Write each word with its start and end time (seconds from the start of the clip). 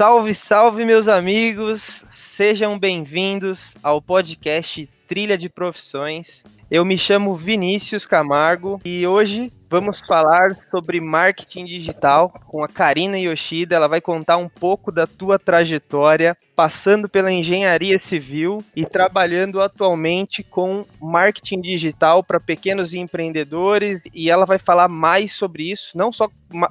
Salve, 0.00 0.32
salve, 0.32 0.82
meus 0.86 1.08
amigos! 1.08 2.06
Sejam 2.08 2.78
bem-vindos 2.78 3.74
ao 3.82 4.00
podcast 4.00 4.88
Trilha 5.06 5.36
de 5.36 5.50
Profissões. 5.50 6.42
Eu 6.70 6.86
me 6.86 6.96
chamo 6.96 7.36
Vinícius 7.36 8.06
Camargo 8.06 8.80
e 8.82 9.06
hoje 9.06 9.52
vamos 9.70 10.00
falar 10.00 10.56
sobre 10.68 11.00
marketing 11.00 11.64
digital 11.64 12.28
com 12.48 12.64
a 12.64 12.68
Karina 12.68 13.16
Yoshida. 13.16 13.76
Ela 13.76 13.86
vai 13.86 14.00
contar 14.00 14.36
um 14.36 14.48
pouco 14.48 14.90
da 14.90 15.06
tua 15.06 15.38
trajetória, 15.38 16.36
passando 16.56 17.08
pela 17.08 17.30
engenharia 17.30 17.96
civil 17.96 18.64
e 18.74 18.84
trabalhando 18.84 19.60
atualmente 19.60 20.42
com 20.42 20.84
marketing 21.00 21.60
digital 21.60 22.24
para 22.24 22.40
pequenos 22.40 22.92
empreendedores. 22.94 24.02
E 24.12 24.28
ela 24.28 24.44
vai 24.44 24.58
falar 24.58 24.88
mais 24.88 25.34
sobre 25.34 25.70
isso, 25.70 25.96
não 25.96 26.12
só 26.12 26.28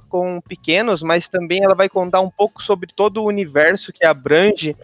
com 0.09 0.41
pequenos, 0.41 1.01
mas 1.01 1.29
também 1.29 1.63
ela 1.63 1.73
vai 1.73 1.87
contar 1.87 2.19
um 2.19 2.29
pouco 2.29 2.61
sobre 2.61 2.89
todo 2.93 3.23
o 3.23 3.27
universo 3.27 3.93
que 3.93 4.05
abrange 4.05 4.75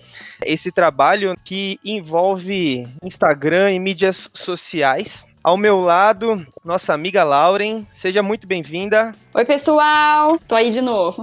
esse 0.42 0.72
trabalho 0.72 1.36
que 1.44 1.78
envolve 1.84 2.88
Instagram 3.04 3.74
e 3.74 3.80
mídias 3.80 4.30
sociais. 4.34 5.26
Ao 5.46 5.58
meu 5.58 5.80
lado, 5.80 6.44
nossa 6.64 6.92
amiga 6.92 7.24
Lauren. 7.24 7.86
Seja 7.94 8.24
muito 8.24 8.48
bem-vinda. 8.48 9.14
Oi, 9.32 9.46
pessoal. 9.46 10.40
Tô 10.40 10.56
aí 10.56 10.72
de 10.72 10.82
novo. 10.82 11.22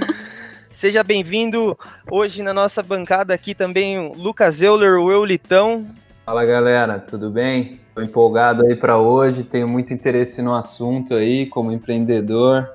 Seja 0.72 1.04
bem-vindo 1.04 1.78
hoje 2.10 2.42
na 2.42 2.54
nossa 2.54 2.82
bancada 2.82 3.34
aqui 3.34 3.54
também 3.54 3.98
o 3.98 4.14
Lucas 4.14 4.62
Euler, 4.62 4.98
o 4.98 5.12
Eulitão. 5.12 5.86
Fala, 6.24 6.42
galera. 6.46 6.98
Tudo 7.00 7.28
bem? 7.28 7.78
Tô 7.94 8.00
empolgado 8.00 8.64
aí 8.66 8.74
para 8.74 8.96
hoje. 8.96 9.44
Tenho 9.44 9.68
muito 9.68 9.92
interesse 9.92 10.40
no 10.40 10.54
assunto 10.54 11.12
aí 11.12 11.44
como 11.44 11.70
empreendedor 11.70 12.66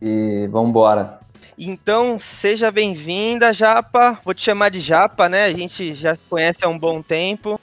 e 0.00 0.48
vamos 0.50 0.70
embora. 0.70 1.20
Então, 1.58 2.18
seja 2.18 2.70
bem-vinda, 2.70 3.52
Japa. 3.52 4.18
Vou 4.24 4.32
te 4.32 4.40
chamar 4.40 4.70
de 4.70 4.80
Japa, 4.80 5.28
né? 5.28 5.44
A 5.44 5.52
gente 5.52 5.94
já 5.94 6.16
conhece 6.30 6.64
há 6.64 6.68
um 6.70 6.78
bom 6.78 7.02
tempo. 7.02 7.60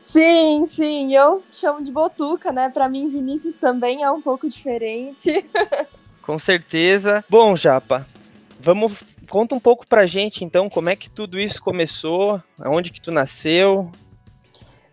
Sim, 0.00 0.66
sim, 0.68 1.14
eu 1.14 1.42
chamo 1.50 1.82
de 1.82 1.90
Botuca, 1.90 2.52
né? 2.52 2.68
Para 2.68 2.88
mim, 2.88 3.08
Vinícius 3.08 3.56
também 3.56 4.02
é 4.02 4.10
um 4.10 4.20
pouco 4.20 4.48
diferente. 4.48 5.44
Com 6.22 6.38
certeza. 6.38 7.24
Bom, 7.28 7.56
Japa, 7.56 8.06
vamos 8.60 9.02
conta 9.28 9.54
um 9.54 9.60
pouco 9.60 9.86
pra 9.86 10.06
gente 10.06 10.42
então 10.42 10.70
como 10.70 10.88
é 10.88 10.96
que 10.96 11.10
tudo 11.10 11.38
isso 11.38 11.62
começou, 11.62 12.42
aonde 12.58 12.90
que 12.90 13.00
tu 13.00 13.10
nasceu. 13.10 13.92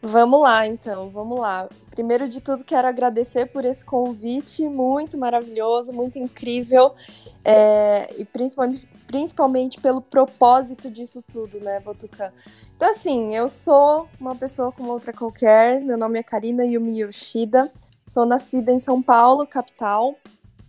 Vamos 0.02 0.42
lá, 0.42 0.68
então, 0.68 1.10
vamos 1.10 1.40
lá. 1.40 1.68
Primeiro 1.96 2.28
de 2.28 2.42
tudo, 2.42 2.66
quero 2.66 2.90
agradecer 2.90 3.46
por 3.46 3.64
esse 3.64 3.86
convite 3.86 4.68
muito 4.68 5.18
maravilhoso, 5.18 5.94
muito 5.94 6.20
incrível, 6.20 6.94
é, 7.44 8.14
e 8.18 8.26
principalmente, 8.26 8.86
principalmente 9.08 9.80
pelo 9.80 10.02
propósito 10.02 10.92
disso 10.92 11.24
tudo, 11.32 11.58
né, 11.62 11.80
Botucan? 11.80 12.34
Então, 12.76 12.90
assim, 12.90 13.34
eu 13.34 13.48
sou 13.48 14.10
uma 14.20 14.36
pessoa 14.36 14.74
como 14.74 14.92
outra 14.92 15.14
qualquer. 15.14 15.80
Meu 15.80 15.98
nome 15.98 16.20
é 16.20 16.24
Karina 16.24 16.66
Yumi 16.66 17.00
Yoshida. 17.00 17.72
Sou 18.06 18.26
nascida 18.26 18.74
em 18.74 18.80
São 18.80 19.02
Paulo, 19.02 19.48
capital. 19.48 20.16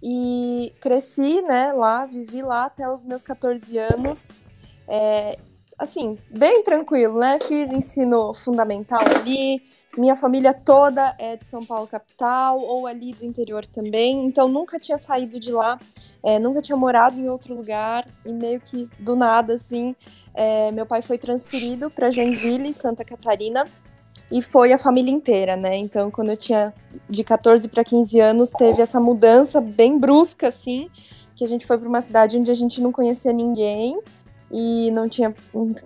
E 0.01 0.73
cresci, 0.81 1.43
né, 1.43 1.73
lá, 1.73 2.07
vivi 2.07 2.41
lá 2.41 2.67
até 2.67 2.89
os 2.89 3.03
meus 3.03 3.25
14 3.25 3.77
anos. 3.77 4.41
É, 4.87 5.37
assim, 5.77 6.17
bem 6.31 6.63
tranquilo, 6.63 7.19
né? 7.19 7.39
Fiz 7.41 7.73
ensino 7.73 8.33
fundamental 8.33 9.03
ali. 9.03 9.63
Minha 9.97 10.15
família 10.15 10.53
toda 10.53 11.15
é 11.19 11.37
de 11.37 11.47
São 11.47 11.65
Paulo, 11.65 11.87
capital, 11.87 12.61
ou 12.61 12.87
ali 12.87 13.15
do 13.15 13.25
interior 13.25 13.65
também. 13.67 14.27
Então, 14.27 14.47
nunca 14.49 14.79
tinha 14.79 14.99
saído 14.99 15.41
de 15.41 15.51
lá, 15.51 15.81
é, 16.23 16.39
nunca 16.39 16.61
tinha 16.61 16.77
morado 16.77 17.19
em 17.19 17.29
outro 17.29 17.55
lugar. 17.55 18.07
E 18.25 18.33
meio 18.33 18.61
que 18.61 18.89
do 18.99 19.17
nada, 19.17 19.55
assim, 19.55 19.95
é, 20.35 20.71
meu 20.71 20.85
pai 20.85 21.01
foi 21.01 21.17
transferido 21.17 21.91
para 21.91 22.11
Joinville, 22.11 22.75
Santa 22.75 23.05
Catarina, 23.05 23.67
e 24.31 24.43
foi 24.43 24.73
a 24.73 24.79
família 24.79 25.11
inteira, 25.11 25.57
né? 25.57 25.77
Então, 25.77 26.11
quando 26.11 26.31
eu 26.31 26.37
tinha 26.37 26.75
de 27.09 27.25
14 27.25 27.69
para 27.69 27.83
15 27.83 28.21
anos, 28.21 28.51
teve 28.51 28.83
essa 28.83 29.01
mudança 29.01 29.61
bem 29.61 29.99
brusca, 29.99 30.49
assim, 30.49 30.91
que 31.35 31.45
a 31.45 31.49
gente 31.49 31.67
foi 31.67 31.79
para 31.79 31.89
uma 31.89 32.03
cidade 32.03 32.39
onde 32.39 32.51
a 32.51 32.55
gente 32.55 32.81
não 32.81 32.93
conhecia 32.93 33.33
ninguém 33.33 33.99
e 34.51 34.91
não 34.91 35.09
tinha, 35.09 35.35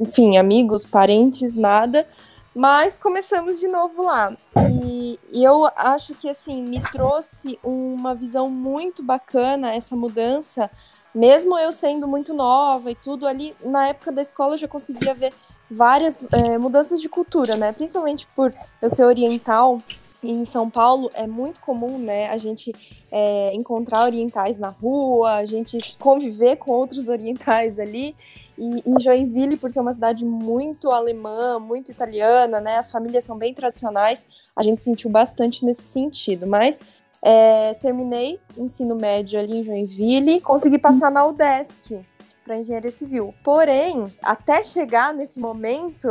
enfim, 0.01 0.37
amigos, 0.37 0.87
parentes, 0.87 1.55
nada. 1.55 2.07
Mas 2.55 2.99
começamos 2.99 3.61
de 3.61 3.69
novo 3.69 4.03
lá. 4.03 4.37
E, 4.83 5.19
e, 5.31 5.45
eu 5.45 5.71
acho 5.77 6.15
que, 6.15 6.29
assim, 6.29 6.63
me 6.63 6.81
trouxe 6.81 7.59
uma 7.63 8.15
visão 8.15 8.51
muito 8.51 9.03
bacana 9.03 9.75
essa 9.75 9.95
mudança 9.95 10.71
mesmo 11.15 11.59
eu 11.59 11.73
sendo 11.73 12.07
muito 12.07 12.33
nova 12.33 12.91
e 12.91 12.95
tudo, 12.95 13.27
ali 13.27 13.55
na 13.65 13.89
época 13.89 14.13
da 14.13 14.23
escola 14.23 14.55
eu 14.55 14.59
já 14.59 14.69
conseguia 14.69 15.13
ver 15.13 15.33
várias 15.71 16.27
é, 16.33 16.59
mudanças 16.59 17.01
de 17.01 17.09
cultura, 17.09 17.57
né? 17.57 17.73
Principalmente 17.73 18.27
por 18.35 18.55
eu 18.81 18.89
ser 18.89 19.05
oriental. 19.05 19.81
Em 20.23 20.45
São 20.45 20.69
Paulo 20.69 21.11
é 21.15 21.27
muito 21.27 21.61
comum, 21.61 21.97
né, 21.97 22.29
a 22.29 22.37
gente 22.37 22.75
é, 23.11 23.55
encontrar 23.55 24.05
orientais 24.05 24.59
na 24.59 24.69
rua, 24.69 25.37
a 25.37 25.47
gente 25.47 25.79
conviver 25.99 26.57
com 26.57 26.73
outros 26.73 27.09
orientais 27.09 27.79
ali. 27.79 28.15
E 28.59 28.83
em 28.87 29.01
Joinville, 29.01 29.57
por 29.57 29.71
ser 29.71 29.81
uma 29.81 29.95
cidade 29.95 30.25
muito 30.25 30.91
alemã, 30.91 31.59
muito 31.59 31.91
italiana, 31.91 32.61
né, 32.61 32.77
as 32.77 32.91
famílias 32.93 33.25
são 33.25 33.39
bem 33.39 33.55
tradicionais, 33.55 34.27
a 34.55 34.63
gente 34.63 34.85
sentiu 34.85 35.09
bastante 35.09 35.65
nesse 35.65 35.83
sentido. 35.83 36.47
Mas 36.47 36.79
é, 37.23 37.73
terminei 37.75 38.39
o 38.59 38.65
ensino 38.65 38.95
médio 38.95 39.41
ali 39.41 39.61
em 39.61 39.65
Joinville, 39.65 40.41
consegui 40.43 40.79
passar 40.79 41.11
na 41.11 41.25
UDESC 41.25 42.10
para 42.51 42.59
engenharia 42.59 42.91
civil. 42.91 43.33
Porém, 43.45 44.13
até 44.21 44.65
chegar 44.65 45.15
nesse 45.15 45.39
momento, 45.39 46.09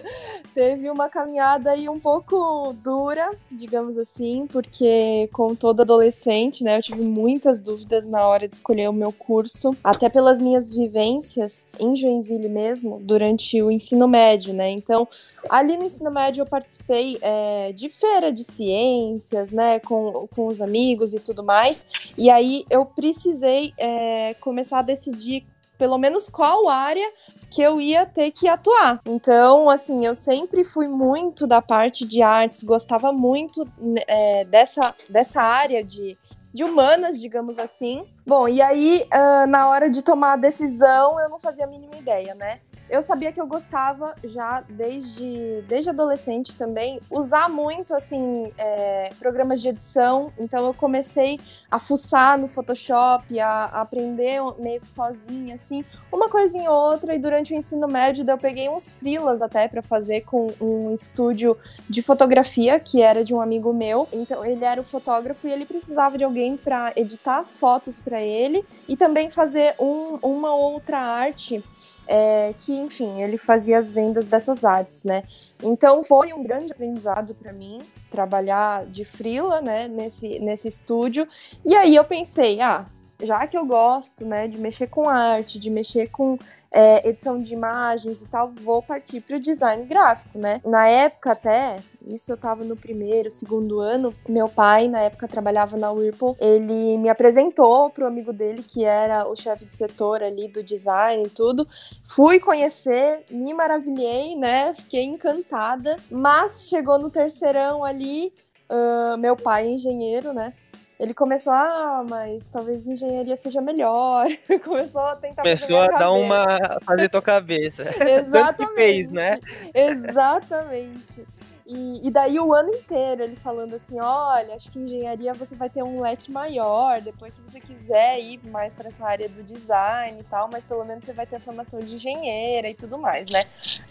teve 0.54 0.90
uma 0.90 1.08
caminhada 1.08 1.70
aí 1.70 1.88
um 1.88 1.98
pouco 1.98 2.74
dura, 2.74 3.34
digamos 3.50 3.96
assim, 3.96 4.46
porque 4.52 5.30
como 5.32 5.56
todo 5.56 5.80
adolescente, 5.80 6.62
né, 6.62 6.76
eu 6.76 6.82
tive 6.82 7.00
muitas 7.00 7.58
dúvidas 7.58 8.04
na 8.04 8.28
hora 8.28 8.46
de 8.46 8.54
escolher 8.54 8.90
o 8.90 8.92
meu 8.92 9.10
curso, 9.12 9.74
até 9.82 10.10
pelas 10.10 10.38
minhas 10.38 10.70
vivências 10.70 11.66
em 11.80 11.96
Joinville 11.96 12.50
mesmo, 12.50 13.00
durante 13.00 13.62
o 13.62 13.70
ensino 13.70 14.06
médio, 14.06 14.52
né? 14.52 14.70
Então, 14.70 15.08
Ali 15.48 15.76
no 15.76 15.84
ensino 15.84 16.10
médio 16.10 16.42
eu 16.42 16.46
participei 16.46 17.16
é, 17.22 17.72
de 17.72 17.88
feira 17.88 18.32
de 18.32 18.44
ciências, 18.44 19.50
né, 19.50 19.78
com, 19.78 20.26
com 20.34 20.46
os 20.48 20.60
amigos 20.60 21.14
e 21.14 21.20
tudo 21.20 21.42
mais. 21.42 21.86
E 22.18 22.28
aí 22.28 22.66
eu 22.68 22.84
precisei 22.84 23.72
é, 23.78 24.34
começar 24.40 24.80
a 24.80 24.82
decidir 24.82 25.46
pelo 25.78 25.96
menos 25.96 26.28
qual 26.28 26.68
área 26.68 27.08
que 27.50 27.62
eu 27.62 27.80
ia 27.80 28.04
ter 28.04 28.30
que 28.30 28.46
atuar. 28.46 29.00
Então, 29.06 29.70
assim, 29.70 30.04
eu 30.04 30.14
sempre 30.14 30.64
fui 30.64 30.86
muito 30.86 31.46
da 31.46 31.62
parte 31.62 32.06
de 32.06 32.20
artes, 32.20 32.62
gostava 32.62 33.12
muito 33.12 33.66
é, 34.06 34.44
dessa, 34.44 34.94
dessa 35.08 35.40
área 35.40 35.82
de, 35.82 36.16
de 36.52 36.64
humanas, 36.64 37.20
digamos 37.20 37.58
assim. 37.58 38.04
Bom, 38.26 38.46
e 38.48 38.60
aí, 38.60 39.06
uh, 39.14 39.46
na 39.46 39.68
hora 39.68 39.88
de 39.88 40.02
tomar 40.02 40.34
a 40.34 40.36
decisão, 40.36 41.18
eu 41.20 41.28
não 41.30 41.40
fazia 41.40 41.64
a 41.64 41.68
mínima 41.68 41.96
ideia, 41.96 42.34
né? 42.34 42.60
Eu 42.90 43.02
sabia 43.02 43.32
que 43.32 43.40
eu 43.40 43.46
gostava 43.46 44.14
já 44.24 44.62
desde, 44.68 45.62
desde 45.68 45.90
adolescente 45.90 46.56
também 46.56 47.00
usar 47.10 47.48
muito 47.48 47.94
assim 47.94 48.52
é, 48.56 49.10
programas 49.18 49.60
de 49.60 49.68
edição. 49.68 50.32
Então 50.38 50.66
eu 50.66 50.74
comecei 50.74 51.38
a 51.70 51.78
fuçar 51.78 52.38
no 52.38 52.48
Photoshop, 52.48 53.38
a, 53.38 53.48
a, 53.48 53.80
aprender 53.82 54.40
meio 54.58 54.80
que 54.80 54.88
sozinha 54.88 55.54
assim, 55.54 55.84
uma 56.10 56.28
coisinha 56.28 56.70
ou 56.70 56.92
outra. 56.92 57.14
E 57.14 57.18
durante 57.18 57.52
o 57.52 57.56
ensino 57.56 57.86
médio 57.86 58.24
eu 58.28 58.38
peguei 58.38 58.68
uns 58.68 58.90
frilas 58.92 59.42
até 59.42 59.68
para 59.68 59.82
fazer 59.82 60.22
com 60.22 60.52
um 60.60 60.92
estúdio 60.92 61.56
de 61.88 62.02
fotografia 62.02 62.80
que 62.80 63.02
era 63.02 63.22
de 63.22 63.34
um 63.34 63.40
amigo 63.40 63.72
meu. 63.72 64.08
Então 64.12 64.44
ele 64.44 64.64
era 64.64 64.80
o 64.80 64.84
fotógrafo 64.84 65.46
e 65.46 65.52
ele 65.52 65.66
precisava 65.66 66.16
de 66.16 66.24
alguém 66.24 66.56
para 66.56 66.92
editar 66.96 67.38
as 67.38 67.56
fotos 67.56 68.00
para 68.00 68.22
ele 68.22 68.64
e 68.88 68.96
também 68.96 69.28
fazer 69.28 69.74
um, 69.78 70.18
uma 70.22 70.54
outra 70.54 70.98
arte 70.98 71.62
é, 72.08 72.54
que, 72.56 72.72
enfim, 72.72 73.20
ele 73.22 73.36
fazia 73.36 73.78
as 73.78 73.92
vendas 73.92 74.24
dessas 74.24 74.64
artes, 74.64 75.04
né? 75.04 75.24
Então 75.62 76.02
foi 76.02 76.32
um 76.32 76.42
grande 76.42 76.72
aprendizado 76.72 77.34
para 77.34 77.52
mim 77.52 77.82
trabalhar 78.10 78.86
de 78.86 79.04
frila, 79.04 79.60
né, 79.60 79.86
nesse, 79.86 80.38
nesse 80.38 80.66
estúdio. 80.66 81.28
E 81.64 81.76
aí 81.76 81.94
eu 81.94 82.04
pensei, 82.04 82.62
ah, 82.62 82.86
já 83.22 83.46
que 83.46 83.56
eu 83.56 83.66
gosto, 83.66 84.24
né, 84.24 84.46
de 84.46 84.58
mexer 84.58 84.86
com 84.86 85.08
arte, 85.08 85.58
de 85.58 85.70
mexer 85.70 86.08
com 86.08 86.38
é, 86.70 87.08
edição 87.08 87.40
de 87.40 87.54
imagens 87.54 88.20
e 88.20 88.26
tal, 88.26 88.52
vou 88.62 88.82
partir 88.82 89.20
para 89.20 89.36
o 89.36 89.40
design 89.40 89.84
gráfico, 89.86 90.38
né? 90.38 90.60
Na 90.64 90.86
época 90.86 91.32
até, 91.32 91.78
isso 92.06 92.30
eu 92.30 92.36
tava 92.36 92.62
no 92.62 92.76
primeiro, 92.76 93.30
segundo 93.30 93.80
ano, 93.80 94.14
meu 94.28 94.48
pai 94.48 94.86
na 94.86 95.00
época 95.00 95.26
trabalhava 95.26 95.76
na 95.76 95.90
Whirlpool, 95.90 96.36
ele 96.38 96.98
me 96.98 97.08
apresentou 97.08 97.90
pro 97.90 98.06
amigo 98.06 98.32
dele 98.32 98.62
que 98.62 98.84
era 98.84 99.26
o 99.26 99.34
chefe 99.34 99.64
de 99.64 99.76
setor 99.76 100.22
ali 100.22 100.48
do 100.48 100.62
design 100.62 101.24
e 101.24 101.30
tudo. 101.30 101.66
Fui 102.04 102.38
conhecer, 102.38 103.24
me 103.30 103.54
maravilhei, 103.54 104.36
né? 104.36 104.74
Fiquei 104.74 105.04
encantada, 105.04 105.96
mas 106.10 106.68
chegou 106.68 106.98
no 106.98 107.10
terceirão 107.10 107.82
ali, 107.82 108.32
uh, 108.70 109.16
meu 109.16 109.36
pai 109.36 109.66
é 109.66 109.70
engenheiro, 109.70 110.32
né? 110.34 110.52
Ele 110.98 111.14
começou, 111.14 111.52
ah, 111.52 112.04
mas 112.08 112.48
talvez 112.48 112.88
engenharia 112.88 113.36
seja 113.36 113.60
melhor. 113.60 114.26
começou 114.64 115.02
a 115.02 115.14
tentar 115.14 115.42
Começou 115.42 115.76
a 115.76 115.86
dar 115.88 116.10
uma. 116.10 116.80
fazer 116.84 117.08
tua 117.08 117.22
cabeça. 117.22 117.84
Exatamente. 118.02 118.74
Fez, 118.74 119.10
né? 119.10 119.38
Exatamente. 119.72 121.24
E, 121.70 122.08
e, 122.08 122.10
daí 122.10 122.40
o 122.40 122.54
ano 122.54 122.70
inteiro 122.70 123.22
ele 123.22 123.36
falando 123.36 123.74
assim, 123.74 124.00
olha, 124.00 124.54
acho 124.54 124.72
que 124.72 124.78
engenharia 124.78 125.34
você 125.34 125.54
vai 125.54 125.68
ter 125.68 125.82
um 125.82 126.00
leque 126.00 126.32
maior, 126.32 126.98
depois 127.02 127.34
se 127.34 127.42
você 127.42 127.60
quiser 127.60 128.18
ir 128.20 128.40
mais 128.42 128.74
para 128.74 128.88
essa 128.88 129.06
área 129.06 129.28
do 129.28 129.42
design 129.42 130.18
e 130.18 130.24
tal, 130.24 130.48
mas 130.50 130.64
pelo 130.64 130.82
menos 130.82 131.04
você 131.04 131.12
vai 131.12 131.26
ter 131.26 131.36
a 131.36 131.40
formação 131.40 131.78
de 131.80 131.96
engenheira 131.96 132.70
e 132.70 132.74
tudo 132.74 132.96
mais, 132.96 133.28
né? 133.30 133.42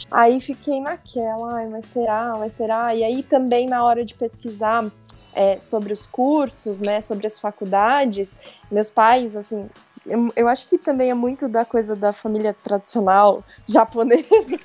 Aí 0.10 0.42
fiquei 0.42 0.82
naquela, 0.82 1.56
ai, 1.56 1.68
mas 1.68 1.86
será, 1.86 2.36
mas 2.40 2.54
será? 2.54 2.96
E 2.96 3.04
aí 3.04 3.22
também 3.22 3.68
na 3.68 3.86
hora 3.86 4.04
de 4.04 4.16
pesquisar 4.16 4.84
é, 5.38 5.60
sobre 5.60 5.94
os 5.94 6.08
cursos, 6.08 6.80
né, 6.80 7.00
sobre 7.00 7.28
as 7.28 7.40
faculdades, 7.40 8.34
meus 8.72 8.90
pais, 8.90 9.36
assim, 9.36 9.70
eu, 10.04 10.32
eu, 10.36 10.48
acho 10.48 10.66
que 10.68 10.78
também 10.80 11.12
é 11.12 11.14
muito 11.14 11.48
da 11.48 11.64
coisa 11.64 11.96
da 11.96 12.12
família 12.12 12.54
tradicional 12.54 13.44
japonesa. 13.68 14.58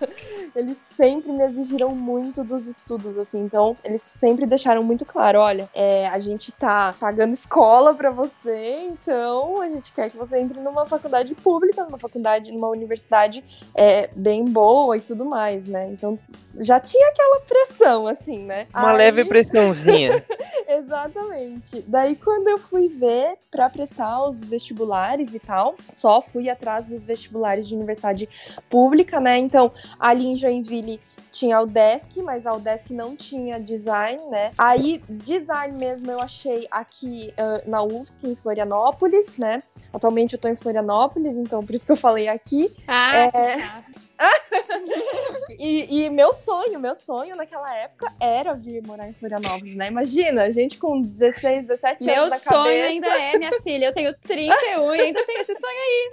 Eles 0.54 0.78
sempre 0.78 1.32
me 1.32 1.44
exigiram 1.44 1.94
muito 1.94 2.44
dos 2.44 2.66
estudos, 2.66 3.18
assim. 3.18 3.40
Então, 3.40 3.76
eles 3.82 4.02
sempre 4.02 4.46
deixaram 4.46 4.82
muito 4.82 5.04
claro: 5.04 5.40
olha, 5.40 5.68
é, 5.74 6.06
a 6.08 6.18
gente 6.18 6.52
tá 6.52 6.94
pagando 6.98 7.34
escola 7.34 7.94
para 7.94 8.10
você, 8.10 8.88
então 8.90 9.60
a 9.60 9.68
gente 9.68 9.92
quer 9.92 10.10
que 10.10 10.16
você 10.16 10.38
entre 10.38 10.60
numa 10.60 10.86
faculdade 10.86 11.34
pública, 11.34 11.84
numa 11.84 11.98
faculdade, 11.98 12.52
numa 12.52 12.68
universidade 12.68 13.44
é, 13.74 14.08
bem 14.14 14.44
boa 14.44 14.96
e 14.96 15.00
tudo 15.00 15.24
mais, 15.24 15.66
né? 15.66 15.88
Então, 15.90 16.18
já 16.60 16.78
tinha 16.78 17.08
aquela 17.08 17.40
pressão, 17.40 18.06
assim, 18.06 18.38
né? 18.38 18.66
Uma 18.74 18.90
Aí... 18.90 18.96
leve 18.98 19.24
pressãozinha. 19.24 20.24
Exatamente. 20.68 21.84
Daí, 21.86 22.14
quando 22.16 22.48
eu 22.48 22.58
fui 22.58 22.88
ver 22.88 23.34
para 23.50 23.68
prestar 23.68 24.24
os 24.26 24.44
vestibulares, 24.44 25.32
e 25.34 25.38
tal. 25.38 25.76
Só 25.88 26.20
fui 26.20 26.48
atrás 26.48 26.84
dos 26.84 27.06
vestibulares 27.06 27.66
de 27.66 27.74
universidade 27.74 28.28
pública, 28.68 29.20
né? 29.20 29.38
Então, 29.38 29.72
ali 29.98 30.26
em 30.26 30.36
Joinville 30.42 31.00
tinha 31.32 31.60
o 31.60 31.66
Desk, 31.66 32.20
mas 32.22 32.46
a 32.46 32.54
Udesc 32.54 32.92
não 32.92 33.16
tinha 33.16 33.58
design, 33.58 34.22
né? 34.26 34.52
Aí, 34.58 35.02
design 35.08 35.76
mesmo 35.76 36.10
eu 36.10 36.20
achei 36.20 36.68
aqui 36.70 37.32
uh, 37.32 37.68
na 37.68 37.82
UFSC, 37.82 38.26
em 38.26 38.36
Florianópolis, 38.36 39.38
né? 39.38 39.62
Atualmente 39.92 40.34
eu 40.34 40.38
tô 40.38 40.46
em 40.48 40.54
Florianópolis, 40.54 41.36
então 41.36 41.64
por 41.64 41.74
isso 41.74 41.86
que 41.86 41.92
eu 41.92 41.96
falei 41.96 42.28
aqui. 42.28 42.70
Ah, 42.86 43.16
é... 43.16 43.30
que 43.30 43.44
chato. 43.44 44.11
e, 45.58 46.04
e, 46.04 46.10
meu 46.10 46.32
sonho, 46.32 46.78
meu 46.78 46.94
sonho 46.94 47.36
naquela 47.36 47.76
época 47.76 48.12
era 48.20 48.54
vir 48.54 48.82
morar 48.82 49.08
em 49.08 49.12
Florianópolis, 49.12 49.74
né? 49.74 49.88
Imagina, 49.88 50.44
a 50.44 50.50
gente 50.50 50.78
com 50.78 51.00
16, 51.00 51.68
17 51.68 52.04
meu 52.04 52.14
anos 52.14 52.30
Meu 52.30 52.38
sonho 52.38 52.64
cabeça. 52.64 52.86
ainda 52.86 53.08
é, 53.08 53.38
minha 53.38 53.60
filha, 53.60 53.86
eu 53.86 53.92
tenho 53.92 54.14
31 54.14 54.94
e 54.94 55.00
ainda 55.00 55.24
tenho 55.24 55.40
esse 55.40 55.54
sonho 55.54 55.78
aí. 55.78 56.10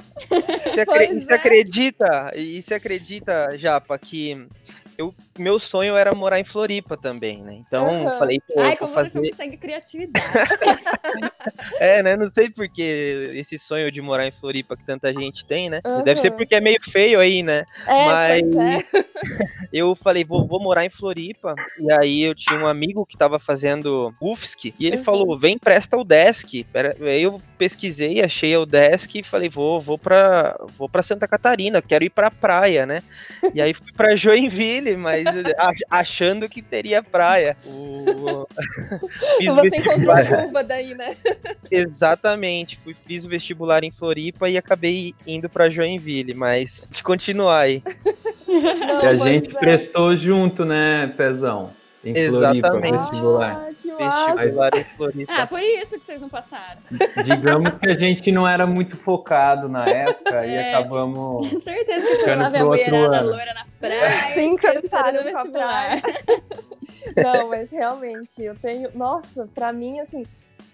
Você, 0.66 0.82
acre 0.82 1.24
é. 1.30 1.34
acredita, 1.34 2.32
e 2.36 2.62
você 2.62 2.74
acredita, 2.74 3.58
Japa, 3.58 3.98
que 3.98 4.48
eu, 4.98 5.14
meu 5.40 5.60
sonho 5.60 5.96
era 5.96 6.14
morar 6.14 6.40
em 6.40 6.44
Floripa 6.44 6.98
também, 6.98 7.42
né? 7.42 7.54
Então, 7.56 7.88
uhum. 7.88 8.20
falei, 8.20 8.40
pô, 8.48 8.60
Ai, 8.60 8.76
como 8.76 8.94
fazer... 8.94 9.12
você 9.12 9.30
consegue 9.30 9.58
criatividade. 9.58 10.28
é, 11.80 12.04
né? 12.04 12.16
Não 12.16 12.30
sei 12.30 12.50
porque 12.50 13.32
esse 13.34 13.58
sonho 13.58 13.92
de 13.92 14.02
morar 14.02 14.28
em 14.28 14.32
Floripa 14.32 14.76
que 14.76 14.84
tanta 14.84 15.12
gente 15.14 15.46
tem, 15.46 15.70
né? 15.70 15.82
Uhum. 15.86 16.04
Deve 16.04 16.20
ser 16.20 16.32
porque 16.32 16.56
é 16.56 16.62
meio 16.62 16.80
feio 16.82 17.20
aí, 17.20 17.42
né? 17.42 17.66
É, 17.88 18.06
Mas 18.06 18.42
é. 18.54 18.84
eu 19.72 19.96
falei, 19.96 20.24
vou, 20.24 20.46
vou 20.46 20.62
morar 20.62 20.86
em 20.86 20.90
Floripa. 20.90 21.56
E 21.80 21.92
aí 21.94 22.22
eu 22.22 22.36
tinha 22.36 22.60
um 22.60 22.68
amigo 22.68 23.06
que 23.06 23.18
tava 23.18 23.40
fazendo 23.40 24.14
UFSC 24.22 24.74
e 24.78 24.86
ele 24.86 24.98
uhum. 24.98 25.04
falou, 25.04 25.40
vem, 25.40 25.58
presta 25.58 25.98
o 25.98 26.04
desk. 26.04 26.66
Aí 27.02 27.24
eu 27.24 27.42
pesquisei, 27.58 28.22
achei 28.22 28.56
o 28.56 28.66
desk 28.66 29.16
e 29.16 29.24
falei, 29.24 29.50
vou, 29.50 29.80
vou 29.82 29.98
pra, 29.98 30.58
vou 30.78 30.90
pra 30.90 31.04
Santa 31.04 31.28
Catarina, 31.28 31.82
quero 31.82 32.04
ir 32.04 32.10
pra 32.10 32.32
praia, 32.32 32.86
né? 32.86 33.04
E 33.54 33.62
aí 33.62 33.74
fui 33.74 33.92
pra 33.94 34.16
Joinville 34.20 34.90
mas 34.96 35.24
achando 35.90 36.50
que 36.50 36.62
teria 36.62 37.02
praia. 37.04 37.58
O... 37.66 38.48
Você 39.44 39.78
encontrou 39.78 40.18
chuva 40.18 40.64
daí, 40.64 40.94
né? 40.96 41.16
Exatamente. 41.70 42.78
Fui, 42.78 42.96
fiz 43.06 43.26
o 43.26 43.30
vestibular 43.30 43.84
em 43.84 43.92
Floripa 43.92 44.50
e 44.50 44.58
acabei 44.58 45.14
indo 45.26 45.50
para 45.50 45.70
Joinville, 45.70 46.34
mas 46.34 46.88
de 46.90 47.04
continuar 47.04 47.62
aí. 47.62 47.84
Não, 48.48 49.04
e 49.04 49.08
a 49.08 49.16
gente 49.16 49.56
é. 49.56 49.60
prestou 49.60 50.16
junto, 50.16 50.66
né, 50.66 51.12
Pezão? 51.16 51.72
Em 52.04 52.18
Exatamente. 52.18 52.62
Floripa, 52.62 52.98
vestibular. 52.98 53.68
Ah, 53.68 53.74
em 54.04 54.84
Floripa. 54.96 55.34
Ah, 55.36 55.48
por 55.48 55.62
isso 55.62 56.00
que 56.00 56.06
vocês 56.06 56.22
não 56.22 56.30
passaram. 56.30 56.82
Digamos 57.24 57.74
que 57.76 57.90
a 57.90 57.96
gente 57.96 58.32
não 58.32 58.48
era 58.48 58.66
muito 58.66 58.98
focado 58.98 59.68
na 59.68 59.86
época 59.88 60.36
é. 60.46 60.50
e 60.50 60.58
acabamos. 60.58 61.50
Com 61.50 61.60
certeza 61.60 62.08
que 62.08 62.16
você 62.18 62.36
lá 62.36 62.50
ver 62.50 62.60
a 62.60 62.66
mulherada 62.66 63.22
loira 63.22 63.54
na 63.54 63.66
praia. 63.80 64.34
Sim, 64.34 64.56
cansaram 64.56 65.20
no 65.20 65.24
vestibular. 65.24 66.02
Não, 67.16 67.50
mas 67.50 67.72
realmente, 67.72 68.44
eu 68.44 68.56
tenho. 68.56 68.90
Nossa, 68.94 69.48
pra 69.54 69.72
mim, 69.72 70.00
assim, 70.00 70.26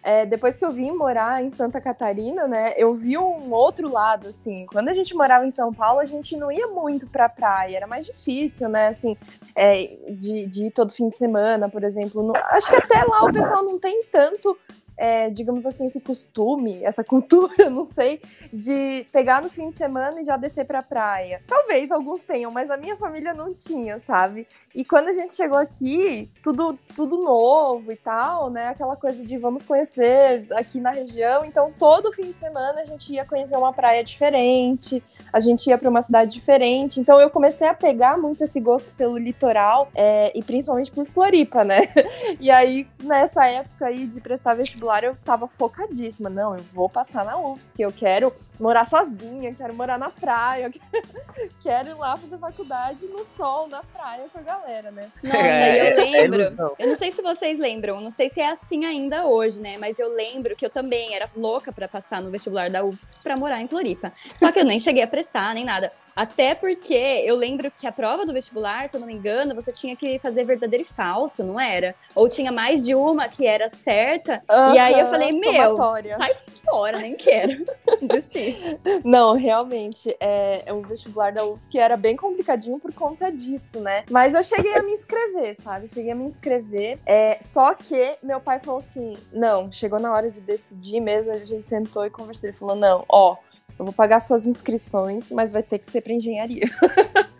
é, 0.05 0.23
depois 0.23 0.55
que 0.55 0.63
eu 0.63 0.71
vim 0.71 0.91
morar 0.91 1.43
em 1.43 1.49
Santa 1.49 1.81
Catarina, 1.81 2.47
né, 2.47 2.75
eu 2.77 2.93
vi 2.95 3.17
um 3.17 3.51
outro 3.51 3.91
lado, 3.91 4.27
assim, 4.27 4.67
quando 4.67 4.89
a 4.89 4.93
gente 4.93 5.15
morava 5.15 5.47
em 5.47 5.51
São 5.51 5.73
Paulo, 5.73 5.99
a 5.99 6.05
gente 6.05 6.37
não 6.37 6.51
ia 6.51 6.67
muito 6.67 7.07
pra 7.07 7.27
praia, 7.27 7.75
era 7.75 7.87
mais 7.87 8.05
difícil, 8.05 8.69
né, 8.69 8.89
assim, 8.89 9.17
é, 9.55 9.97
de, 10.11 10.45
de 10.45 10.65
ir 10.67 10.71
todo 10.71 10.93
fim 10.93 11.09
de 11.09 11.15
semana, 11.15 11.67
por 11.67 11.83
exemplo. 11.83 12.21
No, 12.21 12.33
acho 12.37 12.69
que 12.69 12.75
até 12.75 13.03
lá 13.03 13.14
o 13.23 13.31
pessoal 13.31 13.63
não 13.63 13.79
tem 13.79 14.03
tanto 14.11 14.57
é, 14.97 15.29
digamos 15.29 15.65
assim, 15.65 15.87
esse 15.87 15.99
costume, 15.99 16.83
essa 16.83 17.03
cultura, 17.03 17.69
não 17.69 17.85
sei, 17.85 18.21
de 18.51 19.05
pegar 19.11 19.41
no 19.41 19.49
fim 19.49 19.69
de 19.69 19.75
semana 19.75 20.21
e 20.21 20.23
já 20.23 20.37
descer 20.37 20.65
pra 20.65 20.81
praia. 20.81 21.41
Talvez 21.47 21.91
alguns 21.91 22.23
tenham, 22.23 22.51
mas 22.51 22.69
a 22.69 22.77
minha 22.77 22.95
família 22.95 23.33
não 23.33 23.53
tinha, 23.53 23.99
sabe? 23.99 24.47
E 24.73 24.83
quando 24.85 25.07
a 25.07 25.11
gente 25.11 25.35
chegou 25.35 25.57
aqui, 25.57 26.29
tudo, 26.41 26.77
tudo 26.95 27.17
novo 27.17 27.91
e 27.91 27.95
tal, 27.95 28.49
né? 28.49 28.69
Aquela 28.69 28.95
coisa 28.95 29.23
de 29.23 29.37
vamos 29.37 29.65
conhecer 29.65 30.47
aqui 30.53 30.79
na 30.79 30.91
região. 30.91 31.43
Então, 31.43 31.65
todo 31.77 32.11
fim 32.13 32.31
de 32.31 32.37
semana 32.37 32.81
a 32.81 32.85
gente 32.85 33.13
ia 33.13 33.25
conhecer 33.25 33.57
uma 33.57 33.73
praia 33.73 34.03
diferente, 34.03 35.03
a 35.31 35.39
gente 35.39 35.67
ia 35.67 35.77
para 35.77 35.89
uma 35.89 36.01
cidade 36.01 36.33
diferente. 36.33 36.99
Então, 36.99 37.19
eu 37.19 37.29
comecei 37.29 37.67
a 37.67 37.73
pegar 37.73 38.17
muito 38.17 38.43
esse 38.43 38.59
gosto 38.59 38.93
pelo 38.93 39.17
litoral 39.17 39.89
é, 39.93 40.31
e 40.37 40.43
principalmente 40.43 40.91
por 40.91 41.05
Floripa, 41.05 41.63
né? 41.63 41.81
E 42.39 42.51
aí, 42.51 42.87
nessa 43.01 43.47
época 43.47 43.85
aí 43.85 44.05
de 44.05 44.19
prestar 44.19 44.55
vestibular, 44.55 44.84
vestibular 44.85 45.03
eu 45.03 45.17
tava 45.25 45.47
focadíssima. 45.47 46.29
Não, 46.29 46.55
eu 46.55 46.63
vou 46.73 46.87
passar 46.87 47.25
na 47.25 47.37
UFSC, 47.37 47.81
eu 47.81 47.91
quero 47.91 48.31
morar 48.59 48.87
sozinha, 48.87 49.53
quero 49.53 49.73
morar 49.73 49.97
na 49.97 50.09
praia, 50.09 50.71
quero 51.61 51.89
ir 51.89 51.93
lá 51.95 52.15
fazer 52.15 52.37
faculdade 52.37 53.05
no 53.07 53.25
sol, 53.35 53.67
na 53.67 53.81
praia 53.83 54.25
com 54.31 54.39
a 54.39 54.41
galera, 54.41 54.91
né? 54.91 55.09
Nossa, 55.23 55.37
é, 55.37 55.93
eu 55.93 55.99
é 55.99 56.03
lembro. 56.03 56.41
É 56.41 56.83
eu 56.83 56.87
não 56.87 56.95
sei 56.95 57.11
se 57.11 57.21
vocês 57.21 57.59
lembram, 57.59 57.99
não 57.99 58.11
sei 58.11 58.29
se 58.29 58.39
é 58.39 58.49
assim 58.49 58.85
ainda 58.85 59.25
hoje, 59.25 59.61
né? 59.61 59.77
Mas 59.77 59.97
eu 59.97 60.13
lembro 60.13 60.55
que 60.55 60.65
eu 60.65 60.69
também 60.69 61.15
era 61.15 61.27
louca 61.35 61.71
para 61.71 61.87
passar 61.87 62.21
no 62.21 62.29
vestibular 62.29 62.69
da 62.69 62.83
UFSC 62.83 63.19
para 63.23 63.35
morar 63.37 63.61
em 63.61 63.67
Floripa. 63.67 64.13
Só 64.35 64.51
que 64.51 64.59
eu 64.59 64.65
nem 64.65 64.79
cheguei 64.79 65.03
a 65.03 65.07
prestar, 65.07 65.53
nem 65.53 65.65
nada. 65.65 65.91
Até 66.15 66.55
porque 66.55 66.93
eu 67.25 67.35
lembro 67.35 67.69
que 67.69 67.85
a 67.85 67.91
prova 67.91 68.25
do 68.25 68.31
vestibular, 68.31 68.87
se 68.87 68.95
eu 68.95 69.01
não 69.01 69.07
me 69.07 69.13
engano, 69.13 69.53
você 69.53 69.71
tinha 69.71 69.95
que 69.97 70.17
fazer 70.17 70.45
verdadeiro 70.45 70.83
e 70.83 70.87
falso, 70.87 71.43
não 71.43 71.59
era? 71.59 71.93
Ou 72.15 72.29
tinha 72.29 72.53
mais 72.53 72.85
de 72.85 72.95
uma 72.95 73.27
que 73.27 73.45
era 73.45 73.69
certa. 73.69 74.41
Uhum, 74.49 74.73
e 74.73 74.79
aí 74.79 74.97
eu 74.97 75.07
falei, 75.07 75.33
meu, 75.33 75.75
sai 76.17 76.33
fora, 76.35 76.99
nem 76.99 77.15
quero. 77.15 77.65
Desisti. 78.01 78.57
Não, 79.03 79.33
realmente, 79.33 80.15
é, 80.19 80.63
o 80.71 80.81
vestibular 80.81 81.33
da 81.33 81.45
UFSC 81.45 81.77
era 81.77 81.97
bem 81.97 82.15
complicadinho 82.15 82.79
por 82.79 82.93
conta 82.93 83.29
disso, 83.29 83.81
né? 83.81 84.05
Mas 84.09 84.33
eu 84.33 84.41
cheguei 84.43 84.73
a 84.73 84.81
me 84.81 84.93
inscrever, 84.93 85.55
sabe? 85.55 85.89
Cheguei 85.89 86.11
a 86.11 86.15
me 86.15 86.23
inscrever. 86.23 86.97
É, 87.05 87.37
só 87.41 87.73
que 87.73 88.15
meu 88.23 88.39
pai 88.39 88.59
falou 88.59 88.79
assim: 88.79 89.17
não, 89.33 89.69
chegou 89.69 89.99
na 89.99 90.13
hora 90.13 90.29
de 90.29 90.39
decidir 90.39 91.01
mesmo, 91.01 91.33
a 91.33 91.37
gente 91.37 91.67
sentou 91.67 92.05
e 92.05 92.09
conversou. 92.09 92.49
Ele 92.49 92.57
falou: 92.57 92.75
não, 92.75 93.03
ó 93.09 93.35
eu 93.77 93.85
vou 93.85 93.93
pagar 93.93 94.19
suas 94.19 94.45
inscrições, 94.45 95.31
mas 95.31 95.51
vai 95.51 95.63
ter 95.63 95.79
que 95.79 95.89
ser 95.89 96.01
para 96.01 96.13
engenharia. 96.13 96.65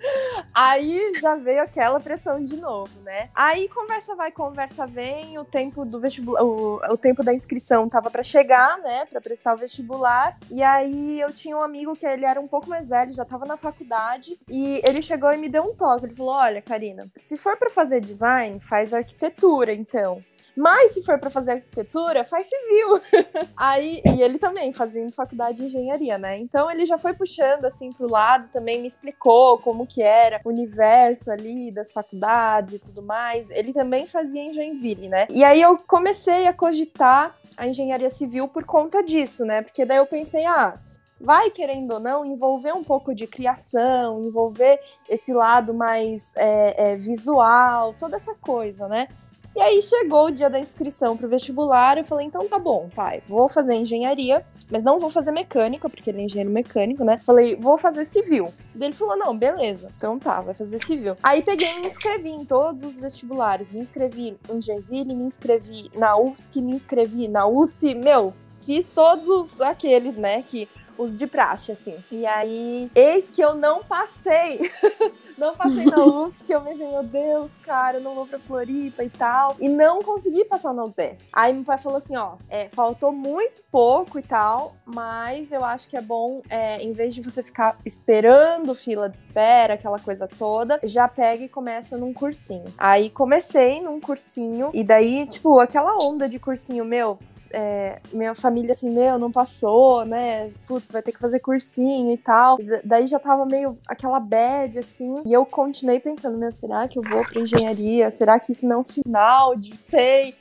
Aí 0.55 1.11
já 1.19 1.35
veio 1.35 1.61
aquela 1.61 1.99
pressão 1.99 2.41
de 2.41 2.55
novo, 2.55 3.01
né? 3.01 3.29
Aí 3.35 3.67
conversa 3.67 4.15
vai, 4.15 4.31
conversa 4.31 4.85
vem, 4.85 5.37
o 5.37 5.43
tempo 5.43 5.83
do 5.83 5.99
vestibular, 5.99 6.41
o, 6.43 6.75
o 6.93 6.97
tempo 6.97 7.23
da 7.23 7.33
inscrição 7.33 7.89
tava 7.89 8.09
para 8.09 8.23
chegar, 8.23 8.77
né, 8.77 9.05
para 9.05 9.19
prestar 9.19 9.53
o 9.53 9.57
vestibular. 9.57 10.37
E 10.49 10.63
aí 10.63 11.19
eu 11.19 11.33
tinha 11.33 11.57
um 11.57 11.61
amigo 11.61 11.93
que 11.93 12.05
ele 12.05 12.25
era 12.25 12.39
um 12.39 12.47
pouco 12.47 12.69
mais 12.69 12.87
velho, 12.87 13.11
já 13.11 13.25
tava 13.25 13.45
na 13.45 13.57
faculdade, 13.57 14.39
e 14.49 14.81
ele 14.85 15.01
chegou 15.01 15.29
e 15.33 15.37
me 15.37 15.49
deu 15.49 15.63
um 15.63 15.75
toque. 15.75 16.05
Ele 16.05 16.15
falou: 16.15 16.35
"Olha, 16.35 16.61
Karina, 16.61 17.05
se 17.21 17.35
for 17.35 17.57
para 17.57 17.69
fazer 17.69 17.99
design, 17.99 18.57
faz 18.61 18.93
arquitetura, 18.93 19.73
então". 19.73 20.23
Mas 20.55 20.91
se 20.91 21.03
for 21.03 21.19
para 21.19 21.29
fazer 21.29 21.53
arquitetura, 21.53 22.23
faz 22.23 22.47
civil. 22.47 23.01
Aí, 23.57 24.01
e 24.05 24.21
ele 24.21 24.39
também 24.39 24.71
fazendo 24.71 25.11
faculdade 25.11 25.57
de 25.57 25.65
engenharia, 25.65 26.17
né? 26.17 26.37
Então 26.37 26.71
ele 26.71 26.85
já 26.85 26.97
foi 26.97 27.13
puxando 27.13 27.65
assim 27.65 27.91
pro 27.91 28.09
lado, 28.09 28.49
também 28.49 28.81
me 28.81 28.87
explicou 28.87 29.57
como 29.57 29.85
que 29.85 30.01
era 30.01 30.39
o 30.45 30.49
universo 30.49 31.31
ali 31.31 31.71
das 31.71 31.91
faculdades 31.91 32.73
e 32.73 32.79
tudo 32.79 33.01
mais. 33.01 33.49
Ele 33.49 33.73
também 33.73 34.07
fazia 34.07 34.41
em 34.41 34.53
Joinville, 34.53 35.09
né? 35.09 35.27
E 35.29 35.43
aí 35.43 35.61
eu 35.61 35.77
comecei 35.85 36.47
a 36.47 36.53
cogitar 36.53 37.35
a 37.57 37.67
engenharia 37.67 38.09
civil 38.09 38.47
por 38.47 38.63
conta 38.63 39.03
disso, 39.03 39.45
né? 39.45 39.61
Porque 39.61 39.85
daí 39.85 39.97
eu 39.97 40.05
pensei, 40.05 40.45
ah, 40.45 40.77
vai, 41.19 41.49
querendo 41.49 41.91
ou 41.91 41.99
não, 41.99 42.25
envolver 42.25 42.73
um 42.73 42.83
pouco 42.83 43.13
de 43.13 43.27
criação, 43.27 44.21
envolver 44.21 44.79
esse 45.09 45.33
lado 45.33 45.73
mais 45.73 46.33
é, 46.35 46.91
é, 46.91 46.95
visual, 46.97 47.93
toda 47.97 48.15
essa 48.15 48.35
coisa, 48.35 48.87
né? 48.87 49.07
E 49.55 49.61
aí 49.61 49.81
chegou 49.81 50.25
o 50.25 50.31
dia 50.31 50.49
da 50.49 50.59
inscrição 50.59 51.15
pro 51.15 51.29
vestibular, 51.29 51.97
eu 51.97 52.03
falei, 52.03 52.27
então 52.27 52.45
tá 52.45 52.59
bom, 52.59 52.89
pai, 52.93 53.23
vou 53.25 53.47
fazer 53.47 53.73
engenharia, 53.75 54.45
mas 54.69 54.83
não 54.83 54.99
vou 54.99 55.09
fazer 55.09 55.31
mecânica, 55.31 55.89
porque 55.89 56.09
ele 56.09 56.19
é 56.19 56.25
engenheiro 56.25 56.51
mecânico, 56.51 57.05
né? 57.05 57.21
Falei, 57.25 57.55
vou 57.55 57.77
fazer 57.77 58.03
civil. 58.03 58.53
E 58.75 58.83
ele 58.83 58.93
falou, 58.93 59.15
não, 59.15 59.37
beleza, 59.37 59.87
então 59.95 60.19
tá, 60.19 60.41
vai 60.41 60.53
fazer 60.53 60.83
civil. 60.83 61.15
Aí 61.23 61.41
peguei 61.41 61.69
e 61.69 61.79
me 61.79 61.87
inscrevi 61.87 62.31
em 62.31 62.43
todos 62.43 62.83
os 62.83 62.97
vestibulares, 62.97 63.71
me 63.71 63.79
inscrevi 63.79 64.37
em 64.49 64.59
Joinville, 64.59 65.15
me 65.15 65.23
inscrevi 65.23 65.89
na 65.95 66.17
UFSC, 66.17 66.59
me 66.59 66.75
inscrevi 66.75 67.29
na 67.29 67.47
USP, 67.47 67.95
meu, 67.95 68.33
fiz 68.65 68.87
todos 68.87 69.27
os, 69.27 69.61
aqueles, 69.61 70.17
né, 70.17 70.41
que 70.41 70.67
os 70.97 71.17
de 71.17 71.27
praxe, 71.27 71.71
assim. 71.71 71.95
E 72.11 72.25
aí, 72.25 72.89
eis 72.95 73.29
que 73.29 73.41
eu 73.41 73.53
não 73.53 73.83
passei. 73.83 74.71
não 75.37 75.55
passei 75.55 75.85
na 75.85 75.99
UFSC, 76.05 76.45
que 76.45 76.55
eu 76.55 76.61
pensei, 76.61 76.87
meu 76.87 77.03
Deus, 77.03 77.51
cara, 77.63 77.97
eu 77.97 78.01
não 78.01 78.15
vou 78.15 78.25
pra 78.25 78.39
Floripa 78.39 79.03
e 79.03 79.09
tal. 79.09 79.55
E 79.59 79.67
não 79.67 80.01
consegui 80.01 80.45
passar 80.45 80.73
na 80.73 80.83
UDESC. 80.83 81.27
Aí 81.33 81.53
meu 81.53 81.63
pai 81.63 81.77
falou 81.77 81.97
assim, 81.97 82.15
ó, 82.15 82.35
é, 82.49 82.69
faltou 82.69 83.11
muito 83.11 83.61
pouco 83.71 84.17
e 84.17 84.21
tal, 84.21 84.75
mas 84.85 85.51
eu 85.51 85.63
acho 85.63 85.89
que 85.89 85.97
é 85.97 86.01
bom, 86.01 86.41
é, 86.49 86.81
em 86.81 86.93
vez 86.93 87.13
de 87.13 87.21
você 87.21 87.43
ficar 87.43 87.77
esperando 87.85 88.73
fila 88.73 89.09
de 89.09 89.17
espera, 89.17 89.73
aquela 89.73 89.99
coisa 89.99 90.27
toda, 90.27 90.79
já 90.83 91.07
pega 91.07 91.43
e 91.43 91.49
começa 91.49 91.97
num 91.97 92.13
cursinho. 92.13 92.73
Aí 92.77 93.09
comecei 93.09 93.81
num 93.81 93.99
cursinho, 93.99 94.69
e 94.73 94.83
daí, 94.83 95.25
tipo, 95.25 95.59
aquela 95.59 95.97
onda 95.97 96.29
de 96.29 96.39
cursinho, 96.39 96.85
meu, 96.85 97.19
é, 97.57 98.01
minha 98.11 98.35
família 98.35 98.73
assim, 98.73 98.89
meu, 98.89 99.17
não 99.17 99.31
passou, 99.31 100.03
né? 100.03 100.51
Putz, 100.67 100.91
vai 100.91 101.01
ter 101.01 101.13
que 101.13 101.19
fazer 101.19 101.39
cursinho 101.39 102.11
e 102.11 102.17
tal. 102.17 102.57
Daí 102.83 103.07
já 103.07 103.17
tava 103.17 103.45
meio 103.45 103.77
aquela 103.87 104.19
bad, 104.19 104.77
assim. 104.77 105.23
E 105.25 105.31
eu 105.31 105.45
continuei 105.45 106.01
pensando, 106.01 106.37
meu, 106.37 106.51
será 106.51 106.85
que 106.85 106.99
eu 106.99 107.03
vou 107.03 107.21
pra 107.21 107.41
engenharia? 107.41 108.11
Será 108.11 108.37
que 108.41 108.51
isso 108.51 108.67
não 108.67 108.75
é 108.75 108.79
um 108.79 108.83
sinal 108.83 109.55
de, 109.55 109.73
sei, 109.85 110.35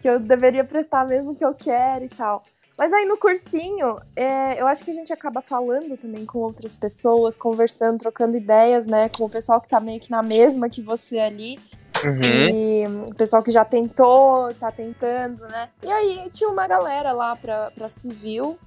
que 0.00 0.08
eu 0.08 0.20
deveria 0.20 0.62
prestar 0.62 1.04
mesmo 1.08 1.34
que 1.34 1.44
eu 1.44 1.52
quero 1.52 2.04
e 2.04 2.08
tal? 2.08 2.40
Mas 2.78 2.92
aí 2.92 3.04
no 3.04 3.16
cursinho, 3.16 4.00
é, 4.14 4.60
eu 4.60 4.66
acho 4.68 4.84
que 4.84 4.92
a 4.92 4.94
gente 4.94 5.12
acaba 5.12 5.42
falando 5.42 5.96
também 5.96 6.24
com 6.24 6.38
outras 6.38 6.76
pessoas, 6.76 7.36
conversando, 7.36 7.98
trocando 7.98 8.36
ideias, 8.36 8.86
né? 8.86 9.08
Com 9.08 9.24
o 9.24 9.28
pessoal 9.28 9.60
que 9.60 9.68
tá 9.68 9.80
meio 9.80 9.98
que 9.98 10.10
na 10.10 10.22
mesma 10.22 10.70
que 10.70 10.80
você 10.80 11.18
ali. 11.18 11.58
Uhum. 12.04 12.50
E 12.50 12.86
o 13.10 13.14
pessoal 13.14 13.42
que 13.42 13.50
já 13.50 13.64
tentou, 13.64 14.52
tá 14.54 14.70
tentando, 14.70 15.46
né? 15.48 15.68
E 15.82 15.90
aí 15.90 16.30
tinha 16.30 16.48
uma 16.48 16.66
galera 16.66 17.12
lá 17.12 17.36
pra, 17.36 17.70
pra 17.70 17.88
civil. 17.88 18.58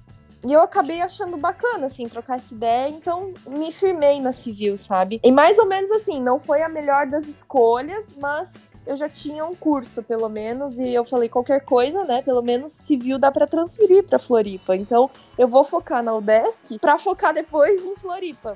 E 0.46 0.52
eu 0.52 0.60
acabei 0.60 1.00
achando 1.00 1.38
bacana, 1.38 1.86
assim, 1.86 2.06
trocar 2.06 2.36
essa 2.36 2.52
ideia, 2.52 2.90
então 2.90 3.32
me 3.46 3.72
firmei 3.72 4.20
na 4.20 4.30
civil, 4.30 4.76
sabe? 4.76 5.18
E 5.24 5.32
mais 5.32 5.58
ou 5.58 5.64
menos 5.64 5.90
assim, 5.90 6.20
não 6.20 6.38
foi 6.38 6.60
a 6.60 6.68
melhor 6.68 7.06
das 7.06 7.26
escolhas, 7.26 8.14
mas 8.20 8.54
eu 8.86 8.94
já 8.94 9.08
tinha 9.08 9.44
um 9.46 9.54
curso, 9.54 10.02
pelo 10.02 10.28
menos, 10.28 10.78
e 10.78 10.92
eu 10.92 11.04
falei 11.04 11.30
qualquer 11.30 11.60
coisa, 11.62 12.04
né? 12.04 12.20
Pelo 12.20 12.42
menos 12.42 12.72
civil 12.72 13.18
dá 13.18 13.32
para 13.32 13.46
transferir 13.46 14.04
para 14.04 14.18
Floripa. 14.18 14.76
Então, 14.76 15.08
eu 15.38 15.48
vou 15.48 15.64
focar 15.64 16.02
na 16.02 16.14
UDESC 16.14 16.78
para 16.78 16.98
focar 16.98 17.32
depois 17.32 17.82
em 17.82 17.96
Floripa. 17.96 18.54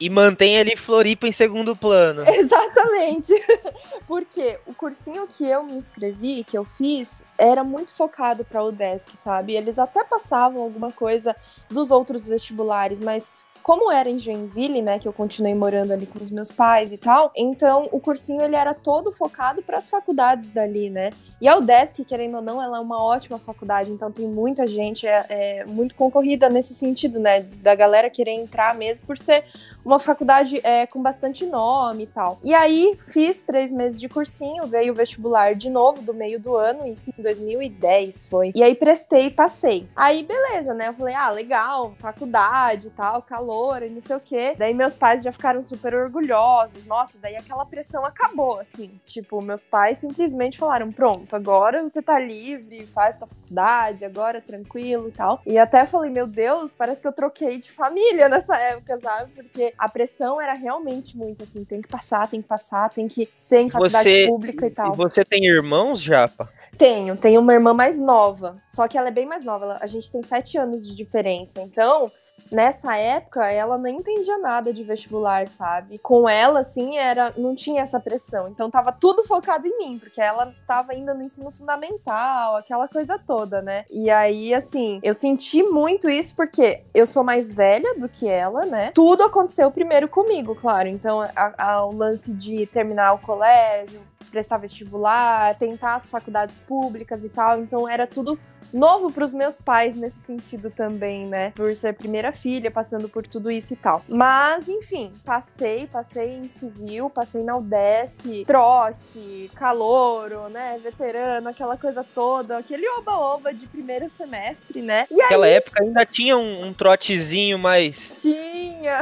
E 0.00 0.08
mantém 0.08 0.58
ali 0.58 0.76
Floripa 0.76 1.26
em 1.26 1.32
segundo 1.32 1.76
plano. 1.76 2.24
Exatamente. 2.28 3.32
Porque 4.06 4.58
o 4.66 4.74
cursinho 4.74 5.26
que 5.26 5.44
eu 5.44 5.62
me 5.62 5.74
inscrevi, 5.74 6.42
que 6.42 6.56
eu 6.56 6.64
fiz, 6.64 7.22
era 7.36 7.62
muito 7.62 7.92
focado 7.94 8.44
para 8.44 8.62
o 8.62 8.68
UDESC, 8.68 9.16
sabe? 9.16 9.54
Eles 9.54 9.78
até 9.78 10.02
passavam 10.04 10.62
alguma 10.62 10.90
coisa 10.90 11.36
dos 11.68 11.90
outros 11.90 12.26
vestibulares, 12.26 12.98
mas 13.00 13.32
como 13.64 13.90
era 13.90 14.10
em 14.10 14.18
Joinville, 14.18 14.82
né, 14.82 14.98
que 14.98 15.08
eu 15.08 15.12
continuei 15.12 15.54
morando 15.54 15.90
ali 15.90 16.04
com 16.04 16.22
os 16.22 16.30
meus 16.30 16.52
pais 16.52 16.92
e 16.92 16.98
tal, 16.98 17.32
então 17.34 17.88
o 17.90 17.98
cursinho 17.98 18.42
ele 18.42 18.54
era 18.54 18.74
todo 18.74 19.10
focado 19.10 19.62
para 19.62 19.78
as 19.78 19.88
faculdades 19.88 20.50
dali, 20.50 20.90
né? 20.90 21.10
E 21.40 21.48
a 21.48 21.56
UDESC, 21.56 22.04
querendo 22.04 22.36
ou 22.36 22.42
não, 22.42 22.62
ela 22.62 22.76
é 22.76 22.80
uma 22.80 23.02
ótima 23.02 23.38
faculdade, 23.38 23.90
então 23.90 24.12
tem 24.12 24.28
muita 24.28 24.68
gente, 24.68 25.06
é, 25.06 25.26
é 25.28 25.64
muito 25.64 25.94
concorrida 25.94 26.48
nesse 26.48 26.74
sentido, 26.74 27.18
né? 27.18 27.40
Da 27.40 27.74
galera 27.74 28.08
querer 28.08 28.32
entrar 28.32 28.74
mesmo 28.74 29.06
por 29.06 29.16
ser 29.16 29.44
uma 29.84 29.98
faculdade 29.98 30.60
é, 30.62 30.86
com 30.86 31.02
bastante 31.02 31.44
nome 31.44 32.04
e 32.04 32.06
tal. 32.06 32.38
E 32.42 32.54
aí 32.54 32.98
fiz 33.02 33.42
três 33.42 33.72
meses 33.72 34.00
de 34.00 34.08
cursinho, 34.08 34.66
veio 34.66 34.92
o 34.92 34.96
vestibular 34.96 35.54
de 35.54 35.68
novo 35.68 36.00
do 36.02 36.14
meio 36.14 36.38
do 36.38 36.54
ano, 36.54 36.86
isso 36.86 37.10
em 37.18 37.22
2010 37.22 38.26
foi. 38.28 38.52
E 38.54 38.62
aí 38.62 38.74
prestei 38.74 39.30
passei. 39.30 39.88
Aí 39.96 40.22
beleza, 40.22 40.72
né? 40.72 40.88
Eu 40.88 40.94
falei, 40.94 41.14
ah, 41.14 41.30
legal, 41.30 41.94
faculdade 41.98 42.88
e 42.88 42.90
tal, 42.90 43.22
calor 43.22 43.53
e 43.82 43.90
não 43.90 44.00
sei 44.00 44.16
o 44.16 44.20
quê. 44.20 44.54
Daí 44.58 44.74
meus 44.74 44.96
pais 44.96 45.22
já 45.22 45.32
ficaram 45.32 45.62
super 45.62 45.94
orgulhosos. 45.94 46.86
Nossa, 46.86 47.18
daí 47.20 47.36
aquela 47.36 47.64
pressão 47.64 48.04
acabou, 48.04 48.58
assim. 48.58 48.90
Tipo, 49.04 49.42
meus 49.42 49.64
pais 49.64 49.98
simplesmente 49.98 50.58
falaram, 50.58 50.90
pronto, 50.90 51.34
agora 51.34 51.82
você 51.82 52.02
tá 52.02 52.18
livre, 52.18 52.86
faz 52.86 53.16
sua 53.16 53.28
faculdade, 53.28 54.04
agora 54.04 54.40
tranquilo 54.40 55.08
e 55.08 55.12
tal. 55.12 55.40
E 55.46 55.58
até 55.58 55.86
falei, 55.86 56.10
meu 56.10 56.26
Deus, 56.26 56.74
parece 56.74 57.00
que 57.00 57.06
eu 57.06 57.12
troquei 57.12 57.58
de 57.58 57.70
família 57.70 58.28
nessa 58.30 58.56
época, 58.56 58.98
sabe? 58.98 59.30
Porque 59.32 59.72
a 59.78 59.88
pressão 59.88 60.40
era 60.40 60.54
realmente 60.54 61.16
muito 61.16 61.42
assim, 61.42 61.64
tem 61.64 61.80
que 61.80 61.88
passar, 61.88 62.28
tem 62.28 62.42
que 62.42 62.48
passar, 62.48 62.90
tem 62.90 63.06
que 63.06 63.28
ser 63.32 63.60
em 63.60 63.70
faculdade 63.70 64.08
você, 64.08 64.26
pública 64.26 64.66
e 64.66 64.70
tal. 64.70 64.92
E 64.92 64.96
você 64.96 65.24
tem 65.24 65.44
irmãos, 65.46 66.00
Japa? 66.00 66.50
Tenho, 66.76 67.16
tenho 67.16 67.40
uma 67.40 67.52
irmã 67.52 67.72
mais 67.72 67.98
nova, 67.98 68.60
só 68.66 68.88
que 68.88 68.98
ela 68.98 69.08
é 69.08 69.12
bem 69.12 69.26
mais 69.26 69.44
nova, 69.44 69.78
a 69.80 69.86
gente 69.86 70.10
tem 70.10 70.22
sete 70.22 70.58
anos 70.58 70.84
de 70.86 70.94
diferença, 70.94 71.60
então 71.60 72.10
nessa 72.50 72.96
época 72.96 73.50
ela 73.50 73.76
nem 73.76 73.96
entendia 73.96 74.38
nada 74.38 74.72
de 74.72 74.82
vestibular, 74.84 75.48
sabe? 75.48 75.98
Com 75.98 76.28
ela, 76.28 76.60
assim, 76.60 76.96
era 76.96 77.32
não 77.36 77.54
tinha 77.54 77.82
essa 77.82 77.98
pressão. 77.98 78.48
Então 78.48 78.70
tava 78.70 78.92
tudo 78.92 79.24
focado 79.24 79.66
em 79.66 79.78
mim, 79.78 79.98
porque 79.98 80.20
ela 80.20 80.54
tava 80.66 80.92
ainda 80.92 81.12
no 81.12 81.22
ensino 81.22 81.50
fundamental, 81.50 82.56
aquela 82.56 82.88
coisa 82.88 83.18
toda, 83.18 83.60
né? 83.60 83.84
E 83.90 84.10
aí, 84.10 84.54
assim, 84.54 85.00
eu 85.02 85.14
senti 85.14 85.62
muito 85.62 86.08
isso 86.08 86.36
porque 86.36 86.82
eu 86.94 87.06
sou 87.06 87.24
mais 87.24 87.52
velha 87.52 87.98
do 87.98 88.08
que 88.08 88.28
ela, 88.28 88.64
né? 88.64 88.90
Tudo 88.94 89.24
aconteceu 89.24 89.70
primeiro 89.70 90.08
comigo, 90.08 90.54
claro. 90.54 90.88
Então, 90.88 91.22
a, 91.22 91.54
a, 91.58 91.84
o 91.84 91.92
lance 91.92 92.32
de 92.32 92.66
terminar 92.66 93.14
o 93.14 93.18
colégio, 93.18 94.00
prestar 94.34 94.58
vestibular, 94.58 95.54
tentar 95.56 95.94
as 95.94 96.10
faculdades 96.10 96.58
públicas 96.58 97.22
e 97.22 97.28
tal. 97.28 97.60
Então, 97.60 97.88
era 97.88 98.04
tudo 98.04 98.36
novo 98.72 99.12
para 99.12 99.22
os 99.22 99.32
meus 99.32 99.60
pais 99.60 99.94
nesse 99.94 100.18
sentido 100.22 100.68
também, 100.70 101.24
né? 101.24 101.52
Por 101.54 101.74
ser 101.76 101.94
primeira 101.94 102.32
filha, 102.32 102.68
passando 102.68 103.08
por 103.08 103.24
tudo 103.24 103.48
isso 103.48 103.72
e 103.72 103.76
tal. 103.76 104.02
Mas, 104.08 104.68
enfim, 104.68 105.12
passei, 105.24 105.86
passei 105.86 106.34
em 106.34 106.48
civil, 106.48 107.08
passei 107.08 107.44
na 107.44 107.56
UDESC, 107.56 108.44
trote, 108.44 109.48
calouro, 109.54 110.48
né? 110.48 110.80
Veterano, 110.82 111.48
aquela 111.48 111.76
coisa 111.76 112.02
toda, 112.02 112.58
aquele 112.58 112.88
oba-oba 112.98 113.54
de 113.54 113.68
primeiro 113.68 114.10
semestre, 114.10 114.82
né? 114.82 115.06
E 115.08 115.14
Naquela 115.14 115.46
aí... 115.46 115.52
época 115.52 115.80
ainda 115.80 116.04
tinha 116.04 116.36
um, 116.36 116.66
um 116.66 116.72
trotezinho 116.72 117.56
mais. 117.56 118.20
Tinha! 118.20 119.00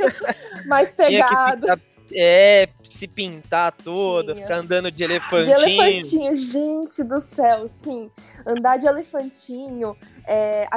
mais 0.66 0.90
pegado. 0.90 1.66
Tinha 1.66 1.91
é, 2.16 2.68
se 2.82 3.06
pintar 3.06 3.72
toda, 3.72 4.34
sim, 4.34 4.42
ficar 4.42 4.56
andando 4.56 4.90
de 4.90 5.02
elefantinho. 5.02 5.56
De 5.56 5.62
elefantinho, 5.62 6.34
gente 6.34 7.02
do 7.02 7.20
céu, 7.20 7.68
sim. 7.68 8.10
Andar 8.46 8.76
de 8.76 8.86
elefantinho, 8.86 9.96
é, 10.26 10.68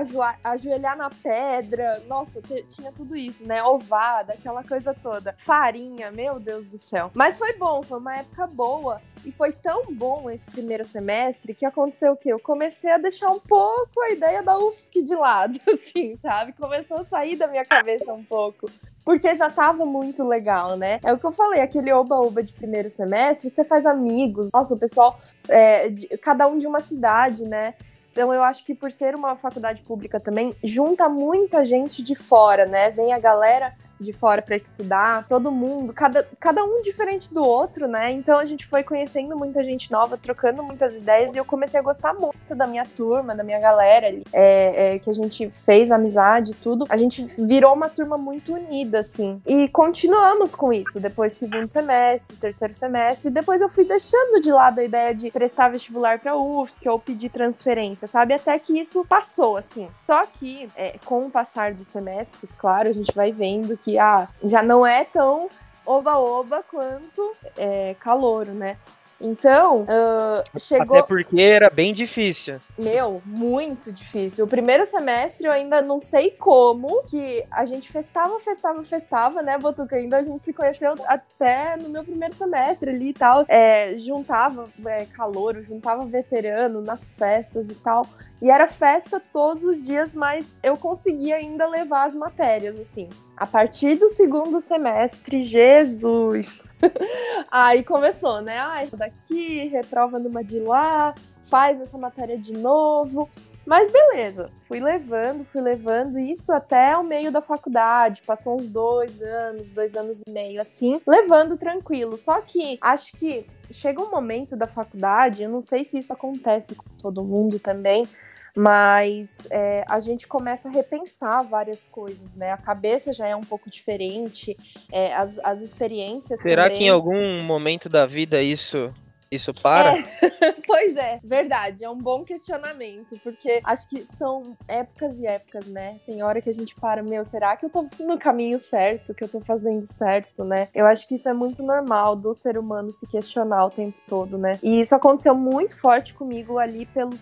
ajoelhar 0.43 0.97
na 0.97 1.09
pedra, 1.09 2.03
nossa, 2.07 2.41
tinha 2.67 2.91
tudo 2.91 3.15
isso, 3.15 3.45
né? 3.45 3.63
Ovada, 3.63 4.33
aquela 4.33 4.63
coisa 4.63 4.93
toda. 4.93 5.35
Farinha, 5.37 6.11
meu 6.11 6.39
Deus 6.39 6.65
do 6.65 6.77
céu. 6.77 7.11
Mas 7.13 7.37
foi 7.37 7.53
bom, 7.53 7.83
foi 7.83 7.99
uma 7.99 8.17
época 8.17 8.47
boa. 8.47 9.01
E 9.23 9.31
foi 9.31 9.51
tão 9.51 9.93
bom 9.93 10.29
esse 10.29 10.49
primeiro 10.49 10.85
semestre 10.85 11.53
que 11.53 11.65
aconteceu 11.65 12.13
o 12.13 12.17
quê? 12.17 12.33
Eu 12.33 12.39
comecei 12.39 12.91
a 12.91 12.97
deixar 12.97 13.29
um 13.29 13.39
pouco 13.39 14.01
a 14.01 14.11
ideia 14.11 14.41
da 14.41 14.57
UFSC 14.57 15.01
de 15.01 15.15
lado, 15.15 15.59
assim, 15.67 16.15
sabe? 16.17 16.53
Começou 16.53 16.97
a 16.97 17.03
sair 17.03 17.35
da 17.35 17.47
minha 17.47 17.65
cabeça 17.65 18.13
um 18.13 18.23
pouco 18.23 18.69
porque 19.05 19.35
já 19.35 19.51
tava 19.51 19.85
muito 19.85 20.27
legal, 20.27 20.75
né? 20.75 20.99
É 21.03 21.13
o 21.13 21.19
que 21.19 21.25
eu 21.25 21.31
falei, 21.31 21.61
aquele 21.61 21.93
oba-oba 21.93 22.41
de 22.41 22.51
primeiro 22.51 22.89
semestre, 22.89 23.51
você 23.51 23.63
faz 23.63 23.85
amigos, 23.85 24.49
nossa, 24.51 24.73
o 24.73 24.79
pessoal, 24.79 25.19
é, 25.47 25.89
de, 25.89 26.07
cada 26.17 26.47
um 26.47 26.57
de 26.57 26.65
uma 26.65 26.79
cidade, 26.79 27.45
né? 27.45 27.75
Então 28.11 28.33
eu 28.33 28.41
acho 28.41 28.65
que 28.65 28.73
por 28.73 28.91
ser 28.91 29.13
uma 29.13 29.35
faculdade 29.35 29.83
pública 29.83 30.19
também, 30.19 30.55
junta 30.63 31.07
muita 31.07 31.63
gente 31.63 32.01
de 32.01 32.15
fora, 32.15 32.65
né? 32.65 32.89
Vem 32.89 33.13
a 33.13 33.19
galera 33.19 33.73
de 33.99 34.13
fora 34.13 34.41
para 34.41 34.55
estudar, 34.55 35.25
todo 35.27 35.51
mundo, 35.51 35.93
cada, 35.93 36.27
cada 36.39 36.63
um 36.63 36.81
diferente 36.81 37.33
do 37.33 37.43
outro, 37.43 37.87
né? 37.87 38.11
Então 38.11 38.37
a 38.37 38.45
gente 38.45 38.65
foi 38.65 38.83
conhecendo 38.83 39.37
muita 39.37 39.63
gente 39.63 39.91
nova, 39.91 40.17
trocando 40.17 40.63
muitas 40.63 40.95
ideias 40.95 41.35
e 41.35 41.37
eu 41.37 41.45
comecei 41.45 41.79
a 41.79 41.83
gostar 41.83 42.13
muito 42.13 42.55
da 42.55 42.67
minha 42.67 42.85
turma, 42.85 43.35
da 43.35 43.43
minha 43.43 43.59
galera 43.59 44.07
ali, 44.07 44.23
é, 44.33 44.95
é, 44.95 44.99
que 44.99 45.09
a 45.09 45.13
gente 45.13 45.49
fez 45.49 45.91
amizade 45.91 46.51
e 46.51 46.55
tudo. 46.55 46.85
A 46.89 46.97
gente 46.97 47.25
virou 47.39 47.73
uma 47.73 47.89
turma 47.89 48.17
muito 48.17 48.53
unida, 48.53 48.99
assim. 48.99 49.41
E 49.45 49.67
continuamos 49.69 50.53
com 50.53 50.71
isso 50.71 50.99
depois 50.99 51.33
segundo 51.33 51.67
semestre, 51.67 52.37
terceiro 52.37 52.75
semestre, 52.75 53.29
e 53.29 53.33
depois 53.33 53.61
eu 53.61 53.69
fui 53.69 53.85
deixando 53.85 54.41
de 54.41 54.51
lado 54.51 54.79
a 54.79 54.83
ideia 54.83 55.13
de 55.13 55.31
prestar 55.31 55.69
vestibular 55.69 56.19
para 56.19 56.35
UFSC 56.35 56.87
ou 56.89 56.99
pedir 56.99 57.29
transferência, 57.29 58.07
sabe? 58.07 58.33
Até 58.33 58.57
que 58.59 58.79
isso 58.79 59.05
passou, 59.05 59.57
assim. 59.57 59.87
Só 60.01 60.25
que, 60.25 60.69
é, 60.75 60.95
com 61.05 61.25
o 61.25 61.31
passar 61.31 61.73
dos 61.73 61.87
semestres, 61.87 62.55
claro, 62.55 62.89
a 62.89 62.93
gente 62.93 63.13
vai 63.15 63.31
vendo 63.31 63.77
que 63.85 63.99
ah, 63.99 64.27
já 64.43 64.63
não 64.63 64.85
é 64.85 65.05
tão 65.05 65.47
oba-oba 65.85 66.63
quanto 66.63 67.35
é, 67.55 67.95
calouro, 67.99 68.51
né? 68.51 68.77
Então, 69.21 69.83
uh, 69.83 70.59
chegou. 70.59 70.97
Até 70.97 71.07
porque 71.07 71.41
era 71.41 71.69
bem 71.69 71.93
difícil. 71.93 72.59
Meu, 72.77 73.21
muito 73.23 73.93
difícil. 73.93 74.43
O 74.43 74.47
primeiro 74.47 74.85
semestre 74.85 75.47
eu 75.47 75.51
ainda 75.53 75.81
não 75.81 76.01
sei 76.01 76.31
como 76.31 77.01
que 77.03 77.45
a 77.49 77.63
gente 77.65 77.89
festava, 77.89 78.37
festava, 78.39 78.83
festava, 78.83 79.41
né, 79.41 79.57
Botuca? 79.57 79.95
Ainda 79.95 80.17
a 80.17 80.23
gente 80.23 80.43
se 80.43 80.51
conheceu 80.51 80.95
até 81.05 81.77
no 81.77 81.87
meu 81.87 82.03
primeiro 82.03 82.35
semestre 82.35 82.89
ali 82.89 83.09
e 83.09 83.13
tal. 83.13 83.45
É, 83.47 83.97
juntava 83.97 84.65
é, 84.85 85.05
calor, 85.05 85.61
juntava 85.61 86.05
veterano 86.05 86.81
nas 86.81 87.15
festas 87.15 87.69
e 87.69 87.75
tal. 87.75 88.05
E 88.41 88.51
era 88.51 88.67
festa 88.67 89.21
todos 89.31 89.63
os 89.63 89.85
dias, 89.85 90.13
mas 90.13 90.57
eu 90.61 90.75
conseguia 90.75 91.37
ainda 91.37 91.65
levar 91.69 92.03
as 92.03 92.15
matérias, 92.15 92.77
assim. 92.77 93.09
A 93.37 93.45
partir 93.45 93.95
do 93.95 94.09
segundo 94.09 94.61
semestre, 94.61 95.41
Jesus! 95.41 96.73
Aí 97.51 97.83
começou, 97.83 98.41
né? 98.41 98.57
Ai, 98.59 98.87
daqui, 98.93 99.67
reprova 99.67 100.17
numa 100.17 100.41
de 100.41 100.59
lá, 100.59 101.13
faz 101.49 101.81
essa 101.81 101.97
matéria 101.97 102.37
de 102.37 102.53
novo. 102.53 103.29
Mas 103.65 103.91
beleza, 103.91 104.45
fui 104.67 104.79
levando, 104.79 105.43
fui 105.43 105.59
levando 105.59 106.19
isso 106.19 106.53
até 106.53 106.95
o 106.95 107.03
meio 107.03 107.31
da 107.31 107.41
faculdade. 107.41 108.21
Passou 108.21 108.55
uns 108.55 108.69
dois 108.69 109.21
anos, 109.21 109.71
dois 109.71 109.95
anos 109.95 110.21
e 110.25 110.31
meio 110.31 110.61
assim, 110.61 111.01
levando 111.05 111.57
tranquilo. 111.57 112.17
Só 112.17 112.39
que 112.41 112.77
acho 112.79 113.17
que 113.17 113.45
chega 113.71 114.01
um 114.01 114.11
momento 114.11 114.55
da 114.55 114.67
faculdade, 114.67 115.43
eu 115.43 115.49
não 115.49 115.61
sei 115.61 115.83
se 115.83 115.97
isso 115.97 116.13
acontece 116.13 116.75
com 116.75 116.85
todo 117.01 117.23
mundo 117.23 117.59
também, 117.59 118.07
mas 118.55 119.47
é, 119.51 119.83
a 119.87 119.99
gente 119.99 120.27
começa 120.27 120.69
a 120.69 120.71
repensar 120.71 121.43
várias 121.43 121.85
coisas, 121.85 122.33
né? 122.33 122.51
A 122.51 122.57
cabeça 122.57 123.11
já 123.11 123.27
é 123.27 123.35
um 123.35 123.43
pouco 123.43 123.69
diferente, 123.69 124.57
é, 124.91 125.13
as, 125.13 125.37
as 125.39 125.61
experiências. 125.61 126.39
Será 126.39 126.63
também... 126.63 126.77
que 126.77 126.83
em 126.85 126.89
algum 126.89 127.43
momento 127.43 127.89
da 127.89 128.05
vida 128.05 128.41
isso 128.41 128.93
isso 129.31 129.53
para? 129.53 129.97
É. 129.97 130.03
pois 130.65 130.95
é, 130.95 131.19
verdade. 131.23 131.83
É 131.83 131.89
um 131.89 131.97
bom 131.97 132.23
questionamento, 132.23 133.19
porque 133.23 133.61
acho 133.63 133.89
que 133.89 134.05
são 134.05 134.55
épocas 134.67 135.19
e 135.19 135.25
épocas, 135.25 135.65
né? 135.67 135.99
Tem 136.05 136.23
hora 136.23 136.41
que 136.41 136.49
a 136.49 136.53
gente 136.53 136.75
para, 136.75 137.01
meu, 137.03 137.25
será 137.25 137.55
que 137.55 137.65
eu 137.65 137.69
tô 137.69 137.87
no 137.99 138.17
caminho 138.17 138.59
certo, 138.59 139.13
que 139.13 139.23
eu 139.23 139.29
tô 139.29 139.39
fazendo 139.41 139.85
certo, 139.85 140.43
né? 140.43 140.67
Eu 140.73 140.85
acho 140.85 141.07
que 141.07 141.15
isso 141.15 141.27
é 141.27 141.33
muito 141.33 141.63
normal 141.63 142.15
do 142.15 142.33
ser 142.33 142.57
humano 142.57 142.91
se 142.91 143.07
questionar 143.07 143.65
o 143.65 143.69
tempo 143.69 143.97
todo, 144.07 144.37
né? 144.37 144.59
E 144.61 144.79
isso 144.79 144.95
aconteceu 144.95 145.35
muito 145.35 145.79
forte 145.79 146.13
comigo 146.13 146.57
ali 146.57 146.85
pelo 146.85 147.15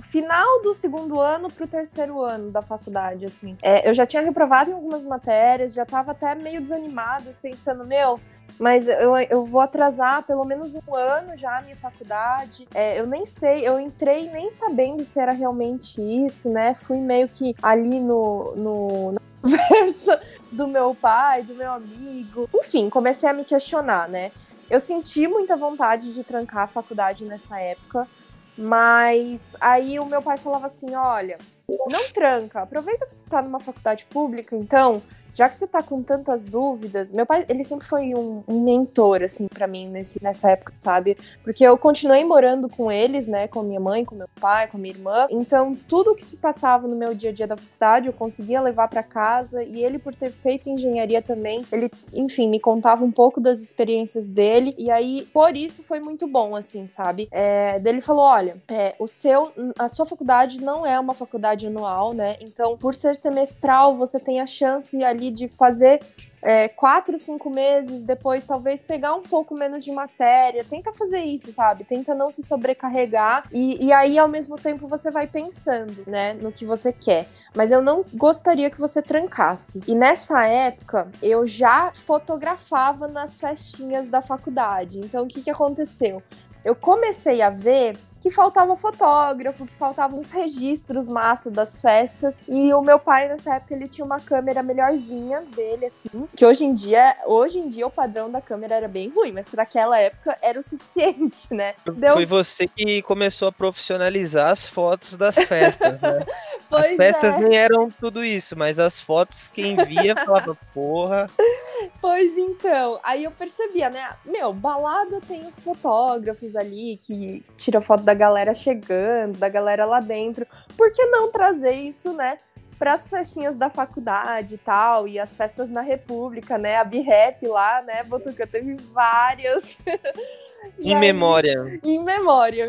final 0.00 0.62
do 0.62 0.74
segundo 0.74 1.20
ano 1.20 1.50
pro 1.50 1.66
terceiro 1.66 2.20
ano 2.20 2.50
da 2.50 2.62
faculdade, 2.62 3.24
assim. 3.24 3.56
É, 3.62 3.88
eu 3.88 3.94
já 3.94 4.06
tinha 4.06 4.22
reprovado 4.22 4.70
em 4.70 4.74
algumas 4.74 5.04
matérias, 5.04 5.74
já 5.74 5.84
tava 5.84 6.12
até 6.12 6.34
meio 6.34 6.60
desanimada, 6.60 7.30
pensando, 7.40 7.86
meu, 7.86 8.18
mas 8.58 8.88
eu, 8.88 9.16
eu 9.16 9.44
vou 9.44 9.60
atrasar 9.60 10.22
pelo 10.22 10.44
menos 10.44 10.74
um 10.74 10.94
ano 10.94 11.36
já 11.36 11.58
a 11.58 11.62
minha 11.62 11.76
faculdade. 11.76 12.66
É, 12.74 12.98
eu 12.98 13.06
nem 13.06 13.26
sei, 13.26 13.66
eu 13.66 13.78
entrei 13.78 14.30
nem 14.30 14.50
sabendo 14.50 15.04
se 15.04 15.20
era 15.20 15.32
realmente 15.32 16.00
isso, 16.00 16.50
né? 16.50 16.74
Fui 16.74 16.98
meio 16.98 17.28
que 17.28 17.54
ali 17.62 18.00
no, 18.00 18.54
no 18.56 19.12
na 19.12 19.20
conversa 19.42 20.20
do 20.50 20.66
meu 20.66 20.94
pai, 20.94 21.42
do 21.42 21.54
meu 21.54 21.72
amigo. 21.72 22.48
Enfim, 22.54 22.88
comecei 22.88 23.28
a 23.28 23.32
me 23.32 23.44
questionar, 23.44 24.08
né? 24.08 24.32
Eu 24.68 24.80
senti 24.80 25.28
muita 25.28 25.56
vontade 25.56 26.12
de 26.12 26.24
trancar 26.24 26.64
a 26.64 26.66
faculdade 26.66 27.24
nessa 27.24 27.60
época, 27.60 28.08
mas 28.56 29.54
aí 29.60 30.00
o 30.00 30.06
meu 30.06 30.22
pai 30.22 30.38
falava 30.38 30.66
assim: 30.66 30.94
olha, 30.94 31.38
não 31.68 32.08
tranca, 32.10 32.62
aproveita 32.62 33.06
que 33.06 33.14
você 33.14 33.24
tá 33.28 33.42
numa 33.42 33.60
faculdade 33.60 34.06
pública, 34.06 34.56
então 34.56 35.02
já 35.36 35.50
que 35.50 35.54
você 35.54 35.66
tá 35.66 35.82
com 35.82 36.02
tantas 36.02 36.46
dúvidas, 36.46 37.12
meu 37.12 37.26
pai, 37.26 37.44
ele 37.46 37.62
sempre 37.62 37.86
foi 37.86 38.14
um, 38.14 38.42
um 38.48 38.62
mentor, 38.62 39.22
assim, 39.22 39.46
para 39.48 39.66
mim 39.66 39.86
nesse, 39.86 40.22
nessa 40.22 40.50
época, 40.50 40.72
sabe? 40.80 41.18
Porque 41.44 41.62
eu 41.62 41.76
continuei 41.76 42.24
morando 42.24 42.70
com 42.70 42.90
eles, 42.90 43.26
né, 43.26 43.46
com 43.46 43.62
minha 43.62 43.78
mãe, 43.78 44.02
com 44.02 44.14
meu 44.14 44.28
pai, 44.40 44.66
com 44.66 44.78
minha 44.78 44.94
irmã. 44.94 45.26
Então, 45.28 45.76
tudo 45.86 46.14
que 46.14 46.24
se 46.24 46.38
passava 46.38 46.88
no 46.88 46.96
meu 46.96 47.14
dia 47.14 47.28
a 47.28 47.32
dia 47.34 47.46
da 47.46 47.54
faculdade, 47.54 48.06
eu 48.06 48.14
conseguia 48.14 48.62
levar 48.62 48.88
para 48.88 49.02
casa. 49.02 49.62
E 49.62 49.84
ele, 49.84 49.98
por 49.98 50.14
ter 50.14 50.30
feito 50.30 50.70
engenharia 50.70 51.20
também, 51.20 51.62
ele, 51.70 51.90
enfim, 52.14 52.48
me 52.48 52.58
contava 52.58 53.04
um 53.04 53.12
pouco 53.12 53.38
das 53.38 53.60
experiências 53.60 54.26
dele. 54.26 54.74
E 54.78 54.90
aí, 54.90 55.28
por 55.34 55.54
isso, 55.54 55.82
foi 55.82 56.00
muito 56.00 56.26
bom, 56.26 56.56
assim, 56.56 56.86
sabe? 56.86 57.28
É, 57.30 57.78
dele 57.78 58.00
falou: 58.00 58.24
olha, 58.24 58.56
é, 58.68 58.94
o 58.98 59.06
seu, 59.06 59.52
a 59.78 59.86
sua 59.86 60.06
faculdade 60.06 60.62
não 60.62 60.86
é 60.86 60.98
uma 60.98 61.12
faculdade 61.12 61.66
anual, 61.66 62.14
né? 62.14 62.36
Então, 62.40 62.78
por 62.78 62.94
ser 62.94 63.14
semestral, 63.14 63.96
você 63.98 64.18
tem 64.18 64.40
a 64.40 64.46
chance 64.46 65.04
ali 65.04 65.25
de 65.30 65.48
fazer 65.48 66.00
é, 66.42 66.68
quatro, 66.68 67.18
cinco 67.18 67.50
meses, 67.50 68.02
depois 68.02 68.44
talvez 68.44 68.80
pegar 68.80 69.14
um 69.14 69.22
pouco 69.22 69.54
menos 69.54 69.84
de 69.84 69.90
matéria. 69.90 70.64
Tenta 70.64 70.92
fazer 70.92 71.20
isso, 71.20 71.52
sabe? 71.52 71.84
Tenta 71.84 72.14
não 72.14 72.30
se 72.30 72.42
sobrecarregar 72.42 73.48
e, 73.52 73.86
e 73.86 73.92
aí, 73.92 74.18
ao 74.18 74.28
mesmo 74.28 74.56
tempo, 74.56 74.86
você 74.86 75.10
vai 75.10 75.26
pensando, 75.26 76.04
né, 76.06 76.34
no 76.34 76.52
que 76.52 76.64
você 76.64 76.92
quer. 76.92 77.26
Mas 77.54 77.72
eu 77.72 77.82
não 77.82 78.04
gostaria 78.14 78.70
que 78.70 78.78
você 78.78 79.02
trancasse. 79.02 79.80
E 79.86 79.94
nessa 79.94 80.46
época, 80.46 81.10
eu 81.22 81.46
já 81.46 81.90
fotografava 81.94 83.08
nas 83.08 83.40
festinhas 83.40 84.08
da 84.08 84.22
faculdade. 84.22 85.00
Então, 85.00 85.24
o 85.24 85.28
que, 85.28 85.42
que 85.42 85.50
aconteceu? 85.50 86.22
Eu 86.64 86.74
comecei 86.76 87.42
a 87.42 87.50
ver 87.50 87.96
que 88.26 88.30
faltava 88.30 88.74
fotógrafo, 88.74 89.64
que 89.64 89.74
faltavam 89.74 90.18
uns 90.18 90.32
registros 90.32 91.08
massa 91.08 91.48
das 91.48 91.80
festas. 91.80 92.40
E 92.48 92.74
o 92.74 92.82
meu 92.82 92.98
pai, 92.98 93.28
nessa 93.28 93.54
época, 93.54 93.72
ele 93.72 93.86
tinha 93.86 94.04
uma 94.04 94.18
câmera 94.18 94.64
melhorzinha 94.64 95.42
dele, 95.54 95.86
assim. 95.86 96.26
Que 96.34 96.44
hoje 96.44 96.64
em 96.64 96.74
dia, 96.74 97.16
hoje 97.24 97.60
em 97.60 97.68
dia 97.68 97.86
o 97.86 97.90
padrão 97.90 98.28
da 98.28 98.40
câmera 98.40 98.74
era 98.74 98.88
bem 98.88 99.10
ruim, 99.10 99.30
mas 99.30 99.48
para 99.48 99.62
aquela 99.62 100.00
época 100.00 100.36
era 100.42 100.58
o 100.58 100.62
suficiente, 100.62 101.46
né? 101.54 101.74
Deu... 101.84 102.14
Foi 102.14 102.26
você 102.26 102.66
que 102.66 103.00
começou 103.02 103.46
a 103.46 103.52
profissionalizar 103.52 104.50
as 104.50 104.66
fotos 104.66 105.16
das 105.16 105.36
festas, 105.36 106.00
né? 106.00 106.26
as 106.68 106.90
festas 106.96 107.32
é. 107.32 107.38
nem 107.38 107.56
eram 107.56 107.88
tudo 107.92 108.24
isso, 108.24 108.58
mas 108.58 108.80
as 108.80 109.00
fotos 109.00 109.52
quem 109.54 109.76
via 109.76 110.16
falava, 110.16 110.58
porra. 110.74 111.30
Pois 112.00 112.36
então, 112.38 112.98
aí 113.02 113.24
eu 113.24 113.30
percebia, 113.30 113.90
né? 113.90 114.08
Meu, 114.24 114.52
balada 114.52 115.20
tem 115.26 115.46
os 115.46 115.60
fotógrafos 115.60 116.56
ali 116.56 116.96
que 116.96 117.44
tiram 117.56 117.82
foto 117.82 118.02
da 118.02 118.14
galera 118.16 118.54
chegando, 118.54 119.38
da 119.38 119.48
galera 119.48 119.84
lá 119.84 120.00
dentro. 120.00 120.46
Por 120.76 120.90
que 120.90 121.04
não 121.06 121.30
trazer 121.30 121.72
isso, 121.72 122.12
né? 122.12 122.38
Para 122.78 122.94
as 122.94 123.08
festinhas 123.08 123.56
da 123.56 123.70
faculdade 123.70 124.54
e 124.54 124.58
tal, 124.58 125.06
e 125.08 125.18
as 125.18 125.36
festas 125.36 125.70
na 125.70 125.80
República, 125.80 126.58
né? 126.58 126.76
A 126.76 126.84
B-Rap 126.84 127.46
lá, 127.46 127.82
né, 127.82 128.02
Botuca? 128.02 128.46
Teve 128.46 128.74
várias. 128.92 129.78
em 130.78 130.94
aí, 130.94 131.00
memória. 131.00 131.80
Em 131.84 132.02
memória. 132.02 132.68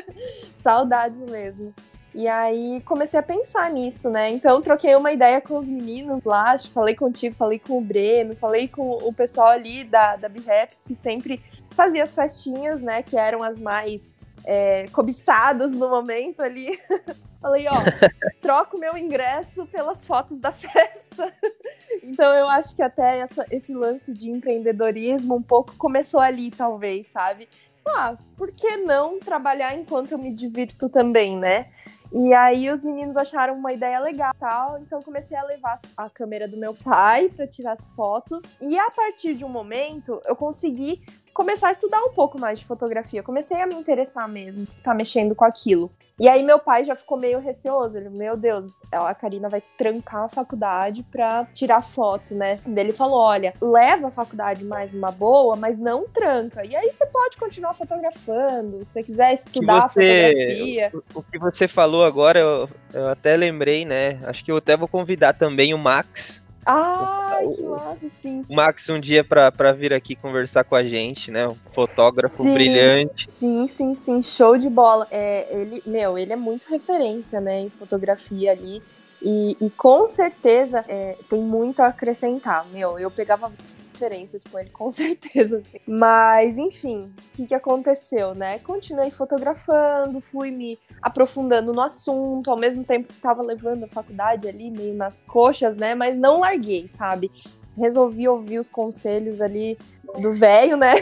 Saudades 0.54 1.20
mesmo. 1.20 1.74
E 2.14 2.26
aí 2.26 2.82
comecei 2.84 3.18
a 3.18 3.22
pensar 3.22 3.70
nisso, 3.70 4.10
né? 4.10 4.30
Então 4.30 4.60
troquei 4.60 4.94
uma 4.96 5.12
ideia 5.12 5.40
com 5.40 5.56
os 5.56 5.68
meninos 5.68 6.22
lá, 6.24 6.56
falei 6.72 6.94
contigo, 6.94 7.36
falei 7.36 7.58
com 7.58 7.78
o 7.78 7.80
Breno, 7.80 8.34
falei 8.34 8.66
com 8.66 8.90
o 8.90 9.12
pessoal 9.12 9.48
ali 9.48 9.84
da, 9.84 10.16
da 10.16 10.28
B-Rap, 10.28 10.72
que 10.84 10.94
sempre 10.94 11.40
fazia 11.70 12.02
as 12.02 12.14
festinhas, 12.14 12.80
né? 12.80 13.02
Que 13.02 13.16
eram 13.16 13.42
as 13.42 13.58
mais 13.58 14.16
é, 14.50 14.88
cobiçadas 14.88 15.70
no 15.70 15.88
momento 15.88 16.42
ali. 16.42 16.76
Falei, 17.40 17.66
ó, 17.68 17.70
troco 18.42 18.76
meu 18.76 18.98
ingresso 18.98 19.64
pelas 19.66 20.04
fotos 20.04 20.40
da 20.40 20.50
festa. 20.50 21.32
então 22.02 22.34
eu 22.34 22.48
acho 22.48 22.74
que 22.74 22.82
até 22.82 23.20
essa, 23.20 23.46
esse 23.48 23.72
lance 23.72 24.12
de 24.12 24.28
empreendedorismo 24.28 25.36
um 25.36 25.42
pouco 25.42 25.76
começou 25.76 26.18
ali, 26.18 26.50
talvez, 26.50 27.06
sabe? 27.06 27.48
Ah, 27.86 28.16
por 28.36 28.50
que 28.50 28.76
não 28.78 29.20
trabalhar 29.20 29.76
enquanto 29.76 30.12
eu 30.12 30.18
me 30.18 30.34
divirto 30.34 30.88
também, 30.88 31.36
né? 31.36 31.70
E 32.12 32.34
aí 32.34 32.68
os 32.68 32.82
meninos 32.82 33.16
acharam 33.16 33.54
uma 33.54 33.72
ideia 33.72 34.00
legal 34.00 34.34
tal, 34.38 34.80
então 34.80 35.00
comecei 35.00 35.36
a 35.36 35.44
levar 35.44 35.78
a 35.96 36.10
câmera 36.10 36.48
do 36.48 36.56
meu 36.56 36.74
pai 36.74 37.28
para 37.28 37.46
tirar 37.46 37.72
as 37.72 37.92
fotos. 37.92 38.42
E 38.60 38.76
a 38.76 38.90
partir 38.90 39.34
de 39.34 39.44
um 39.44 39.48
momento 39.48 40.20
eu 40.26 40.34
consegui 40.34 41.00
começar 41.40 41.68
a 41.68 41.72
estudar 41.72 42.02
um 42.04 42.10
pouco 42.10 42.38
mais 42.38 42.58
de 42.58 42.66
fotografia. 42.66 43.22
Comecei 43.22 43.62
a 43.62 43.66
me 43.66 43.74
interessar 43.74 44.28
mesmo, 44.28 44.66
tá 44.82 44.92
mexendo 44.92 45.34
com 45.34 45.42
aquilo. 45.42 45.90
E 46.18 46.28
aí 46.28 46.42
meu 46.42 46.58
pai 46.58 46.84
já 46.84 46.94
ficou 46.94 47.16
meio 47.16 47.38
receoso. 47.38 47.96
Ele, 47.96 48.10
meu 48.10 48.36
Deus, 48.36 48.82
a 48.92 49.14
Karina 49.14 49.48
vai 49.48 49.62
trancar 49.78 50.24
a 50.24 50.28
faculdade 50.28 51.02
pra 51.04 51.46
tirar 51.54 51.80
foto, 51.80 52.34
né? 52.34 52.58
Ele 52.76 52.92
falou: 52.92 53.18
olha, 53.18 53.54
leva 53.58 54.08
a 54.08 54.10
faculdade 54.10 54.66
mais 54.66 54.92
numa 54.92 55.10
boa, 55.10 55.56
mas 55.56 55.78
não 55.78 56.06
tranca. 56.06 56.62
E 56.62 56.76
aí 56.76 56.92
você 56.92 57.06
pode 57.06 57.38
continuar 57.38 57.72
fotografando, 57.72 58.84
se 58.84 58.92
você 58.92 59.02
quiser 59.02 59.32
estudar 59.32 59.88
você, 59.88 60.28
fotografia. 60.28 60.92
O, 60.92 61.20
o, 61.20 61.22
que 61.22 61.38
você 61.38 61.66
falou 61.66 62.04
agora, 62.04 62.38
eu, 62.38 62.68
eu 62.92 63.08
até 63.08 63.34
lembrei, 63.34 63.86
né? 63.86 64.20
Acho 64.24 64.44
que 64.44 64.52
eu 64.52 64.58
até 64.58 64.76
vou 64.76 64.86
convidar 64.86 65.32
também 65.32 65.72
o 65.72 65.78
Max 65.78 66.42
Ai, 66.66 67.48
que 67.48 67.62
massa, 67.62 68.08
sim. 68.22 68.44
O 68.48 68.54
Max 68.54 68.88
um 68.88 69.00
dia 69.00 69.24
para 69.24 69.72
vir 69.72 69.92
aqui 69.92 70.14
conversar 70.14 70.64
com 70.64 70.74
a 70.74 70.82
gente, 70.82 71.30
né? 71.30 71.48
Um 71.48 71.56
fotógrafo 71.72 72.42
sim, 72.42 72.52
brilhante. 72.52 73.28
Sim, 73.32 73.66
sim, 73.68 73.94
sim, 73.94 74.22
show 74.22 74.56
de 74.56 74.68
bola. 74.68 75.06
É, 75.10 75.46
ele, 75.50 75.82
meu, 75.86 76.18
ele 76.18 76.32
é 76.32 76.36
muito 76.36 76.68
referência, 76.68 77.40
né, 77.40 77.60
em 77.60 77.70
fotografia 77.70 78.52
ali. 78.52 78.82
E, 79.22 79.56
e 79.60 79.70
com 79.70 80.08
certeza 80.08 80.84
é, 80.88 81.16
tem 81.28 81.40
muito 81.40 81.80
a 81.80 81.88
acrescentar. 81.88 82.66
Meu, 82.72 82.98
eu 82.98 83.10
pegava 83.10 83.52
referências 84.00 84.44
com 84.44 84.58
ele, 84.58 84.70
com 84.72 84.90
certeza, 84.90 85.58
assim. 85.58 85.78
Mas, 85.86 86.56
enfim, 86.56 87.12
o 87.32 87.36
que, 87.36 87.46
que 87.46 87.54
aconteceu, 87.54 88.34
né? 88.34 88.58
Continuei 88.60 89.10
fotografando, 89.10 90.20
fui 90.20 90.50
me 90.50 90.78
aprofundando 91.02 91.72
no 91.72 91.82
assunto, 91.82 92.50
ao 92.50 92.56
mesmo 92.56 92.82
tempo 92.84 93.08
que 93.08 93.14
estava 93.14 93.42
levando 93.42 93.84
a 93.84 93.88
faculdade 93.88 94.48
ali 94.48 94.70
meio 94.70 94.94
nas 94.94 95.20
coxas, 95.20 95.76
né? 95.76 95.94
Mas 95.94 96.16
não 96.16 96.40
larguei, 96.40 96.88
sabe? 96.88 97.30
Resolvi 97.76 98.26
ouvir 98.28 98.58
os 98.58 98.70
conselhos 98.70 99.40
ali 99.40 99.78
do 100.18 100.32
velho, 100.32 100.76
né? 100.76 100.94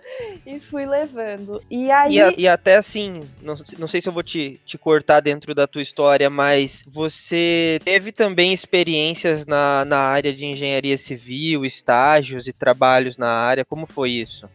e 0.46 0.58
fui 0.60 0.86
levando. 0.86 1.62
E 1.70 1.90
aí. 1.90 2.18
E, 2.18 2.42
e, 2.42 2.48
até 2.48 2.76
assim, 2.76 3.28
não, 3.42 3.54
não 3.78 3.88
sei 3.88 4.00
se 4.00 4.08
eu 4.08 4.12
vou 4.12 4.22
te, 4.22 4.60
te 4.64 4.78
cortar 4.78 5.20
dentro 5.20 5.54
da 5.54 5.66
tua 5.66 5.82
história, 5.82 6.30
mas 6.30 6.84
você 6.86 7.78
teve 7.84 8.12
também 8.12 8.52
experiências 8.52 9.46
na, 9.46 9.84
na 9.84 9.98
área 9.98 10.32
de 10.32 10.44
engenharia 10.44 10.96
civil, 10.96 11.64
estágios 11.64 12.46
e 12.46 12.52
trabalhos 12.52 13.16
na 13.16 13.28
área. 13.28 13.64
Como 13.64 13.86
foi 13.86 14.10
isso? 14.10 14.48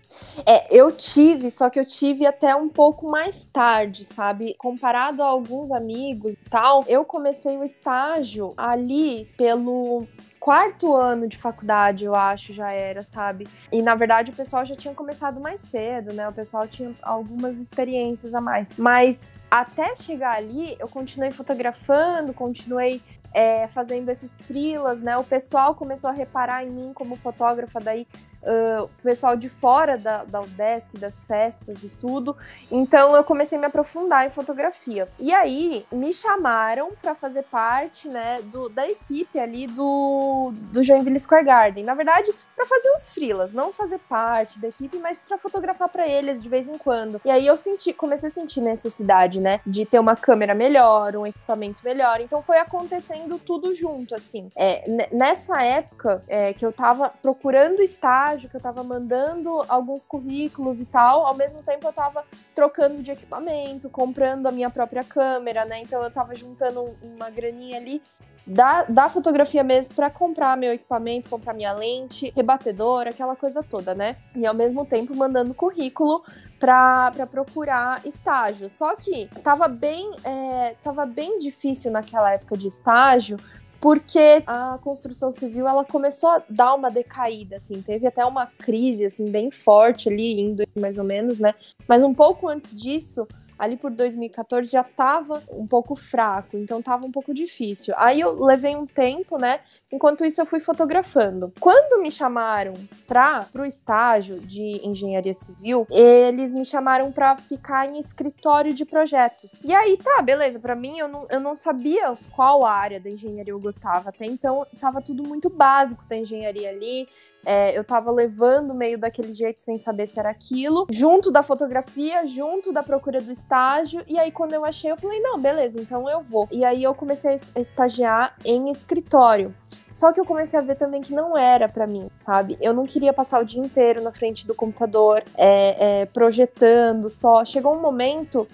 É, 0.46 0.66
eu 0.76 0.92
tive, 0.92 1.50
só 1.50 1.70
que 1.70 1.80
eu 1.80 1.86
tive 1.86 2.26
até 2.26 2.56
um 2.56 2.70
pouco 2.70 3.10
mais 3.10 3.46
tarde, 3.46 4.04
sabe? 4.04 4.56
Comparado 4.58 5.22
a 5.22 5.28
alguns 5.28 5.72
amigos 5.72 6.34
e 6.34 6.50
tal, 6.50 6.84
eu 6.88 7.06
comecei 7.06 7.58
o 7.58 7.64
estágio 7.64 8.54
ali 8.58 9.28
pelo 9.38 10.08
quarto 10.50 10.96
ano 10.96 11.28
de 11.28 11.38
faculdade, 11.38 12.06
eu 12.06 12.16
acho, 12.16 12.56
já 12.56 12.72
era, 12.72 13.04
sabe? 13.04 13.48
E 13.72 13.84
na 13.84 13.94
verdade 13.94 14.32
o 14.32 14.34
pessoal 14.34 14.66
já 14.66 14.76
tinha 14.76 14.96
começado 14.96 15.40
mais 15.40 15.62
cedo, 15.62 16.12
né? 16.12 16.28
O 16.28 16.34
pessoal 16.34 16.68
tinha 16.68 16.92
algumas 17.04 17.60
experiências 17.60 18.34
a 18.34 18.42
mais. 18.42 18.74
Mas 18.76 19.32
até 19.52 19.96
chegar 19.96 20.38
ali, 20.38 20.76
eu 20.80 20.88
continuei 20.88 21.30
fotografando, 21.30 22.34
continuei 22.34 23.00
é, 23.32 23.68
fazendo 23.68 24.10
esses 24.10 24.42
frilas, 24.42 25.00
né? 25.02 25.16
O 25.18 25.24
pessoal 25.24 25.76
começou 25.76 26.10
a 26.10 26.14
reparar 26.14 26.66
em 26.66 26.72
mim 26.72 26.94
como 26.96 27.16
fotógrafa, 27.16 27.80
daí 27.80 28.08
uh, 28.44 28.84
o 28.84 28.90
pessoal 29.02 29.36
de 29.36 29.50
fora 29.50 29.98
da, 29.98 30.24
da 30.24 30.42
UDESC, 30.42 30.98
das 30.98 31.24
festas 31.24 31.84
e 31.84 31.90
tudo. 31.90 32.36
Então 32.72 33.16
eu 33.16 33.24
comecei 33.24 33.58
a 33.58 33.62
me 33.62 33.68
aprofundar 33.68 34.26
em 34.26 34.30
fotografia. 34.30 35.08
E 35.20 35.34
aí 35.34 35.86
me 35.92 36.14
chamaram 36.14 36.92
para 37.02 37.16
fazer 37.16 37.44
parte, 37.44 38.08
né, 38.08 38.42
do, 38.44 38.70
da 38.70 38.90
equipe 38.90 39.40
ali 39.40 39.68
do, 39.68 40.52
do 40.72 40.84
Joinville 40.84 41.20
Square 41.20 41.46
Garden. 41.46 41.84
Na 41.84 41.94
verdade, 41.94 42.34
para 42.60 42.66
fazer 42.66 42.92
uns 42.92 43.10
frilas, 43.10 43.54
não 43.54 43.72
fazer 43.72 44.00
parte 44.00 44.60
da 44.60 44.68
equipe, 44.68 44.98
mas 44.98 45.22
para 45.22 45.38
fotografar 45.38 45.88
para 45.88 46.06
eles 46.06 46.44
de 46.44 46.50
vez 46.50 46.68
em 46.68 46.78
quando. 46.78 47.22
E 47.24 47.30
aí 47.30 47.48
eu 47.48 47.56
senti, 47.56 47.94
comecei 47.94 48.28
a 48.28 48.32
sentir 48.34 48.60
necessidade, 48.60 49.40
né, 49.40 49.62
de 49.66 49.86
ter 49.86 49.98
uma 49.98 50.14
câmera 50.14 50.54
melhor, 50.54 51.16
um 51.16 51.26
equipamento 51.26 51.82
melhor. 51.86 52.20
Então 52.20 52.42
foi 52.42 52.58
acontecendo 52.58 53.40
tudo 53.40 53.74
junto, 53.74 54.14
assim. 54.14 54.50
É, 54.58 54.84
nessa 55.10 55.64
época 55.64 56.22
é, 56.28 56.52
que 56.52 56.66
eu 56.66 56.74
tava 56.74 57.10
procurando 57.22 57.82
estágio, 57.82 58.50
que 58.50 58.58
eu 58.58 58.62
tava 58.62 58.84
mandando 58.84 59.64
alguns 59.70 60.04
currículos 60.04 60.82
e 60.82 60.86
tal, 60.86 61.26
ao 61.26 61.36
mesmo 61.36 61.64
tempo 61.64 61.88
eu 61.88 61.94
tava 61.94 62.26
trocando 62.54 63.02
de 63.02 63.12
equipamento, 63.12 63.90
comprando 63.90 64.48
a 64.48 64.52
minha 64.52 64.70
própria 64.70 65.06
câmera, 65.06 65.64
né? 65.64 65.80
Então 65.80 66.04
eu 66.04 66.12
tava 66.12 66.36
juntando 66.36 66.94
uma 67.02 67.30
graninha 67.30 67.78
ali 67.78 68.02
da, 68.50 68.84
da 68.84 69.10
fotografia 69.10 69.64
mesmo 69.64 69.96
para 69.96 70.10
comprar 70.10 70.58
meu 70.58 70.74
equipamento, 70.74 71.30
comprar 71.30 71.54
minha 71.54 71.72
lente, 71.72 72.32
rebatedor, 72.50 73.08
aquela 73.08 73.36
coisa 73.36 73.62
toda, 73.62 73.94
né? 73.94 74.16
E 74.36 74.46
ao 74.46 74.54
mesmo 74.54 74.86
tempo 74.86 75.16
mandando 75.16 75.54
currículo 75.54 76.24
para 76.60 77.12
procurar 77.30 78.06
estágio. 78.06 78.68
Só 78.68 78.96
que 78.96 79.30
tava 79.44 79.68
bem, 79.68 80.12
é, 80.24 80.76
tava 80.82 81.06
bem 81.06 81.38
difícil 81.38 81.92
naquela 81.92 82.32
época 82.32 82.58
de 82.58 82.68
estágio, 82.68 83.38
porque 83.80 84.44
a 84.46 84.78
construção 84.84 85.32
civil 85.32 85.68
ela 85.68 85.86
começou 85.86 86.30
a 86.30 86.42
dar 86.50 86.74
uma 86.74 86.92
decaída, 86.92 87.58
assim, 87.58 87.82
teve 87.82 88.06
até 88.06 88.26
uma 88.26 88.46
crise 88.46 89.06
assim 89.06 89.32
bem 89.32 89.50
forte 89.50 90.10
ali 90.10 90.42
indo 90.42 90.64
mais 90.78 90.98
ou 90.98 91.04
menos, 91.06 91.40
né? 91.40 91.54
Mas 91.88 92.04
um 92.04 92.14
pouco 92.14 92.50
antes 92.50 92.78
disso, 92.78 93.26
ali 93.60 93.76
por 93.76 93.92
2014 93.92 94.72
já 94.72 94.82
estava 94.82 95.44
um 95.52 95.68
pouco 95.68 95.94
fraco, 95.94 96.56
então 96.58 96.80
estava 96.80 97.06
um 97.06 97.12
pouco 97.12 97.34
difícil. 97.34 97.94
Aí 97.98 98.22
eu 98.22 98.40
levei 98.40 98.74
um 98.74 98.86
tempo, 98.86 99.38
né? 99.38 99.60
Enquanto 99.92 100.26
isso 100.26 100.40
eu 100.40 100.46
fui 100.46 100.62
fotografando. 100.62 101.52
Quando 101.60 102.02
me 102.02 102.10
chamaram 102.10 102.74
para 103.06 103.50
o 103.56 103.66
estágio 103.66 104.40
de 104.40 104.80
engenharia 104.88 105.34
civil, 105.34 105.86
eles 105.92 106.56
me 106.56 106.64
chamaram 106.64 107.12
para 107.12 107.36
ficar 107.36 107.90
em 107.90 108.00
escritório 108.00 108.74
de 108.74 108.86
projetos. 108.86 109.58
E 109.62 109.74
aí 109.74 109.98
tá, 109.98 110.22
beleza, 110.22 110.60
para 110.60 110.76
mim 110.76 110.98
eu 110.98 111.10
não, 111.10 111.28
eu 111.30 111.40
não 111.42 111.58
sabia 111.58 112.14
qual 112.32 112.66
área 112.66 113.00
da 113.00 113.10
engenharia 113.10 113.52
eu 113.52 113.60
gostava. 113.60 114.10
Até 114.10 114.26
então 114.26 114.66
tava 114.80 115.02
tudo 115.02 115.24
muito 115.24 115.50
básico 115.50 116.06
da 116.08 116.16
engenharia 116.16 116.70
ali. 116.70 117.08
É, 117.46 117.78
eu 117.78 117.84
tava 117.84 118.12
levando 118.12 118.74
meio 118.74 118.98
daquele 118.98 119.34
jeito 119.34 119.62
sem 119.62 119.78
saber 119.78 120.08
se 120.08 120.20
era 120.20 120.30
aquilo, 120.30 120.88
junto 120.90 121.32
da 121.32 121.42
fotografia, 121.42 122.26
junto 122.26 122.72
da 122.72 122.84
procura 122.84 123.22
do 123.22 123.32
estágio. 123.32 124.04
E 124.08 124.20
aí, 124.20 124.32
quando 124.32 124.54
eu 124.54 124.66
achei, 124.66 124.92
eu 124.92 124.98
falei: 124.98 125.20
não, 125.20 125.40
beleza, 125.40 125.80
então 125.80 126.10
eu 126.10 126.22
vou. 126.22 126.48
E 126.52 126.64
aí, 126.66 126.84
eu 126.84 126.94
comecei 126.94 127.32
a 127.56 127.60
estagiar 127.60 128.36
em 128.44 128.70
escritório. 128.70 129.54
Só 129.92 130.14
que 130.14 130.20
eu 130.20 130.26
comecei 130.26 130.60
a 130.60 130.62
ver 130.62 130.76
também 130.76 131.02
que 131.02 131.14
não 131.14 131.38
era 131.38 131.68
para 131.68 131.88
mim, 131.88 132.10
sabe? 132.18 132.58
Eu 132.62 132.74
não 132.74 132.86
queria 132.86 133.12
passar 133.12 133.42
o 133.42 133.46
dia 133.46 133.62
inteiro 133.62 134.02
na 134.02 134.12
frente 134.12 134.46
do 134.46 134.54
computador, 134.54 135.24
é, 135.36 136.02
é, 136.02 136.06
projetando 136.06 137.10
só. 137.10 137.44
Chegou 137.44 137.74
um 137.74 137.82
momento 137.82 138.48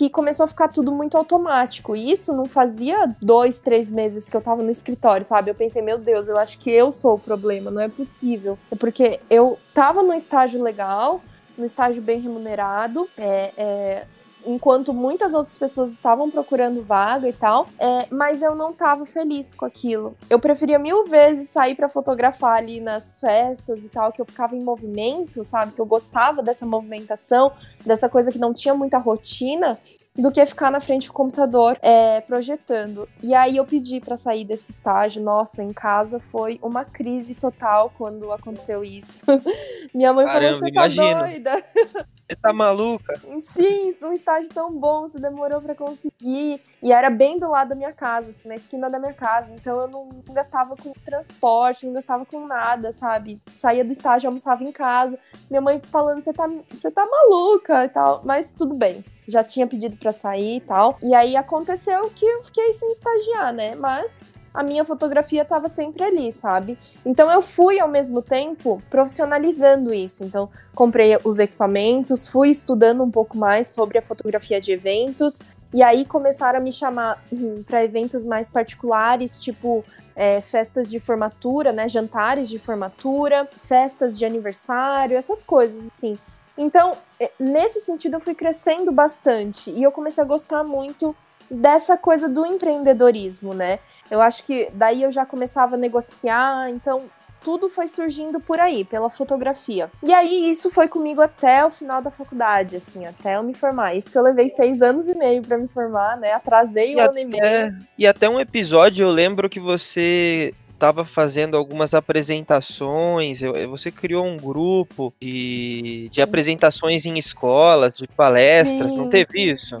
que 0.00 0.08
começou 0.08 0.44
a 0.44 0.48
ficar 0.48 0.68
tudo 0.68 0.90
muito 0.90 1.14
automático. 1.14 1.94
E 1.94 2.10
isso 2.10 2.32
não 2.32 2.46
fazia 2.46 3.14
dois, 3.20 3.58
três 3.58 3.92
meses 3.92 4.30
que 4.30 4.34
eu 4.34 4.40
tava 4.40 4.62
no 4.62 4.70
escritório, 4.70 5.26
sabe? 5.26 5.50
Eu 5.50 5.54
pensei, 5.54 5.82
meu 5.82 5.98
Deus, 5.98 6.26
eu 6.26 6.38
acho 6.38 6.58
que 6.58 6.70
eu 6.70 6.90
sou 6.90 7.16
o 7.16 7.18
problema, 7.18 7.70
não 7.70 7.82
é 7.82 7.88
possível. 7.88 8.58
É 8.70 8.76
porque 8.76 9.20
eu 9.28 9.58
tava 9.74 10.02
num 10.02 10.14
estágio 10.14 10.62
legal, 10.62 11.20
no 11.58 11.66
estágio 11.66 12.00
bem 12.00 12.18
remunerado, 12.18 13.06
é, 13.18 13.52
é, 13.58 14.06
enquanto 14.46 14.92
muitas 14.92 15.34
outras 15.34 15.58
pessoas 15.58 15.92
estavam 15.92 16.30
procurando 16.30 16.82
vaga 16.82 17.28
e 17.28 17.32
tal, 17.32 17.68
é, 17.78 18.06
mas 18.10 18.42
eu 18.42 18.54
não 18.54 18.70
estava 18.70 19.04
feliz 19.04 19.54
com 19.54 19.64
aquilo. 19.64 20.16
Eu 20.28 20.38
preferia 20.38 20.78
mil 20.78 21.04
vezes 21.04 21.50
sair 21.50 21.74
para 21.74 21.88
fotografar 21.88 22.56
ali 22.56 22.80
nas 22.80 23.20
festas 23.20 23.84
e 23.84 23.88
tal, 23.88 24.12
que 24.12 24.20
eu 24.20 24.26
ficava 24.26 24.56
em 24.56 24.62
movimento, 24.62 25.44
sabe? 25.44 25.72
Que 25.72 25.80
eu 25.80 25.86
gostava 25.86 26.42
dessa 26.42 26.64
movimentação, 26.64 27.52
dessa 27.84 28.08
coisa 28.08 28.30
que 28.30 28.38
não 28.38 28.52
tinha 28.52 28.74
muita 28.74 28.98
rotina, 28.98 29.78
do 30.16 30.30
que 30.30 30.44
ficar 30.44 30.70
na 30.70 30.80
frente 30.80 31.06
do 31.06 31.12
computador 31.12 31.78
é, 31.80 32.20
projetando. 32.20 33.08
E 33.22 33.34
aí 33.34 33.56
eu 33.56 33.64
pedi 33.64 34.00
para 34.00 34.16
sair 34.16 34.44
desse 34.44 34.72
estágio. 34.72 35.22
Nossa, 35.22 35.62
em 35.62 35.72
casa 35.72 36.18
foi 36.18 36.58
uma 36.62 36.84
crise 36.84 37.34
total 37.34 37.92
quando 37.96 38.30
aconteceu 38.32 38.84
isso. 38.84 39.24
Minha 39.94 40.12
mãe 40.12 40.26
Caramba, 40.26 40.46
falou: 40.46 40.58
você 40.58 40.72
tá 40.72 40.86
imagino. 40.86 41.20
doida? 41.20 41.64
Você 42.30 42.36
tá 42.36 42.52
maluca? 42.52 43.20
Sim, 43.40 43.92
um 44.04 44.12
estágio 44.12 44.48
tão 44.54 44.70
bom, 44.72 45.08
você 45.08 45.18
demorou 45.18 45.60
para 45.60 45.74
conseguir. 45.74 46.62
E 46.80 46.92
era 46.92 47.10
bem 47.10 47.40
do 47.40 47.50
lado 47.50 47.70
da 47.70 47.74
minha 47.74 47.92
casa, 47.92 48.30
assim, 48.30 48.46
na 48.46 48.54
esquina 48.54 48.88
da 48.88 49.00
minha 49.00 49.12
casa. 49.12 49.52
Então 49.52 49.80
eu 49.80 49.88
não 49.88 50.08
gastava 50.32 50.76
com 50.76 50.92
transporte, 51.04 51.86
não 51.86 51.94
gastava 51.94 52.24
com 52.24 52.46
nada, 52.46 52.92
sabe? 52.92 53.42
Saía 53.52 53.84
do 53.84 53.90
estágio, 53.90 54.28
almoçava 54.28 54.62
em 54.62 54.70
casa. 54.70 55.18
Minha 55.50 55.60
mãe 55.60 55.80
falando, 55.80 56.22
você 56.22 56.32
tá, 56.32 56.48
você 56.70 56.88
tá 56.88 57.04
maluca 57.04 57.69
e 57.84 57.88
tal. 57.88 58.22
Mas 58.24 58.50
tudo 58.50 58.74
bem 58.74 59.04
já 59.26 59.44
tinha 59.44 59.66
pedido 59.66 59.96
para 59.96 60.12
sair 60.12 60.56
e 60.56 60.60
tal. 60.60 60.98
E 61.02 61.14
aí 61.14 61.36
aconteceu 61.36 62.10
que 62.14 62.24
eu 62.24 62.42
fiquei 62.42 62.74
sem 62.74 62.90
estagiar, 62.92 63.52
né? 63.52 63.74
Mas 63.74 64.22
a 64.52 64.62
minha 64.62 64.84
fotografia 64.84 65.42
estava 65.42 65.68
sempre 65.68 66.02
ali, 66.02 66.32
sabe? 66.32 66.76
Então 67.06 67.30
eu 67.30 67.40
fui 67.40 67.78
ao 67.78 67.88
mesmo 67.88 68.20
tempo 68.20 68.82
profissionalizando 68.90 69.94
isso. 69.94 70.24
Então 70.24 70.50
comprei 70.74 71.16
os 71.22 71.38
equipamentos, 71.38 72.26
fui 72.26 72.50
estudando 72.50 73.02
um 73.02 73.10
pouco 73.10 73.38
mais 73.38 73.68
sobre 73.68 73.98
a 73.98 74.02
fotografia 74.02 74.60
de 74.60 74.72
eventos 74.72 75.40
E 75.72 75.84
aí 75.84 76.04
começaram 76.04 76.58
a 76.58 76.62
me 76.62 76.72
chamar 76.72 77.22
hum, 77.32 77.62
para 77.64 77.84
eventos 77.84 78.24
mais 78.24 78.50
particulares, 78.50 79.38
tipo 79.38 79.84
é, 80.16 80.40
festas 80.40 80.90
de 80.90 80.98
formatura, 80.98 81.70
né? 81.70 81.88
Jantares 81.88 82.48
de 82.48 82.58
formatura, 82.58 83.48
festas 83.56 84.18
de 84.18 84.24
aniversário, 84.24 85.16
essas 85.16 85.44
coisas, 85.44 85.88
assim. 85.94 86.18
Então, 86.58 86.96
nesse 87.38 87.80
sentido, 87.80 88.14
eu 88.14 88.20
fui 88.20 88.34
crescendo 88.34 88.92
bastante 88.92 89.70
e 89.70 89.82
eu 89.82 89.90
comecei 89.90 90.22
a 90.22 90.26
gostar 90.26 90.64
muito 90.64 91.14
dessa 91.50 91.96
coisa 91.96 92.28
do 92.28 92.46
empreendedorismo, 92.46 93.52
né? 93.52 93.80
Eu 94.10 94.20
acho 94.20 94.44
que 94.44 94.68
daí 94.72 95.02
eu 95.02 95.10
já 95.10 95.26
começava 95.26 95.74
a 95.74 95.78
negociar, 95.78 96.70
então 96.70 97.04
tudo 97.42 97.68
foi 97.68 97.88
surgindo 97.88 98.38
por 98.38 98.60
aí, 98.60 98.84
pela 98.84 99.10
fotografia. 99.10 99.90
E 100.02 100.12
aí 100.12 100.50
isso 100.50 100.70
foi 100.70 100.88
comigo 100.88 101.22
até 101.22 101.64
o 101.64 101.70
final 101.70 102.02
da 102.02 102.10
faculdade, 102.10 102.76
assim, 102.76 103.06
até 103.06 103.36
eu 103.36 103.42
me 103.42 103.54
formar. 103.54 103.94
Isso 103.94 104.10
que 104.10 104.18
eu 104.18 104.22
levei 104.22 104.50
seis 104.50 104.82
anos 104.82 105.06
e 105.06 105.16
meio 105.16 105.42
para 105.42 105.56
me 105.56 105.66
formar, 105.68 106.16
né? 106.18 106.32
Atrasei 106.32 106.92
e 106.92 106.96
um 106.96 107.00
até, 107.00 107.10
ano 107.10 107.18
e 107.18 107.24
meio. 107.24 107.78
E 107.98 108.06
até 108.06 108.28
um 108.28 108.38
episódio 108.38 109.04
eu 109.04 109.10
lembro 109.10 109.48
que 109.48 109.58
você 109.58 110.54
estava 110.80 111.04
fazendo 111.04 111.58
algumas 111.58 111.92
apresentações, 111.92 113.40
você 113.68 113.90
criou 113.90 114.24
um 114.24 114.38
grupo 114.38 115.12
de, 115.20 116.08
de 116.10 116.22
apresentações 116.22 117.04
em 117.04 117.18
escolas, 117.18 117.92
de 117.92 118.08
palestras, 118.08 118.90
Sim. 118.90 118.96
não 118.96 119.10
teve 119.10 119.52
isso? 119.52 119.76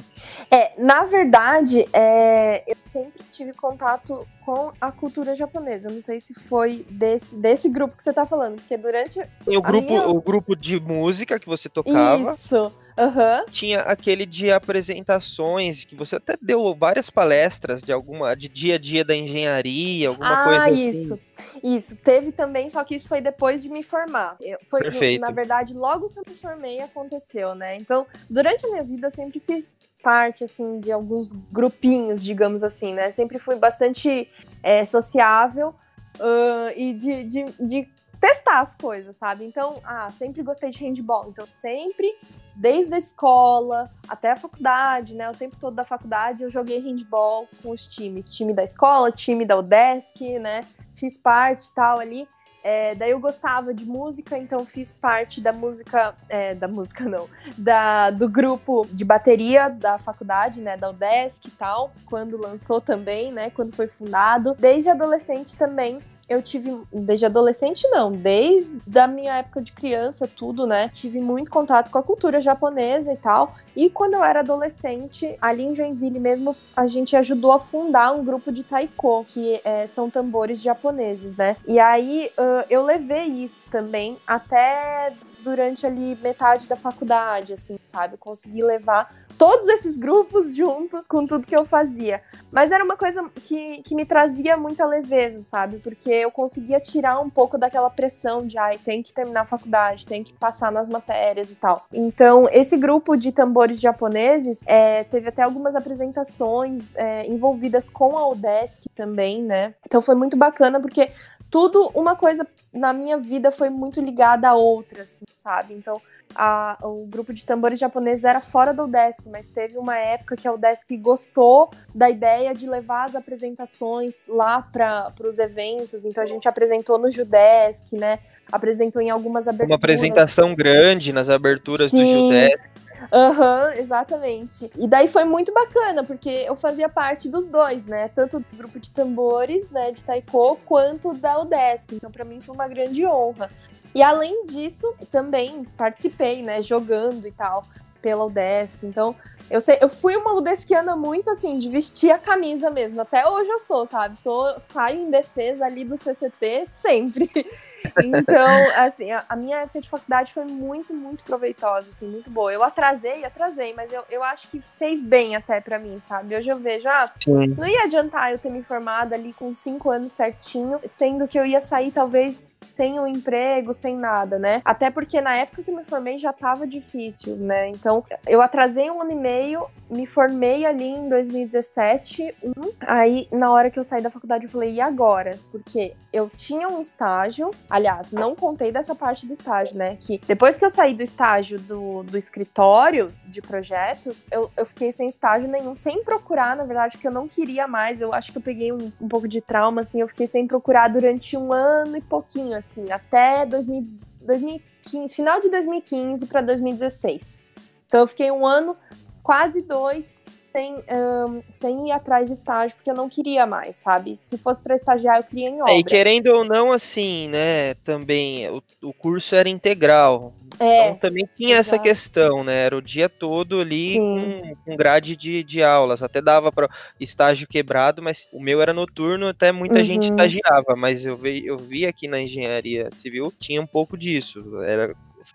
É, 0.50 0.72
na 0.78 1.04
verdade, 1.04 1.88
é, 1.90 2.62
eu 2.70 2.76
sempre 2.86 3.24
tive 3.30 3.54
contato 3.54 4.28
com 4.44 4.72
a 4.78 4.92
cultura 4.92 5.34
japonesa. 5.34 5.88
Não 5.88 6.02
sei 6.02 6.20
se 6.20 6.34
foi 6.34 6.84
desse, 6.90 7.34
desse 7.34 7.68
grupo 7.70 7.96
que 7.96 8.02
você 8.02 8.10
está 8.10 8.26
falando, 8.26 8.56
porque 8.56 8.76
durante. 8.76 9.20
o 9.46 9.62
grupo, 9.62 9.88
minha... 9.88 10.08
o 10.08 10.20
grupo 10.20 10.54
de 10.54 10.78
música 10.80 11.38
que 11.38 11.46
você 11.46 11.68
tocava. 11.68 12.30
Isso. 12.30 12.72
Uhum. 13.00 13.46
Tinha 13.50 13.80
aquele 13.80 14.26
de 14.26 14.50
apresentações 14.50 15.84
que 15.84 15.94
você 15.96 16.16
até 16.16 16.36
deu 16.40 16.74
várias 16.74 17.08
palestras 17.08 17.82
de 17.82 17.90
alguma 17.90 18.36
de 18.36 18.46
dia 18.46 18.74
a 18.74 18.78
dia 18.78 19.02
da 19.02 19.16
engenharia, 19.16 20.08
alguma 20.08 20.42
ah, 20.42 20.44
coisa 20.44 20.68
assim. 20.68 20.88
isso. 20.88 21.20
Isso, 21.64 21.96
teve 21.96 22.30
também, 22.30 22.68
só 22.68 22.84
que 22.84 22.94
isso 22.94 23.08
foi 23.08 23.22
depois 23.22 23.62
de 23.62 23.70
me 23.70 23.82
formar. 23.82 24.36
Eu, 24.42 24.58
foi, 24.62 24.82
Perfeito. 24.82 25.20
Na 25.22 25.30
verdade, 25.30 25.72
logo 25.72 26.10
que 26.10 26.18
eu 26.18 26.24
me 26.28 26.34
formei, 26.34 26.80
aconteceu, 26.80 27.54
né? 27.54 27.76
Então, 27.76 28.06
durante 28.28 28.66
a 28.66 28.70
minha 28.70 28.84
vida, 28.84 29.06
eu 29.06 29.10
sempre 29.10 29.40
fiz 29.40 29.74
parte, 30.02 30.44
assim, 30.44 30.78
de 30.78 30.92
alguns 30.92 31.32
grupinhos, 31.50 32.22
digamos 32.22 32.62
assim, 32.62 32.92
né? 32.92 33.10
Sempre 33.10 33.38
fui 33.38 33.56
bastante 33.56 34.28
é, 34.62 34.84
sociável 34.84 35.74
uh, 36.18 36.72
e 36.76 36.92
de, 36.92 37.24
de, 37.24 37.44
de 37.58 37.88
testar 38.20 38.60
as 38.60 38.74
coisas, 38.74 39.16
sabe? 39.16 39.44
Então, 39.44 39.80
ah, 39.82 40.10
sempre 40.12 40.42
gostei 40.42 40.70
de 40.70 40.78
handball, 40.84 41.28
então 41.28 41.46
sempre 41.52 42.14
desde 42.54 42.92
a 42.92 42.98
escola 42.98 43.90
até 44.06 44.32
a 44.32 44.36
faculdade, 44.36 45.14
né? 45.14 45.30
O 45.30 45.34
tempo 45.34 45.56
todo 45.58 45.74
da 45.74 45.84
faculdade 45.84 46.44
eu 46.44 46.50
joguei 46.50 46.78
handball 46.78 47.48
com 47.62 47.70
os 47.70 47.86
times, 47.86 48.32
time 48.32 48.52
da 48.52 48.62
escola, 48.62 49.10
time 49.10 49.46
da 49.46 49.56
UDESC, 49.56 50.38
né? 50.38 50.66
Fiz 50.94 51.16
parte 51.16 51.68
e 51.68 51.74
tal 51.74 51.98
ali. 51.98 52.28
É, 52.62 52.94
daí 52.94 53.12
eu 53.12 53.18
gostava 53.18 53.72
de 53.72 53.86
música, 53.86 54.36
então 54.36 54.66
fiz 54.66 54.94
parte 54.94 55.40
da 55.40 55.50
música, 55.50 56.14
é, 56.28 56.54
da 56.54 56.68
música 56.68 57.06
não, 57.06 57.26
da, 57.56 58.10
do 58.10 58.28
grupo 58.28 58.86
de 58.92 59.02
bateria 59.02 59.70
da 59.70 59.98
faculdade, 59.98 60.60
né, 60.60 60.76
da 60.76 60.90
UDESC 60.90 61.48
e 61.48 61.50
tal, 61.52 61.90
quando 62.04 62.36
lançou 62.36 62.78
também, 62.78 63.32
né, 63.32 63.48
quando 63.48 63.74
foi 63.74 63.88
fundado. 63.88 64.54
Desde 64.58 64.90
adolescente 64.90 65.56
também 65.56 66.00
eu 66.30 66.40
tive, 66.40 66.80
desde 66.92 67.26
adolescente 67.26 67.88
não, 67.88 68.12
desde 68.12 68.80
a 68.96 69.08
minha 69.08 69.38
época 69.38 69.60
de 69.60 69.72
criança, 69.72 70.28
tudo, 70.28 70.64
né? 70.64 70.88
Tive 70.88 71.20
muito 71.20 71.50
contato 71.50 71.90
com 71.90 71.98
a 71.98 72.02
cultura 72.04 72.40
japonesa 72.40 73.12
e 73.12 73.16
tal. 73.16 73.56
E 73.74 73.90
quando 73.90 74.14
eu 74.14 74.22
era 74.22 74.38
adolescente, 74.38 75.36
ali 75.40 75.64
em 75.64 75.74
Joinville 75.74 76.20
mesmo, 76.20 76.54
a 76.76 76.86
gente 76.86 77.16
ajudou 77.16 77.50
a 77.50 77.58
fundar 77.58 78.12
um 78.12 78.24
grupo 78.24 78.52
de 78.52 78.62
taiko, 78.62 79.24
que 79.28 79.60
é, 79.64 79.88
são 79.88 80.08
tambores 80.08 80.62
japoneses, 80.62 81.36
né? 81.36 81.56
E 81.66 81.80
aí 81.80 82.30
uh, 82.38 82.64
eu 82.70 82.84
levei 82.84 83.26
isso 83.26 83.56
também 83.68 84.16
até 84.24 85.12
durante 85.42 85.84
ali 85.84 86.16
metade 86.22 86.68
da 86.68 86.76
faculdade, 86.76 87.54
assim, 87.54 87.76
sabe? 87.86 88.16
consegui 88.16 88.62
levar 88.62 89.12
todos 89.40 89.66
esses 89.68 89.96
grupos 89.96 90.54
junto 90.54 91.02
com 91.08 91.24
tudo 91.24 91.46
que 91.46 91.56
eu 91.56 91.64
fazia. 91.64 92.20
Mas 92.52 92.70
era 92.70 92.84
uma 92.84 92.94
coisa 92.94 93.26
que, 93.36 93.80
que 93.82 93.94
me 93.94 94.04
trazia 94.04 94.54
muita 94.54 94.84
leveza, 94.84 95.40
sabe? 95.40 95.78
Porque 95.78 96.10
eu 96.10 96.30
conseguia 96.30 96.78
tirar 96.78 97.18
um 97.20 97.30
pouco 97.30 97.56
daquela 97.56 97.88
pressão 97.88 98.46
de, 98.46 98.58
ai, 98.58 98.76
tem 98.76 99.02
que 99.02 99.14
terminar 99.14 99.40
a 99.40 99.46
faculdade, 99.46 100.04
tem 100.04 100.22
que 100.22 100.34
passar 100.34 100.70
nas 100.70 100.90
matérias 100.90 101.50
e 101.50 101.54
tal. 101.54 101.86
Então, 101.90 102.50
esse 102.52 102.76
grupo 102.76 103.16
de 103.16 103.32
tambores 103.32 103.80
japoneses 103.80 104.60
é, 104.66 105.04
teve 105.04 105.30
até 105.30 105.40
algumas 105.40 105.74
apresentações 105.74 106.86
é, 106.94 107.26
envolvidas 107.26 107.88
com 107.88 108.18
a 108.18 108.28
UDESC 108.28 108.90
também, 108.94 109.42
né? 109.42 109.74
Então 109.86 110.02
foi 110.02 110.14
muito 110.14 110.36
bacana 110.36 110.78
porque 110.78 111.12
tudo, 111.50 111.90
uma 111.94 112.14
coisa 112.14 112.46
na 112.70 112.92
minha 112.92 113.16
vida 113.16 113.50
foi 113.50 113.70
muito 113.70 114.02
ligada 114.02 114.50
a 114.50 114.54
outra, 114.54 115.04
assim, 115.04 115.24
sabe? 115.38 115.72
Então, 115.72 115.98
a, 116.34 116.78
o 116.82 117.06
grupo 117.06 117.32
de 117.32 117.44
tambores 117.44 117.78
japoneses 117.78 118.24
era 118.24 118.40
fora 118.40 118.72
da 118.72 118.84
UDESC, 118.84 119.28
mas 119.28 119.46
teve 119.48 119.78
uma 119.78 119.96
época 119.96 120.36
que 120.36 120.46
a 120.46 120.52
UDESC 120.52 120.96
gostou 120.96 121.70
da 121.94 122.08
ideia 122.08 122.54
de 122.54 122.68
levar 122.68 123.06
as 123.06 123.14
apresentações 123.14 124.24
lá 124.28 124.62
para 124.62 125.12
os 125.24 125.38
eventos, 125.38 126.04
então 126.04 126.22
a 126.22 126.26
gente 126.26 126.48
apresentou 126.48 126.98
no 126.98 127.10
Judesc, 127.10 127.96
né? 127.96 128.20
Apresentou 128.50 129.00
em 129.00 129.10
algumas 129.10 129.46
aberturas. 129.46 129.70
Uma 129.70 129.76
apresentação 129.76 130.54
grande 130.54 131.12
nas 131.12 131.28
aberturas 131.28 131.90
Sim. 131.90 131.98
do 131.98 132.06
Judesc. 132.06 132.70
Aham, 133.12 133.64
uhum, 133.64 133.72
exatamente. 133.72 134.70
E 134.76 134.86
daí 134.86 135.08
foi 135.08 135.24
muito 135.24 135.52
bacana, 135.52 136.04
porque 136.04 136.28
eu 136.28 136.54
fazia 136.54 136.88
parte 136.88 137.28
dos 137.28 137.46
dois, 137.46 137.84
né? 137.84 138.08
Tanto 138.08 138.40
do 138.40 138.56
grupo 138.56 138.78
de 138.78 138.90
tambores, 138.92 139.68
né, 139.70 139.90
de 139.90 140.04
taiko, 140.04 140.58
quanto 140.64 141.14
da 141.14 141.40
UDESC. 141.40 141.94
Então, 141.94 142.10
para 142.10 142.24
mim 142.24 142.40
foi 142.40 142.54
uma 142.54 142.68
grande 142.68 143.04
honra. 143.06 143.48
E 143.94 144.02
além 144.02 144.46
disso, 144.46 144.92
também 145.10 145.64
participei, 145.76 146.42
né, 146.42 146.62
jogando 146.62 147.26
e 147.26 147.32
tal, 147.32 147.64
pela 148.00 148.24
UDESC. 148.24 148.78
Então, 148.84 149.14
eu, 149.50 149.60
sei, 149.60 149.78
eu 149.80 149.88
fui 149.88 150.16
uma 150.16 150.34
UDESCiana 150.34 150.94
muito 150.94 151.28
assim, 151.30 151.58
de 151.58 151.68
vestir 151.68 152.10
a 152.10 152.18
camisa 152.18 152.70
mesmo. 152.70 153.00
Até 153.00 153.28
hoje 153.28 153.50
eu 153.50 153.58
sou, 153.58 153.86
sabe? 153.86 154.16
Sou, 154.16 154.58
saio 154.60 155.00
em 155.00 155.10
defesa 155.10 155.64
ali 155.64 155.84
do 155.84 155.96
CCT 155.96 156.66
sempre. 156.68 157.30
Então, 158.02 158.70
assim, 158.76 159.10
a, 159.10 159.24
a, 159.28 159.36
minha 159.36 159.58
época 159.58 159.80
de 159.80 159.88
faculdade 159.88 160.32
foi 160.32 160.44
muito, 160.44 160.92
muito 160.94 161.24
proveitosa, 161.24 161.90
assim, 161.90 162.08
muito 162.08 162.30
boa. 162.30 162.52
Eu 162.52 162.62
atrasei, 162.62 163.24
atrasei, 163.24 163.74
mas 163.74 163.92
eu, 163.92 164.02
eu 164.10 164.22
acho 164.22 164.48
que 164.48 164.60
fez 164.60 165.02
bem 165.02 165.36
até 165.36 165.60
para 165.60 165.78
mim, 165.78 166.00
sabe? 166.00 166.34
Hoje 166.34 166.48
eu 166.48 166.58
vejo, 166.58 166.88
ah, 166.88 167.10
Sim. 167.22 167.48
não 167.48 167.66
ia 167.66 167.84
adiantar 167.84 168.32
eu 168.32 168.38
ter 168.38 168.50
me 168.50 168.62
formado 168.62 169.12
ali 169.12 169.32
com 169.32 169.54
cinco 169.54 169.90
anos 169.90 170.12
certinho, 170.12 170.78
sendo 170.84 171.26
que 171.26 171.38
eu 171.38 171.46
ia 171.46 171.60
sair 171.60 171.90
talvez 171.90 172.50
sem 172.72 172.98
um 172.98 173.06
emprego, 173.06 173.74
sem 173.74 173.96
nada, 173.96 174.38
né? 174.38 174.62
Até 174.64 174.90
porque 174.90 175.20
na 175.20 175.36
época 175.36 175.62
que 175.62 175.70
eu 175.70 175.76
me 175.76 175.84
formei 175.84 176.18
já 176.18 176.32
tava 176.32 176.66
difícil, 176.66 177.36
né? 177.36 177.68
Então, 177.68 178.04
eu 178.26 178.40
atrasei 178.40 178.90
um 178.90 179.02
ano 179.02 179.12
e 179.12 179.16
meio, 179.16 179.66
me 179.90 180.06
formei 180.06 180.64
ali 180.64 180.86
em 180.86 181.08
2017. 181.08 182.34
Um, 182.42 182.70
aí, 182.80 183.28
na 183.30 183.52
hora 183.52 183.70
que 183.70 183.78
eu 183.78 183.84
saí 183.84 184.00
da 184.00 184.10
faculdade, 184.10 184.44
eu 184.44 184.50
falei, 184.50 184.74
e 184.74 184.80
agora? 184.80 185.36
Porque 185.50 185.92
eu 186.12 186.30
tinha 186.30 186.68
um 186.68 186.80
estágio, 186.80 187.50
aliás, 187.70 188.10
não 188.10 188.34
contei 188.34 188.72
dessa 188.72 188.94
parte 188.94 189.26
do 189.26 189.32
estágio, 189.32 189.78
né? 189.78 189.96
Que 190.00 190.20
depois 190.26 190.58
que 190.58 190.64
eu 190.64 190.70
saí 190.70 190.92
do 190.92 191.02
estágio 191.02 191.58
do, 191.60 192.02
do 192.02 192.18
escritório 192.18 193.14
de 193.26 193.40
projetos, 193.40 194.26
eu, 194.30 194.50
eu 194.56 194.66
fiquei 194.66 194.90
sem 194.90 195.08
estágio 195.08 195.48
nenhum, 195.48 195.74
sem 195.74 196.02
procurar, 196.02 196.56
na 196.56 196.64
verdade, 196.64 196.96
porque 196.96 197.06
eu 197.06 197.12
não 197.12 197.28
queria 197.28 197.68
mais. 197.68 198.00
Eu 198.00 198.12
acho 198.12 198.32
que 198.32 198.38
eu 198.38 198.42
peguei 198.42 198.72
um, 198.72 198.92
um 199.00 199.08
pouco 199.08 199.28
de 199.28 199.40
trauma, 199.40 199.82
assim, 199.82 200.00
eu 200.00 200.08
fiquei 200.08 200.26
sem 200.26 200.46
procurar 200.46 200.88
durante 200.88 201.36
um 201.36 201.52
ano 201.52 201.96
e 201.96 202.00
pouquinho, 202.00 202.56
assim, 202.56 202.90
até 202.90 203.46
2000, 203.46 203.86
2015, 204.20 205.14
final 205.14 205.40
de 205.40 205.48
2015 205.48 206.26
para 206.26 206.40
2016. 206.40 207.38
Então 207.86 208.00
eu 208.00 208.06
fiquei 208.06 208.30
um 208.30 208.46
ano, 208.46 208.76
quase 209.22 209.62
dois, 209.62 210.26
sem, 210.52 210.74
um, 210.74 211.42
sem 211.48 211.88
ir 211.88 211.92
atrás 211.92 212.28
de 212.28 212.34
estágio, 212.34 212.76
porque 212.76 212.90
eu 212.90 212.94
não 212.94 213.08
queria 213.08 213.46
mais, 213.46 213.76
sabe? 213.76 214.16
Se 214.16 214.36
fosse 214.38 214.62
para 214.62 214.74
estagiar, 214.74 215.18
eu 215.18 215.24
queria 215.24 215.48
em 215.48 215.60
obra. 215.60 215.72
É, 215.72 215.78
e 215.78 215.84
querendo 215.84 216.28
ou 216.28 216.44
não, 216.44 216.72
assim, 216.72 217.28
né, 217.28 217.74
também, 217.84 218.48
o, 218.50 218.62
o 218.82 218.92
curso 218.92 219.34
era 219.34 219.48
integral. 219.48 220.32
É, 220.58 220.88
então 220.88 220.96
também 220.96 221.26
tinha 221.34 221.58
exato. 221.58 221.76
essa 221.76 221.78
questão, 221.78 222.44
né? 222.44 222.66
Era 222.66 222.76
o 222.76 222.82
dia 222.82 223.08
todo 223.08 223.60
ali 223.60 223.96
com, 223.96 224.54
com, 224.66 224.76
grade 224.76 225.16
de, 225.16 225.42
de 225.42 225.62
aulas. 225.62 226.02
Até 226.02 226.20
dava 226.20 226.52
para 226.52 226.68
estágio 227.00 227.48
quebrado, 227.48 228.02
mas 228.02 228.28
o 228.30 228.38
meu 228.38 228.60
era 228.60 228.74
noturno, 228.74 229.28
até 229.28 229.52
muita 229.52 229.78
uhum. 229.78 229.84
gente 229.84 230.04
estagiava. 230.04 230.76
Mas 230.76 231.06
eu 231.06 231.16
vi, 231.16 231.46
eu 231.46 231.56
vi 231.56 231.86
aqui 231.86 232.06
na 232.06 232.20
engenharia 232.20 232.90
civil, 232.94 233.32
tinha 233.38 233.62
um 233.62 233.66
pouco 233.66 233.96
disso. 233.96 234.62
Era 234.62 234.94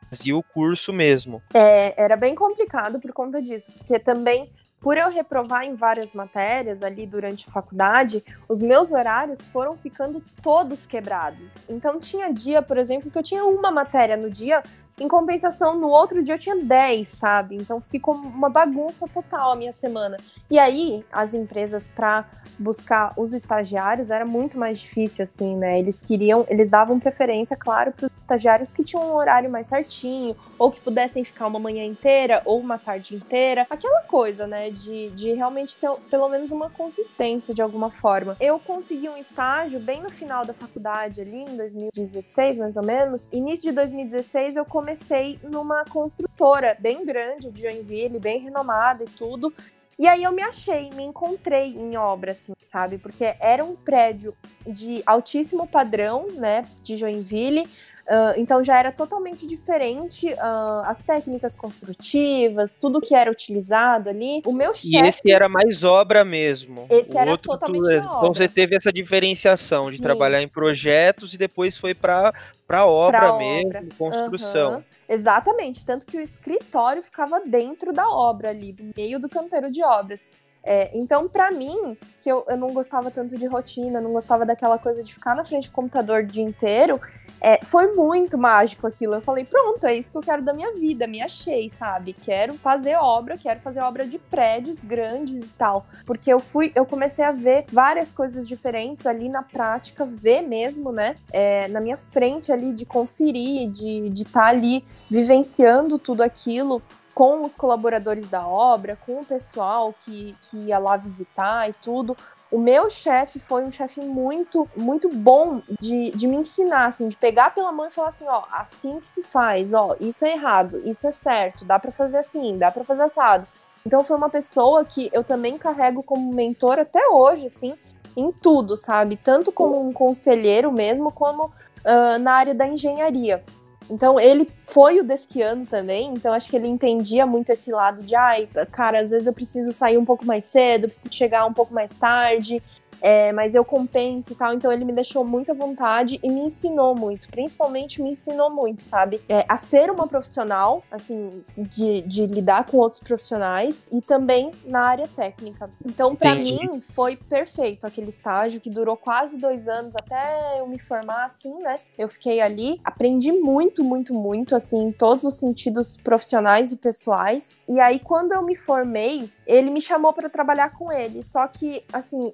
fazia 0.10 0.36
o 0.36 0.44
curso 0.44 0.94
mesmo. 0.94 1.42
É, 1.54 2.00
era 2.02 2.16
bem 2.16 2.36
complicado 2.36 3.00
por 3.00 3.12
conta 3.12 3.42
disso, 3.42 3.72
porque 3.78 3.98
também 3.98 4.52
por 4.86 5.00
eu 5.00 5.10
reprovar 5.10 5.64
em 5.64 5.74
várias 5.74 6.14
matérias 6.14 6.84
ali 6.84 7.08
durante 7.08 7.50
a 7.50 7.52
faculdade, 7.52 8.24
os 8.48 8.62
meus 8.62 8.92
horários 8.92 9.48
foram 9.48 9.74
ficando 9.74 10.24
todos 10.44 10.86
quebrados. 10.86 11.56
Então 11.68 12.00
tinha 12.00 12.32
dia, 12.32 12.62
por 12.62 12.78
exemplo, 12.78 13.10
que 13.10 13.18
eu 13.18 13.24
tinha 13.24 13.44
uma 13.46 13.72
matéria 13.72 14.16
no 14.16 14.30
dia, 14.30 14.62
em 15.00 15.08
compensação, 15.08 15.76
no 15.76 15.90
outro 15.90 16.22
dia 16.22 16.36
eu 16.36 16.40
tinha 16.40 16.64
10, 16.64 17.10
sabe? 17.10 17.56
Então 17.56 17.82
ficou 17.82 18.14
uma 18.14 18.48
bagunça 18.48 19.08
total 19.08 19.54
a 19.54 19.56
minha 19.56 19.74
semana. 19.74 20.18
E 20.52 20.60
aí, 20.60 21.04
as 21.12 21.34
empresas, 21.34 21.88
para 21.88 22.24
buscar 22.60 23.12
os 23.18 23.34
estagiários, 23.34 24.12
era 24.12 24.24
muito 24.24 24.60
mais 24.60 24.78
difícil, 24.78 25.24
assim, 25.24 25.58
né? 25.58 25.80
Eles 25.80 26.04
queriam, 26.04 26.46
eles 26.48 26.70
davam 26.70 27.00
preferência, 27.00 27.58
claro, 27.58 27.92
para 27.92 28.06
os 28.06 28.12
estagiários 28.26 28.72
que 28.72 28.84
tinham 28.84 29.04
um 29.04 29.16
horário 29.16 29.50
mais 29.50 29.68
certinho, 29.68 30.36
ou 30.58 30.72
que 30.72 30.82
pudessem 30.82 31.24
ficar 31.24 31.48
uma 31.48 31.60
manhã 31.60 31.86
inteira, 31.86 32.42
ou 32.44 32.60
uma 32.60 32.78
tarde 32.78 33.16
inteira. 33.16 33.66
Aquela 33.70 34.02
coisa, 34.02 34.48
né? 34.48 34.72
De, 34.72 35.10
de 35.12 35.34
realmente 35.34 35.78
ter 35.78 35.90
pelo 36.10 36.28
menos 36.28 36.52
uma 36.52 36.70
consistência 36.70 37.54
de 37.54 37.62
alguma 37.62 37.92
forma. 37.92 38.36
Eu 38.40 38.60
consegui 38.60 39.08
um 39.08 39.18
estágio 39.18 39.80
bem 39.80 40.02
no 40.02 40.10
final 40.10 40.44
da 40.44 40.54
faculdade, 40.54 41.22
ali, 41.22 41.44
em 41.44 41.56
2016, 41.56 42.58
mais 42.58 42.76
ou 42.76 42.84
menos. 42.84 43.32
Início 43.32 43.70
de 43.70 43.76
2016, 43.76 44.56
eu 44.58 44.66
comecei 44.66 45.40
numa 45.44 45.86
construtora 45.86 46.76
bem 46.80 47.06
grande 47.06 47.52
de 47.52 47.62
Joinville, 47.62 48.20
bem 48.20 48.40
renomada 48.40 49.04
e 49.04 49.08
tudo. 49.08 49.54
E 49.98 50.10
aí 50.10 50.24
eu 50.24 50.32
me 50.32 50.42
achei, 50.42 50.90
me 50.90 51.04
encontrei 51.04 51.74
em 51.74 51.96
obra, 51.96 52.34
assim, 52.34 52.54
sabe? 52.68 52.98
Porque 52.98 53.34
era 53.40 53.64
um 53.64 53.78
prédio 53.78 54.36
de 54.68 55.02
altíssimo 55.06 55.66
padrão, 55.66 56.28
né, 56.34 56.66
de 56.82 56.98
Joinville, 56.98 57.66
Uh, 58.08 58.38
então 58.38 58.64
já 58.64 58.78
era 58.78 58.92
totalmente 58.92 59.48
diferente 59.48 60.32
uh, 60.32 60.84
as 60.86 61.02
técnicas 61.02 61.56
construtivas, 61.56 62.76
tudo 62.76 63.02
que 63.02 63.16
era 63.16 63.32
utilizado 63.32 64.12
ali. 64.12 64.44
O 64.46 64.54
meu 64.54 64.74
chefe. 64.76 64.94
E 64.96 64.98
esse 64.98 65.32
era 65.32 65.50
mais 65.50 65.84
obra 65.84 66.24
mesmo. 66.24 66.86
Esse 66.88 67.14
o 67.14 67.18
era 67.18 67.32
outro, 67.32 67.50
totalmente 67.52 67.82
tu, 67.82 67.90
Então 67.90 68.12
obra. 68.12 68.28
você 68.28 68.48
teve 68.48 68.76
essa 68.76 68.94
diferenciação 68.94 69.86
Sim. 69.86 69.96
de 69.96 70.02
trabalhar 70.04 70.40
em 70.40 70.48
projetos 70.48 71.34
e 71.34 71.38
depois 71.38 71.78
foi 71.78 71.96
para 71.96 72.32
para 72.68 72.86
obra 72.86 73.20
pra 73.20 73.38
mesmo, 73.38 73.70
obra. 73.70 73.86
construção. 73.98 74.76
Uhum. 74.76 74.84
Exatamente, 75.08 75.86
tanto 75.86 76.06
que 76.06 76.18
o 76.18 76.22
escritório 76.22 77.02
ficava 77.02 77.40
dentro 77.40 77.94
da 77.94 78.10
obra 78.10 78.50
ali, 78.50 78.76
no 78.80 78.92
meio 78.96 79.20
do 79.20 79.30
canteiro 79.30 79.72
de 79.72 79.84
obras. 79.84 80.30
É, 80.66 80.90
então, 80.94 81.28
para 81.28 81.52
mim, 81.52 81.96
que 82.24 82.32
eu, 82.32 82.44
eu 82.50 82.58
não 82.58 82.74
gostava 82.74 83.12
tanto 83.12 83.38
de 83.38 83.46
rotina, 83.46 84.02
não 84.02 84.12
gostava 84.12 84.46
daquela 84.46 84.80
coisa 84.80 85.04
de 85.04 85.14
ficar 85.14 85.36
na 85.36 85.46
frente 85.46 85.70
do 85.70 85.74
computador 85.74 86.24
o 86.24 86.26
dia 86.26 86.44
inteiro, 86.44 87.00
é, 87.40 87.64
foi 87.64 87.94
muito 87.94 88.36
mágico 88.36 88.88
aquilo. 88.88 89.14
Eu 89.14 89.22
falei, 89.22 89.46
pronto, 89.46 89.86
é 89.86 89.96
isso 89.96 90.12
que 90.12 90.18
eu 90.18 90.24
quero 90.24 90.42
da 90.42 90.54
minha 90.54 90.74
vida, 90.74 91.06
me 91.06 91.22
achei, 91.22 91.70
sabe? 91.70 92.14
Quero 92.14 92.56
fazer 92.56 92.96
obra, 92.96 93.38
quero 93.38 93.60
fazer 93.60 93.82
obra 93.82 94.08
de 94.08 94.18
prédios 94.18 94.84
grandes 94.84 95.44
e 95.44 95.50
tal. 95.50 95.86
Porque 96.04 96.34
eu 96.34 96.40
fui, 96.40 96.72
eu 96.74 96.86
comecei 96.86 97.24
a 97.24 97.32
ver 97.32 97.66
várias 97.72 98.12
coisas 98.12 98.48
diferentes 98.48 99.06
ali 99.06 99.30
na 99.30 99.44
prática, 99.44 100.04
ver 100.04 100.42
mesmo, 100.42 100.92
né? 100.92 101.16
É, 101.32 101.68
na 101.68 101.80
minha 101.80 101.98
frente 101.98 102.52
ali, 102.52 102.74
de 102.74 102.86
conferir, 102.86 103.70
de 103.70 104.08
estar 104.08 104.14
de 104.14 104.26
tá 104.26 104.46
ali 104.48 104.84
vivenciando 105.12 106.00
tudo 106.00 106.24
aquilo 106.24 106.82
com 107.16 107.46
os 107.46 107.56
colaboradores 107.56 108.28
da 108.28 108.46
obra, 108.46 108.98
com 109.06 109.22
o 109.22 109.26
pessoal 109.26 109.94
que, 109.94 110.36
que 110.42 110.58
ia 110.58 110.78
lá 110.78 110.98
visitar 110.98 111.70
e 111.70 111.74
tudo. 111.74 112.16
O 112.52 112.60
meu 112.60 112.90
chefe 112.90 113.40
foi 113.40 113.64
um 113.64 113.72
chefe 113.72 114.02
muito, 114.02 114.70
muito 114.76 115.08
bom 115.08 115.62
de, 115.80 116.12
de 116.12 116.28
me 116.28 116.36
ensinar, 116.36 116.88
assim, 116.88 117.08
de 117.08 117.16
pegar 117.16 117.56
pela 117.56 117.72
mão 117.72 117.88
e 117.88 117.90
falar 117.90 118.10
assim, 118.10 118.28
ó, 118.28 118.44
assim 118.52 119.00
que 119.00 119.08
se 119.08 119.24
faz, 119.24 119.74
ó, 119.74 119.96
isso 119.98 120.26
é 120.26 120.34
errado, 120.34 120.82
isso 120.86 121.08
é 121.08 121.12
certo, 121.14 121.64
dá 121.64 121.80
para 121.80 121.92
fazer 121.92 122.18
assim, 122.18 122.58
dá 122.58 122.70
para 122.70 122.84
fazer 122.84 123.04
assado. 123.04 123.48
Então 123.86 124.04
foi 124.04 124.18
uma 124.18 124.30
pessoa 124.30 124.84
que 124.84 125.10
eu 125.14 125.24
também 125.24 125.58
carrego 125.58 126.04
como 126.04 126.34
mentor 126.34 126.80
até 126.80 127.08
hoje, 127.08 127.46
assim, 127.46 127.74
em 128.18 128.30
tudo, 128.30 128.76
sabe? 128.76 129.16
Tanto 129.16 129.54
como 129.54 129.80
um 129.80 129.94
conselheiro 129.94 130.70
mesmo, 130.70 131.12
como 131.14 131.46
uh, 131.46 132.20
na 132.20 132.34
área 132.34 132.54
da 132.54 132.68
engenharia. 132.68 133.42
Então 133.90 134.20
ele 134.20 134.50
foi 134.66 135.00
o 135.00 135.04
desquiano 135.04 135.66
também, 135.66 136.14
então 136.14 136.34
acho 136.34 136.50
que 136.50 136.56
ele 136.56 136.68
entendia 136.68 137.26
muito 137.26 137.52
esse 137.52 137.72
lado 137.72 138.02
de, 138.02 138.16
ai, 138.16 138.48
cara, 138.72 139.00
às 139.00 139.12
vezes 139.12 139.28
eu 139.28 139.34
preciso 139.34 139.72
sair 139.72 139.98
um 139.98 140.06
pouco 140.06 140.26
mais 140.26 140.46
cedo, 140.46 140.88
preciso 140.88 141.14
chegar 141.14 141.46
um 141.46 141.54
pouco 141.54 141.74
mais 141.74 141.96
tarde, 141.96 142.62
é, 143.02 143.32
mas 143.32 143.56
eu 143.56 143.64
compenso 143.64 144.34
e 144.34 144.36
tal. 144.36 144.54
Então 144.54 144.72
ele 144.72 144.86
me 144.86 144.94
deixou 144.94 145.24
muito 145.24 145.52
à 145.52 145.56
vontade 145.56 146.20
e 146.24 146.30
me 146.30 146.42
ensinou 146.42 146.96
muito, 146.96 147.30
principalmente 147.30 148.02
me 148.02 148.12
ensinou 148.12 148.50
muito, 148.50 148.84
sabe? 148.84 149.22
É, 149.28 149.46
a 149.48 149.58
ser 149.58 149.90
uma 149.92 150.08
profissional, 150.08 150.84
assim, 150.92 151.44
de, 151.58 152.02
de 152.02 152.26
lidar 152.26 152.66
com 152.66 152.78
outros 152.78 153.00
profissionais 153.00 153.88
e 153.92 154.02
também 154.02 154.52
na 154.66 154.82
área 154.82 155.08
técnica. 155.08 155.70
Então, 155.86 156.16
para 156.16 156.36
mim, 156.36 156.80
foi 156.82 157.16
perfeito 157.16 157.86
aquele 157.86 158.10
estágio 158.10 158.60
que 158.60 158.70
durou 158.70 158.96
quase 158.96 159.38
dois 159.38 159.68
anos 159.68 159.96
até 159.96 160.60
eu 160.60 160.68
me 160.68 160.80
formar, 160.80 161.26
assim, 161.26 161.54
né? 161.60 161.80
Eu 161.98 162.08
fiquei 162.08 162.42
ali, 162.42 162.80
aprendi 162.84 163.32
muito, 163.32 163.84
muito, 163.84 164.14
muito, 164.14 164.56
assim, 164.56 164.88
em 164.88 164.92
todos 164.92 165.24
os 165.24 165.36
sentidos 165.36 165.98
profissionais 165.98 166.72
e 166.72 166.78
pessoais. 166.78 167.58
E 167.68 167.80
aí, 167.80 168.00
quando 168.00 168.34
eu 168.34 168.42
me 168.42 168.56
formei, 168.56 169.30
ele 169.46 169.70
me 169.70 169.82
chamou 169.82 170.14
para 170.14 170.30
trabalhar 170.30 170.72
com 170.72 170.92
ele. 170.92 171.22
Só 171.22 171.48
que, 171.48 171.84
assim, 171.92 172.34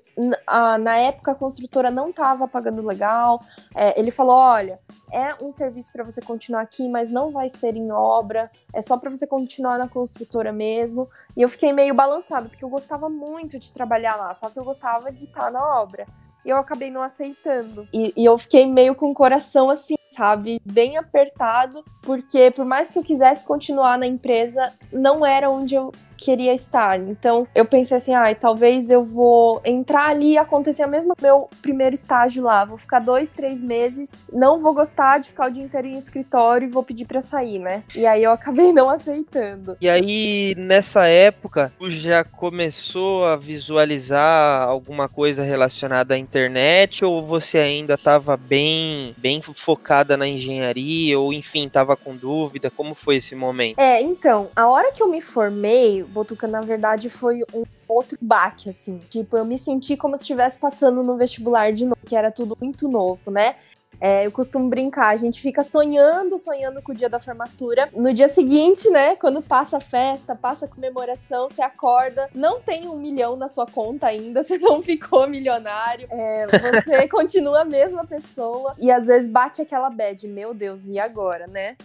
a, 0.52 0.78
na 0.78 0.98
época 0.98 1.32
a 1.32 1.36
construtora 1.36 1.90
não 1.90 2.10
estava 2.10 2.46
pagando 2.48 2.86
legal. 2.86 3.42
É, 3.74 3.98
ele 3.98 4.12
falou: 4.12 4.36
olha, 4.36 4.80
é 5.10 5.34
um 5.42 5.50
serviço 5.50 5.92
para 5.94 6.04
você 6.04 6.22
continuar 6.22 6.62
aqui, 6.62 6.90
mas 6.90 7.10
não 7.10 7.32
vai 7.32 7.50
ser 7.50 7.76
em 7.78 7.92
obra, 7.92 8.52
é 8.74 8.82
só 8.82 8.98
para 8.98 9.10
você 9.10 9.26
continuar 9.26 9.78
na 9.78 9.88
construtora 9.88 10.52
mesmo. 10.52 11.10
E 11.38 11.42
eu 11.42 11.48
fiquei 11.48 11.72
meio 11.72 11.94
balançado, 11.94 12.50
porque 12.50 12.66
eu 12.66 12.70
gostava 12.70 13.10
muito 13.10 13.58
de 13.58 13.72
trabalhar 13.72 14.18
lá, 14.18 14.34
só 14.34 14.50
que 14.50 14.60
eu 14.60 14.66
gostava 14.66 15.12
de 15.12 15.26
estar 15.26 15.50
na 15.52 15.82
obra. 15.82 16.06
E 16.46 16.50
eu 16.50 16.58
acabei 16.58 16.92
não 16.92 17.02
aceitando. 17.02 17.88
E, 17.94 18.14
e 18.18 18.26
eu 18.26 18.38
fiquei 18.38 18.66
meio 18.66 18.96
com 18.96 19.12
o 19.12 19.14
coração 19.14 19.70
assim, 19.70 19.96
sabe? 20.10 20.60
Bem 20.66 20.98
apertado, 20.98 21.86
porque 22.02 22.52
por 22.52 22.66
mais 22.66 22.92
que 22.92 23.00
eu 23.00 23.04
quisesse 23.04 23.46
continuar 23.46 23.98
na 23.98 24.08
empresa, 24.08 24.74
não 24.92 25.26
era 25.26 25.50
onde 25.50 25.76
eu 25.76 25.92
queria 26.22 26.54
estar. 26.54 27.00
Então 27.00 27.48
eu 27.56 27.66
pensei 27.66 27.98
assim, 27.98 28.14
ai, 28.14 28.34
ah, 28.34 28.36
talvez 28.36 28.90
eu 28.90 29.04
vou 29.04 29.60
entrar 29.66 30.10
ali 30.10 30.34
e 30.34 30.38
acontecer 30.38 30.84
a 30.84 30.88
mesma 30.88 31.16
meu 31.20 31.50
primeiro 31.62 31.96
estágio 31.96 32.44
lá. 32.44 32.64
Vou 32.64 32.78
ficar 32.78 33.00
dois, 33.00 33.32
três 33.32 33.62
meses, 33.62 34.16
não 34.32 34.60
vou 34.60 34.74
gostar 34.74 35.18
de 35.18 35.30
ficar 35.30 35.48
o 35.48 35.52
dia 35.52 35.64
inteiro 35.64 35.88
em 35.88 35.98
escritório 35.98 36.68
e 36.68 36.72
vou 36.72 36.84
pedir 36.84 37.06
para 37.06 37.22
sair, 37.22 37.58
né? 37.58 37.84
E 37.96 38.06
aí 38.06 38.24
eu 38.24 38.32
acabei 38.32 38.72
não 38.74 38.90
aceitando. 38.90 39.76
E 39.82 39.90
aí 39.90 40.54
nessa 40.58 41.08
época, 41.08 41.74
tu 41.80 41.90
já 41.90 42.24
começou 42.24 43.26
a 43.26 43.36
visualizar 43.36 44.68
alguma 44.68 45.10
coisa 45.10 45.44
relacionada 45.44 46.14
à 46.14 46.18
internet 46.18 47.04
ou 47.04 47.26
você 47.26 47.58
ainda 47.58 47.96
estava 47.96 48.38
bem, 48.38 49.16
bem 49.18 49.42
focada 49.42 50.16
na 50.16 50.28
engenharia 50.28 51.20
ou 51.20 51.34
enfim, 51.34 51.66
estava 51.66 51.98
com 51.98 52.16
dúvida? 52.16 52.70
Como 52.70 52.94
foi 52.94 53.16
esse 53.16 53.34
momento? 53.34 53.80
É, 53.80 54.02
então, 54.02 54.50
a 54.56 54.68
hora 54.68 54.92
que 54.92 55.02
eu 55.02 55.08
me 55.08 55.22
formei, 55.22 56.04
Botuca, 56.12 56.48
na 56.48 56.62
verdade, 56.62 57.10
foi 57.10 57.44
um 57.54 57.64
outro 57.88 58.18
baque, 58.22 58.70
assim. 58.70 59.00
Tipo, 59.10 59.38
eu 59.38 59.46
me 59.46 59.58
senti 59.58 59.98
como 59.98 60.16
se 60.16 60.24
estivesse 60.24 60.60
passando 60.60 61.04
no 61.04 61.18
vestibular 61.18 61.72
de 61.72 61.86
novo, 61.86 61.98
que 62.06 62.16
era 62.16 62.32
tudo 62.32 62.58
muito 62.60 62.88
novo, 62.88 63.32
né? 63.32 63.56
É, 64.02 64.26
eu 64.26 64.32
costumo 64.32 64.68
brincar, 64.68 65.10
a 65.10 65.16
gente 65.16 65.40
fica 65.40 65.62
sonhando, 65.62 66.36
sonhando 66.40 66.82
com 66.82 66.92
o 66.92 66.96
dia 66.96 67.08
da 67.08 67.20
formatura. 67.20 67.88
No 67.94 68.12
dia 68.12 68.28
seguinte, 68.28 68.90
né, 68.90 69.16
quando 69.16 69.44
passa 69.44 69.78
a 69.78 69.80
festa, 69.80 70.36
passa 70.36 70.66
a 70.66 70.68
comemoração, 70.68 71.48
você 71.48 71.62
acorda, 71.62 72.28
não 72.34 72.60
tem 72.60 72.88
um 72.88 72.98
milhão 72.98 73.36
na 73.36 73.48
sua 73.48 73.68
conta 73.68 74.08
ainda, 74.08 74.42
você 74.44 74.58
não 74.58 74.82
ficou 74.82 75.28
milionário, 75.28 76.08
é, 76.10 76.48
você 76.48 77.06
continua 77.10 77.62
a 77.62 77.66
mesma 77.66 78.04
pessoa 78.04 78.74
e 78.80 78.90
às 78.90 79.06
vezes 79.06 79.30
bate 79.30 79.62
aquela 79.62 79.92
bad, 79.92 80.28
meu 80.28 80.52
Deus, 80.52 80.88
e 80.88 81.00
agora, 81.00 81.46
né? 81.46 81.78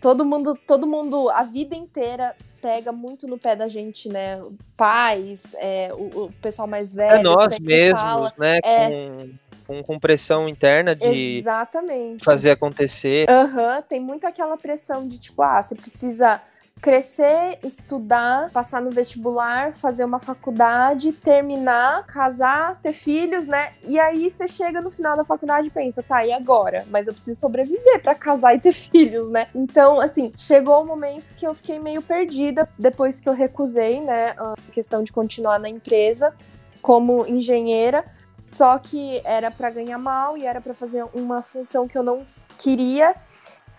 Todo 0.00 0.24
mundo, 0.24 0.56
todo 0.66 0.86
mundo, 0.86 1.28
a 1.28 1.42
vida 1.42 1.74
inteira 1.74 2.36
pega 2.64 2.90
muito 2.90 3.28
no 3.28 3.36
pé 3.36 3.54
da 3.54 3.68
gente, 3.68 4.08
né? 4.08 4.40
Pais, 4.74 5.54
é, 5.56 5.92
o, 5.92 6.24
o, 6.24 6.32
pessoal 6.40 6.66
mais 6.66 6.94
velho. 6.94 7.18
É 7.18 7.22
nós 7.22 7.58
mesmos, 7.58 8.00
fala, 8.00 8.32
né? 8.38 8.58
É, 8.64 8.88
com, 8.88 9.28
com, 9.66 9.82
com, 9.82 9.98
pressão 9.98 10.48
interna 10.48 10.96
de 10.96 11.36
exatamente. 11.40 12.24
fazer 12.24 12.52
acontecer. 12.52 13.28
Aham, 13.28 13.76
uhum, 13.76 13.82
tem 13.82 14.00
muito 14.00 14.26
aquela 14.26 14.56
pressão 14.56 15.06
de 15.06 15.18
tipo, 15.18 15.42
ah, 15.42 15.62
você 15.62 15.74
precisa 15.74 16.40
crescer, 16.84 17.58
estudar, 17.62 18.50
passar 18.50 18.82
no 18.82 18.90
vestibular, 18.90 19.72
fazer 19.72 20.04
uma 20.04 20.20
faculdade, 20.20 21.12
terminar, 21.12 22.04
casar, 22.04 22.78
ter 22.82 22.92
filhos, 22.92 23.46
né? 23.46 23.72
E 23.88 23.98
aí 23.98 24.30
você 24.30 24.46
chega 24.46 24.82
no 24.82 24.90
final 24.90 25.16
da 25.16 25.24
faculdade 25.24 25.68
e 25.68 25.70
pensa, 25.70 26.02
tá, 26.02 26.26
e 26.26 26.30
agora? 26.30 26.84
Mas 26.90 27.06
eu 27.06 27.14
preciso 27.14 27.40
sobreviver 27.40 28.02
para 28.02 28.14
casar 28.14 28.54
e 28.54 28.60
ter 28.60 28.72
filhos, 28.76 29.30
né? 29.30 29.46
Então, 29.54 29.98
assim, 29.98 30.30
chegou 30.36 30.82
o 30.82 30.86
momento 30.86 31.34
que 31.34 31.46
eu 31.46 31.54
fiquei 31.54 31.78
meio 31.78 32.02
perdida 32.02 32.68
depois 32.78 33.18
que 33.18 33.30
eu 33.30 33.32
recusei, 33.32 34.02
né, 34.02 34.34
a 34.36 34.54
questão 34.70 35.02
de 35.02 35.10
continuar 35.10 35.58
na 35.58 35.70
empresa 35.70 36.34
como 36.82 37.26
engenheira. 37.26 38.04
Só 38.52 38.78
que 38.78 39.22
era 39.24 39.50
para 39.50 39.70
ganhar 39.70 39.96
mal 39.96 40.36
e 40.36 40.44
era 40.44 40.60
para 40.60 40.74
fazer 40.74 41.02
uma 41.14 41.42
função 41.42 41.88
que 41.88 41.96
eu 41.96 42.02
não 42.02 42.26
queria. 42.58 43.14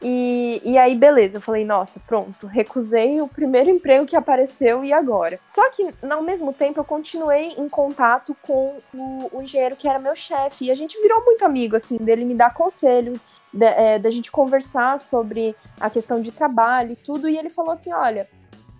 E, 0.08 0.62
e 0.64 0.78
aí, 0.78 0.94
beleza, 0.94 1.38
eu 1.38 1.42
falei, 1.42 1.66
nossa, 1.66 2.00
pronto, 2.06 2.46
recusei 2.46 3.20
o 3.22 3.28
primeiro 3.28 3.72
emprego 3.72 4.06
que 4.06 4.16
apareceu 4.16 4.86
e 4.86 4.94
agora? 4.94 5.40
Só 5.44 5.68
que, 5.72 5.90
ao 6.08 6.22
mesmo 6.22 6.54
tempo, 6.54 6.80
eu 6.80 6.84
continuei 6.84 7.56
em 7.58 7.68
contato 7.68 8.38
com 8.44 8.78
o, 8.94 9.30
o 9.34 9.42
engenheiro 9.42 9.76
que 9.76 9.88
era 9.88 9.98
meu 9.98 10.14
chefe, 10.14 10.66
e 10.66 10.72
a 10.72 10.76
gente 10.76 11.02
virou 11.02 11.26
muito 11.26 11.44
amigo, 11.44 11.76
assim, 11.76 11.98
dele 11.98 12.24
me 12.24 12.36
dar 12.36 12.54
conselho, 12.54 13.20
da, 13.52 13.66
é, 13.66 14.12
gente 14.12 14.32
conversar 14.32 15.00
sobre 15.00 15.56
a 15.80 15.90
questão 15.90 16.22
de 16.22 16.32
trabalho 16.32 16.92
e 16.92 16.96
tudo, 16.96 17.28
e 17.28 17.36
ele 17.36 17.50
falou 17.50 17.72
assim: 17.72 17.92
olha, 17.92 18.30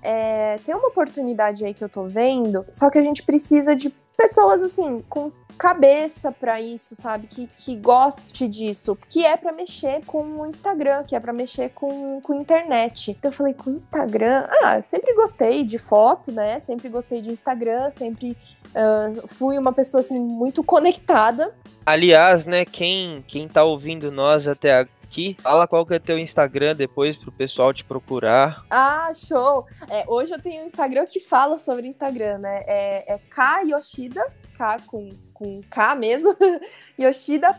é, 0.04 0.60
tem 0.64 0.76
uma 0.76 0.90
oportunidade 0.90 1.66
aí 1.66 1.74
que 1.74 1.84
eu 1.84 1.90
tô 1.90 2.04
vendo, 2.04 2.64
só 2.72 2.92
que 2.92 3.00
a 3.00 3.02
gente 3.02 3.24
precisa 3.24 3.76
de 3.76 3.90
pessoas 4.16 4.62
assim, 4.62 5.04
com 5.10 5.32
cabeça 5.58 6.32
para 6.32 6.62
isso, 6.62 6.96
sabe? 6.96 7.28
Que, 7.28 7.48
que 7.48 7.76
goste 7.76 8.48
disso, 8.48 8.98
que 9.10 9.26
é 9.26 9.36
para 9.36 9.52
mexer 9.52 10.04
com 10.06 10.24
o 10.42 10.46
Instagram, 10.46 11.04
que 11.04 11.16
é 11.16 11.20
para 11.20 11.34
mexer 11.34 11.70
com, 11.70 12.22
com 12.22 12.34
internet. 12.34 13.12
Então 13.12 13.32
eu 13.32 13.36
falei, 13.36 13.54
com 13.54 13.72
Instagram? 13.72 14.48
Ah, 14.62 14.82
sempre 14.82 15.14
gostei 15.16 15.64
de 15.64 15.78
foto, 15.78 16.32
né? 16.32 16.60
Sempre 16.60 16.90
gostei 16.90 17.22
de 17.22 17.32
Instagram, 17.32 17.90
sempre 17.92 18.38
uh, 18.68 19.28
fui 19.28 19.58
uma 19.58 19.74
pessoa 19.74 20.02
assim 20.02 20.20
muito 20.20 20.64
conectada. 20.64 21.54
Aliás, 21.86 22.46
né, 22.46 22.66
quem, 22.66 23.24
quem 23.28 23.48
tá 23.48 23.64
ouvindo 23.64 24.12
nós 24.12 24.48
até 24.48 24.80
aqui, 24.80 25.38
fala 25.40 25.68
qual 25.68 25.86
que 25.86 25.94
é 25.94 26.00
teu 26.00 26.18
Instagram 26.18 26.76
depois 26.76 27.16
pro 27.16 27.32
pessoal 27.32 27.72
te 27.72 27.86
procurar. 27.86 28.66
Ah, 28.72 29.12
show! 29.14 29.68
É, 29.90 30.04
hoje 30.08 30.34
eu 30.34 30.42
tenho 30.42 30.64
um 30.64 30.68
Instagram 30.68 31.06
que 31.06 31.20
fala 31.20 31.60
sobre 31.60 31.88
Instagram, 31.88 32.40
né? 32.40 32.64
É, 32.66 33.14
é 33.14 33.20
K 33.30 33.62
Yoshida, 33.62 34.22
K 34.58 34.80
com 34.88 35.12
com 35.36 35.62
K 35.70 35.94
mesmo, 35.94 36.36
yoshida.mkt 36.98 37.54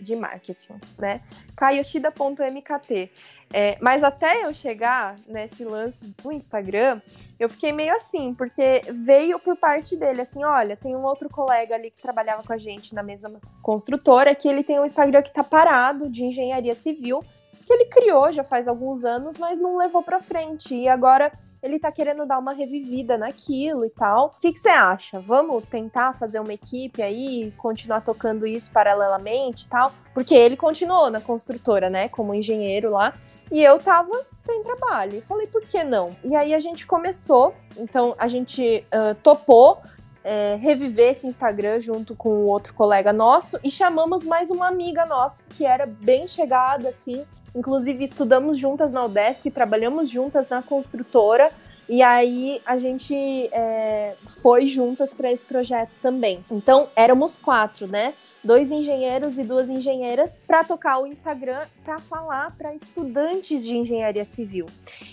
de 0.00 0.16
marketing, 0.16 0.80
né? 0.96 1.20
kyoshida.mkt. 1.56 3.10
É, 3.52 3.78
mas 3.80 4.02
até 4.04 4.44
eu 4.44 4.52
chegar 4.52 5.16
nesse 5.26 5.64
lance 5.64 6.04
do 6.22 6.30
Instagram, 6.30 7.00
eu 7.40 7.48
fiquei 7.48 7.72
meio 7.72 7.94
assim, 7.96 8.34
porque 8.34 8.82
veio 8.90 9.38
por 9.38 9.56
parte 9.56 9.96
dele, 9.96 10.20
assim, 10.20 10.44
olha, 10.44 10.76
tem 10.76 10.94
um 10.94 11.02
outro 11.02 11.30
colega 11.30 11.74
ali 11.74 11.90
que 11.90 12.00
trabalhava 12.00 12.42
com 12.42 12.52
a 12.52 12.58
gente 12.58 12.94
na 12.94 13.02
mesma 13.02 13.40
construtora, 13.62 14.34
que 14.34 14.46
ele 14.46 14.62
tem 14.62 14.78
um 14.78 14.84
Instagram 14.84 15.22
que 15.22 15.32
tá 15.32 15.42
parado 15.42 16.10
de 16.10 16.24
engenharia 16.24 16.74
civil, 16.74 17.20
que 17.64 17.72
ele 17.72 17.86
criou 17.86 18.30
já 18.30 18.44
faz 18.44 18.68
alguns 18.68 19.04
anos, 19.04 19.38
mas 19.38 19.58
não 19.58 19.76
levou 19.76 20.02
para 20.02 20.20
frente. 20.20 20.74
E 20.74 20.88
agora 20.88 21.32
ele 21.62 21.78
tá 21.78 21.90
querendo 21.90 22.26
dar 22.26 22.38
uma 22.38 22.52
revivida 22.52 23.18
naquilo 23.18 23.84
e 23.84 23.90
tal. 23.90 24.32
O 24.36 24.40
que 24.40 24.56
você 24.56 24.68
acha? 24.68 25.20
Vamos 25.20 25.64
tentar 25.64 26.12
fazer 26.14 26.40
uma 26.40 26.52
equipe 26.52 27.02
aí, 27.02 27.52
continuar 27.56 28.00
tocando 28.00 28.46
isso 28.46 28.70
paralelamente 28.70 29.66
e 29.66 29.68
tal? 29.68 29.92
Porque 30.14 30.34
ele 30.34 30.56
continuou 30.56 31.10
na 31.10 31.20
construtora, 31.20 31.88
né, 31.88 32.08
como 32.08 32.34
engenheiro 32.34 32.90
lá, 32.90 33.14
e 33.52 33.62
eu 33.62 33.78
tava 33.78 34.26
sem 34.38 34.62
trabalho. 34.62 35.18
E 35.18 35.22
falei, 35.22 35.46
por 35.46 35.62
que 35.62 35.84
não? 35.84 36.16
E 36.24 36.34
aí 36.34 36.54
a 36.54 36.58
gente 36.58 36.86
começou, 36.86 37.54
então 37.76 38.14
a 38.18 38.26
gente 38.26 38.84
uh, 38.92 39.14
topou 39.22 39.80
é, 40.24 40.56
reviver 40.56 41.12
esse 41.12 41.26
Instagram 41.26 41.80
junto 41.80 42.14
com 42.14 42.44
outro 42.44 42.74
colega 42.74 43.12
nosso 43.12 43.58
e 43.64 43.70
chamamos 43.70 44.24
mais 44.24 44.50
uma 44.50 44.68
amiga 44.68 45.06
nossa 45.06 45.42
que 45.48 45.64
era 45.64 45.86
bem 45.86 46.28
chegada, 46.28 46.90
assim, 46.90 47.24
Inclusive, 47.58 48.04
estudamos 48.04 48.56
juntas 48.56 48.92
na 48.92 49.04
UDESC, 49.04 49.50
trabalhamos 49.50 50.08
juntas 50.08 50.48
na 50.48 50.62
construtora. 50.62 51.50
E 51.88 52.02
aí 52.02 52.62
a 52.64 52.76
gente 52.76 53.14
é, 53.50 54.14
foi 54.40 54.66
juntas 54.66 55.12
para 55.12 55.32
esse 55.32 55.44
projeto 55.44 55.98
também. 56.00 56.44
Então 56.48 56.86
éramos 56.94 57.36
quatro, 57.36 57.88
né? 57.88 58.14
Dois 58.44 58.70
engenheiros 58.70 59.38
e 59.38 59.42
duas 59.42 59.68
engenheiras 59.68 60.38
para 60.46 60.62
tocar 60.62 61.00
o 61.00 61.06
Instagram 61.06 61.62
para 61.82 61.98
falar 61.98 62.54
para 62.56 62.72
estudantes 62.74 63.64
de 63.64 63.74
engenharia 63.76 64.24
civil. 64.24 64.66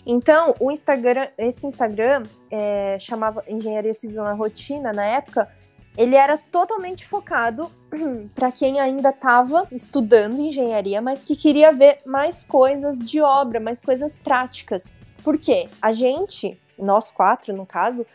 Então 0.05 0.53
o 0.59 0.69
Instagram, 0.69 1.27
esse 1.37 1.65
Instagram 1.65 2.23
é, 2.51 2.97
chamava 2.99 3.43
Engenharia 3.47 3.93
Civil 3.93 4.21
na 4.21 4.33
Rotina 4.33 4.93
na 4.93 5.05
época 5.05 5.49
ele 5.97 6.15
era 6.15 6.37
totalmente 6.37 7.05
focado 7.05 7.71
para 8.35 8.51
quem 8.51 8.79
ainda 8.79 9.09
estava 9.09 9.67
estudando 9.71 10.39
engenharia, 10.39 11.01
mas 11.01 11.23
que 11.23 11.35
queria 11.35 11.71
ver 11.71 11.99
mais 12.05 12.43
coisas 12.43 12.99
de 12.99 13.21
obra, 13.21 13.59
mais 13.59 13.81
coisas 13.81 14.15
práticas. 14.15 14.95
Por 15.23 15.37
quê? 15.37 15.67
A 15.81 15.91
gente, 15.91 16.59
nós 16.77 17.11
quatro 17.11 17.55
no 17.55 17.65
caso, 17.65 18.05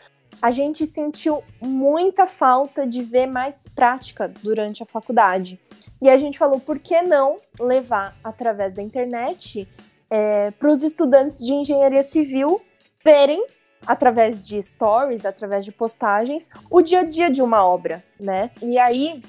a 0.41 0.49
gente 0.49 0.87
sentiu 0.87 1.43
muita 1.61 2.25
falta 2.25 2.87
de 2.87 3.03
ver 3.03 3.27
mais 3.27 3.67
prática 3.67 4.31
durante 4.41 4.81
a 4.81 4.85
faculdade. 4.85 5.59
E 6.01 6.09
a 6.09 6.17
gente 6.17 6.39
falou, 6.39 6.59
por 6.59 6.79
que 6.79 7.01
não 7.01 7.37
levar 7.59 8.15
através 8.23 8.73
da 8.73 8.81
internet 8.81 9.67
é, 10.09 10.49
para 10.51 10.69
os 10.69 10.81
estudantes 10.81 11.39
de 11.39 11.53
engenharia 11.53 12.01
civil 12.01 12.61
verem 13.03 13.45
através 13.85 14.47
de 14.47 14.61
stories, 14.61 15.25
através 15.25 15.65
de 15.65 15.71
postagens, 15.71 16.49
o 16.69 16.81
dia 16.81 17.01
a 17.01 17.03
dia 17.03 17.29
de 17.29 17.41
uma 17.41 17.65
obra, 17.65 18.03
né? 18.19 18.51
E 18.61 18.77
aí, 18.77 19.21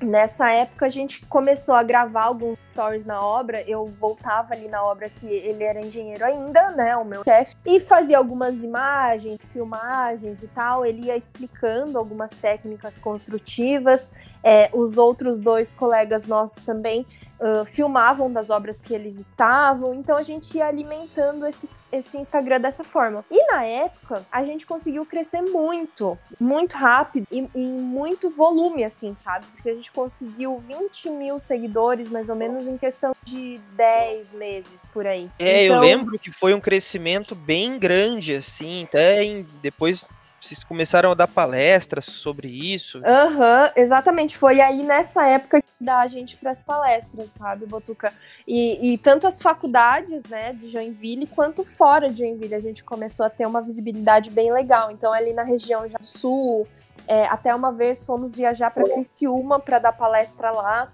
nessa 0.00 0.50
época, 0.50 0.86
a 0.86 0.88
gente 0.88 1.24
começou 1.26 1.74
a 1.74 1.82
gravar 1.82 2.24
alguns 2.24 2.58
stories 2.70 3.04
na 3.04 3.20
obra. 3.20 3.62
Eu 3.62 3.86
voltava 3.98 4.52
ali 4.52 4.68
na 4.68 4.82
obra 4.84 5.08
que 5.08 5.26
ele 5.26 5.64
era 5.64 5.80
engenheiro 5.80 6.24
ainda, 6.24 6.70
né? 6.70 6.96
O 6.96 7.04
meu 7.04 7.24
chefe, 7.24 7.56
e 7.64 7.80
fazia 7.80 8.18
algumas 8.18 8.62
imagens, 8.62 9.38
filmagens 9.52 10.42
e 10.42 10.48
tal. 10.48 10.84
Ele 10.84 11.06
ia 11.06 11.16
explicando 11.16 11.98
algumas 11.98 12.32
técnicas 12.32 12.98
construtivas. 12.98 14.10
É, 14.48 14.70
os 14.72 14.96
outros 14.96 15.40
dois 15.40 15.74
colegas 15.74 16.24
nossos 16.24 16.62
também 16.62 17.04
uh, 17.40 17.64
filmavam 17.64 18.32
das 18.32 18.50
obras 18.50 18.80
que 18.80 18.94
eles 18.94 19.18
estavam. 19.18 19.94
Então 19.94 20.16
a 20.16 20.22
gente 20.22 20.56
ia 20.56 20.66
alimentando 20.66 21.46
esse, 21.46 21.68
esse 21.92 22.16
Instagram 22.16 22.60
dessa 22.60 22.84
forma. 22.84 23.24
E 23.30 23.52
na 23.52 23.64
época, 23.64 24.24
a 24.30 24.44
gente 24.44 24.66
conseguiu 24.66 25.04
crescer 25.04 25.42
muito, 25.42 26.18
muito 26.38 26.76
rápido 26.76 27.26
e 27.30 27.48
em 27.54 27.66
muito 27.66 28.30
volume, 28.30 28.84
assim, 28.84 29.14
sabe? 29.14 29.46
Porque 29.54 29.70
a 29.70 29.74
gente 29.74 29.90
conseguiu 29.92 30.62
20 30.66 31.10
mil 31.10 31.40
seguidores, 31.40 32.08
mais 32.08 32.28
ou 32.28 32.36
menos, 32.36 32.66
em 32.66 32.76
questão 32.76 33.14
de 33.24 33.60
10 33.72 34.32
meses 34.32 34.82
por 34.92 35.06
aí. 35.06 35.30
É, 35.38 35.64
então... 35.64 35.76
eu 35.76 35.80
lembro 35.82 36.18
que 36.18 36.30
foi 36.30 36.54
um 36.54 36.60
crescimento 36.60 37.34
bem 37.34 37.78
grande, 37.78 38.34
assim, 38.34 38.84
até 38.84 39.22
em, 39.24 39.46
depois 39.60 40.08
vocês 40.46 40.62
começaram 40.62 41.10
a 41.10 41.14
dar 41.14 41.26
palestras 41.26 42.04
sobre 42.04 42.48
isso? 42.48 43.02
Aham, 43.04 43.64
uhum, 43.64 43.70
exatamente. 43.74 44.38
Foi 44.38 44.60
aí 44.60 44.82
nessa 44.82 45.26
época 45.26 45.60
que 45.60 45.72
dá 45.80 46.00
a 46.00 46.06
gente 46.06 46.36
para 46.36 46.52
as 46.52 46.62
palestras, 46.62 47.30
sabe, 47.30 47.66
Botuca? 47.66 48.12
E, 48.46 48.92
e, 48.92 48.98
tanto 48.98 49.26
as 49.26 49.40
faculdades, 49.40 50.22
né, 50.28 50.52
de 50.52 50.68
Joinville, 50.68 51.26
quanto 51.26 51.64
fora 51.64 52.08
de 52.08 52.20
Joinville, 52.20 52.54
a 52.54 52.60
gente 52.60 52.84
começou 52.84 53.26
a 53.26 53.30
ter 53.30 53.46
uma 53.46 53.60
visibilidade 53.60 54.30
bem 54.30 54.52
legal. 54.52 54.90
Então, 54.90 55.12
ali 55.12 55.32
na 55.32 55.42
região 55.42 55.86
do 55.88 56.04
sul, 56.04 56.66
é, 57.08 57.26
até 57.26 57.54
uma 57.54 57.72
vez 57.72 58.04
fomos 58.04 58.32
viajar 58.32 58.70
para 58.70 58.84
Criciúma 58.84 59.58
para 59.58 59.78
dar 59.80 59.92
palestra 59.92 60.50
lá. 60.50 60.88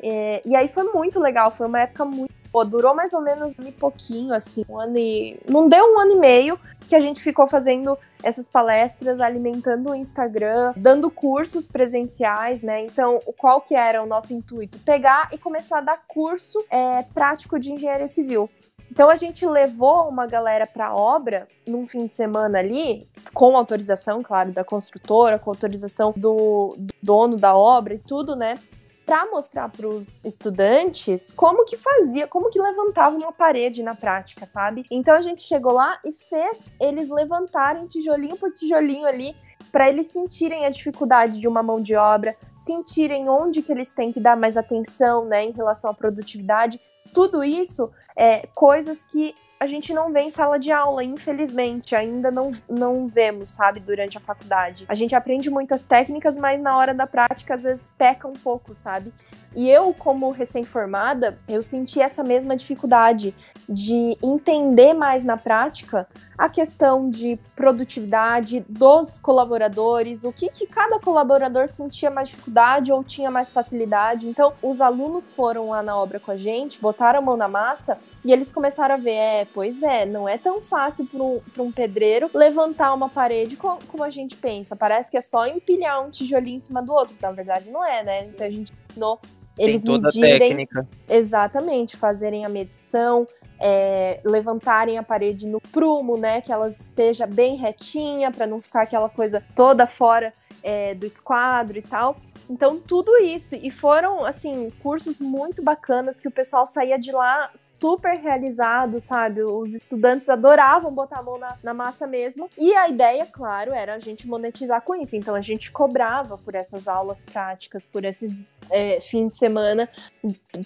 É, 0.00 0.42
e 0.44 0.54
aí 0.54 0.68
foi 0.68 0.84
muito 0.84 1.18
legal, 1.18 1.50
foi 1.50 1.66
uma 1.66 1.80
época 1.80 2.04
muito 2.04 2.41
Pô, 2.52 2.64
durou 2.64 2.94
mais 2.94 3.14
ou 3.14 3.22
menos 3.22 3.54
um 3.58 3.66
e 3.66 3.72
pouquinho, 3.72 4.34
assim, 4.34 4.62
um 4.68 4.78
ano 4.78 4.98
e. 4.98 5.40
Não 5.50 5.66
deu 5.66 5.94
um 5.94 5.98
ano 5.98 6.12
e 6.12 6.16
meio 6.16 6.60
que 6.86 6.94
a 6.94 7.00
gente 7.00 7.22
ficou 7.22 7.46
fazendo 7.46 7.96
essas 8.22 8.46
palestras, 8.48 9.20
alimentando 9.20 9.90
o 9.90 9.94
Instagram, 9.94 10.74
dando 10.76 11.10
cursos 11.10 11.66
presenciais, 11.66 12.60
né? 12.60 12.82
Então, 12.82 13.18
qual 13.38 13.62
que 13.62 13.74
era 13.74 14.02
o 14.02 14.06
nosso 14.06 14.34
intuito? 14.34 14.78
Pegar 14.80 15.30
e 15.32 15.38
começar 15.38 15.78
a 15.78 15.80
dar 15.80 16.02
curso 16.06 16.62
é, 16.70 17.02
prático 17.14 17.58
de 17.58 17.72
engenharia 17.72 18.06
civil. 18.06 18.50
Então 18.92 19.08
a 19.08 19.16
gente 19.16 19.46
levou 19.46 20.06
uma 20.06 20.26
galera 20.26 20.66
para 20.66 20.94
obra 20.94 21.48
num 21.66 21.86
fim 21.86 22.06
de 22.06 22.12
semana 22.12 22.58
ali, 22.58 23.08
com 23.32 23.56
autorização, 23.56 24.22
claro, 24.22 24.52
da 24.52 24.62
construtora, 24.62 25.38
com 25.38 25.48
autorização 25.48 26.12
do, 26.14 26.74
do 26.76 26.94
dono 27.02 27.38
da 27.38 27.56
obra 27.56 27.94
e 27.94 27.98
tudo, 27.98 28.36
né? 28.36 28.58
Para 29.04 29.26
mostrar 29.30 29.68
para 29.68 29.88
os 29.88 30.24
estudantes 30.24 31.32
como 31.32 31.64
que 31.64 31.76
fazia, 31.76 32.26
como 32.26 32.50
que 32.50 32.60
levantava 32.60 33.16
uma 33.16 33.32
parede 33.32 33.82
na 33.82 33.94
prática, 33.94 34.46
sabe? 34.46 34.84
Então 34.90 35.14
a 35.14 35.20
gente 35.20 35.42
chegou 35.42 35.72
lá 35.72 35.98
e 36.04 36.12
fez 36.12 36.72
eles 36.80 37.08
levantarem 37.08 37.86
tijolinho 37.86 38.36
por 38.36 38.52
tijolinho 38.52 39.06
ali 39.06 39.34
para 39.70 39.88
eles 39.88 40.08
sentirem 40.08 40.66
a 40.66 40.70
dificuldade 40.70 41.40
de 41.40 41.48
uma 41.48 41.62
mão 41.62 41.80
de 41.80 41.96
obra, 41.96 42.36
sentirem 42.60 43.28
onde 43.28 43.62
que 43.62 43.72
eles 43.72 43.90
têm 43.90 44.12
que 44.12 44.20
dar 44.20 44.36
mais 44.36 44.56
atenção, 44.56 45.24
né, 45.24 45.44
em 45.44 45.50
relação 45.50 45.90
à 45.90 45.94
produtividade. 45.94 46.78
Tudo 47.12 47.42
isso 47.42 47.90
é 48.16 48.46
coisas 48.54 49.04
que 49.04 49.34
a 49.62 49.66
gente 49.68 49.94
não 49.94 50.12
vê 50.12 50.22
em 50.22 50.30
sala 50.30 50.58
de 50.58 50.72
aula, 50.72 51.04
infelizmente, 51.04 51.94
ainda 51.94 52.32
não, 52.32 52.50
não 52.68 53.06
vemos, 53.06 53.50
sabe, 53.50 53.78
durante 53.78 54.18
a 54.18 54.20
faculdade. 54.20 54.84
A 54.88 54.94
gente 54.94 55.14
aprende 55.14 55.48
muitas 55.48 55.84
técnicas, 55.84 56.36
mas 56.36 56.60
na 56.60 56.76
hora 56.76 56.92
da 56.92 57.06
prática 57.06 57.54
às 57.54 57.62
vezes 57.62 57.94
peca 57.96 58.26
um 58.26 58.32
pouco, 58.32 58.74
sabe? 58.74 59.12
E 59.54 59.70
eu, 59.70 59.94
como 59.94 60.30
recém-formada, 60.30 61.38
eu 61.48 61.62
senti 61.62 62.00
essa 62.00 62.24
mesma 62.24 62.56
dificuldade 62.56 63.32
de 63.68 64.16
entender 64.20 64.94
mais 64.94 65.22
na 65.22 65.36
prática 65.36 66.08
a 66.36 66.48
questão 66.48 67.08
de 67.08 67.38
produtividade 67.54 68.64
dos 68.68 69.18
colaboradores, 69.18 70.24
o 70.24 70.32
que, 70.32 70.48
que 70.48 70.66
cada 70.66 70.98
colaborador 70.98 71.68
sentia 71.68 72.10
mais 72.10 72.30
dificuldade 72.30 72.90
ou 72.90 73.04
tinha 73.04 73.30
mais 73.30 73.52
facilidade. 73.52 74.26
Então, 74.26 74.54
os 74.60 74.80
alunos 74.80 75.30
foram 75.30 75.68
lá 75.68 75.82
na 75.84 75.96
obra 75.96 76.18
com 76.18 76.32
a 76.32 76.36
gente, 76.36 76.80
botaram 76.80 77.20
a 77.20 77.22
mão 77.22 77.36
na 77.36 77.46
massa 77.46 77.96
e 78.24 78.32
eles 78.32 78.52
começaram 78.52 78.94
a 78.94 78.98
ver, 78.98 79.14
é, 79.14 79.44
pois 79.52 79.82
é, 79.82 80.06
não 80.06 80.28
é 80.28 80.38
tão 80.38 80.62
fácil 80.62 81.06
para 81.06 81.22
um, 81.22 81.40
um 81.58 81.72
pedreiro 81.72 82.30
levantar 82.32 82.94
uma 82.94 83.08
parede 83.08 83.56
como, 83.56 83.78
como 83.88 84.04
a 84.04 84.10
gente 84.10 84.36
pensa. 84.36 84.76
Parece 84.76 85.10
que 85.10 85.16
é 85.16 85.20
só 85.20 85.46
empilhar 85.46 86.04
um 86.06 86.10
tijolinho 86.10 86.58
em 86.58 86.60
cima 86.60 86.80
do 86.82 86.92
outro. 86.92 87.14
Na 87.20 87.32
verdade, 87.32 87.68
não 87.68 87.84
é, 87.84 88.04
né? 88.04 88.24
Então 88.26 88.46
a 88.46 88.50
gente 88.50 88.72
ensinou 88.90 89.20
eles 89.58 89.82
Tem 89.82 89.90
toda 89.90 90.08
medirem, 90.08 90.34
a 90.34 90.38
técnica. 90.38 90.88
Exatamente, 91.08 91.96
fazerem 91.96 92.44
a 92.44 92.48
medição, 92.48 93.26
é, 93.58 94.20
levantarem 94.24 94.98
a 94.98 95.02
parede 95.02 95.46
no 95.46 95.60
prumo, 95.60 96.16
né? 96.16 96.40
Que 96.40 96.52
ela 96.52 96.68
esteja 96.68 97.26
bem 97.26 97.56
retinha, 97.56 98.30
para 98.30 98.46
não 98.46 98.60
ficar 98.60 98.82
aquela 98.82 99.08
coisa 99.08 99.42
toda 99.54 99.86
fora 99.86 100.32
é, 100.62 100.94
do 100.94 101.06
esquadro 101.06 101.78
e 101.78 101.82
tal. 101.82 102.16
Então, 102.48 102.78
tudo 102.78 103.16
isso. 103.18 103.54
E 103.54 103.70
foram, 103.70 104.24
assim, 104.24 104.70
cursos 104.82 105.18
muito 105.18 105.62
bacanas 105.62 106.20
que 106.20 106.28
o 106.28 106.30
pessoal 106.30 106.66
saía 106.66 106.98
de 106.98 107.10
lá 107.10 107.50
super 107.54 108.18
realizado, 108.18 109.00
sabe? 109.00 109.42
Os 109.42 109.74
estudantes 109.74 110.28
adoravam 110.28 110.92
botar 110.92 111.20
a 111.20 111.22
mão 111.22 111.38
na, 111.38 111.56
na 111.62 111.74
massa 111.74 112.06
mesmo. 112.06 112.48
E 112.58 112.74
a 112.74 112.88
ideia, 112.88 113.26
claro, 113.26 113.72
era 113.72 113.94
a 113.94 113.98
gente 113.98 114.26
monetizar 114.26 114.82
com 114.82 114.94
isso. 114.94 115.16
Então, 115.16 115.34
a 115.34 115.40
gente 115.40 115.70
cobrava 115.70 116.36
por 116.36 116.54
essas 116.54 116.86
aulas 116.86 117.22
práticas, 117.22 117.86
por 117.86 118.04
esses 118.04 118.46
é, 118.70 119.00
fins 119.00 119.28
de 119.30 119.34
semana 119.36 119.88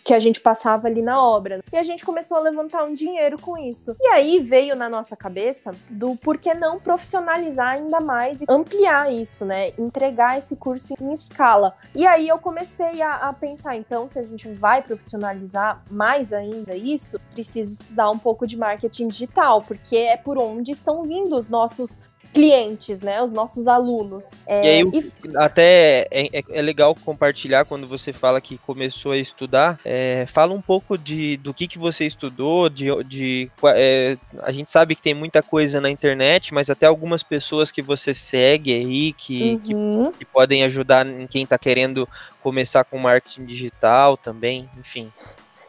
que 0.05 0.13
a 0.13 0.19
gente 0.19 0.41
passava 0.41 0.89
ali 0.89 1.03
na 1.03 1.23
obra. 1.23 1.61
E 1.73 1.77
a 1.77 1.83
gente 1.83 2.05
começou 2.05 2.37
a 2.37 2.41
levantar 2.41 2.85
um 2.85 2.93
dinheiro 2.93 3.41
com 3.41 3.57
isso. 3.57 3.97
E 4.01 4.07
aí 4.09 4.41
veio 4.41 4.75
na 4.75 4.89
nossa 4.89 5.17
cabeça 5.17 5.75
do 5.89 6.17
por 6.17 6.39
que 6.39 6.53
não 6.55 6.79
profissionalizar 6.79 7.75
ainda 7.75 8.01
mais 8.01 8.41
e 8.41 8.45
ampliar 8.49 9.13
isso, 9.13 9.45
né? 9.45 9.73
Entregar 9.87 10.39
esse 10.39 10.57
curso 10.57 10.95
em 11.01 11.13
escala. 11.13 11.75
E 11.95 12.07
aí 12.07 12.29
eu 12.29 12.39
comecei 12.39 13.03
a, 13.03 13.29
a 13.29 13.33
pensar, 13.33 13.77
então, 13.77 14.07
se 14.07 14.19
a 14.19 14.23
gente 14.23 14.49
vai 14.53 14.83
profissionalizar 14.83 15.83
mais 15.91 16.33
ainda 16.33 16.75
isso, 16.75 17.19
preciso 17.33 17.73
estudar 17.73 18.11
um 18.11 18.19
pouco 18.19 18.47
de 18.47 18.57
marketing 18.57 19.09
digital, 19.09 19.63
porque 19.63 19.97
é 19.97 20.17
por 20.17 20.39
onde 20.39 20.73
estão 20.73 21.03
vindo 21.05 21.37
os 21.37 21.49
nossos 21.49 22.01
clientes, 22.37 23.01
né? 23.01 23.23
Os 23.23 23.33
nossos 23.33 23.67
alunos. 23.67 24.35
É, 24.47 24.63
e 24.63 24.69
aí, 24.69 24.91
e... 24.93 25.37
até 25.37 26.07
é, 26.11 26.39
é, 26.39 26.45
é, 26.51 26.63
legal 26.63 26.95
compartilhar 26.95 27.65
quando 27.65 27.87
você 27.87 28.13
fala 28.13 28.43
que 28.43 28.59
começou 28.59 29.13
a 29.13 29.17
estudar. 29.17 29.81
É, 29.83 30.27
fala 30.29 30.53
um 30.53 30.61
pouco 30.61 30.99
de, 30.99 31.39
do 31.39 31.55
que, 31.55 31.67
que 31.67 31.79
você 31.79 32.05
estudou, 32.05 32.69
de, 32.69 32.89
de 33.05 33.51
é, 33.75 34.19
a 34.43 34.53
gente 34.53 34.69
sabe 34.69 34.95
que 34.95 35.01
tem 35.01 35.15
muita 35.15 35.43
coisa 35.43 35.81
na 35.81 35.89
internet, 35.89 36.53
mas 36.53 36.69
até 36.69 36.85
algumas 36.85 37.23
pessoas 37.23 37.73
que 37.73 37.81
você 37.81 38.13
segue 38.13 38.75
aí, 38.75 39.15
que, 39.15 39.59
uhum. 39.73 40.13
que, 40.13 40.19
que 40.19 40.25
podem 40.27 40.63
ajudar 40.65 41.07
em 41.07 41.27
quem 41.27 41.45
está 41.45 41.57
querendo 41.57 42.07
começar 42.43 42.85
com 42.85 42.99
marketing 42.99 43.47
digital 43.47 44.15
também, 44.19 44.69
enfim. 44.79 45.11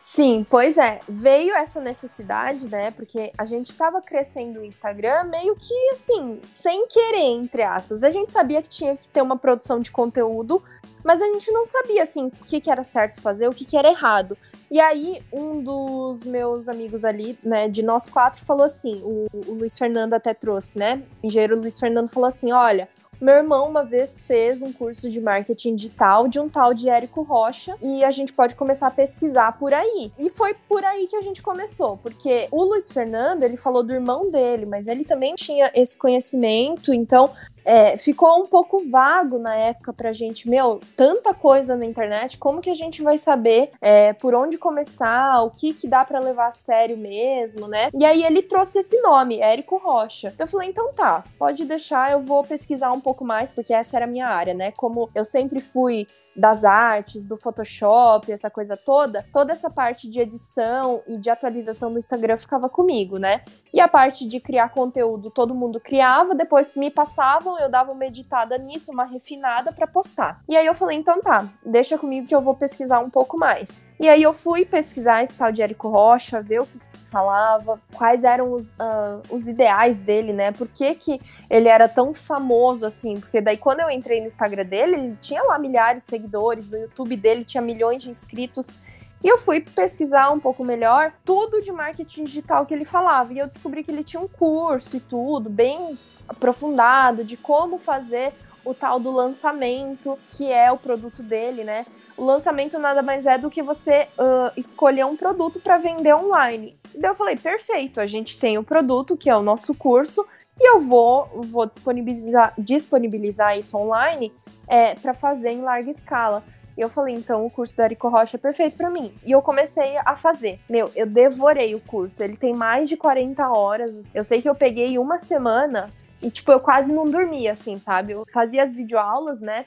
Sim, 0.10 0.46
pois 0.50 0.78
é. 0.78 1.02
Veio 1.06 1.54
essa 1.54 1.82
necessidade, 1.82 2.70
né? 2.70 2.92
Porque 2.92 3.30
a 3.38 3.44
gente 3.44 3.72
estava 3.72 4.00
crescendo 4.00 4.62
o 4.62 4.64
Instagram 4.64 5.26
meio 5.26 5.54
que 5.54 5.90
assim, 5.90 6.40
sem 6.54 6.88
querer, 6.88 7.26
entre 7.26 7.62
aspas. 7.62 8.06
A 8.06 8.10
gente 8.10 8.32
sabia 8.32 8.62
que 8.62 8.70
tinha 8.70 8.96
que 8.96 9.06
ter 9.10 9.22
uma 9.22 9.36
produção 9.36 9.82
de 9.82 9.92
conteúdo, 9.92 10.64
mas 11.04 11.22
a 11.22 11.26
gente 11.26 11.52
não 11.52 11.66
sabia 11.66 12.04
assim 12.04 12.28
o 12.28 12.46
que, 12.46 12.62
que 12.62 12.72
era 12.72 12.86
certo 12.86 13.22
fazer, 13.22 13.50
o 13.50 13.54
que, 13.54 13.66
que 13.66 13.76
era 13.76 13.90
errado. 13.90 14.38
E 14.72 14.80
aí, 14.80 15.22
um 15.32 15.62
dos 15.62 16.24
meus 16.24 16.70
amigos 16.70 17.04
ali, 17.04 17.38
né, 17.44 17.68
de 17.68 17.84
nós 17.84 18.08
quatro, 18.08 18.46
falou 18.46 18.64
assim: 18.64 19.02
o, 19.04 19.28
o 19.34 19.56
Luiz 19.56 19.78
Fernando 19.78 20.14
até 20.14 20.34
trouxe, 20.34 20.80
né? 20.80 21.04
O 21.22 21.28
engenheiro 21.28 21.60
Luiz 21.60 21.78
Fernando 21.78 22.08
falou 22.08 22.28
assim: 22.28 22.54
olha 22.54 22.88
meu 23.20 23.36
irmão 23.36 23.68
uma 23.68 23.84
vez 23.84 24.22
fez 24.22 24.62
um 24.62 24.72
curso 24.72 25.10
de 25.10 25.20
marketing 25.20 25.76
digital 25.76 26.28
de 26.28 26.40
um 26.40 26.48
tal 26.48 26.74
de 26.74 26.90
Érico 26.90 27.22
Rocha 27.24 27.76
e 27.82 28.04
a 28.04 28.12
gente 28.12 28.32
pode 28.32 28.56
começar 28.56 28.88
a 28.88 28.92
pesquisar 28.92 29.54
por 29.54 29.74
aí. 29.74 30.12
E 30.18 30.30
foi 30.30 30.54
por 30.68 30.84
aí 30.84 31.08
que 31.08 31.16
a 31.16 31.22
gente 31.22 31.42
começou, 31.42 31.98
porque 31.98 32.48
o 32.52 32.64
Luiz 32.64 32.92
Fernando, 32.92 33.44
ele 33.44 33.58
falou 33.58 33.84
do 33.84 33.94
irmão 33.94 34.30
dele, 34.30 34.66
mas 34.66 34.88
ele 34.88 35.04
também 35.04 35.36
tinha 35.36 35.72
esse 35.74 35.98
conhecimento, 35.98 36.94
então 36.94 37.30
é, 37.68 37.98
ficou 37.98 38.42
um 38.42 38.46
pouco 38.46 38.80
vago 38.90 39.38
na 39.38 39.54
época 39.54 39.92
pra 39.92 40.14
gente, 40.14 40.50
meu, 40.50 40.80
tanta 40.96 41.34
coisa 41.34 41.76
na 41.76 41.86
internet, 41.86 42.38
como 42.38 42.62
que 42.62 42.70
a 42.70 42.74
gente 42.74 43.02
vai 43.02 43.18
saber 43.18 43.72
é, 43.82 44.14
por 44.14 44.34
onde 44.34 44.58
começar, 44.58 45.42
o 45.42 45.52
que 45.52 45.74
que 45.74 45.86
dá 45.86 46.06
para 46.06 46.18
levar 46.18 46.48
a 46.48 46.52
sério 46.52 46.98
mesmo, 46.98 47.68
né? 47.68 47.90
E 47.94 48.06
aí 48.06 48.24
ele 48.24 48.42
trouxe 48.42 48.80
esse 48.80 49.02
nome, 49.02 49.42
Érico 49.42 49.76
Rocha. 49.76 50.34
Eu 50.40 50.48
falei, 50.48 50.70
então 50.70 50.94
tá, 50.94 51.26
pode 51.38 51.66
deixar, 51.66 52.14
eu 52.14 52.22
vou 52.22 52.42
pesquisar 52.42 52.94
um 52.94 53.02
pouco 53.02 53.26
mais, 53.26 53.52
porque 53.52 53.74
essa 53.74 53.98
era 53.98 54.06
a 54.06 54.08
minha 54.10 54.28
área, 54.28 54.54
né? 54.54 54.72
Como 54.72 55.10
eu 55.14 55.26
sempre 55.26 55.60
fui 55.60 56.08
das 56.38 56.64
artes, 56.64 57.26
do 57.26 57.36
Photoshop, 57.36 58.32
essa 58.32 58.50
coisa 58.50 58.78
toda, 58.78 59.26
toda 59.34 59.52
essa 59.52 59.70
parte 59.70 60.08
de 60.08 60.20
edição 60.20 61.02
e 61.08 61.18
de 61.18 61.30
atualização 61.30 61.92
do 61.92 61.98
Instagram 61.98 62.38
ficava 62.38 62.70
comigo, 62.70 63.18
né? 63.18 63.42
E 63.74 63.82
a 63.82 63.88
parte 63.88 64.28
de 64.28 64.40
criar 64.40 64.70
conteúdo, 64.70 65.32
todo 65.32 65.56
mundo 65.56 65.80
criava, 65.80 66.36
depois 66.36 66.72
me 66.76 66.92
passavam, 66.92 67.60
eu 67.60 67.70
dava 67.70 67.92
uma 67.92 68.06
editada 68.06 68.58
nisso, 68.58 68.92
uma 68.92 69.06
refinada 69.06 69.72
para 69.72 69.88
postar. 69.88 70.42
E 70.48 70.56
aí 70.56 70.66
eu 70.66 70.76
falei, 70.76 70.98
então 70.98 71.20
tá, 71.22 71.50
deixa 71.66 71.98
comigo 71.98 72.28
que 72.28 72.36
eu 72.36 72.42
vou 72.42 72.54
pesquisar 72.54 73.00
um 73.00 73.10
pouco 73.10 73.38
mais. 73.38 73.86
E 74.00 74.08
aí 74.08 74.22
eu 74.22 74.34
fui 74.34 74.64
pesquisar 74.64 75.24
esse 75.24 75.34
tal 75.34 75.52
de 75.52 75.62
Érico 75.62 75.90
Rocha, 75.90 76.42
ver 76.42 76.62
o 76.62 76.66
que 76.68 76.80
falava, 77.08 77.80
quais 77.94 78.24
eram 78.24 78.54
os, 78.54 78.74
uh, 78.74 79.22
os 79.30 79.48
ideais 79.48 79.98
dele, 79.98 80.34
né? 80.34 80.52
Por 80.52 80.68
que, 80.68 80.94
que 80.96 81.22
ele 81.50 81.68
era 81.68 81.88
tão 81.88 82.14
famoso 82.14 82.86
assim? 82.86 83.20
Porque 83.20 83.42
daí 83.42 83.58
quando 83.58 83.80
eu 83.80 83.90
entrei 83.90 84.20
no 84.20 84.28
Instagram 84.28 84.66
dele, 84.66 84.96
ele 84.96 85.18
tinha 85.22 85.42
lá 85.44 85.58
milhares 85.58 86.04
de 86.04 86.10
seguidores, 86.10 86.27
no 86.68 86.78
YouTube 86.78 87.16
dele 87.16 87.44
tinha 87.44 87.62
milhões 87.62 88.04
de 88.04 88.10
inscritos. 88.10 88.78
E 89.24 89.28
eu 89.28 89.38
fui 89.38 89.62
pesquisar 89.62 90.30
um 90.30 90.40
pouco 90.40 90.64
melhor 90.64 91.12
tudo 91.26 91.62
de 91.62 91.72
marketing 91.72 92.26
digital 92.26 92.66
que 92.66 92.74
ele 92.74 92.86
falava. 92.86 93.34
E 93.34 93.40
eu 93.40 93.48
descobri 93.48 93.84
que 93.84 93.92
ele 93.92 94.04
tinha 94.04 94.22
um 94.22 94.28
curso 94.28 94.98
e 94.98 95.00
tudo, 95.00 95.50
bem 95.50 95.98
aprofundado, 96.28 97.24
de 97.24 97.36
como 97.36 97.78
fazer 97.78 98.34
o 98.64 98.74
tal 98.74 99.00
do 99.00 99.12
lançamento, 99.12 100.20
que 100.30 100.52
é 100.52 100.72
o 100.72 100.78
produto 100.78 101.24
dele, 101.24 101.64
né? 101.64 101.86
O 102.18 102.26
lançamento 102.26 102.78
nada 102.78 103.02
mais 103.02 103.26
é 103.26 103.38
do 103.38 103.50
que 103.50 103.62
você 103.62 104.08
uh, 104.18 104.52
escolher 104.58 105.06
um 105.06 105.16
produto 105.16 105.60
para 105.60 105.78
vender 105.78 106.14
online. 106.14 106.78
Daí 106.94 107.12
eu 107.12 107.16
falei, 107.16 107.36
perfeito, 107.36 108.02
a 108.02 108.06
gente 108.06 108.38
tem 108.38 108.58
o 108.58 108.64
produto, 108.64 109.16
que 109.16 109.30
é 109.30 109.36
o 109.36 109.42
nosso 109.42 109.74
curso, 109.74 110.28
e 110.60 110.70
eu 110.70 110.80
vou, 110.80 111.30
vou 111.46 111.66
disponibilizar, 111.66 112.54
disponibilizar 112.58 113.58
isso 113.58 113.78
online 113.78 114.34
é, 114.68 114.96
para 114.96 115.14
fazer 115.14 115.52
em 115.52 115.62
larga 115.62 115.90
escala. 115.90 116.44
E 116.78 116.82
eu 116.82 116.90
falei, 116.90 117.16
então 117.16 117.44
o 117.44 117.50
curso 117.50 117.76
do 117.76 117.82
Érico 117.82 118.08
Rocha 118.08 118.38
é 118.38 118.40
perfeito 118.40 118.78
para 118.78 118.90
mim. 118.90 119.12
E 119.26 119.32
eu 119.32 119.42
comecei 119.42 119.98
a 120.06 120.16
fazer. 120.16 120.60
Meu, 120.70 120.92
eu 120.96 121.08
devorei 121.08 121.74
o 121.74 121.80
curso. 121.80 122.22
Ele 122.22 122.38
tem 122.38 122.54
mais 122.54 122.88
de 122.88 122.96
40 122.96 123.50
horas. 123.50 124.08
Eu 124.14 124.24
sei 124.24 124.44
que 124.44 124.48
eu 124.48 124.54
peguei 124.54 125.00
uma 125.00 125.18
semana 125.18 125.92
e, 126.22 126.30
tipo, 126.30 126.52
eu 126.52 126.60
quase 126.60 126.94
não 126.94 127.10
dormia, 127.10 127.54
assim, 127.54 127.80
sabe? 127.80 128.14
Eu 128.14 128.26
fazia 128.32 128.62
as 128.62 128.76
videoaulas, 128.76 129.42
né? 129.42 129.66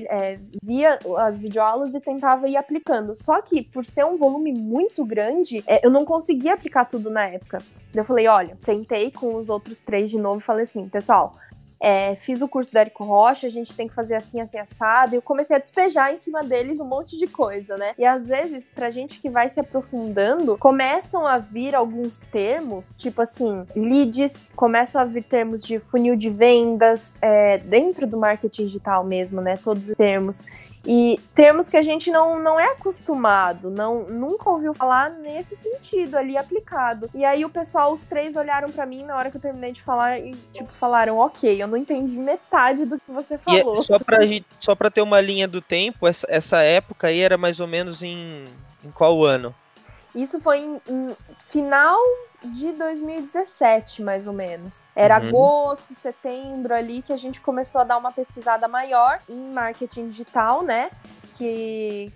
É, 0.00 0.38
via 0.62 0.98
as 1.18 1.38
videoaulas 1.38 1.94
e 1.94 2.00
tentava 2.00 2.48
ir 2.48 2.56
aplicando. 2.56 3.14
Só 3.14 3.40
que, 3.40 3.62
por 3.62 3.84
ser 3.84 4.04
um 4.04 4.16
volume 4.16 4.52
muito 4.52 5.04
grande, 5.04 5.62
é, 5.66 5.84
eu 5.84 5.90
não 5.90 6.04
conseguia 6.04 6.54
aplicar 6.54 6.84
tudo 6.84 7.10
na 7.10 7.26
época. 7.26 7.62
Eu 7.94 8.04
falei, 8.04 8.26
olha, 8.26 8.56
sentei 8.58 9.10
com 9.10 9.34
os 9.36 9.48
outros 9.48 9.78
três 9.78 10.10
de 10.10 10.18
novo 10.18 10.38
e 10.38 10.42
falei 10.42 10.62
assim, 10.62 10.88
pessoal, 10.88 11.34
é, 11.82 12.14
fiz 12.14 12.40
o 12.40 12.48
curso 12.48 12.70
do 12.70 12.78
Érico 12.78 13.02
Rocha, 13.02 13.48
a 13.48 13.50
gente 13.50 13.74
tem 13.74 13.88
que 13.88 13.94
fazer 13.94 14.14
assim, 14.14 14.40
assim, 14.40 14.56
assado. 14.56 15.14
E 15.14 15.18
eu 15.18 15.22
comecei 15.22 15.56
a 15.56 15.58
despejar 15.58 16.14
em 16.14 16.16
cima 16.16 16.40
deles 16.40 16.78
um 16.78 16.84
monte 16.84 17.18
de 17.18 17.26
coisa, 17.26 17.76
né? 17.76 17.92
E 17.98 18.04
às 18.04 18.28
vezes, 18.28 18.70
pra 18.72 18.88
gente 18.92 19.20
que 19.20 19.28
vai 19.28 19.48
se 19.48 19.58
aprofundando, 19.58 20.56
começam 20.58 21.26
a 21.26 21.38
vir 21.38 21.74
alguns 21.74 22.20
termos, 22.30 22.94
tipo 22.96 23.20
assim, 23.20 23.66
leads, 23.74 24.52
começam 24.54 25.02
a 25.02 25.04
vir 25.04 25.24
termos 25.24 25.64
de 25.64 25.80
funil 25.80 26.14
de 26.14 26.30
vendas, 26.30 27.18
é, 27.20 27.58
dentro 27.58 28.06
do 28.06 28.16
marketing 28.16 28.66
digital 28.66 29.02
mesmo, 29.02 29.40
né? 29.40 29.56
Todos 29.56 29.88
os 29.88 29.96
termos. 29.96 30.46
E 30.84 31.20
termos 31.34 31.68
que 31.68 31.76
a 31.76 31.82
gente 31.82 32.10
não, 32.10 32.40
não 32.40 32.58
é 32.58 32.72
acostumado, 32.72 33.70
não 33.70 34.04
nunca 34.04 34.50
ouviu 34.50 34.74
falar 34.74 35.10
nesse 35.10 35.54
sentido 35.56 36.16
ali 36.16 36.36
aplicado. 36.36 37.08
E 37.14 37.24
aí 37.24 37.44
o 37.44 37.50
pessoal, 37.50 37.92
os 37.92 38.02
três 38.02 38.34
olharam 38.36 38.70
para 38.70 38.84
mim 38.84 39.04
na 39.04 39.16
hora 39.16 39.30
que 39.30 39.36
eu 39.36 39.40
terminei 39.40 39.72
de 39.72 39.82
falar 39.82 40.18
e 40.18 40.34
tipo 40.52 40.72
falaram: 40.72 41.18
"OK, 41.18 41.62
eu 41.62 41.68
não 41.68 41.76
entendi 41.76 42.18
metade 42.18 42.84
do 42.84 42.98
que 42.98 43.12
você 43.12 43.34
é 43.34 43.38
falou". 43.38 43.74
E 43.74 43.84
só 43.84 43.98
para 43.98 44.18
só 44.60 44.74
para 44.74 44.90
ter 44.90 45.02
uma 45.02 45.20
linha 45.20 45.46
do 45.46 45.60
tempo, 45.60 46.06
essa, 46.06 46.26
essa 46.28 46.62
época 46.62 47.06
aí 47.06 47.20
era 47.20 47.38
mais 47.38 47.60
ou 47.60 47.68
menos 47.68 48.02
em 48.02 48.44
em 48.84 48.90
qual 48.90 49.24
ano? 49.24 49.54
Isso 50.14 50.40
foi 50.40 50.58
em, 50.60 50.80
em 50.88 51.16
final 51.38 51.98
de 52.44 52.72
2017, 52.72 54.02
mais 54.02 54.26
ou 54.26 54.32
menos. 54.32 54.80
Era 54.94 55.20
uhum. 55.20 55.28
agosto, 55.28 55.94
setembro 55.94 56.74
ali 56.74 57.02
que 57.02 57.12
a 57.12 57.16
gente 57.16 57.40
começou 57.40 57.80
a 57.80 57.84
dar 57.84 57.96
uma 57.96 58.12
pesquisada 58.12 58.68
maior 58.68 59.20
em 59.28 59.52
marketing 59.52 60.06
digital, 60.06 60.62
né? 60.62 60.90
Que, 61.36 62.12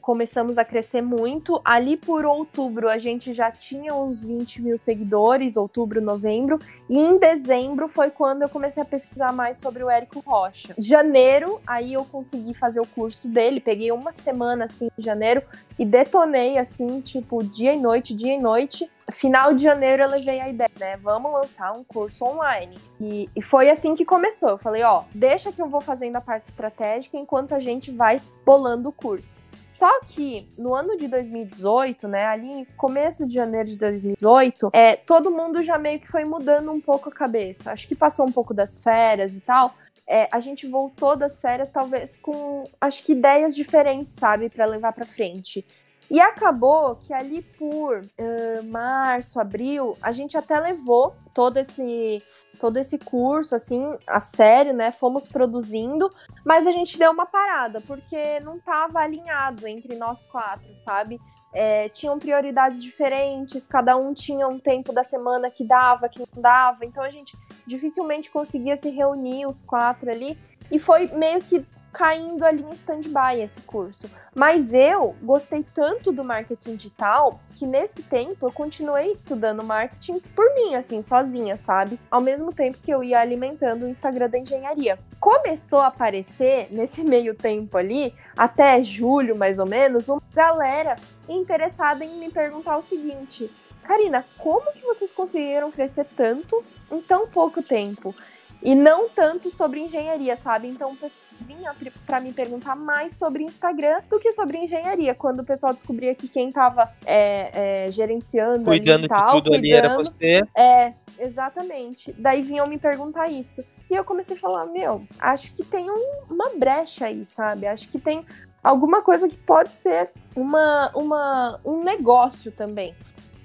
começamos 0.00 0.58
a 0.58 0.64
crescer 0.64 1.02
muito. 1.02 1.60
Ali 1.64 1.96
por 1.96 2.24
outubro 2.24 2.88
a 2.88 2.98
gente 2.98 3.32
já 3.32 3.50
tinha 3.50 3.94
uns 3.94 4.22
20 4.22 4.62
mil 4.62 4.78
seguidores, 4.78 5.56
outubro, 5.56 6.00
novembro. 6.00 6.58
E 6.88 6.98
em 6.98 7.18
dezembro 7.18 7.88
foi 7.88 8.10
quando 8.10 8.42
eu 8.42 8.48
comecei 8.48 8.82
a 8.82 8.86
pesquisar 8.86 9.32
mais 9.32 9.58
sobre 9.58 9.82
o 9.82 9.90
Érico 9.90 10.20
Rocha. 10.20 10.74
Janeiro, 10.78 11.60
aí 11.66 11.92
eu 11.94 12.04
consegui 12.04 12.54
fazer 12.54 12.80
o 12.80 12.86
curso 12.86 13.28
dele. 13.28 13.60
Peguei 13.60 13.92
uma 13.92 14.12
semana 14.12 14.66
assim 14.66 14.88
em 14.98 15.02
janeiro 15.02 15.42
e 15.78 15.84
detonei 15.84 16.58
assim, 16.58 17.00
tipo, 17.00 17.42
dia 17.42 17.72
e 17.72 17.80
noite, 17.80 18.14
dia 18.14 18.34
e 18.34 18.38
noite. 18.38 18.90
Final 19.10 19.54
de 19.54 19.62
janeiro 19.62 20.02
eu 20.02 20.08
levei 20.08 20.40
a 20.40 20.48
ideia, 20.48 20.70
né? 20.78 20.96
Vamos 20.98 21.32
lançar 21.32 21.72
um 21.72 21.82
curso 21.82 22.24
online. 22.24 22.78
E, 23.00 23.28
e 23.34 23.42
foi 23.42 23.70
assim 23.70 23.94
que 23.94 24.04
começou. 24.04 24.50
Eu 24.50 24.58
falei, 24.58 24.82
ó, 24.82 25.04
deixa 25.14 25.50
que 25.50 25.60
eu 25.60 25.68
vou 25.68 25.80
fazendo 25.80 26.16
a 26.16 26.20
parte 26.20 26.44
estratégica 26.44 27.16
enquanto 27.16 27.54
a 27.54 27.58
gente 27.58 27.90
vai 27.90 28.20
bolando 28.44 28.88
o 28.88 28.92
curso. 28.92 29.34
Só 29.70 30.00
que 30.00 30.48
no 30.58 30.74
ano 30.74 30.96
de 30.96 31.06
2018, 31.06 32.08
né, 32.08 32.26
ali 32.26 32.66
começo 32.76 33.26
de 33.26 33.34
janeiro 33.34 33.68
de 33.68 33.76
2018, 33.76 34.70
é, 34.72 34.96
todo 34.96 35.30
mundo 35.30 35.62
já 35.62 35.78
meio 35.78 36.00
que 36.00 36.08
foi 36.08 36.24
mudando 36.24 36.72
um 36.72 36.80
pouco 36.80 37.08
a 37.08 37.12
cabeça. 37.12 37.70
Acho 37.70 37.86
que 37.86 37.94
passou 37.94 38.26
um 38.26 38.32
pouco 38.32 38.52
das 38.52 38.82
férias 38.82 39.36
e 39.36 39.40
tal. 39.40 39.72
É, 40.06 40.28
a 40.32 40.40
gente 40.40 40.66
voltou 40.66 41.14
das 41.14 41.40
férias 41.40 41.70
talvez 41.70 42.18
com, 42.18 42.64
acho 42.80 43.04
que 43.04 43.12
ideias 43.12 43.54
diferentes, 43.54 44.16
sabe, 44.16 44.50
para 44.50 44.66
levar 44.66 44.92
para 44.92 45.06
frente. 45.06 45.64
E 46.10 46.18
acabou 46.18 46.96
que 46.96 47.14
ali 47.14 47.40
por 47.40 47.98
uh, 48.00 48.64
março, 48.64 49.38
abril, 49.38 49.96
a 50.02 50.10
gente 50.10 50.36
até 50.36 50.58
levou 50.58 51.14
todo 51.32 51.56
esse 51.58 52.20
todo 52.58 52.76
esse 52.76 52.98
curso, 52.98 53.54
assim, 53.54 53.96
a 54.06 54.20
sério, 54.20 54.74
né? 54.74 54.90
Fomos 54.90 55.26
produzindo, 55.26 56.10
mas 56.44 56.66
a 56.66 56.72
gente 56.72 56.98
deu 56.98 57.10
uma 57.10 57.26
parada, 57.26 57.80
porque 57.80 58.40
não 58.40 58.56
estava 58.56 59.00
alinhado 59.00 59.66
entre 59.66 59.96
nós 59.96 60.24
quatro, 60.24 60.70
sabe? 60.74 61.20
É, 61.52 61.88
tinham 61.88 62.18
prioridades 62.18 62.82
diferentes, 62.82 63.66
cada 63.66 63.96
um 63.96 64.14
tinha 64.14 64.46
um 64.46 64.58
tempo 64.58 64.92
da 64.92 65.02
semana 65.02 65.50
que 65.50 65.64
dava, 65.64 66.08
que 66.08 66.20
não 66.20 66.42
dava, 66.42 66.84
então 66.84 67.02
a 67.02 67.10
gente 67.10 67.36
dificilmente 67.66 68.30
conseguia 68.30 68.76
se 68.76 68.88
reunir 68.90 69.46
os 69.46 69.62
quatro 69.62 70.10
ali, 70.10 70.38
e 70.70 70.78
foi 70.78 71.08
meio 71.08 71.40
que 71.42 71.66
caindo 71.92 72.44
ali 72.44 72.62
em 72.62 72.72
stand-by 72.72 73.40
esse 73.40 73.60
curso. 73.62 74.10
Mas 74.34 74.72
eu 74.72 75.16
gostei 75.22 75.64
tanto 75.74 76.12
do 76.12 76.24
marketing 76.24 76.76
digital 76.76 77.40
que 77.54 77.66
nesse 77.66 78.02
tempo 78.02 78.46
eu 78.46 78.52
continuei 78.52 79.10
estudando 79.10 79.64
marketing 79.64 80.20
por 80.34 80.54
mim, 80.54 80.74
assim, 80.74 81.02
sozinha, 81.02 81.56
sabe? 81.56 81.98
Ao 82.10 82.20
mesmo 82.20 82.52
tempo 82.52 82.78
que 82.82 82.92
eu 82.92 83.02
ia 83.02 83.20
alimentando 83.20 83.84
o 83.84 83.88
Instagram 83.88 84.28
da 84.28 84.38
engenharia. 84.38 84.98
Começou 85.18 85.80
a 85.80 85.88
aparecer 85.88 86.68
nesse 86.70 87.02
meio 87.04 87.34
tempo 87.34 87.76
ali, 87.76 88.14
até 88.36 88.82
julho 88.82 89.36
mais 89.36 89.58
ou 89.58 89.66
menos, 89.66 90.08
uma 90.08 90.22
galera 90.32 90.96
interessada 91.28 92.04
em 92.04 92.16
me 92.18 92.30
perguntar 92.30 92.76
o 92.76 92.82
seguinte: 92.82 93.50
Karina, 93.82 94.24
como 94.38 94.72
que 94.72 94.82
vocês 94.82 95.12
conseguiram 95.12 95.70
crescer 95.70 96.06
tanto 96.16 96.62
em 96.90 97.00
tão 97.00 97.26
pouco 97.26 97.62
tempo? 97.62 98.14
E 98.62 98.74
não 98.74 99.08
tanto 99.08 99.50
sobre 99.50 99.80
engenharia, 99.80 100.36
sabe? 100.36 100.68
Então, 100.68 100.96
vinha 101.40 101.74
para 102.06 102.20
me 102.20 102.32
perguntar 102.32 102.76
mais 102.76 103.16
sobre 103.16 103.42
Instagram 103.42 104.00
do 104.08 104.18
que 104.18 104.32
sobre 104.32 104.58
engenharia. 104.58 105.14
Quando 105.14 105.40
o 105.40 105.44
pessoal 105.44 105.72
descobria 105.72 106.14
que 106.14 106.28
quem 106.28 106.48
estava 106.48 106.92
é, 107.04 107.86
é, 107.86 107.90
gerenciando 107.90 108.64
cuidando 108.64 109.06
e 109.06 109.08
tal, 109.08 109.26
de 109.26 109.32
tudo 109.32 109.50
cuidando, 109.50 109.58
ali 109.58 109.72
era 109.72 109.96
você. 109.96 110.42
É, 110.56 110.92
exatamente. 111.18 112.12
Daí 112.18 112.42
vinham 112.42 112.66
me 112.66 112.78
perguntar 112.78 113.28
isso. 113.28 113.64
E 113.90 113.94
eu 113.94 114.04
comecei 114.04 114.36
a 114.36 114.40
falar, 114.40 114.66
meu, 114.66 115.02
acho 115.18 115.54
que 115.54 115.64
tem 115.64 115.90
um, 115.90 116.22
uma 116.30 116.50
brecha 116.50 117.06
aí, 117.06 117.24
sabe? 117.24 117.66
Acho 117.66 117.88
que 117.88 117.98
tem 117.98 118.24
alguma 118.62 119.02
coisa 119.02 119.28
que 119.28 119.36
pode 119.36 119.74
ser 119.74 120.10
uma, 120.36 120.90
uma, 120.94 121.60
um 121.64 121.82
negócio 121.82 122.52
também. 122.52 122.94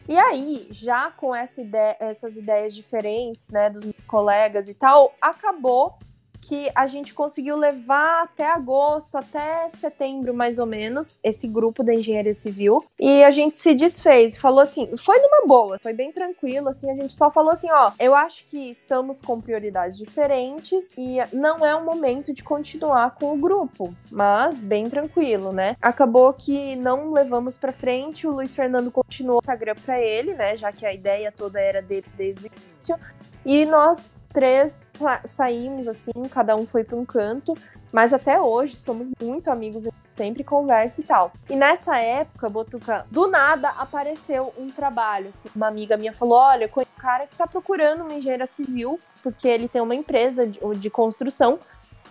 E 0.07 0.17
aí, 0.17 0.67
já 0.69 1.09
com 1.11 1.35
essa 1.35 1.61
ideia, 1.61 1.97
essas 1.99 2.37
ideias 2.37 2.75
diferentes, 2.75 3.49
né, 3.49 3.69
dos 3.69 3.85
colegas 4.07 4.69
e 4.69 4.73
tal, 4.75 5.15
acabou 5.19 5.97
que 6.45 6.69
a 6.75 6.85
gente 6.85 7.11
conseguiu 7.13 7.57
levar 7.57 8.23
até 8.23 8.47
agosto, 8.47 9.17
até 9.17 9.67
setembro 9.67 10.31
mais 10.31 10.59
ou 10.59 10.67
menos, 10.67 11.15
esse 11.23 11.47
grupo 11.47 11.83
da 11.83 11.91
engenharia 11.91 12.35
civil. 12.35 12.85
E 12.99 13.23
a 13.23 13.31
gente 13.31 13.57
se 13.57 13.73
desfez, 13.73 14.37
falou 14.37 14.59
assim, 14.59 14.95
foi 14.95 15.17
numa 15.17 15.47
boa, 15.47 15.79
foi 15.79 15.91
bem 15.91 16.11
tranquilo, 16.11 16.69
assim, 16.69 16.91
a 16.91 16.93
gente 16.93 17.13
só 17.13 17.31
falou 17.31 17.51
assim, 17.51 17.69
ó, 17.71 17.91
eu 17.99 18.13
acho 18.13 18.45
que 18.45 18.69
estamos 18.69 19.21
com 19.21 19.41
prioridades 19.41 19.97
diferentes 19.97 20.93
e 20.95 21.17
não 21.33 21.65
é 21.65 21.75
o 21.75 21.83
momento 21.83 22.31
de 22.31 22.43
continuar 22.43 23.15
com 23.15 23.33
o 23.33 23.37
grupo, 23.37 23.95
mas 24.11 24.59
bem 24.59 24.87
tranquilo, 24.87 25.51
né? 25.51 25.75
Acabou 25.81 26.31
que 26.31 26.75
não 26.75 27.11
levamos 27.11 27.57
para 27.57 27.71
frente, 27.71 28.27
o 28.27 28.31
Luiz 28.31 28.53
Fernando 28.53 28.91
continuou 28.91 29.37
o 29.37 29.41
Instagram 29.43 29.75
para 29.83 29.99
ele, 29.99 30.35
né, 30.35 30.55
já 30.55 30.71
que 30.71 30.85
a 30.85 30.93
ideia 30.93 31.31
toda 31.31 31.59
era 31.59 31.81
dele 31.81 32.05
desde 32.15 32.45
o 32.45 32.51
início. 32.51 32.99
E 33.45 33.63
nós 33.63 34.19
três 34.33 34.91
saímos 35.23 35.87
assim, 35.87 36.11
cada 36.31 36.55
um 36.55 36.65
foi 36.65 36.83
para 36.83 36.97
um 36.97 37.05
canto, 37.05 37.55
mas 37.91 38.11
até 38.11 38.41
hoje 38.41 38.75
somos 38.75 39.07
muito 39.21 39.51
amigos, 39.51 39.87
sempre 40.17 40.43
conversa 40.43 40.99
e 40.99 41.03
tal. 41.03 41.31
E 41.47 41.55
nessa 41.55 41.97
época, 41.99 42.49
Botuca, 42.49 43.05
do 43.11 43.27
nada 43.27 43.69
apareceu 43.69 44.51
um 44.57 44.71
trabalho. 44.71 45.29
Assim. 45.29 45.47
Uma 45.55 45.67
amiga 45.67 45.95
minha 45.95 46.11
falou: 46.11 46.39
Olha, 46.39 46.67
com 46.67 46.81
um 46.81 46.85
cara 46.97 47.27
que 47.27 47.35
tá 47.35 47.45
procurando 47.45 48.01
uma 48.01 48.15
engenheira 48.15 48.47
civil, 48.47 48.99
porque 49.21 49.47
ele 49.47 49.69
tem 49.69 49.81
uma 49.81 49.95
empresa 49.95 50.47
de, 50.47 50.59
de 50.77 50.89
construção. 50.89 51.59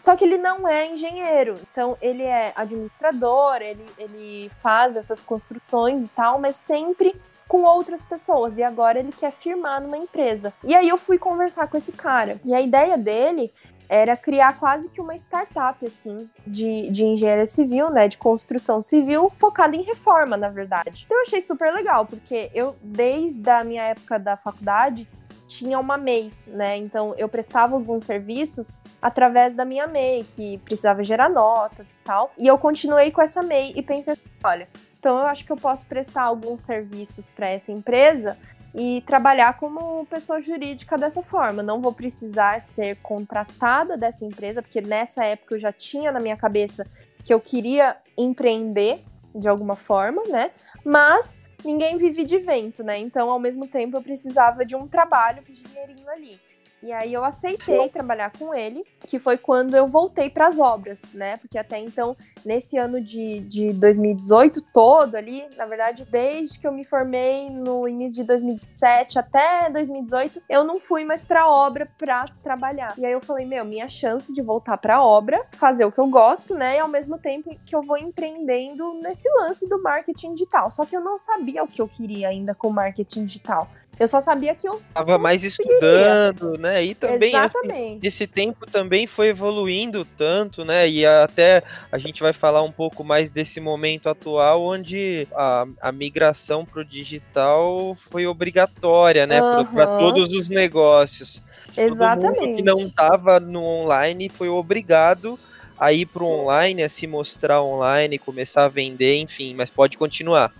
Só 0.00 0.14
que 0.16 0.24
ele 0.24 0.36
não 0.36 0.68
é 0.68 0.86
engenheiro, 0.92 1.54
então 1.70 1.96
ele 2.00 2.22
é 2.22 2.52
administrador, 2.54 3.56
ele, 3.62 3.86
ele 3.96 4.50
faz 4.50 4.96
essas 4.96 5.22
construções 5.22 6.04
e 6.04 6.08
tal, 6.08 6.38
mas 6.38 6.56
sempre 6.56 7.14
com 7.48 7.62
outras 7.62 8.04
pessoas. 8.04 8.58
E 8.58 8.62
agora 8.62 8.98
ele 8.98 9.12
quer 9.12 9.32
firmar 9.32 9.80
numa 9.80 9.96
empresa. 9.96 10.52
E 10.62 10.74
aí 10.74 10.88
eu 10.88 10.98
fui 10.98 11.18
conversar 11.18 11.68
com 11.68 11.76
esse 11.76 11.92
cara. 11.92 12.40
E 12.44 12.54
a 12.54 12.60
ideia 12.60 12.96
dele 12.96 13.50
era 13.88 14.16
criar 14.16 14.58
quase 14.58 14.88
que 14.88 15.00
uma 15.00 15.14
startup, 15.14 15.84
assim, 15.84 16.28
de, 16.46 16.90
de 16.90 17.04
engenharia 17.04 17.46
civil, 17.46 17.90
né? 17.90 18.08
De 18.08 18.18
construção 18.18 18.80
civil, 18.80 19.28
focada 19.28 19.76
em 19.76 19.82
reforma, 19.82 20.36
na 20.36 20.48
verdade. 20.48 21.04
Então 21.04 21.18
eu 21.18 21.22
achei 21.22 21.40
super 21.40 21.72
legal, 21.72 22.06
porque 22.06 22.50
eu, 22.54 22.74
desde 22.82 23.48
a 23.50 23.62
minha 23.62 23.82
época 23.82 24.18
da 24.18 24.36
faculdade, 24.36 25.08
tinha 25.46 25.78
uma 25.78 25.96
MEI, 25.96 26.32
né? 26.46 26.76
Então 26.76 27.14
eu 27.16 27.28
prestava 27.28 27.74
alguns 27.74 28.04
serviços 28.04 28.72
através 29.00 29.54
da 29.54 29.64
minha 29.64 29.86
MEI, 29.86 30.24
que 30.24 30.58
precisava 30.58 31.04
gerar 31.04 31.28
notas 31.28 31.90
e 31.90 31.94
tal. 32.04 32.32
E 32.38 32.46
eu 32.46 32.56
continuei 32.56 33.10
com 33.10 33.20
essa 33.20 33.42
MEI 33.42 33.74
e 33.76 33.82
pensei, 33.82 34.16
olha, 34.42 34.66
então 35.04 35.18
eu 35.18 35.26
acho 35.26 35.44
que 35.44 35.52
eu 35.52 35.56
posso 35.58 35.84
prestar 35.84 36.22
alguns 36.22 36.62
serviços 36.62 37.28
para 37.28 37.46
essa 37.46 37.70
empresa 37.70 38.38
e 38.74 39.02
trabalhar 39.02 39.58
como 39.58 40.06
pessoa 40.06 40.40
jurídica 40.40 40.96
dessa 40.96 41.22
forma. 41.22 41.62
Não 41.62 41.78
vou 41.78 41.92
precisar 41.92 42.58
ser 42.58 42.96
contratada 43.02 43.98
dessa 43.98 44.24
empresa, 44.24 44.62
porque 44.62 44.80
nessa 44.80 45.22
época 45.22 45.56
eu 45.56 45.58
já 45.58 45.70
tinha 45.70 46.10
na 46.10 46.18
minha 46.18 46.38
cabeça 46.38 46.86
que 47.22 47.34
eu 47.34 47.38
queria 47.38 47.98
empreender 48.16 49.04
de 49.34 49.46
alguma 49.46 49.76
forma, 49.76 50.22
né? 50.26 50.52
Mas 50.82 51.36
ninguém 51.62 51.98
vive 51.98 52.24
de 52.24 52.38
vento, 52.38 52.82
né? 52.82 52.98
Então, 52.98 53.28
ao 53.28 53.38
mesmo 53.38 53.68
tempo, 53.68 53.98
eu 53.98 54.02
precisava 54.02 54.64
de 54.64 54.74
um 54.74 54.88
trabalho 54.88 55.42
com 55.44 55.52
dinheirinho 55.52 56.08
ali. 56.08 56.40
E 56.84 56.92
aí 56.92 57.14
eu 57.14 57.24
aceitei 57.24 57.88
trabalhar 57.88 58.30
com 58.38 58.54
ele, 58.54 58.84
que 59.06 59.18
foi 59.18 59.38
quando 59.38 59.74
eu 59.74 59.88
voltei 59.88 60.28
para 60.28 60.48
as 60.48 60.58
obras, 60.58 61.14
né? 61.14 61.38
Porque 61.38 61.56
até 61.56 61.78
então, 61.78 62.14
nesse 62.44 62.76
ano 62.76 63.00
de, 63.00 63.40
de 63.40 63.72
2018 63.72 64.60
todo 64.70 65.14
ali, 65.14 65.46
na 65.56 65.64
verdade, 65.64 66.06
desde 66.10 66.58
que 66.58 66.66
eu 66.66 66.72
me 66.72 66.84
formei 66.84 67.48
no 67.48 67.88
início 67.88 68.16
de 68.20 68.24
2017 68.24 69.18
até 69.18 69.70
2018, 69.70 70.42
eu 70.46 70.62
não 70.62 70.78
fui 70.78 71.06
mais 71.06 71.24
para 71.24 71.48
obra 71.48 71.88
para 71.96 72.26
trabalhar. 72.42 72.92
E 72.98 73.06
aí 73.06 73.12
eu 73.12 73.20
falei, 73.20 73.46
meu, 73.46 73.64
minha 73.64 73.88
chance 73.88 74.30
de 74.34 74.42
voltar 74.42 74.76
para 74.76 75.02
obra, 75.02 75.42
fazer 75.52 75.86
o 75.86 75.90
que 75.90 75.98
eu 75.98 76.06
gosto, 76.06 76.54
né? 76.54 76.76
E 76.76 76.80
ao 76.80 76.88
mesmo 76.88 77.16
tempo 77.16 77.56
que 77.64 77.74
eu 77.74 77.80
vou 77.80 77.96
empreendendo 77.96 78.92
nesse 79.00 79.26
lance 79.30 79.66
do 79.66 79.82
marketing 79.82 80.34
digital. 80.34 80.70
Só 80.70 80.84
que 80.84 80.94
eu 80.94 81.00
não 81.00 81.16
sabia 81.16 81.64
o 81.64 81.66
que 81.66 81.80
eu 81.80 81.88
queria 81.88 82.28
ainda 82.28 82.54
com 82.54 82.68
marketing 82.68 83.24
digital. 83.24 83.70
Eu 83.98 84.08
só 84.08 84.20
sabia 84.20 84.54
que 84.54 84.68
eu 84.68 84.82
tava 84.92 85.18
mais 85.18 85.44
estudando, 85.44 86.58
né? 86.58 86.84
E 86.84 86.94
também 86.94 87.34
assim, 87.34 88.00
esse 88.02 88.26
tempo 88.26 88.66
também 88.66 89.06
foi 89.06 89.28
evoluindo 89.28 90.04
tanto, 90.16 90.64
né? 90.64 90.88
E 90.88 91.06
até 91.06 91.62
a 91.90 91.98
gente 91.98 92.22
vai 92.22 92.32
falar 92.32 92.62
um 92.62 92.72
pouco 92.72 93.04
mais 93.04 93.30
desse 93.30 93.60
momento 93.60 94.08
atual 94.08 94.62
onde 94.62 95.28
a, 95.34 95.66
a 95.80 95.92
migração 95.92 96.64
para 96.64 96.80
o 96.80 96.84
digital 96.84 97.96
foi 98.10 98.26
obrigatória, 98.26 99.26
né? 99.26 99.40
Uhum. 99.40 99.64
Para 99.66 99.98
todos 99.98 100.32
os 100.32 100.48
negócios. 100.48 101.42
Exatamente. 101.76 102.34
Todo 102.34 102.46
mundo 102.46 102.56
que 102.56 102.62
não 102.62 102.80
estava 102.80 103.38
no 103.38 103.62
online 103.62 104.28
foi 104.28 104.48
obrigado 104.48 105.38
a 105.78 105.92
ir 105.92 106.06
para 106.06 106.22
o 106.22 106.26
online, 106.26 106.82
a 106.82 106.88
se 106.88 107.06
mostrar 107.06 107.62
online, 107.62 108.18
começar 108.18 108.64
a 108.64 108.68
vender, 108.68 109.16
enfim. 109.16 109.54
Mas 109.54 109.70
pode 109.70 109.98
continuar. 109.98 110.52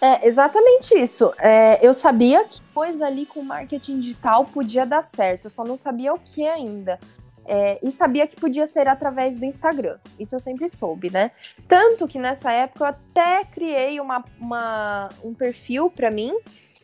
É 0.00 0.26
exatamente 0.26 0.96
isso. 0.96 1.32
É, 1.38 1.78
eu 1.86 1.92
sabia 1.92 2.44
que 2.44 2.62
coisa 2.74 3.06
ali 3.06 3.26
com 3.26 3.42
marketing 3.42 4.00
digital 4.00 4.46
podia 4.46 4.86
dar 4.86 5.02
certo, 5.02 5.44
eu 5.44 5.50
só 5.50 5.62
não 5.62 5.76
sabia 5.76 6.12
o 6.14 6.18
que 6.18 6.46
ainda. 6.46 6.98
É, 7.46 7.78
e 7.82 7.90
sabia 7.90 8.26
que 8.26 8.36
podia 8.36 8.66
ser 8.66 8.86
através 8.86 9.36
do 9.36 9.44
Instagram. 9.44 9.98
Isso 10.18 10.36
eu 10.36 10.40
sempre 10.40 10.68
soube, 10.68 11.10
né? 11.10 11.32
Tanto 11.66 12.06
que 12.06 12.18
nessa 12.18 12.52
época 12.52 12.84
eu 12.84 12.88
até 12.88 13.44
criei 13.44 13.98
uma, 13.98 14.24
uma 14.38 15.08
um 15.24 15.34
perfil 15.34 15.90
para 15.90 16.10
mim 16.10 16.32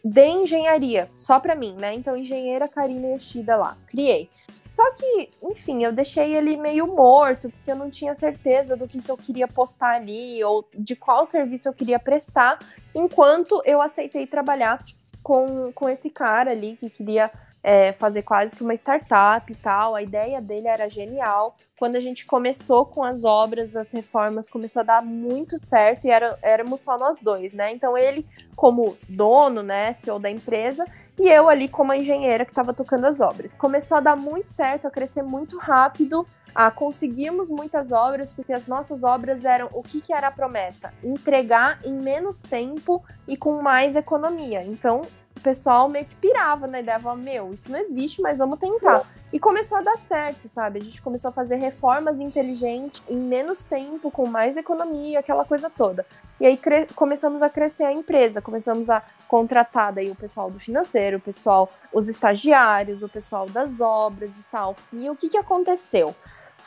de 0.04 0.26
engenharia, 0.26 1.10
só 1.14 1.40
para 1.40 1.54
mim, 1.54 1.74
né? 1.74 1.94
Então, 1.94 2.16
engenheira 2.16 2.68
Karina 2.68 3.08
Yoshida 3.08 3.56
lá. 3.56 3.76
Criei. 3.86 4.28
Só 4.76 4.92
que, 4.92 5.30
enfim, 5.42 5.84
eu 5.84 5.90
deixei 5.90 6.36
ele 6.36 6.54
meio 6.54 6.86
morto, 6.86 7.48
porque 7.48 7.70
eu 7.70 7.76
não 7.76 7.88
tinha 7.88 8.14
certeza 8.14 8.76
do 8.76 8.86
que, 8.86 9.00
que 9.00 9.10
eu 9.10 9.16
queria 9.16 9.48
postar 9.48 9.94
ali, 9.94 10.44
ou 10.44 10.68
de 10.74 10.94
qual 10.94 11.24
serviço 11.24 11.66
eu 11.66 11.72
queria 11.72 11.98
prestar, 11.98 12.58
enquanto 12.94 13.62
eu 13.64 13.80
aceitei 13.80 14.26
trabalhar 14.26 14.84
com, 15.22 15.72
com 15.72 15.88
esse 15.88 16.10
cara 16.10 16.50
ali 16.50 16.76
que 16.76 16.90
queria 16.90 17.32
é, 17.66 17.92
fazer 17.92 18.22
quase 18.22 18.54
que 18.54 18.62
uma 18.62 18.74
startup 18.74 19.52
e 19.52 19.56
tal. 19.56 19.96
A 19.96 20.00
ideia 20.00 20.40
dele 20.40 20.68
era 20.68 20.88
genial. 20.88 21.56
Quando 21.76 21.96
a 21.96 22.00
gente 22.00 22.24
começou 22.24 22.86
com 22.86 23.02
as 23.02 23.24
obras, 23.24 23.74
as 23.74 23.90
reformas, 23.90 24.48
começou 24.48 24.80
a 24.80 24.84
dar 24.84 25.02
muito 25.02 25.56
certo 25.66 26.06
e 26.06 26.10
era, 26.10 26.38
éramos 26.42 26.82
só 26.82 26.96
nós 26.96 27.18
dois, 27.18 27.52
né? 27.52 27.72
Então 27.72 27.98
ele, 27.98 28.24
como 28.54 28.96
dono, 29.08 29.64
né, 29.64 29.92
CEO 29.92 30.20
da 30.20 30.30
empresa, 30.30 30.84
e 31.18 31.28
eu 31.28 31.48
ali 31.48 31.66
como 31.66 31.90
a 31.90 31.96
engenheira 31.96 32.44
que 32.44 32.52
estava 32.52 32.72
tocando 32.72 33.04
as 33.04 33.20
obras. 33.20 33.52
Começou 33.52 33.96
a 33.96 34.00
dar 34.00 34.14
muito 34.14 34.48
certo, 34.48 34.86
a 34.86 34.90
crescer 34.90 35.24
muito 35.24 35.58
rápido. 35.58 36.24
A 36.54 36.70
conseguirmos 36.70 37.50
muitas 37.50 37.92
obras, 37.92 38.32
porque 38.32 38.50
as 38.50 38.66
nossas 38.66 39.04
obras 39.04 39.44
eram 39.44 39.68
o 39.74 39.82
que, 39.82 40.00
que 40.00 40.10
era 40.10 40.28
a 40.28 40.30
promessa? 40.30 40.90
Entregar 41.04 41.80
em 41.84 41.92
menos 41.92 42.40
tempo 42.40 43.04
e 43.28 43.36
com 43.36 43.60
mais 43.60 43.94
economia. 43.94 44.62
Então, 44.62 45.02
o 45.36 45.40
pessoal 45.40 45.88
meio 45.88 46.04
que 46.04 46.16
pirava 46.16 46.66
na 46.66 46.80
ideia, 46.80 46.98
falava, 46.98 47.20
meu, 47.20 47.52
isso 47.52 47.70
não 47.70 47.78
existe, 47.78 48.20
mas 48.22 48.38
vamos 48.38 48.58
tentar. 48.58 49.06
E 49.32 49.38
começou 49.38 49.78
a 49.78 49.82
dar 49.82 49.96
certo, 49.96 50.48
sabe? 50.48 50.78
A 50.78 50.82
gente 50.82 51.02
começou 51.02 51.28
a 51.28 51.32
fazer 51.32 51.56
reformas 51.56 52.20
inteligentes 52.20 53.02
em 53.08 53.16
menos 53.16 53.62
tempo, 53.62 54.10
com 54.10 54.26
mais 54.26 54.56
economia, 54.56 55.18
aquela 55.18 55.44
coisa 55.44 55.68
toda. 55.68 56.06
E 56.40 56.46
aí 56.46 56.58
começamos 56.94 57.42
a 57.42 57.50
crescer 57.50 57.84
a 57.84 57.92
empresa, 57.92 58.40
começamos 58.40 58.88
a 58.88 59.02
contratar 59.28 59.92
daí 59.92 60.10
o 60.10 60.14
pessoal 60.14 60.50
do 60.50 60.58
financeiro, 60.58 61.18
o 61.18 61.20
pessoal, 61.20 61.70
os 61.92 62.08
estagiários, 62.08 63.02
o 63.02 63.08
pessoal 63.08 63.48
das 63.48 63.80
obras 63.80 64.38
e 64.38 64.42
tal. 64.50 64.74
E 64.92 65.10
o 65.10 65.16
que, 65.16 65.28
que 65.28 65.36
aconteceu? 65.36 66.14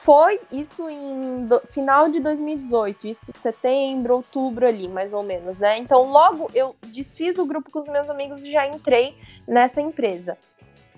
Foi 0.01 0.39
isso 0.49 0.89
em 0.89 1.45
do, 1.45 1.59
final 1.67 2.07
de 2.07 2.21
2018, 2.21 3.05
isso 3.05 3.31
setembro, 3.35 4.15
outubro 4.15 4.65
ali, 4.65 4.87
mais 4.87 5.11
ou 5.11 5.21
menos, 5.21 5.57
né? 5.57 5.77
Então, 5.77 6.09
logo 6.09 6.49
eu 6.55 6.73
desfiz 6.87 7.37
o 7.37 7.45
grupo 7.45 7.69
com 7.69 7.79
os 7.79 7.89
meus 7.89 8.09
amigos 8.09 8.45
e 8.45 8.51
já 8.51 8.65
entrei 8.65 9.17
nessa 9.45 9.81
empresa. 9.81 10.37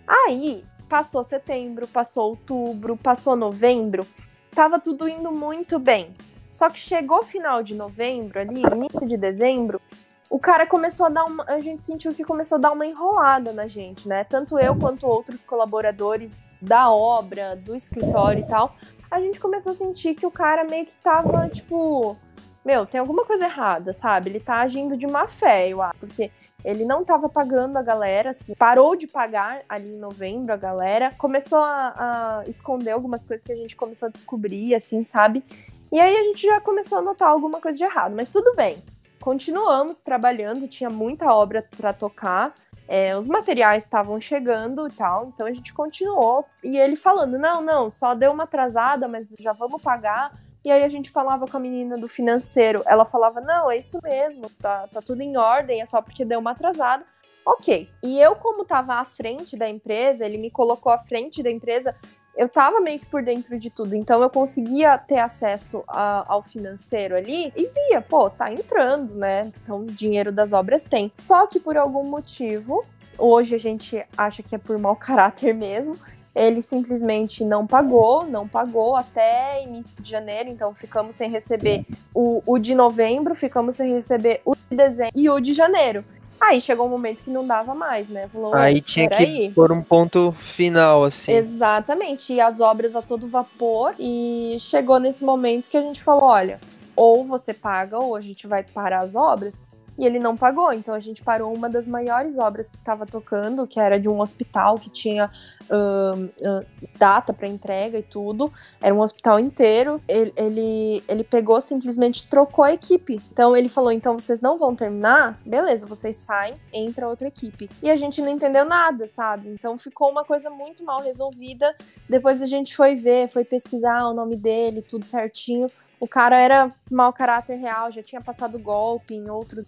Aí, 0.05 0.63
passou 0.87 1.23
setembro, 1.23 1.87
passou 1.87 2.29
outubro, 2.29 2.95
passou 2.95 3.35
novembro, 3.35 4.05
tava 4.53 4.77
tudo 4.77 5.09
indo 5.09 5.31
muito 5.31 5.79
bem. 5.79 6.13
Só 6.51 6.69
que 6.69 6.77
chegou 6.77 7.23
final 7.23 7.63
de 7.63 7.73
novembro 7.73 8.39
ali, 8.39 8.61
início 8.61 9.07
de 9.07 9.17
dezembro, 9.17 9.81
o 10.29 10.37
cara 10.37 10.67
começou 10.67 11.07
a 11.07 11.09
dar 11.09 11.25
uma. 11.25 11.43
A 11.47 11.59
gente 11.59 11.83
sentiu 11.83 12.13
que 12.13 12.23
começou 12.23 12.57
a 12.57 12.61
dar 12.61 12.71
uma 12.71 12.85
enrolada 12.85 13.51
na 13.51 13.65
gente, 13.65 14.07
né? 14.07 14.23
Tanto 14.23 14.59
eu 14.59 14.75
quanto 14.75 15.07
outros 15.07 15.41
colaboradores 15.41 16.43
da 16.61 16.91
obra, 16.91 17.55
do 17.55 17.75
escritório 17.75 18.43
e 18.43 18.47
tal. 18.47 18.75
A 19.09 19.19
gente 19.19 19.39
começou 19.39 19.71
a 19.71 19.75
sentir 19.75 20.15
que 20.15 20.25
o 20.25 20.31
cara 20.31 20.63
meio 20.63 20.85
que 20.85 20.95
tava, 20.95 21.49
tipo. 21.49 22.17
Meu, 22.63 22.85
tem 22.85 22.99
alguma 22.99 23.25
coisa 23.25 23.45
errada, 23.45 23.91
sabe? 23.91 24.29
Ele 24.29 24.39
tá 24.39 24.61
agindo 24.61 24.95
de 24.95 25.07
má 25.07 25.27
fé, 25.27 25.67
eu 25.67 25.81
acho. 25.81 25.97
Porque 25.99 26.29
ele 26.63 26.85
não 26.85 27.03
tava 27.03 27.27
pagando 27.27 27.75
a 27.77 27.81
galera, 27.81 28.29
assim, 28.29 28.53
parou 28.53 28.95
de 28.95 29.07
pagar 29.07 29.63
ali 29.67 29.95
em 29.95 29.97
novembro 29.97 30.53
a 30.53 30.57
galera, 30.57 31.11
começou 31.17 31.57
a, 31.57 31.95
a, 31.97 32.43
esconder 32.47 32.91
algumas 32.91 33.25
coisas 33.25 33.43
que 33.43 33.51
a 33.51 33.55
gente 33.55 33.75
começou 33.75 34.09
a 34.09 34.11
descobrir, 34.11 34.75
assim, 34.75 35.03
sabe? 35.03 35.43
E 35.91 35.99
aí 35.99 36.15
a 36.15 36.23
gente 36.23 36.45
já 36.45 36.61
começou 36.61 36.99
a 36.99 37.01
notar 37.01 37.29
alguma 37.29 37.59
coisa 37.59 37.79
de 37.79 37.83
errado, 37.83 38.15
mas 38.15 38.31
tudo 38.31 38.55
bem 38.55 38.77
continuamos 39.21 40.01
trabalhando, 40.01 40.67
tinha 40.67 40.89
muita 40.89 41.33
obra 41.33 41.65
para 41.77 41.93
tocar. 41.93 42.53
É, 42.87 43.15
os 43.15 43.27
materiais 43.27 43.83
estavam 43.83 44.19
chegando 44.19 44.87
e 44.87 44.91
tal, 44.91 45.27
então 45.27 45.45
a 45.45 45.53
gente 45.53 45.73
continuou. 45.73 46.45
E 46.63 46.77
ele 46.77 46.95
falando: 46.95 47.37
não, 47.37 47.61
não, 47.61 47.89
só 47.89 48.13
deu 48.13 48.31
uma 48.31 48.43
atrasada, 48.43 49.07
mas 49.07 49.29
já 49.39 49.53
vamos 49.53 49.81
pagar. 49.81 50.37
E 50.63 50.69
aí 50.69 50.83
a 50.83 50.89
gente 50.89 51.09
falava 51.09 51.47
com 51.47 51.57
a 51.57 51.59
menina 51.59 51.97
do 51.97 52.07
financeiro, 52.07 52.83
ela 52.85 53.05
falava: 53.05 53.41
não, 53.41 53.71
é 53.71 53.77
isso 53.77 53.99
mesmo, 54.03 54.49
tá, 54.59 54.87
tá 54.87 55.01
tudo 55.01 55.21
em 55.21 55.37
ordem, 55.37 55.81
é 55.81 55.85
só 55.85 56.01
porque 56.01 56.25
deu 56.25 56.39
uma 56.39 56.51
atrasada. 56.51 57.05
Ok. 57.45 57.89
E 58.03 58.19
eu, 58.19 58.35
como 58.35 58.61
estava 58.61 58.95
à 58.95 59.05
frente 59.05 59.57
da 59.57 59.67
empresa, 59.67 60.25
ele 60.25 60.37
me 60.37 60.51
colocou 60.51 60.91
à 60.91 60.99
frente 60.99 61.41
da 61.41 61.49
empresa, 61.49 61.95
eu 62.35 62.47
tava 62.47 62.79
meio 62.79 62.99
que 62.99 63.05
por 63.05 63.21
dentro 63.21 63.57
de 63.59 63.69
tudo, 63.69 63.95
então 63.95 64.21
eu 64.21 64.29
conseguia 64.29 64.97
ter 64.97 65.19
acesso 65.19 65.83
a, 65.87 66.25
ao 66.27 66.41
financeiro 66.41 67.15
ali 67.15 67.51
e 67.55 67.67
via, 67.67 68.01
pô, 68.01 68.29
tá 68.29 68.51
entrando, 68.51 69.15
né? 69.15 69.51
Então, 69.61 69.85
dinheiro 69.85 70.31
das 70.31 70.53
obras 70.53 70.83
tem. 70.83 71.11
Só 71.17 71.45
que 71.45 71.59
por 71.59 71.77
algum 71.77 72.03
motivo, 72.03 72.85
hoje 73.17 73.55
a 73.55 73.59
gente 73.59 74.03
acha 74.17 74.41
que 74.41 74.55
é 74.55 74.57
por 74.57 74.77
mau 74.77 74.95
caráter 74.97 75.53
mesmo, 75.53 75.97
ele 76.33 76.61
simplesmente 76.61 77.43
não 77.43 77.67
pagou, 77.67 78.25
não 78.25 78.47
pagou 78.47 78.95
até 78.95 79.63
início 79.63 79.91
de 79.99 80.09
janeiro, 80.09 80.49
então 80.49 80.73
ficamos 80.73 81.15
sem 81.15 81.29
receber 81.29 81.85
o, 82.13 82.41
o 82.45 82.57
de 82.57 82.73
novembro, 82.73 83.35
ficamos 83.35 83.75
sem 83.75 83.93
receber 83.93 84.41
o 84.45 84.55
de 84.55 84.77
dezembro 84.77 85.11
e 85.13 85.29
o 85.29 85.39
de 85.41 85.51
janeiro. 85.51 86.05
Aí 86.41 86.59
chegou 86.59 86.87
um 86.87 86.89
momento 86.89 87.21
que 87.21 87.29
não 87.29 87.45
dava 87.45 87.75
mais, 87.75 88.09
né? 88.09 88.27
Falou, 88.33 88.55
aí 88.55 88.81
tinha 88.81 89.07
que 89.07 89.23
aí. 89.23 89.51
pôr 89.51 89.71
um 89.71 89.83
ponto 89.83 90.35
final, 90.41 91.03
assim. 91.03 91.31
Exatamente. 91.31 92.33
E 92.33 92.41
as 92.41 92.59
obras 92.59 92.95
a 92.95 93.01
todo 93.01 93.27
vapor. 93.27 93.93
E 93.99 94.57
chegou 94.59 94.99
nesse 94.99 95.23
momento 95.23 95.69
que 95.69 95.77
a 95.77 95.81
gente 95.81 96.03
falou: 96.03 96.23
olha, 96.23 96.59
ou 96.95 97.23
você 97.25 97.53
paga, 97.53 97.99
ou 97.99 98.15
a 98.15 98.21
gente 98.21 98.47
vai 98.47 98.63
parar 98.63 99.01
as 99.01 99.15
obras 99.15 99.61
e 100.01 100.05
ele 100.05 100.17
não 100.17 100.35
pagou. 100.35 100.73
Então 100.73 100.95
a 100.95 100.99
gente 100.99 101.21
parou 101.21 101.53
uma 101.53 101.69
das 101.69 101.87
maiores 101.87 102.39
obras 102.39 102.71
que 102.71 102.77
estava 102.77 103.05
tocando, 103.05 103.67
que 103.67 103.79
era 103.79 103.99
de 103.99 104.09
um 104.09 104.19
hospital 104.19 104.79
que 104.79 104.89
tinha 104.89 105.29
uh, 105.69 106.25
uh, 106.25 106.65
data 106.97 107.31
para 107.31 107.47
entrega 107.47 107.99
e 107.99 108.01
tudo. 108.01 108.51
Era 108.81 108.95
um 108.95 108.99
hospital 108.99 109.39
inteiro. 109.39 110.01
Ele, 110.07 110.33
ele, 110.35 111.03
ele 111.07 111.23
pegou 111.23 111.61
simplesmente 111.61 112.27
trocou 112.27 112.65
a 112.65 112.73
equipe. 112.73 113.21
Então 113.31 113.55
ele 113.55 113.69
falou: 113.69 113.91
então 113.91 114.17
vocês 114.17 114.41
não 114.41 114.57
vão 114.57 114.75
terminar? 114.75 115.39
Beleza, 115.45 115.85
vocês 115.85 116.17
saem, 116.17 116.55
entra 116.73 117.07
outra 117.07 117.27
equipe. 117.27 117.69
E 117.83 117.91
a 117.91 117.95
gente 117.95 118.23
não 118.23 118.29
entendeu 118.29 118.65
nada, 118.65 119.05
sabe? 119.05 119.49
Então 119.49 119.77
ficou 119.77 120.09
uma 120.09 120.25
coisa 120.25 120.49
muito 120.49 120.83
mal 120.83 120.99
resolvida. 121.03 121.75
Depois 122.09 122.41
a 122.41 122.47
gente 122.47 122.75
foi 122.75 122.95
ver, 122.95 123.29
foi 123.29 123.45
pesquisar 123.45 124.07
o 124.07 124.15
nome 124.15 124.35
dele, 124.35 124.81
tudo 124.81 125.05
certinho. 125.05 125.67
O 126.01 126.07
cara 126.07 126.35
era 126.35 126.73
mau 126.89 127.13
caráter 127.13 127.57
real, 127.57 127.91
já 127.91 128.01
tinha 128.01 128.19
passado 128.19 128.57
golpe 128.57 129.13
em 129.13 129.29
outros 129.29 129.67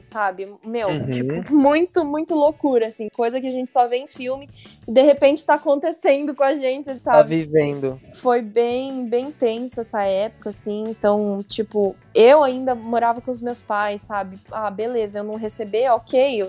sabe? 0.00 0.52
Meu, 0.64 0.88
uhum. 0.88 1.06
tipo, 1.08 1.52
muito, 1.54 2.04
muito 2.04 2.34
loucura, 2.34 2.88
assim, 2.88 3.08
coisa 3.08 3.40
que 3.40 3.46
a 3.46 3.50
gente 3.50 3.72
só 3.72 3.88
vê 3.88 3.96
em 3.96 4.06
filme 4.06 4.48
e 4.86 4.92
de 4.92 5.02
repente 5.02 5.44
tá 5.44 5.54
acontecendo 5.54 6.34
com 6.34 6.42
a 6.42 6.54
gente, 6.54 6.86
sabe? 6.86 7.02
Tá 7.02 7.22
vivendo. 7.22 8.00
Foi 8.14 8.40
bem, 8.42 9.06
bem 9.08 9.30
tenso 9.30 9.80
essa 9.80 10.02
época, 10.02 10.50
assim, 10.50 10.84
então, 10.88 11.44
tipo, 11.46 11.94
eu 12.14 12.42
ainda 12.42 12.74
morava 12.74 13.20
com 13.20 13.30
os 13.30 13.40
meus 13.40 13.60
pais, 13.60 14.02
sabe? 14.02 14.38
Ah, 14.50 14.70
beleza, 14.70 15.18
eu 15.18 15.24
não 15.24 15.36
receber, 15.36 15.90
ok. 15.90 16.42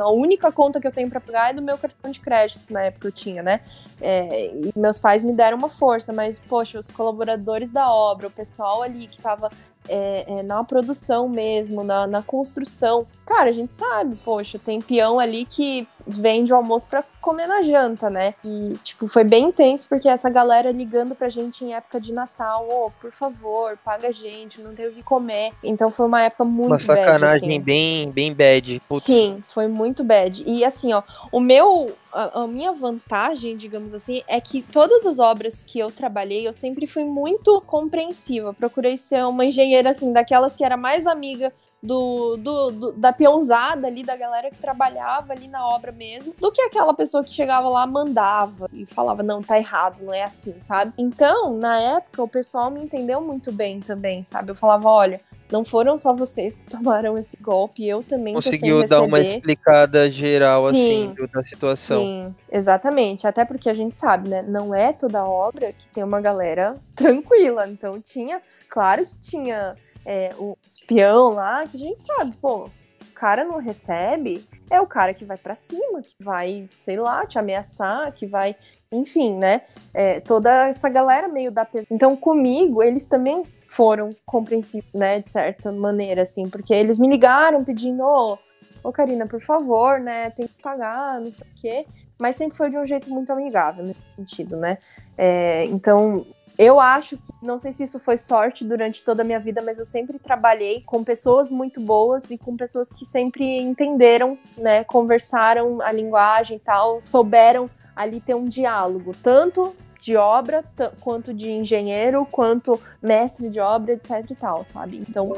a 0.00 0.10
única 0.10 0.52
conta 0.52 0.80
que 0.80 0.86
eu 0.86 0.92
tenho 0.92 1.08
para 1.08 1.20
pagar 1.20 1.50
é 1.50 1.52
do 1.54 1.62
meu 1.62 1.78
cartão 1.78 2.10
de 2.10 2.20
crédito, 2.20 2.72
na 2.72 2.82
época 2.82 3.08
eu 3.08 3.12
tinha, 3.12 3.42
né? 3.42 3.60
É, 4.00 4.46
e 4.54 4.72
meus 4.76 4.98
pais 4.98 5.22
me 5.22 5.32
deram 5.32 5.58
uma 5.58 5.68
força, 5.68 6.12
mas, 6.12 6.38
poxa, 6.38 6.78
os 6.78 6.90
colaboradores 6.90 7.70
da 7.70 7.92
obra, 7.92 8.28
o 8.28 8.30
pessoal 8.30 8.82
ali 8.82 9.08
que 9.08 9.18
tava 9.18 9.50
é, 9.88 10.24
é, 10.26 10.42
na 10.42 10.62
produção 10.62 11.28
mesmo, 11.28 11.82
na, 11.82 12.06
na 12.06 12.22
construção. 12.22 13.06
Cara, 13.24 13.50
a 13.50 13.52
gente 13.52 13.72
sabe, 13.74 14.16
poxa, 14.24 14.58
tem 14.58 14.80
peão 14.80 15.18
ali 15.18 15.44
que 15.44 15.86
vende 16.08 16.52
o 16.52 16.56
almoço 16.56 16.88
para 16.88 17.04
comer 17.20 17.46
na 17.46 17.60
janta, 17.62 18.08
né? 18.08 18.34
E, 18.44 18.78
tipo, 18.82 19.06
foi 19.06 19.22
bem 19.22 19.46
intenso 19.46 19.86
porque 19.88 20.08
essa 20.08 20.30
galera 20.30 20.72
ligando 20.72 21.14
pra 21.14 21.28
gente 21.28 21.64
em 21.64 21.74
época 21.74 22.00
de 22.00 22.12
Natal, 22.12 22.66
ô, 22.68 22.86
oh, 22.86 22.90
por 22.90 23.12
favor, 23.12 23.78
paga 23.84 24.08
a 24.08 24.12
gente, 24.12 24.60
não 24.60 24.74
tem 24.74 24.88
o 24.88 24.92
que 24.92 25.02
comer. 25.02 25.52
Então 25.62 25.90
foi 25.90 26.06
uma 26.06 26.22
época 26.22 26.44
muito 26.44 26.72
Uma 26.72 26.78
sacanagem 26.78 27.48
bad, 27.48 27.54
assim. 27.54 27.60
bem, 27.60 28.10
bem 28.10 28.32
bad. 28.32 28.82
Putz. 28.88 29.04
Sim, 29.04 29.42
foi 29.46 29.68
muito 29.68 30.02
bad. 30.02 30.42
E 30.46 30.64
assim, 30.64 30.92
ó, 30.92 31.02
o 31.30 31.40
meu, 31.40 31.94
a, 32.12 32.42
a, 32.42 32.46
minha 32.46 32.72
vantagem, 32.72 33.56
digamos 33.56 33.92
assim, 33.92 34.22
é 34.26 34.40
que 34.40 34.62
todas 34.62 35.04
as 35.04 35.18
obras 35.18 35.62
que 35.62 35.78
eu 35.78 35.90
trabalhei, 35.90 36.46
eu 36.48 36.52
sempre 36.52 36.86
fui 36.86 37.04
muito 37.04 37.60
compreensiva. 37.66 38.54
Procurei 38.54 38.96
ser 38.96 39.24
uma 39.26 39.44
engenheira, 39.44 39.90
assim, 39.90 40.12
daquelas 40.12 40.56
que 40.56 40.64
era 40.64 40.76
mais 40.76 41.06
amiga 41.06 41.52
do, 41.82 42.36
do, 42.36 42.70
do, 42.70 42.92
da 42.92 43.12
peãozada 43.12 43.86
ali, 43.86 44.02
da 44.02 44.16
galera 44.16 44.50
que 44.50 44.58
trabalhava 44.58 45.32
ali 45.32 45.48
na 45.48 45.66
obra 45.66 45.92
mesmo, 45.92 46.34
do 46.38 46.50
que 46.50 46.60
aquela 46.60 46.92
pessoa 46.94 47.22
que 47.22 47.32
chegava 47.32 47.68
lá, 47.68 47.86
mandava 47.86 48.68
e 48.72 48.84
falava, 48.86 49.22
não, 49.22 49.42
tá 49.42 49.58
errado, 49.58 50.02
não 50.02 50.12
é 50.12 50.22
assim, 50.22 50.54
sabe? 50.60 50.92
Então, 50.98 51.56
na 51.56 51.80
época, 51.80 52.22
o 52.22 52.28
pessoal 52.28 52.70
me 52.70 52.80
entendeu 52.80 53.20
muito 53.20 53.52
bem 53.52 53.80
também, 53.80 54.24
sabe? 54.24 54.50
Eu 54.50 54.56
falava, 54.56 54.88
olha, 54.88 55.20
não 55.50 55.64
foram 55.64 55.96
só 55.96 56.12
vocês 56.12 56.56
que 56.56 56.66
tomaram 56.70 57.16
esse 57.16 57.36
golpe, 57.36 57.86
eu 57.86 58.02
também 58.02 58.34
Conseguiu 58.34 58.86
dar 58.86 59.02
uma 59.02 59.20
explicada 59.20 60.10
geral, 60.10 60.66
assim, 60.66 60.76
sim, 60.76 61.14
assim, 61.16 61.32
da 61.32 61.44
situação. 61.44 62.00
Sim, 62.00 62.34
exatamente. 62.50 63.26
Até 63.26 63.44
porque 63.44 63.68
a 63.68 63.74
gente 63.74 63.96
sabe, 63.96 64.28
né? 64.28 64.42
Não 64.42 64.74
é 64.74 64.92
toda 64.92 65.24
obra 65.24 65.72
que 65.72 65.88
tem 65.88 66.04
uma 66.04 66.20
galera 66.20 66.76
tranquila. 66.94 67.66
Então 67.66 68.00
tinha, 68.00 68.40
claro 68.68 69.06
que 69.06 69.18
tinha 69.18 69.76
é, 70.08 70.34
o 70.38 70.56
espião 70.64 71.28
lá, 71.28 71.66
que 71.66 71.76
a 71.76 71.80
gente 71.80 72.02
sabe, 72.02 72.34
pô, 72.40 72.64
o 72.64 73.14
cara 73.14 73.44
não 73.44 73.58
recebe, 73.58 74.42
é 74.70 74.80
o 74.80 74.86
cara 74.86 75.12
que 75.12 75.22
vai 75.22 75.36
para 75.36 75.54
cima, 75.54 76.00
que 76.00 76.14
vai, 76.18 76.66
sei 76.78 76.96
lá, 76.96 77.26
te 77.26 77.38
ameaçar, 77.38 78.10
que 78.12 78.26
vai 78.26 78.56
enfim, 78.90 79.36
né? 79.36 79.62
É, 79.92 80.18
toda 80.20 80.68
essa 80.68 80.88
galera 80.88 81.28
meio 81.28 81.50
da 81.50 81.62
pessoa. 81.64 81.86
Então, 81.90 82.16
comigo, 82.16 82.82
eles 82.82 83.06
também 83.06 83.42
foram 83.66 84.10
compreensivos, 84.24 84.88
né? 84.94 85.20
De 85.20 85.30
certa 85.30 85.70
maneira, 85.70 86.22
assim, 86.22 86.48
porque 86.48 86.72
eles 86.72 86.98
me 86.98 87.06
ligaram 87.06 87.62
pedindo, 87.62 88.02
ô, 88.02 88.38
oh, 88.82 88.90
Karina, 88.90 89.26
por 89.26 89.42
favor, 89.42 90.00
né? 90.00 90.30
Tem 90.30 90.46
que 90.46 90.62
pagar, 90.62 91.20
não 91.20 91.30
sei 91.30 91.46
o 91.46 91.60
quê. 91.60 91.86
Mas 92.18 92.36
sempre 92.36 92.56
foi 92.56 92.70
de 92.70 92.78
um 92.78 92.86
jeito 92.86 93.10
muito 93.10 93.30
amigável, 93.30 93.84
nesse 93.84 94.00
sentido, 94.16 94.56
né? 94.56 94.78
É, 95.18 95.66
então, 95.66 96.24
eu 96.58 96.80
acho, 96.80 97.16
não 97.40 97.56
sei 97.56 97.72
se 97.72 97.84
isso 97.84 98.00
foi 98.00 98.16
sorte 98.16 98.64
durante 98.64 99.04
toda 99.04 99.22
a 99.22 99.24
minha 99.24 99.38
vida, 99.38 99.62
mas 99.62 99.78
eu 99.78 99.84
sempre 99.84 100.18
trabalhei 100.18 100.80
com 100.80 101.04
pessoas 101.04 101.52
muito 101.52 101.80
boas 101.80 102.32
e 102.32 102.36
com 102.36 102.56
pessoas 102.56 102.92
que 102.92 103.04
sempre 103.04 103.60
entenderam, 103.60 104.36
né, 104.56 104.82
conversaram 104.82 105.80
a 105.80 105.92
linguagem 105.92 106.56
e 106.56 106.60
tal, 106.60 107.00
souberam 107.04 107.70
ali 107.94 108.20
ter 108.20 108.34
um 108.34 108.44
diálogo, 108.44 109.14
tanto 109.22 109.72
de 110.00 110.16
obra, 110.16 110.64
quanto 111.00 111.32
de 111.32 111.50
engenheiro, 111.50 112.26
quanto 112.26 112.80
mestre 113.00 113.48
de 113.48 113.60
obra, 113.60 113.92
etc 113.92 114.24
e 114.30 114.34
tal, 114.34 114.64
sabe? 114.64 115.04
Então, 115.08 115.32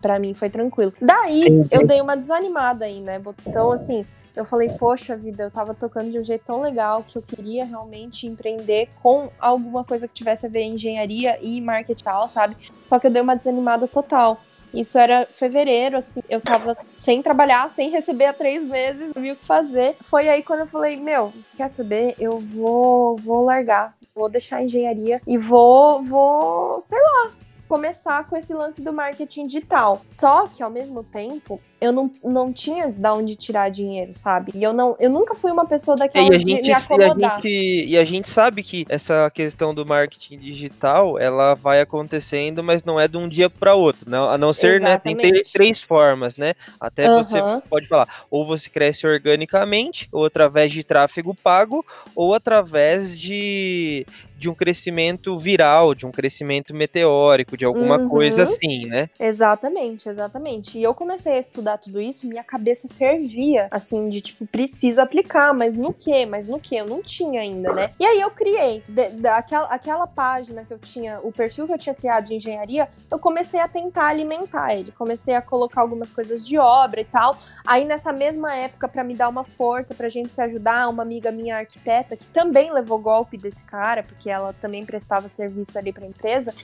para 0.00 0.18
mim 0.18 0.34
foi 0.34 0.50
tranquilo. 0.50 0.92
Daí, 1.00 1.66
eu 1.70 1.86
dei 1.86 2.00
uma 2.00 2.16
desanimada 2.16 2.84
aí, 2.84 3.00
né? 3.00 3.20
Então, 3.46 3.72
assim, 3.72 4.06
eu 4.34 4.44
falei, 4.44 4.70
poxa 4.78 5.16
vida, 5.16 5.44
eu 5.44 5.50
tava 5.50 5.74
tocando 5.74 6.10
de 6.10 6.18
um 6.18 6.24
jeito 6.24 6.44
tão 6.44 6.60
legal 6.60 7.02
que 7.02 7.16
eu 7.16 7.22
queria 7.22 7.64
realmente 7.64 8.26
empreender 8.26 8.88
com 9.02 9.30
alguma 9.38 9.84
coisa 9.84 10.08
que 10.08 10.14
tivesse 10.14 10.46
a 10.46 10.48
ver 10.48 10.60
em 10.60 10.74
engenharia 10.74 11.38
e 11.42 11.60
marketing, 11.60 12.04
sabe? 12.28 12.56
Só 12.86 12.98
que 12.98 13.06
eu 13.06 13.10
dei 13.10 13.20
uma 13.20 13.36
desanimada 13.36 13.86
total. 13.86 14.40
Isso 14.72 14.96
era 14.96 15.26
fevereiro, 15.26 15.98
assim, 15.98 16.22
eu 16.30 16.40
tava 16.40 16.76
sem 16.96 17.20
trabalhar, 17.20 17.68
sem 17.68 17.90
receber 17.90 18.26
há 18.26 18.32
três 18.32 18.64
meses, 18.64 19.12
não 19.14 19.20
vi 19.20 19.32
o 19.32 19.36
que 19.36 19.44
fazer. 19.44 19.96
Foi 20.00 20.28
aí 20.28 20.42
quando 20.42 20.60
eu 20.60 20.66
falei, 20.66 20.96
meu, 20.96 21.30
quer 21.56 21.68
saber? 21.68 22.14
Eu 22.18 22.38
vou, 22.38 23.16
vou 23.16 23.44
largar, 23.44 23.94
vou 24.14 24.30
deixar 24.30 24.58
a 24.58 24.62
engenharia 24.64 25.20
e 25.26 25.36
vou, 25.36 26.02
vou, 26.02 26.80
sei 26.80 26.98
lá, 26.98 27.32
começar 27.68 28.26
com 28.26 28.36
esse 28.36 28.54
lance 28.54 28.80
do 28.80 28.92
marketing 28.94 29.46
digital. 29.46 30.00
Só 30.14 30.48
que 30.48 30.62
ao 30.62 30.70
mesmo 30.70 31.04
tempo, 31.04 31.60
eu 31.82 31.90
não, 31.90 32.08
não 32.22 32.52
tinha 32.52 32.86
de 32.86 33.08
onde 33.08 33.34
tirar 33.34 33.68
dinheiro, 33.68 34.14
sabe? 34.14 34.52
E 34.54 34.62
eu 34.62 34.72
não, 34.72 34.94
eu 35.00 35.10
nunca 35.10 35.34
fui 35.34 35.50
uma 35.50 35.66
pessoa 35.66 35.96
daquela 35.96 36.30
de 36.30 36.44
me 36.44 36.72
acomodar. 36.72 37.18
E 37.18 37.24
a, 37.24 37.30
gente, 37.34 37.90
e 37.90 37.98
a 37.98 38.04
gente 38.04 38.30
sabe 38.30 38.62
que 38.62 38.86
essa 38.88 39.28
questão 39.34 39.74
do 39.74 39.84
marketing 39.84 40.38
digital, 40.38 41.18
ela 41.18 41.54
vai 41.54 41.80
acontecendo, 41.80 42.62
mas 42.62 42.84
não 42.84 43.00
é 43.00 43.08
de 43.08 43.16
um 43.16 43.28
dia 43.28 43.50
para 43.50 43.74
outro, 43.74 44.08
não, 44.08 44.30
a 44.30 44.38
não 44.38 44.54
ser, 44.54 44.76
Exatamente. 44.76 45.16
né, 45.16 45.22
tem 45.22 45.32
três, 45.32 45.50
três 45.50 45.82
formas, 45.82 46.36
né? 46.36 46.54
Até 46.78 47.10
uhum. 47.10 47.24
você 47.24 47.40
pode 47.68 47.88
falar, 47.88 48.08
ou 48.30 48.46
você 48.46 48.70
cresce 48.70 49.04
organicamente, 49.04 50.08
ou 50.12 50.24
através 50.24 50.70
de 50.70 50.84
tráfego 50.84 51.34
pago, 51.34 51.84
ou 52.14 52.32
através 52.32 53.18
de 53.18 54.06
de 54.42 54.48
um 54.48 54.54
crescimento 54.54 55.38
viral, 55.38 55.94
de 55.94 56.04
um 56.04 56.10
crescimento 56.10 56.74
meteórico, 56.74 57.56
de 57.56 57.64
alguma 57.64 57.96
uhum. 57.96 58.08
coisa 58.08 58.42
assim, 58.42 58.86
né? 58.86 59.08
Exatamente, 59.18 60.08
exatamente. 60.08 60.76
E 60.76 60.82
eu 60.82 60.92
comecei 60.92 61.34
a 61.34 61.38
estudar 61.38 61.71
estudar 61.72 61.78
tudo 61.78 62.00
isso, 62.00 62.26
minha 62.26 62.44
cabeça 62.44 62.88
fervia, 62.88 63.68
assim, 63.70 64.08
de 64.08 64.20
tipo, 64.20 64.46
preciso 64.46 65.00
aplicar, 65.00 65.52
mas 65.52 65.76
no 65.76 65.92
que? 65.92 66.26
Mas 66.26 66.48
no 66.48 66.58
que? 66.58 66.76
Eu 66.76 66.86
não 66.86 67.02
tinha 67.02 67.40
ainda, 67.40 67.72
né? 67.72 67.90
E 67.98 68.04
aí 68.04 68.20
eu 68.20 68.30
criei, 68.30 68.82
de, 68.88 69.08
daquela, 69.10 69.66
aquela 69.66 70.06
página 70.06 70.64
que 70.64 70.72
eu 70.72 70.78
tinha, 70.78 71.20
o 71.22 71.32
perfil 71.32 71.66
que 71.66 71.72
eu 71.72 71.78
tinha 71.78 71.94
criado 71.94 72.26
de 72.26 72.34
engenharia, 72.34 72.88
eu 73.10 73.18
comecei 73.18 73.60
a 73.60 73.68
tentar 73.68 74.06
alimentar 74.06 74.74
ele, 74.74 74.92
comecei 74.92 75.34
a 75.34 75.42
colocar 75.42 75.80
algumas 75.80 76.10
coisas 76.10 76.46
de 76.46 76.58
obra 76.58 77.00
e 77.00 77.04
tal. 77.04 77.36
Aí 77.66 77.84
nessa 77.84 78.12
mesma 78.12 78.54
época, 78.54 78.88
para 78.88 79.04
me 79.04 79.14
dar 79.14 79.28
uma 79.28 79.44
força, 79.44 79.94
pra 79.94 80.08
gente 80.08 80.34
se 80.34 80.40
ajudar, 80.40 80.88
uma 80.88 81.02
amiga 81.02 81.30
minha 81.30 81.56
arquiteta, 81.56 82.16
que 82.16 82.26
também 82.26 82.72
levou 82.72 82.98
golpe 82.98 83.36
desse 83.36 83.62
cara, 83.62 84.02
porque 84.02 84.28
ela 84.28 84.52
também 84.52 84.84
prestava 84.84 85.28
serviço 85.28 85.78
ali 85.78 85.92
pra 85.92 86.06
empresa, 86.06 86.54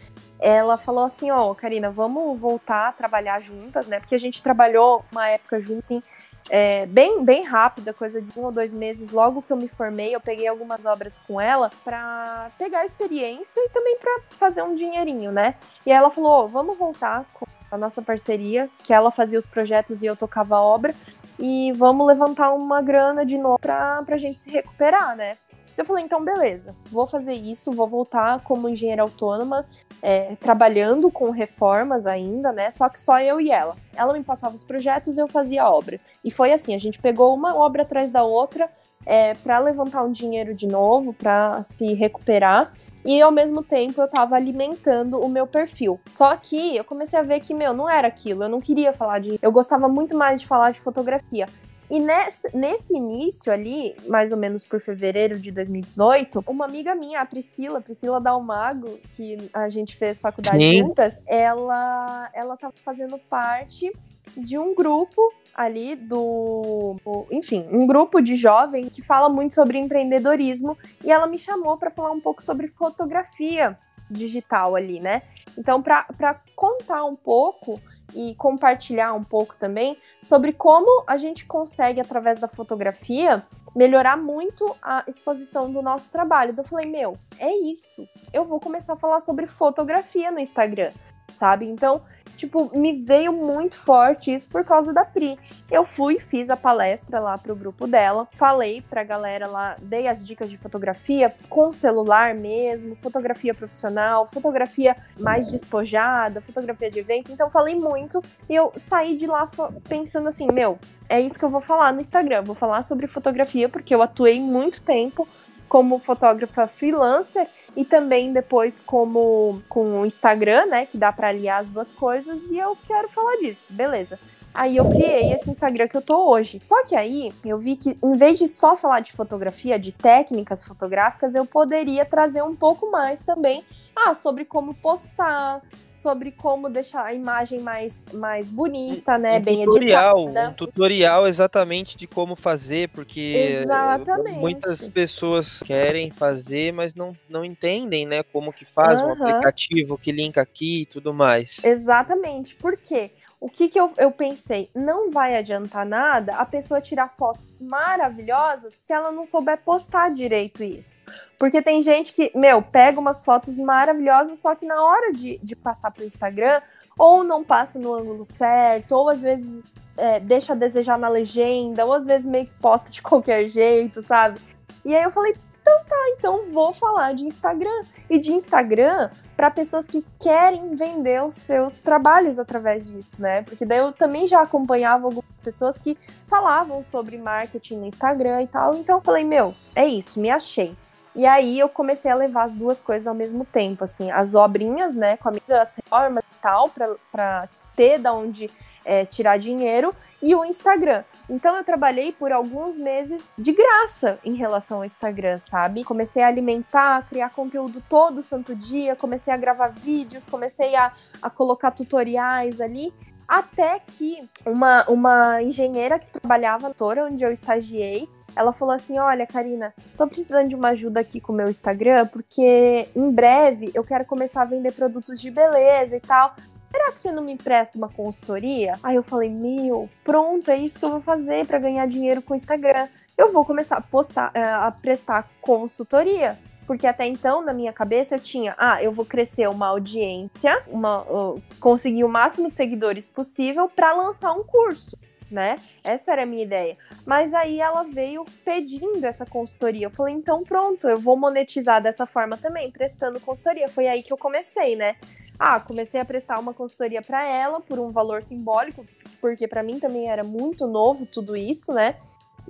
ela 0.41 0.77
falou 0.77 1.05
assim, 1.05 1.31
ó, 1.31 1.51
oh, 1.51 1.55
Karina, 1.55 1.91
vamos 1.91 2.39
voltar 2.39 2.89
a 2.89 2.93
trabalhar 2.93 3.41
juntas, 3.41 3.87
né? 3.87 3.99
Porque 3.99 4.15
a 4.15 4.21
gente 4.21 4.43
trabalhou 4.43 5.05
uma 5.11 5.29
época 5.29 5.59
juntos, 5.59 5.87
assim, 5.87 6.03
é, 6.51 6.87
bem, 6.87 7.25
bem 7.25 7.43
rápida, 7.45 7.93
coisa 7.93 8.23
de 8.23 8.39
um 8.39 8.45
ou 8.45 8.53
dois 8.53 8.73
meses. 8.73 9.11
Logo 9.11 9.43
que 9.43 9.53
eu 9.53 9.57
me 9.57 9.69
formei, 9.69 10.15
eu 10.15 10.21
peguei 10.21 10.47
algumas 10.47 10.87
obras 10.87 11.21
com 11.21 11.41
ela 11.41 11.71
para 11.85 12.51
pegar 12.57 12.85
experiência 12.85 13.61
e 13.61 13.69
também 13.71 13.99
para 13.99 14.21
fazer 14.39 14.63
um 14.63 14.75
dinheirinho, 14.75 15.33
né? 15.33 15.55
E 15.85 15.93
ela 15.93 16.11
falou, 16.11 16.45
oh, 16.45 16.49
vamos 16.49 16.79
voltar 16.79 17.25
com 17.35 17.47
a 17.71 17.77
nossa 17.77 18.01
parceria, 18.01 18.71
que 18.83 18.95
ela 18.95 19.11
fazia 19.11 19.39
os 19.39 19.47
projetos 19.47 20.03
e 20.03 20.07
eu 20.07 20.17
tocava 20.17 20.57
a 20.57 20.63
obra, 20.63 20.95
e 21.39 21.73
vamos 21.73 22.07
levantar 22.07 22.53
uma 22.53 22.81
grana 22.81 23.25
de 23.25 23.37
novo 23.37 23.59
pra, 23.59 24.03
pra 24.05 24.17
gente 24.17 24.41
se 24.41 24.51
recuperar, 24.51 25.15
né? 25.17 25.33
Eu 25.79 25.85
falei, 25.85 26.05
então 26.05 26.25
beleza, 26.25 26.75
vou 26.91 27.07
fazer 27.07 27.35
isso, 27.35 27.73
vou 27.73 27.87
voltar 27.87 28.41
como 28.43 28.69
engenheira 28.69 29.01
autônoma, 29.01 29.65
é, 30.03 30.35
trabalhando 30.35 31.09
com 31.09 31.31
reformas 31.31 32.05
ainda, 32.05 32.53
né? 32.53 32.69
Só 32.73 32.89
que 32.89 32.99
só 32.99 33.21
eu 33.21 33.41
e 33.41 33.53
ela. 33.53 33.77
Ela 33.95 34.13
me 34.13 34.25
passava 34.25 34.57
os 34.57 34.65
projetos, 34.65 35.17
eu 35.17 35.29
fazia 35.29 35.63
a 35.63 35.71
obra. 35.71 36.01
E 36.25 36.33
foi 36.33 36.53
assim, 36.53 36.75
a 36.75 36.79
gente 36.79 36.99
pegou 36.99 37.33
uma 37.33 37.55
obra 37.55 37.83
atrás 37.83 38.11
da 38.11 38.25
outra 38.25 38.69
é, 39.07 39.35
para 39.35 39.61
levantar 39.61 40.03
um 40.03 40.11
dinheiro 40.11 40.53
de 40.53 40.67
novo, 40.67 41.13
para 41.13 41.63
se 41.63 41.95
recuperar. 41.95 42.73
E 43.05 43.23
ao 43.23 43.31
mesmo 43.31 43.63
tempo 43.63 44.01
eu 44.01 44.07
estava 44.07 44.35
alimentando 44.35 45.21
o 45.21 45.29
meu 45.29 45.47
perfil. 45.47 46.01
Só 46.11 46.37
que 46.37 46.77
eu 46.77 46.83
comecei 46.83 47.17
a 47.17 47.23
ver 47.23 47.39
que, 47.39 47.55
meu, 47.55 47.73
não 47.73 47.89
era 47.89 48.09
aquilo. 48.09 48.43
Eu 48.43 48.49
não 48.49 48.61
queria 48.61 48.93
falar 48.93 49.21
de. 49.21 49.39
Eu 49.41 49.53
gostava 49.53 49.89
muito 49.89 50.17
mais 50.17 50.41
de 50.41 50.47
falar 50.49 50.73
de 50.73 50.81
fotografia. 50.81 51.49
E 51.91 51.99
nesse, 51.99 52.55
nesse 52.55 52.95
início 52.95 53.51
ali, 53.51 53.97
mais 54.07 54.31
ou 54.31 54.39
menos 54.39 54.65
por 54.65 54.81
fevereiro 54.81 55.39
de 55.39 55.51
2018, 55.51 56.45
uma 56.47 56.67
amiga 56.67 56.95
minha, 56.95 57.21
a 57.21 57.27
Priscila, 57.27 57.81
Priscila 57.81 58.21
Dalmago, 58.21 58.99
que 59.17 59.39
a 59.53 59.69
gente 59.69 59.97
fez 59.97 60.21
faculdade 60.21 60.59
Sim. 60.59 60.73
juntas, 60.81 61.25
ela, 61.27 62.31
ela 62.35 62.57
tava 62.57 62.75
fazendo 62.85 63.19
parte 63.19 63.91
de 64.37 64.59
um 64.59 64.75
grupo 64.75 65.21
ali 65.55 65.97
do, 65.97 66.97
enfim, 67.31 67.67
um 67.73 67.87
grupo 67.87 68.21
de 68.21 68.37
jovens 68.37 68.95
que 68.95 69.03
fala 69.03 69.29
muito 69.29 69.55
sobre 69.55 69.79
empreendedorismo 69.79 70.77
e 71.03 71.11
ela 71.11 71.27
me 71.27 71.39
chamou 71.39 71.79
para 71.79 71.91
falar 71.91 72.13
um 72.13 72.21
pouco 72.21 72.43
sobre 72.43 72.69
fotografia 72.69 73.79
digital 74.11 74.77
ali, 74.77 75.01
né? 75.01 75.23
Então, 75.57 75.83
para 75.83 76.41
contar 76.55 77.05
um 77.05 77.17
pouco 77.17 77.81
e 78.15 78.35
compartilhar 78.35 79.13
um 79.13 79.25
pouco 79.25 79.57
também 79.57 79.97
sobre 80.23 80.53
como 80.53 81.05
a 81.07 81.17
gente 81.17 81.47
consegue, 81.47 82.01
através 82.01 82.39
da 82.39 82.49
fotografia, 82.49 83.43
melhorar 83.75 84.17
muito 84.17 84.77
a 84.83 85.05
exposição 85.07 85.71
do 85.71 85.83
nosso 85.83 86.11
trabalho. 86.11 86.55
Eu 86.57 86.65
falei, 86.65 86.91
meu, 86.91 87.17
é 87.39 87.51
isso. 87.51 88.09
Eu 88.33 88.45
vou 88.45 88.59
começar 88.59 88.95
a 88.95 88.97
falar 88.97 89.21
sobre 89.21 89.47
fotografia 89.47 90.31
no 90.31 90.41
Instagram, 90.41 90.93
sabe? 91.37 91.67
Então, 91.67 92.03
tipo, 92.39 92.71
me 92.79 92.93
veio 92.93 93.33
muito 93.33 93.77
forte 93.77 94.33
isso 94.33 94.49
por 94.49 94.65
causa 94.65 94.93
da 94.93 95.05
Pri. 95.05 95.37
Eu 95.69 95.85
fui, 95.85 96.21
fiz 96.21 96.49
a 96.49 96.57
palestra 96.57 97.19
lá 97.19 97.37
pro 97.37 97.57
grupo 97.57 97.87
dela, 97.87 98.29
falei 98.33 98.81
pra 98.81 99.03
galera 99.03 99.49
lá, 99.49 99.77
dei 99.83 100.07
as 100.07 100.25
dicas 100.25 100.49
de 100.49 100.57
fotografia 100.57 101.35
com 101.49 101.73
celular 101.73 102.35
mesmo, 102.35 102.97
fotografia 102.97 103.53
profissional, 103.53 104.27
fotografia 104.27 104.97
mais 105.19 105.51
despojada, 105.51 106.41
fotografia 106.41 106.89
de 106.89 107.01
eventos. 107.01 107.33
Então, 107.33 107.51
falei 107.51 107.75
muito 107.75 108.23
e 108.49 108.55
eu 108.55 108.73
saí 108.77 109.17
de 109.17 109.27
lá 109.27 109.47
pensando 109.89 110.29
assim, 110.29 110.47
meu, 110.53 110.79
é 111.09 111.21
isso 111.21 111.39
que 111.39 111.45
eu 111.45 111.51
vou 111.51 111.61
falar 111.61 111.93
no 111.93 112.01
Instagram. 112.01 112.43
Vou 112.43 112.55
falar 112.55 112.83
sobre 112.83 113.09
fotografia 113.09 113.69
porque 113.69 113.93
eu 113.93 114.01
atuei 114.01 114.41
muito 114.41 114.81
tempo 114.83 115.27
como 115.69 115.99
fotógrafa 115.99 116.67
freelancer 116.67 117.47
e 117.77 117.85
também 117.85 118.33
depois 118.33 118.81
como 118.81 119.63
com 119.69 120.01
o 120.01 120.07
Instagram, 120.07 120.67
né, 120.67 120.87
que 120.87 120.99
dá 120.99 121.13
para 121.13 121.29
aliar 121.29 121.61
as 121.61 121.69
duas 121.69 121.93
coisas 121.93 122.51
e 122.51 122.59
eu 122.59 122.77
quero 122.87 123.09
falar 123.09 123.37
disso. 123.37 123.69
Beleza. 123.71 124.19
Aí 124.53 124.77
eu 124.77 124.91
criei 124.91 125.33
esse 125.33 125.51
Instagram 125.51 125.87
que 125.87 125.97
eu 125.97 126.03
tô 126.03 126.31
hoje. 126.31 126.61
Só 126.65 126.85
que 126.85 126.97
aí 126.97 127.33
eu 127.45 127.59
vi 127.59 127.77
que, 127.77 127.97
em 128.03 128.17
vez 128.17 128.39
de 128.39 128.49
só 128.49 128.77
falar 128.77 129.01
de 129.01 129.13
fotografia, 129.13 129.79
de 129.79 129.93
técnicas 129.93 130.65
fotográficas, 130.65 131.35
eu 131.35 131.47
poderia 131.47 132.05
trazer 132.05 132.43
um 132.43 132.57
pouco 132.57 132.91
mais 132.91 133.23
também 133.23 133.63
ah, 134.07 134.15
sobre 134.15 134.45
como 134.45 134.75
postar, 134.75 135.63
sobre 135.95 136.31
como 136.31 136.71
deixar 136.71 137.05
a 137.05 137.13
imagem 137.13 137.61
mais, 137.61 138.07
mais 138.13 138.49
bonita, 138.49 139.19
né? 139.19 139.39
Um 139.39 139.43
bem 139.43 139.65
tutorial, 139.65 140.25
editada. 140.25 140.51
Um 140.51 140.53
tutorial 140.55 141.27
exatamente 141.27 141.97
de 141.97 142.07
como 142.07 142.37
fazer, 142.37 142.89
porque 142.91 143.61
Exatamente. 143.63 144.39
muitas 144.39 144.81
pessoas 144.87 145.61
querem 145.61 146.11
fazer, 146.11 146.73
mas 146.73 146.95
não, 146.95 147.17
não 147.29 147.45
entendem, 147.45 148.07
né? 148.07 148.23
Como 148.23 148.53
que 148.53 148.65
faz 148.65 149.03
uhum. 149.03 149.09
um 149.09 149.13
aplicativo, 149.13 149.99
que 149.99 150.13
linka 150.13 150.41
aqui 150.41 150.83
e 150.83 150.87
tudo 150.87 151.13
mais. 151.13 151.63
Exatamente. 151.65 152.55
Por 152.55 152.77
quê? 152.77 153.11
O 153.41 153.49
que, 153.49 153.69
que 153.69 153.79
eu, 153.79 153.93
eu 153.97 154.11
pensei? 154.11 154.69
Não 154.75 155.11
vai 155.11 155.37
adiantar 155.37 155.87
nada 155.87 156.35
a 156.35 156.45
pessoa 156.45 156.81
tirar 156.81 157.09
fotos 157.09 157.49
maravilhosas 157.61 158.81
se 158.83 158.93
ela 158.93 159.13
não 159.13 159.25
souber 159.25 159.59
postar 159.59 160.11
direito 160.11 160.65
isso. 160.65 160.99
Porque 161.39 161.63
tem 161.63 161.81
gente 161.81 162.13
que, 162.13 162.33
meu, 162.35 162.61
pega 162.61 162.99
umas 162.99 163.25
fotos 163.25 163.57
maravilhosas, 163.57 164.41
só 164.41 164.57
que 164.57 164.67
na 164.67 164.83
hora 164.83 165.13
de, 165.13 165.39
de 165.41 165.55
passar 165.55 165.93
pro 165.93 166.05
Instagram, 166.05 166.61
ou 166.99 167.23
não 167.23 167.45
passa 167.45 167.79
no 167.79 167.95
ângulo 167.95 168.25
certo, 168.25 168.93
ou 168.93 169.09
às 169.09 169.23
vezes 169.23 169.63
é, 169.97 170.19
deixa 170.19 170.53
a 170.53 170.57
desejar 170.57 170.99
na 170.99 171.09
legenda, 171.09 171.87
ou 171.87 171.93
às 171.93 172.07
vezes 172.07 172.27
meio 172.27 172.47
que 172.47 172.55
posta 172.55 172.91
de 172.91 173.01
qualquer 173.03 173.49
jeito, 173.49 174.03
sabe? 174.03 174.41
E 174.85 174.97
aí 174.97 175.03
eu 175.03 175.13
falei, 175.13 175.35
então 175.69 175.85
tá, 175.85 176.15
então 176.17 176.53
vou 176.53 176.73
falar 176.73 177.15
de 177.15 177.27
Instagram. 177.27 177.85
E 178.09 178.19
de 178.19 178.33
Instagram 178.33 179.11
para 179.37 179.51
pessoas 179.51 179.87
que 179.87 180.05
querem 180.19 180.75
vender 180.75 181.23
os 181.23 181.35
seus 181.35 181.79
trabalhos 181.79 182.39
através 182.39 182.87
disso, 182.87 183.09
né? 183.19 183.43
Porque 183.43 183.67
daí 183.67 183.79
eu 183.79 183.93
também 183.93 184.27
já 184.27 184.41
acompanhava 184.41 185.07
algumas 185.07 185.31
pessoas 185.45 185.79
que 185.79 185.99
falavam 186.27 186.83
sobre 186.83 187.19
marketing 187.19 187.77
no 187.77 187.87
Instagram 187.87 188.43
e 188.43 188.47
tal. 188.47 188.75
Então 188.75 188.97
eu 188.97 189.03
falei, 189.03 189.25
meu, 189.25 189.55
é 189.75 189.87
isso, 189.87 190.19
me 190.19 190.31
achei. 190.31 190.75
E 191.15 191.27
aí 191.27 191.59
eu 191.59 191.69
comecei 191.69 192.11
a 192.11 192.15
levar 192.15 192.45
as 192.45 192.55
duas 192.55 192.81
coisas 192.81 193.07
ao 193.07 193.15
mesmo 193.15 193.45
tempo, 193.45 193.85
assim, 193.85 194.11
as 194.11 194.35
obrinhas, 194.35 194.95
né, 194.95 195.17
com 195.17 195.29
amigas, 195.29 195.75
reformas 195.75 196.25
e 196.25 196.41
tal, 196.41 196.71
para 197.11 197.49
ter 197.75 197.99
da 197.99 198.13
onde 198.13 198.51
é, 198.89 199.05
tirar 199.05 199.37
dinheiro, 199.37 199.95
e 200.23 200.35
o 200.35 200.45
Instagram. 200.45 201.05
Então 201.29 201.55
eu 201.55 201.63
trabalhei 201.63 202.11
por 202.11 202.33
alguns 202.33 202.79
meses 202.79 203.31
de 203.37 203.53
graça 203.53 204.19
em 204.25 204.35
relação 204.35 204.79
ao 204.79 204.85
Instagram, 204.85 205.39
sabe? 205.39 205.85
Comecei 205.85 206.23
a 206.23 206.29
alimentar, 206.29 207.07
criar 207.07 207.29
conteúdo 207.31 207.83
todo 207.87 208.23
santo 208.23 208.57
dia, 208.57 208.97
comecei 208.97 209.33
a 209.33 209.37
gravar 209.37 209.69
vídeos, 209.69 210.27
comecei 210.27 210.75
a, 210.75 210.91
a 211.21 211.29
colocar 211.29 211.71
tutoriais 211.71 212.63
ali. 212.63 212.93
Até 213.29 213.79
que 213.79 214.27
uma, 214.47 214.89
uma 214.89 215.43
engenheira 215.43 215.99
que 215.99 216.09
trabalhava 216.09 216.67
na 216.67 216.75
Tora, 216.75 217.05
onde 217.05 217.23
eu 217.23 217.31
estagiei, 217.31 218.09
ela 218.35 218.55
falou 218.55 218.75
assim: 218.75 218.99
Olha, 218.99 219.27
Karina, 219.27 219.75
tô 219.99 220.07
precisando 220.07 220.49
de 220.49 220.57
uma 220.57 220.71
ajuda 220.71 221.01
aqui 221.01 221.21
com 221.21 221.35
o 221.35 221.37
meu 221.37 221.47
Instagram, 221.47 222.07
porque 222.07 222.89
em 222.97 223.11
breve 223.11 223.71
eu 223.75 223.85
quero 223.85 224.07
começar 224.07 224.41
a 224.41 224.47
vender 224.47 224.73
produtos 224.73 225.21
de 225.21 225.31
beleza 225.31 225.95
e 225.95 226.01
tal 226.01 226.35
será 226.71 226.93
que 226.93 227.01
você 227.01 227.13
não 227.13 227.23
me 227.23 227.33
empresta 227.33 227.77
uma 227.79 227.89
consultoria? 227.89 228.79
Aí 228.83 228.97
eu 228.97 229.03
falei, 229.03 229.31
meu, 229.31 229.89
pronto, 230.05 230.51
é 230.51 230.57
isso 230.57 230.79
que 230.79 230.85
eu 230.85 230.91
vou 230.91 231.01
fazer 231.01 231.47
para 231.47 231.59
ganhar 231.59 231.87
dinheiro 231.87 232.23
com 232.23 232.35
o 232.35 232.37
Instagram. 232.37 232.89
Eu 233.17 233.33
vou 233.33 233.45
começar 233.45 233.77
a 233.77 233.81
postar, 233.81 234.31
eh, 234.35 234.43
a 234.43 234.71
prestar 234.71 235.29
consultoria. 235.41 236.39
Porque 236.67 236.87
até 236.87 237.07
então, 237.07 237.43
na 237.43 237.55
minha 237.55 237.73
cabeça, 237.73 238.17
eu 238.17 238.21
tinha, 238.21 238.55
ah, 238.59 238.83
eu 238.83 238.93
vou 238.93 239.07
crescer 239.07 239.49
uma 239.49 239.69
audiência, 239.69 240.63
uma, 240.69 241.01
uh, 241.01 241.43
conseguir 241.59 242.05
o 242.05 242.09
máximo 242.11 242.51
de 242.51 242.57
seguidores 242.57 243.09
possível 243.09 243.71
para 243.71 243.95
lançar 243.95 244.33
um 244.35 244.45
curso 244.45 244.95
né? 245.31 245.59
Essa 245.85 246.13
era 246.13 246.23
a 246.23 246.27
minha 246.27 246.43
ideia. 246.43 246.77
Mas 247.07 247.35
aí 247.35 247.61
ela 247.61 247.83
veio 247.83 248.25
pedindo 248.45 249.05
essa 249.05 249.27
consultoria. 249.27 249.87
Eu 249.87 249.91
falei, 249.91 250.15
então 250.15 250.43
pronto, 250.43 250.89
eu 250.89 250.99
vou 250.99 251.17
monetizar 251.17 251.83
dessa 251.83 252.07
forma 252.07 252.37
também, 252.37 252.71
prestando 252.71 253.21
consultoria. 253.21 253.69
Foi 253.69 253.87
aí 253.87 254.03
que 254.03 254.13
eu 254.13 254.19
comecei, 254.19 254.77
né? 254.77 254.97
Ah, 255.39 255.61
comecei 255.61 256.01
a 256.01 256.05
prestar 256.05 256.39
uma 256.39 256.53
consultoria 256.53 257.01
para 257.01 257.25
ela 257.25 257.61
por 257.61 257.79
um 257.79 257.93
valor 257.93 258.23
simbólico, 258.23 258.85
porque 259.21 259.47
para 259.47 259.63
mim 259.63 259.79
também 259.79 260.11
era 260.11 260.25
muito 260.25 260.67
novo 260.67 261.07
tudo 261.07 261.37
isso, 261.37 261.73
né? 261.73 261.97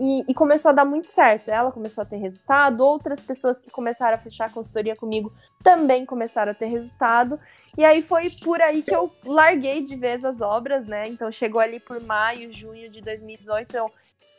E, 0.00 0.24
e, 0.28 0.34
começou 0.34 0.68
a 0.68 0.72
dar 0.72 0.84
muito 0.84 1.08
certo. 1.10 1.50
Ela 1.50 1.72
começou 1.72 2.02
a 2.02 2.04
ter 2.04 2.18
resultado, 2.18 2.84
outras 2.84 3.20
pessoas 3.20 3.60
que 3.60 3.68
começaram 3.68 4.14
a 4.14 4.18
fechar 4.18 4.46
a 4.46 4.50
consultoria 4.50 4.94
comigo 4.94 5.32
também 5.62 6.06
começaram 6.06 6.52
a 6.52 6.54
ter 6.54 6.66
resultado. 6.66 7.38
E 7.76 7.84
aí 7.84 8.00
foi 8.00 8.30
por 8.42 8.62
aí 8.62 8.82
que 8.82 8.94
eu 8.94 9.10
larguei 9.26 9.84
de 9.84 9.96
vez 9.96 10.24
as 10.24 10.40
obras, 10.40 10.86
né? 10.86 11.08
Então 11.08 11.32
chegou 11.32 11.60
ali 11.60 11.80
por 11.80 12.00
maio, 12.00 12.52
junho 12.52 12.88
de 12.88 13.00
2018, 13.00 13.76
eu 13.76 13.90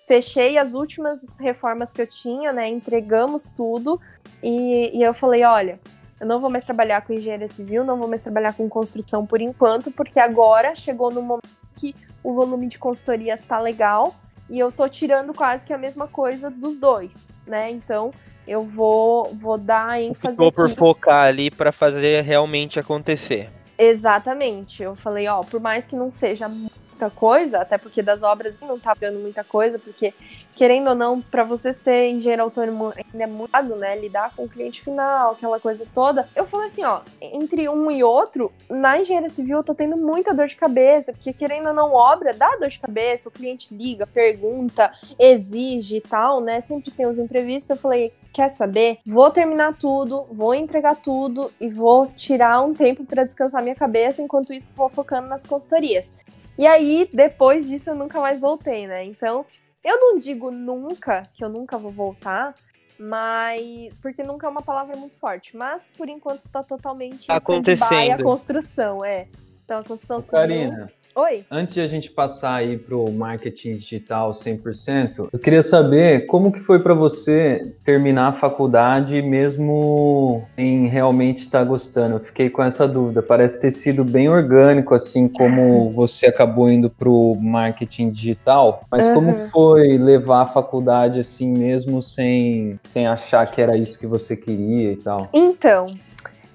fechei 0.08 0.58
as 0.58 0.74
últimas 0.74 1.38
reformas 1.40 1.92
que 1.92 2.02
eu 2.02 2.08
tinha, 2.08 2.54
né? 2.54 2.70
Entregamos 2.70 3.48
tudo 3.48 4.00
e, 4.42 4.98
e 4.98 5.04
eu 5.04 5.14
falei, 5.14 5.44
olha, 5.44 5.78
eu 6.22 6.26
não 6.26 6.40
vou 6.40 6.50
mais 6.50 6.66
trabalhar 6.66 7.02
com 7.02 7.14
engenharia 7.14 7.50
civil, 7.50 7.84
não 7.84 7.98
vou 7.98 8.08
mais 8.08 8.24
trabalhar 8.24 8.54
com 8.54 8.68
construção 8.70 9.26
por 9.26 9.42
enquanto, 9.42 9.92
porque 9.92 10.20
agora 10.20 10.74
chegou 10.74 11.12
no 11.12 11.22
momento 11.22 11.50
que 11.76 11.94
o 12.24 12.34
volume 12.34 12.68
de 12.68 12.80
consultoria 12.80 13.34
está 13.34 13.60
legal 13.60 14.16
e 14.50 14.58
eu 14.60 14.72
tô 14.72 14.88
tirando 14.90 15.34
quase 15.34 15.66
que 15.66 15.74
a 15.74 15.78
mesma 15.78 16.08
coisa 16.08 16.50
dos 16.50 16.76
dois, 16.76 17.28
né? 17.46 17.70
Então 17.70 18.12
eu 18.48 18.64
vou, 18.64 19.34
vou 19.36 19.58
dar 19.58 20.02
ênfase. 20.02 20.36
Ficou 20.36 20.52
por 20.52 20.70
focar 20.76 21.28
ali 21.28 21.52
para 21.52 21.72
fazer 21.72 22.24
realmente 22.24 22.80
acontecer. 22.80 23.50
Exatamente. 23.78 24.82
Eu 24.82 24.96
falei, 24.96 25.28
ó, 25.28 25.42
por 25.42 25.60
mais 25.60 25.86
que 25.86 25.96
não 25.96 26.10
seja 26.10 26.52
muita 27.00 27.10
coisa, 27.10 27.60
até 27.60 27.78
porque 27.78 28.02
das 28.02 28.24
obras 28.24 28.60
não 28.60 28.78
tá 28.78 28.94
vendo 28.94 29.20
muita 29.20 29.42
coisa, 29.42 29.80
porque, 29.80 30.14
querendo 30.54 30.90
ou 30.90 30.96
não, 30.96 31.22
para 31.22 31.46
você 31.46 31.72
ser 31.72 32.10
engenheiro 32.10 32.44
autônomo 32.44 32.92
ainda 32.96 33.24
é 33.24 33.28
muito, 33.28 33.76
né? 33.78 33.98
Lidar 33.98 34.36
com 34.36 34.44
o 34.44 34.50
cliente 34.50 34.82
final, 34.82 35.32
aquela 35.32 35.60
coisa 35.60 35.88
toda. 35.94 36.28
Eu 36.36 36.46
falei 36.46 36.68
assim, 36.68 36.84
ó, 36.84 37.00
entre 37.22 37.70
um 37.70 37.90
e 37.90 38.04
outro, 38.04 38.52
na 38.70 39.00
engenharia 39.00 39.30
civil 39.30 39.58
eu 39.58 39.64
tô 39.64 39.74
tendo 39.74 39.96
muita 39.96 40.34
dor 40.34 40.48
de 40.48 40.58
cabeça, 40.58 41.14
porque 41.14 41.32
querendo 41.32 41.70
ou 41.70 41.74
não, 41.74 41.94
obra 41.94 42.34
dá 42.34 42.58
dor 42.58 42.68
de 42.68 42.80
cabeça, 42.80 43.30
o 43.30 43.32
cliente 43.32 43.74
liga, 43.74 44.06
pergunta, 44.06 44.92
exige 45.18 45.98
e 45.98 46.02
tal, 46.02 46.42
né? 46.42 46.60
Sempre 46.60 46.92
tem 46.92 47.06
os 47.06 47.18
imprevistos. 47.18 47.70
Eu 47.70 47.78
falei, 47.78 48.12
quer 48.34 48.50
saber? 48.50 49.00
Vou 49.06 49.32
terminar 49.32 49.78
tudo, 49.78 50.26
vou 50.32 50.54
entregar 50.54 50.96
tudo 50.96 51.50
e 51.62 51.70
vou 51.70 52.08
tirar 52.08 52.62
um 52.62 52.74
tempo 52.74 53.06
para 53.06 53.24
descansar 53.24 53.64
minha 53.64 53.76
cabeça, 53.76 54.22
enquanto 54.22 54.52
isso 54.52 54.66
vou 54.76 54.90
focando 54.90 55.28
nas 55.28 55.46
consultorias. 55.46 56.14
E 56.60 56.68
aí, 56.68 57.10
depois 57.14 57.70
disso, 57.70 57.92
eu 57.92 57.96
nunca 57.96 58.20
mais 58.20 58.42
voltei, 58.42 58.86
né? 58.86 59.06
Então, 59.06 59.46
eu 59.82 59.98
não 59.98 60.18
digo 60.18 60.52
nunca 60.52 61.24
que 61.34 61.42
eu 61.42 61.48
nunca 61.48 61.78
vou 61.78 61.90
voltar, 61.90 62.54
mas. 63.00 63.98
Porque 64.00 64.22
nunca 64.24 64.46
é 64.46 64.50
uma 64.50 64.62
palavra 64.62 64.98
muito 64.98 65.16
forte. 65.16 65.56
Mas, 65.56 65.90
por 65.90 66.10
enquanto, 66.10 66.42
está 66.42 66.62
totalmente 66.62 67.32
acontecendo. 67.32 68.12
a 68.12 68.22
construção, 68.22 69.06
é. 69.06 69.30
Então, 69.70 69.82
a 69.82 69.84
construção 69.84 70.20
Karina, 70.32 70.90
Oi. 71.16 71.44
Antes 71.52 71.76
de 71.76 71.82
a 71.82 71.88
gente 71.88 72.10
passar 72.10 72.56
aí 72.56 72.78
para 72.78 72.96
o 72.96 73.12
marketing 73.12 73.72
digital 73.74 74.32
100%, 74.32 75.30
eu 75.32 75.38
queria 75.40 75.62
saber 75.62 76.26
como 76.28 76.52
que 76.52 76.60
foi 76.60 76.80
para 76.80 76.94
você 76.94 77.74
terminar 77.84 78.30
a 78.30 78.34
faculdade 78.40 79.22
mesmo 79.22 80.44
em 80.58 80.88
realmente 80.88 81.44
estar 81.44 81.60
tá 81.60 81.66
gostando. 81.66 82.16
Eu 82.16 82.20
fiquei 82.20 82.50
com 82.50 82.64
essa 82.64 82.88
dúvida. 82.88 83.22
Parece 83.22 83.60
ter 83.60 83.72
sido 83.72 84.04
bem 84.04 84.30
orgânico, 84.30 84.96
assim 84.96 85.28
como 85.28 85.92
você 85.94 86.28
acabou 86.28 86.70
indo 86.70 86.90
para 86.90 87.10
o 87.10 87.36
marketing 87.36 88.12
digital. 88.12 88.84
Mas 88.90 89.06
uhum. 89.08 89.14
como 89.14 89.50
foi 89.50 89.98
levar 89.98 90.44
a 90.44 90.48
faculdade 90.48 91.20
assim 91.20 91.50
mesmo 91.50 92.02
sem, 92.02 92.80
sem 92.90 93.06
achar 93.06 93.52
que 93.52 93.62
era 93.62 93.78
isso 93.78 94.00
que 94.00 94.08
você 94.08 94.36
queria 94.36 94.94
e 94.94 94.98
tal? 94.98 95.28
Então, 95.34 95.88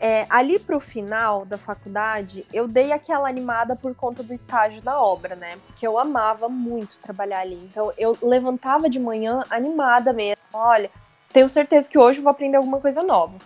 é, 0.06 0.26
ali 0.28 0.58
pro 0.58 0.78
final 0.78 1.46
da 1.46 1.56
faculdade, 1.56 2.44
eu 2.52 2.68
dei 2.68 2.92
aquela 2.92 3.26
animada 3.26 3.74
por 3.74 3.94
conta 3.94 4.22
do 4.22 4.34
estágio 4.34 4.82
da 4.82 5.00
obra, 5.00 5.34
né? 5.34 5.56
Porque 5.66 5.86
eu 5.86 5.98
amava 5.98 6.46
muito 6.46 6.98
trabalhar 6.98 7.40
ali. 7.40 7.58
Então 7.70 7.90
eu 7.96 8.14
levantava 8.20 8.90
de 8.90 9.00
manhã 9.00 9.42
animada 9.48 10.12
mesmo. 10.12 10.42
Olha, 10.52 10.90
tenho 11.32 11.48
certeza 11.48 11.88
que 11.88 11.98
hoje 11.98 12.18
eu 12.18 12.22
vou 12.22 12.30
aprender 12.30 12.58
alguma 12.58 12.82
coisa 12.82 13.02
nova. 13.02 13.38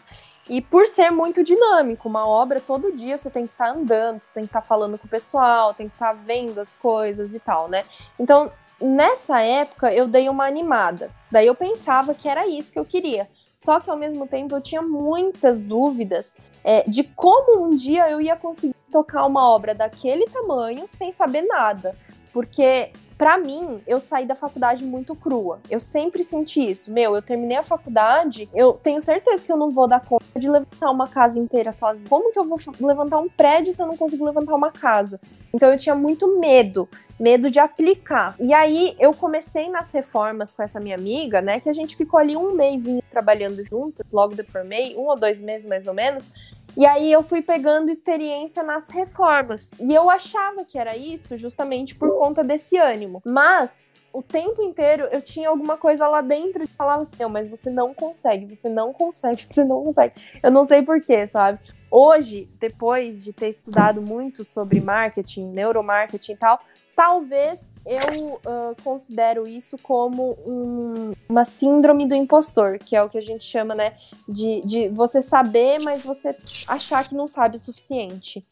E 0.49 0.61
por 0.61 0.89
ser 0.89 1.13
muito 1.13 1.45
dinâmico, 1.45 2.09
uma 2.09 2.27
obra 2.27 2.61
todo 2.61 2.93
dia 2.93 3.17
você 3.17 3.31
tem 3.31 3.47
que 3.47 3.53
estar 3.53 3.67
tá 3.67 3.79
andando, 3.79 4.19
você 4.19 4.31
tem 4.35 4.43
que 4.43 4.49
estar 4.49 4.61
tá 4.61 4.67
falando 4.67 4.99
com 4.99 5.07
o 5.07 5.11
pessoal, 5.11 5.73
tem 5.73 5.89
que 5.89 5.95
estar 5.95 6.13
tá 6.13 6.21
vendo 6.27 6.61
as 6.61 6.75
coisas 6.75 7.35
e 7.35 7.39
tal, 7.39 7.69
né? 7.69 7.85
Então, 8.19 8.51
nessa 8.81 9.41
época 9.41 9.95
eu 9.95 10.09
dei 10.09 10.29
uma 10.29 10.49
animada. 10.49 11.09
Daí 11.31 11.47
eu 11.47 11.55
pensava 11.55 12.15
que 12.15 12.29
era 12.29 12.49
isso 12.49 12.73
que 12.73 12.81
eu 12.81 12.85
queria. 12.85 13.29
Só 13.59 13.81
que 13.81 13.91
ao 13.91 13.97
mesmo 13.97 14.25
tempo 14.27 14.55
eu 14.55 14.61
tinha 14.61 14.81
muitas 14.81 15.61
dúvidas 15.61 16.37
é, 16.65 16.83
de 16.89 17.05
como 17.05 17.65
um 17.65 17.75
dia 17.75 18.11
eu 18.11 18.21
ia 18.21 18.37
conseguir 18.37 18.75
tocar 18.91 19.27
uma 19.27 19.49
obra 19.49 19.75
daquele 19.75 20.27
tamanho 20.27 20.87
sem 20.89 21.13
saber 21.13 21.43
nada. 21.43 21.97
Porque 22.33 22.93
para 23.19 23.37
mim, 23.37 23.83
eu 23.85 23.99
saí 23.99 24.25
da 24.25 24.37
faculdade 24.37 24.85
muito 24.85 25.17
crua. 25.17 25.59
Eu 25.69 25.81
sempre 25.81 26.23
senti 26.23 26.71
isso. 26.71 26.93
Meu, 26.93 27.17
eu 27.17 27.21
terminei 27.21 27.59
a 27.59 27.65
faculdade, 27.65 28.49
eu 28.55 28.75
tenho 28.75 29.03
certeza 29.03 29.45
que 29.45 29.51
eu 29.51 29.57
não 29.57 29.73
vou 29.73 29.89
dar 29.89 30.01
conta 30.01 30.25
de 30.37 30.49
levantar 30.49 30.93
uma 30.93 31.09
casa 31.09 31.37
inteira 31.37 31.73
sozinha. 31.73 32.09
Como 32.09 32.33
que 32.33 32.39
eu 32.39 32.47
vou 32.47 32.59
levantar 32.81 33.19
um 33.19 33.29
prédio 33.29 33.75
se 33.75 33.83
eu 33.83 33.87
não 33.87 33.97
consigo 33.97 34.25
levantar 34.25 34.55
uma 34.55 34.71
casa? 34.71 35.21
Então 35.53 35.73
eu 35.73 35.77
tinha 35.77 35.97
muito 35.97 36.39
medo, 36.39 36.89
medo 37.19 37.51
de 37.51 37.59
aplicar. 37.59 38.37
E 38.39 38.55
aí 38.55 38.95
eu 39.01 39.13
comecei 39.13 39.69
nas 39.69 39.91
reformas 39.91 40.53
com 40.53 40.63
essa 40.63 40.79
minha 40.79 40.95
amiga, 40.95 41.41
né? 41.41 41.59
Que 41.59 41.69
a 41.69 41.73
gente 41.73 41.97
ficou 41.97 42.21
ali 42.21 42.37
um 42.37 42.53
mês 42.53 42.85
trabalhando 43.11 43.65
juntas, 43.65 44.07
logo 44.13 44.37
depois 44.37 44.53
formei, 44.53 44.97
um 44.97 45.07
ou 45.09 45.19
dois 45.19 45.43
meses 45.43 45.69
mais 45.69 45.89
ou 45.89 45.95
menos. 45.95 46.33
E 46.79 46.87
aí 46.87 47.11
eu 47.11 47.25
fui 47.25 47.43
pegando 47.43 47.91
experiência 47.91 48.63
nas 48.63 48.89
reformas. 48.89 49.73
E 49.81 49.93
eu 49.93 50.09
achava 50.09 50.65
que 50.65 50.79
era 50.79 50.97
isso 50.97 51.37
justamente 51.37 51.97
por 51.97 52.17
conta 52.17 52.45
desse 52.45 52.77
ânimo. 52.77 53.21
Mas 53.27 53.89
o 54.13 54.23
tempo 54.23 54.63
inteiro 54.63 55.09
eu 55.11 55.21
tinha 55.21 55.49
alguma 55.49 55.77
coisa 55.77 56.07
lá 56.07 56.21
dentro 56.21 56.61
que 56.69 56.75
falava 56.77 57.03
assim, 57.03 57.17
mas 57.29 57.49
você 57.49 57.69
não 57.69 57.93
consegue, 57.93 58.55
você 58.55 58.69
não 58.69 58.93
consegue, 58.93 59.45
você 59.49 59.65
não 59.65 59.83
consegue. 59.83 60.15
Eu 60.41 60.53
não 60.53 60.65
sei 60.65 60.81
porquê, 60.81 61.27
sabe? 61.27 61.59
Hoje, 61.91 62.49
depois 62.61 63.25
de 63.25 63.33
ter 63.33 63.49
estudado 63.49 64.01
muito 64.01 64.45
sobre 64.45 64.81
marketing, 64.81 65.49
neuromarketing 65.49 66.33
e 66.33 66.37
tal, 66.37 66.61
talvez 66.99 67.77
eu 67.87 68.33
uh, 68.35 68.83
considero 68.83 69.47
isso 69.47 69.79
como 69.79 70.37
um, 70.45 71.13
uma 71.29 71.45
síndrome 71.45 72.09
do 72.09 72.15
impostor, 72.17 72.81
que 72.81 72.97
é 72.97 73.01
o 73.01 73.09
que 73.09 73.17
a 73.17 73.21
gente 73.23 73.45
chama, 73.45 73.73
né, 73.73 73.97
de, 74.29 74.61
de 74.63 74.89
você 74.89 75.23
saber, 75.23 75.79
mas 75.79 76.03
você 76.03 76.35
achar 76.67 77.09
que 77.09 77.15
não 77.15 77.29
sabe 77.29 77.55
o 77.55 77.59
suficiente. 77.59 78.45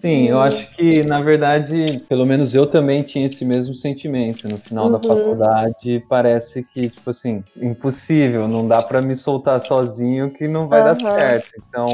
Sim, 0.00 0.28
eu 0.28 0.40
acho 0.40 0.70
que, 0.76 1.04
na 1.04 1.20
verdade, 1.20 2.00
pelo 2.08 2.24
menos 2.24 2.54
eu 2.54 2.68
também 2.68 3.02
tinha 3.02 3.26
esse 3.26 3.44
mesmo 3.44 3.74
sentimento. 3.74 4.48
No 4.48 4.56
final 4.56 4.86
uhum. 4.86 4.92
da 4.92 4.98
faculdade, 5.00 6.04
parece 6.08 6.62
que, 6.62 6.88
tipo 6.88 7.10
assim, 7.10 7.42
impossível, 7.60 8.46
não 8.46 8.66
dá 8.66 8.80
para 8.80 9.02
me 9.02 9.16
soltar 9.16 9.58
sozinho 9.58 10.30
que 10.30 10.46
não 10.46 10.68
vai 10.68 10.82
uhum. 10.82 10.86
dar 10.86 11.00
certo. 11.00 11.50
Então, 11.68 11.88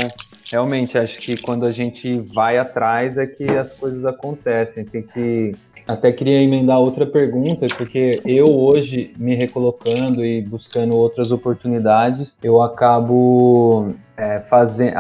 realmente, 0.53 0.99
acho 0.99 1.19
que 1.19 1.41
quando 1.41 1.65
a 1.65 1.73
gente 1.73 2.19
vai 2.21 2.59
atrás 2.59 3.17
é 3.17 3.27
que 3.27 3.49
as 3.49 3.79
coisas 3.79 4.05
acontecem. 4.05 4.85
Tem 4.85 5.03
que. 5.03 5.55
Até 5.87 6.13
queria 6.13 6.43
emendar 6.43 6.79
outra 6.79 7.07
pergunta, 7.07 7.67
porque 7.75 8.21
eu 8.27 8.45
hoje, 8.45 9.15
me 9.17 9.35
recolocando 9.35 10.25
e 10.25 10.43
buscando 10.43 10.99
outras 10.99 11.33
oportunidades, 11.33 12.37
eu 12.43 12.61
acabo 12.61 13.95
é, 14.17 14.41
fazendo, 14.41 14.97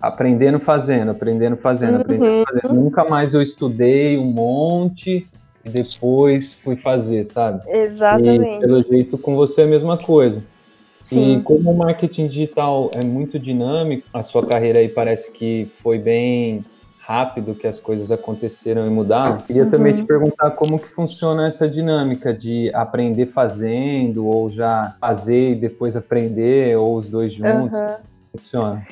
aprendendo 0.00 0.60
fazendo, 0.60 1.10
aprendendo 1.10 1.56
fazendo, 1.56 1.94
uhum. 1.94 2.00
aprendendo 2.00 2.44
fazendo. 2.46 2.74
Nunca 2.74 3.04
mais 3.04 3.34
eu 3.34 3.42
estudei 3.42 4.16
um 4.16 4.24
monte 4.24 5.26
e 5.64 5.68
depois 5.68 6.54
fui 6.54 6.76
fazer, 6.76 7.24
sabe? 7.26 7.62
Exatamente. 7.68 8.56
E, 8.56 8.60
pelo 8.60 8.82
jeito, 8.82 9.18
com 9.18 9.34
você 9.34 9.62
é 9.62 9.64
a 9.64 9.68
mesma 9.68 9.96
coisa. 9.96 10.42
Sim. 11.00 11.38
E 11.38 11.42
como 11.42 11.70
o 11.70 11.76
marketing 11.76 12.28
digital 12.28 12.90
é 12.94 13.02
muito 13.02 13.38
dinâmico, 13.38 14.06
a 14.14 14.22
sua 14.22 14.46
carreira 14.46 14.78
aí 14.78 14.88
parece 14.88 15.32
que 15.32 15.68
foi 15.82 15.98
bem 15.98 16.64
rápido 17.00 17.56
que 17.56 17.66
as 17.66 17.80
coisas 17.80 18.12
aconteceram 18.12 18.86
e 18.86 18.90
mudaram. 18.90 19.38
Queria 19.38 19.64
uhum. 19.64 19.70
também 19.70 19.96
te 19.96 20.04
perguntar 20.04 20.52
como 20.52 20.78
que 20.78 20.86
funciona 20.86 21.48
essa 21.48 21.68
dinâmica 21.68 22.32
de 22.32 22.70
aprender 22.72 23.26
fazendo, 23.26 24.24
ou 24.24 24.48
já 24.48 24.94
fazer 25.00 25.50
e 25.50 25.54
depois 25.56 25.96
aprender, 25.96 26.76
ou 26.76 26.94
os 26.94 27.08
dois 27.08 27.34
juntos. 27.34 27.76
Uhum 27.76 28.11
funciona? 28.32 28.86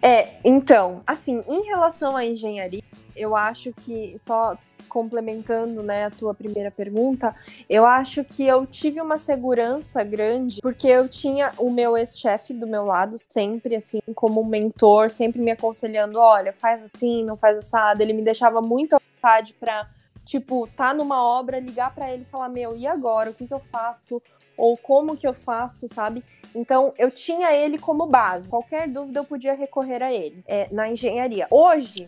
É, 0.00 0.36
então, 0.44 1.02
assim, 1.06 1.42
em 1.48 1.64
relação 1.64 2.16
à 2.16 2.24
engenharia, 2.24 2.82
eu 3.16 3.34
acho 3.34 3.72
que 3.72 4.14
só 4.16 4.56
complementando, 4.88 5.82
né, 5.82 6.04
a 6.04 6.10
tua 6.10 6.32
primeira 6.32 6.70
pergunta, 6.70 7.34
eu 7.68 7.84
acho 7.84 8.22
que 8.22 8.46
eu 8.46 8.64
tive 8.64 9.00
uma 9.00 9.18
segurança 9.18 10.04
grande 10.04 10.60
porque 10.62 10.86
eu 10.86 11.08
tinha 11.08 11.52
o 11.58 11.68
meu 11.68 11.96
ex-chefe 11.96 12.54
do 12.54 12.64
meu 12.64 12.84
lado 12.84 13.16
sempre 13.18 13.74
assim 13.74 13.98
como 14.14 14.44
mentor, 14.44 15.10
sempre 15.10 15.42
me 15.42 15.50
aconselhando, 15.50 16.20
olha, 16.20 16.52
faz 16.52 16.86
assim, 16.94 17.24
não 17.24 17.36
faz 17.36 17.58
assado, 17.58 18.02
ele 18.02 18.12
me 18.12 18.22
deixava 18.22 18.60
muito 18.60 18.94
à 18.94 19.00
vontade 19.00 19.52
para 19.54 19.88
tipo, 20.24 20.66
tá 20.76 20.94
numa 20.94 21.22
obra, 21.22 21.58
ligar 21.58 21.94
para 21.94 22.10
ele 22.10 22.22
e 22.22 22.30
falar, 22.30 22.48
meu, 22.48 22.74
e 22.76 22.86
agora? 22.86 23.30
O 23.30 23.34
que 23.34 23.46
que 23.46 23.52
eu 23.52 23.60
faço? 23.60 24.22
Ou 24.56 24.76
como 24.76 25.16
que 25.16 25.26
eu 25.26 25.34
faço, 25.34 25.88
sabe? 25.88 26.22
Então, 26.54 26.92
eu 26.96 27.10
tinha 27.10 27.52
ele 27.52 27.78
como 27.78 28.06
base. 28.06 28.48
Qualquer 28.48 28.88
dúvida 28.88 29.20
eu 29.20 29.24
podia 29.24 29.54
recorrer 29.54 30.02
a 30.02 30.12
ele 30.12 30.44
é, 30.46 30.68
na 30.70 30.88
engenharia. 30.88 31.46
Hoje, 31.50 32.06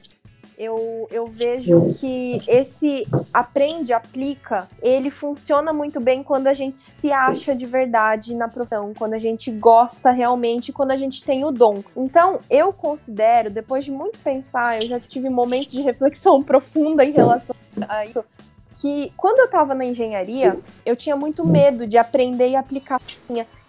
eu, 0.58 1.06
eu 1.10 1.26
vejo 1.26 1.90
que 2.00 2.40
esse 2.48 3.06
aprende, 3.32 3.92
aplica, 3.92 4.66
ele 4.80 5.10
funciona 5.10 5.72
muito 5.72 6.00
bem 6.00 6.22
quando 6.22 6.46
a 6.46 6.54
gente 6.54 6.78
se 6.78 7.12
acha 7.12 7.54
de 7.54 7.66
verdade 7.66 8.34
na 8.34 8.48
profissão, 8.48 8.94
quando 8.96 9.14
a 9.14 9.18
gente 9.18 9.50
gosta 9.50 10.10
realmente, 10.10 10.72
quando 10.72 10.92
a 10.92 10.96
gente 10.96 11.22
tem 11.24 11.44
o 11.44 11.50
dom. 11.50 11.82
Então, 11.94 12.40
eu 12.48 12.72
considero, 12.72 13.50
depois 13.50 13.84
de 13.84 13.90
muito 13.90 14.18
pensar, 14.20 14.82
eu 14.82 14.88
já 14.88 14.98
tive 14.98 15.28
momentos 15.28 15.72
de 15.72 15.82
reflexão 15.82 16.40
profunda 16.42 17.04
em 17.04 17.12
relação 17.12 17.54
a 17.86 18.06
isso, 18.06 18.24
que 18.80 19.12
quando 19.16 19.38
eu 19.38 19.46
estava 19.46 19.74
na 19.74 19.84
engenharia, 19.84 20.58
eu 20.84 20.94
tinha 20.94 21.16
muito 21.16 21.46
medo 21.46 21.86
de 21.86 21.96
aprender 21.96 22.48
e 22.48 22.56
aplicar. 22.56 23.00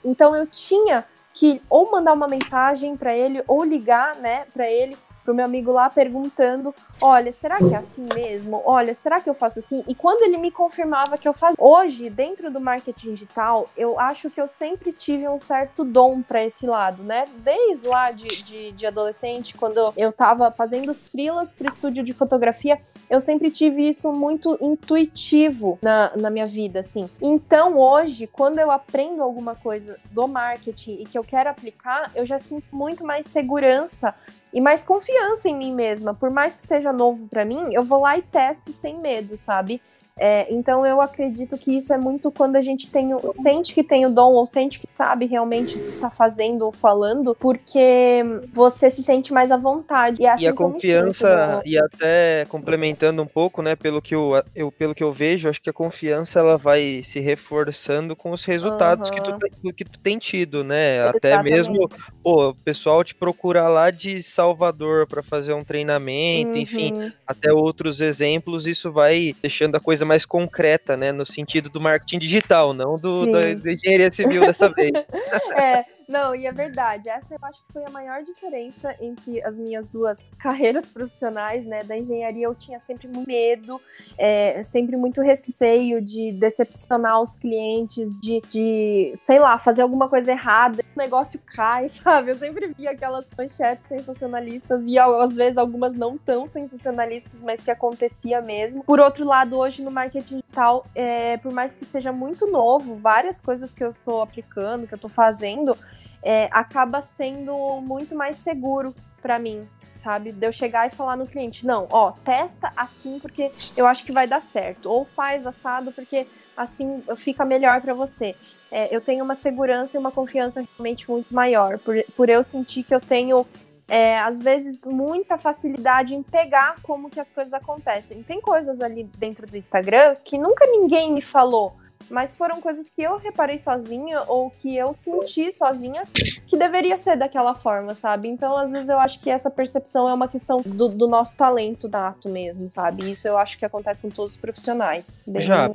Então 0.04 0.36
eu 0.36 0.46
tinha 0.46 1.06
que 1.34 1.62
ou 1.70 1.90
mandar 1.92 2.14
uma 2.14 2.28
mensagem 2.28 2.98
para 2.98 3.16
ele 3.16 3.44
ou 3.48 3.64
ligar, 3.64 4.16
né, 4.16 4.46
para 4.54 4.70
ele 4.70 4.98
pro 5.28 5.36
meu 5.36 5.44
amigo 5.44 5.74
lá 5.74 5.90
perguntando: 5.90 6.74
olha, 7.02 7.34
será 7.34 7.58
que 7.58 7.74
é 7.74 7.78
assim 7.78 8.08
mesmo? 8.14 8.62
Olha, 8.66 8.96
será 8.96 9.20
que 9.20 9.30
eu 9.30 9.34
faço 9.34 9.60
assim? 9.60 9.84
E 9.86 9.94
quando 9.94 10.24
ele 10.24 10.38
me 10.38 10.50
confirmava 10.50 11.18
que 11.18 11.28
eu 11.28 11.34
fazia. 11.34 11.58
Hoje, 11.60 12.10
dentro 12.10 12.50
do 12.50 12.62
marketing 12.62 13.14
digital, 13.14 13.70
eu 13.76 14.00
acho 14.00 14.30
que 14.30 14.40
eu 14.40 14.48
sempre 14.48 14.94
tive 14.94 15.28
um 15.28 15.38
certo 15.38 15.84
dom 15.84 16.22
para 16.22 16.42
esse 16.42 16.66
lado, 16.66 17.04
né? 17.04 17.26
Desde 17.40 17.90
lá 17.90 18.12
de, 18.12 18.42
de, 18.42 18.72
de, 18.72 18.86
adolescente, 18.86 19.58
quando 19.58 19.94
eu 19.98 20.14
tava 20.14 20.50
fazendo 20.50 20.90
os 20.90 21.08
freelas 21.08 21.54
pro 21.54 21.68
estúdio 21.68 22.04
de 22.04 22.14
fotografia, 22.14 22.80
eu 23.10 23.20
sempre 23.20 23.52
tive 23.52 23.86
isso 23.86 24.14
muito 24.14 24.58
intuitivo 24.62 25.78
na, 25.82 26.16
na 26.16 26.30
minha 26.30 26.48
vida, 26.48 26.80
assim. 26.80 27.10
Então, 27.22 27.78
hoje, 27.78 28.28
quando 28.28 28.60
eu 28.60 28.72
aprendo 28.72 29.22
alguma 29.22 29.56
coisa 29.56 30.00
do 30.10 30.26
marketing 30.26 31.00
e 31.02 31.06
que 31.06 31.18
eu 31.18 31.24
quero 31.24 31.50
aplicar, 31.50 32.12
eu 32.16 32.26
já 32.26 32.40
sinto 32.40 32.74
muito 32.74 33.06
mais 33.06 33.28
segurança 33.28 34.16
e 34.54 34.62
mais 34.62 34.84
confiança 34.84 35.50
em 35.50 35.56
mim 35.56 35.74
mesma. 35.74 36.14
Por 36.14 36.30
mais 36.30 36.56
que 36.56 36.66
seja 36.66 36.92
novo 36.94 37.28
para 37.28 37.46
mim, 37.46 37.74
eu 37.74 37.84
vou 37.84 38.02
lá 38.02 38.18
e 38.18 38.22
testo 38.22 38.72
sem 38.72 38.98
medo, 39.00 39.38
sabe? 39.38 39.82
É, 40.18 40.52
então 40.52 40.86
eu 40.86 41.00
acredito 41.00 41.58
que 41.58 41.78
isso 41.78 41.94
é 41.94 41.98
muito 41.98 42.32
quando 42.32 42.56
a 42.56 42.62
gente 42.62 42.90
tem, 42.90 43.10
sente 43.30 43.74
que 43.74 43.84
tem 43.84 44.06
o 44.06 44.10
dom 44.10 44.34
ou 44.34 44.46
sente 44.46 44.80
que 44.80 44.88
sabe 44.92 45.26
realmente 45.26 45.78
tá 46.02 46.10
fazendo 46.10 46.66
ou 46.66 46.72
falando, 46.72 47.36
porque 47.36 48.24
você 48.52 48.90
se 48.90 49.04
sente 49.04 49.32
mais 49.32 49.52
à 49.52 49.58
vontade. 49.58 50.22
E, 50.22 50.26
é 50.26 50.32
assim 50.32 50.44
e 50.46 50.48
a 50.48 50.54
confiança, 50.54 51.62
e 51.66 51.78
até 51.78 52.46
complementando 52.50 53.22
um 53.22 53.28
pouco, 53.28 53.62
né, 53.62 53.76
pelo 53.76 54.02
que 54.02 54.16
eu, 54.16 54.32
eu, 54.56 54.72
pelo 54.72 54.96
que 54.96 55.04
eu 55.04 55.14
vejo, 55.14 55.50
acho 55.50 55.62
que 55.62 55.70
a 55.70 55.74
confiança 55.74 56.40
ela 56.40 56.58
vai 56.58 57.02
se 57.04 57.20
reforçando 57.20 58.16
com 58.16 58.32
os 58.32 58.44
resultados 58.44 59.10
uhum. 59.10 59.16
que, 59.16 59.22
tu, 59.22 59.74
que 59.74 59.86
tu 59.86 60.00
tem 60.00 60.18
tido, 60.18 60.64
né? 60.64 60.96
Exatamente. 60.96 61.18
Até 61.18 61.44
mesmo, 61.44 61.90
pô, 62.24 62.50
o 62.50 62.56
pessoal 62.56 63.04
te 63.04 63.14
procura 63.14 63.68
lá 63.68 63.92
de 63.92 64.24
Salvador 64.24 65.06
para 65.08 65.22
fazer 65.22 65.54
um 65.54 65.64
treinamento, 65.64 66.52
uhum. 66.52 66.58
enfim, 66.58 67.12
até 67.26 67.52
outros 67.52 68.02
exemplos, 68.02 68.66
isso 68.66 68.92
vai 68.92 69.36
deixando 69.42 69.76
a 69.76 69.80
coisa 69.80 70.07
mais 70.08 70.26
concreta, 70.26 70.98
né? 70.98 71.12
No 71.12 71.26
sentido 71.26 71.70
do 71.70 71.80
marketing 71.80 72.20
digital, 72.20 72.74
não 72.74 72.96
do, 72.96 73.32
da, 73.32 73.54
da 73.54 73.72
engenharia 73.72 74.12
civil 74.12 74.42
dessa 74.42 74.70
vez. 74.70 74.92
é, 75.60 75.84
não, 76.08 76.34
e 76.34 76.46
é 76.48 76.52
verdade. 76.52 77.10
Essa 77.10 77.34
eu 77.34 77.40
acho 77.42 77.64
que 77.66 77.74
foi 77.74 77.84
a 77.86 77.90
maior 77.90 78.24
diferença 78.24 78.96
entre 79.00 79.44
as 79.44 79.60
minhas 79.60 79.90
duas 79.90 80.30
carreiras 80.40 80.86
profissionais, 80.90 81.66
né? 81.66 81.84
Da 81.84 81.98
engenharia 81.98 82.46
eu 82.46 82.56
tinha 82.56 82.80
sempre 82.80 83.10
medo, 83.28 83.82
é, 84.18 84.64
sempre 84.64 84.96
muito 84.96 85.22
receio 85.22 86.02
de 86.02 86.32
decepcionar 86.32 87.22
os 87.22 87.36
clientes, 87.36 88.22
de, 88.22 88.42
de, 88.48 89.14
sei 89.16 89.38
lá, 89.40 89.58
fazer 89.58 89.82
alguma 89.82 90.08
coisa 90.08 90.32
errada, 90.32 90.84
o 90.96 90.98
negócio 90.98 91.42
cai, 91.46 91.90
sabe? 91.90 92.32
Eu 92.32 92.36
sempre 92.36 92.68
via 92.68 92.92
aquelas 92.92 93.28
manchetes 93.38 93.88
sensacionalistas 93.88 94.86
e 94.86 94.98
às 94.98 95.36
vezes 95.36 95.58
algumas 95.58 95.94
não 95.94 96.18
tão 96.18 96.48
sensacionalistas, 96.48 97.42
mas 97.42 97.62
que 97.62 97.72
acontecia 97.72 98.42
mesmo. 98.42 98.84
Por 98.84 99.00
outro 99.00 99.26
lado, 99.26 99.58
hoje 99.58 99.84
no 99.84 99.92
marketing 99.92 100.40
digital, 100.40 100.86
é, 100.96 101.38
por 101.38 101.52
mais 101.52 101.76
que 101.76 101.86
seja 101.86 102.12
muito 102.12 102.48
novo, 102.48 102.96
várias 102.96 103.42
coisas 103.42 103.74
que 103.74 103.84
eu 103.84 103.90
estou 103.90 104.22
aplicando, 104.22 104.88
que 104.88 104.94
eu 104.94 104.98
estou 104.98 105.10
fazendo, 105.10 105.78
é, 106.24 106.50
acaba 106.52 107.02
sendo 107.02 107.82
muito 107.82 108.16
mais 108.16 108.38
seguro 108.38 108.94
para 109.22 109.40
mim, 109.40 109.68
sabe? 109.96 110.32
De 110.32 110.46
eu 110.46 110.52
chegar 110.52 110.88
e 110.88 110.90
falar 110.90 111.16
no 111.16 111.28
cliente, 111.28 111.66
não, 111.66 111.88
ó, 111.90 112.12
testa 112.24 112.72
assim 112.76 113.20
porque 113.20 113.52
eu 113.76 113.86
acho 113.86 114.04
que 114.04 114.12
vai 114.12 114.28
dar 114.28 114.42
certo, 114.42 114.90
ou 114.90 115.06
faz 115.06 115.46
assado 115.46 115.92
porque 115.92 116.28
assim 116.56 117.04
fica 117.16 117.46
melhor 117.46 117.82
para 117.82 117.94
você. 117.94 118.36
É, 118.72 118.94
eu 118.94 119.00
tenho 119.00 119.24
uma 119.24 119.36
segurança 119.36 119.96
e 119.96 120.00
uma 120.00 120.12
confiança 120.12 120.66
realmente 120.76 121.10
muito 121.10 121.34
maior, 121.34 121.80
por, 121.80 121.96
por 122.16 122.30
eu 122.30 122.44
sentir 122.44 122.84
que 122.84 122.94
eu 122.94 123.00
tenho 123.00 123.46
é, 123.88 124.20
às 124.20 124.42
vezes, 124.42 124.84
muita 124.84 125.38
facilidade 125.38 126.14
em 126.14 126.22
pegar 126.22 126.76
como 126.84 127.10
que 127.10 127.20
as 127.20 127.32
coisas 127.32 127.54
acontecem. 127.54 128.22
Tem 128.22 128.42
coisas 128.42 128.82
ali 128.82 129.06
dentro 129.18 129.48
do 129.48 129.56
Instagram 129.56 130.16
que 130.26 130.38
nunca 130.38 130.66
ninguém 130.68 131.14
me 131.14 131.22
falou, 131.22 131.74
mas 132.10 132.36
foram 132.36 132.62
coisas 132.62 132.88
que 132.88 133.02
eu 133.02 133.18
reparei 133.18 133.58
sozinha 133.58 134.24
ou 134.28 134.50
que 134.50 134.76
eu 134.76 134.94
senti 134.94 135.52
sozinha 135.52 136.04
que 136.48 136.58
deveria 136.58 136.98
ser 136.98 137.18
daquela 137.18 137.56
forma, 137.56 137.96
sabe? 137.96 138.28
Então, 138.28 138.58
às 138.58 138.72
vezes, 138.72 138.90
eu 138.90 138.98
acho 139.00 139.20
que 139.20 139.30
essa 139.30 139.50
percepção 139.50 140.08
é 140.08 140.14
uma 140.14 140.28
questão 140.28 140.62
do, 140.66 140.90
do 140.90 141.08
nosso 141.08 141.36
talento 141.38 141.88
nato 141.88 142.30
mesmo, 142.30 142.70
sabe? 142.70 143.10
Isso 143.12 143.28
eu 143.28 143.38
acho 143.38 143.58
que 143.58 143.66
acontece 143.66 144.02
com 144.02 144.10
todos 144.10 144.34
os 144.34 144.38
profissionais. 144.38 145.24
Bem... 145.28 145.42
Já, 145.42 145.70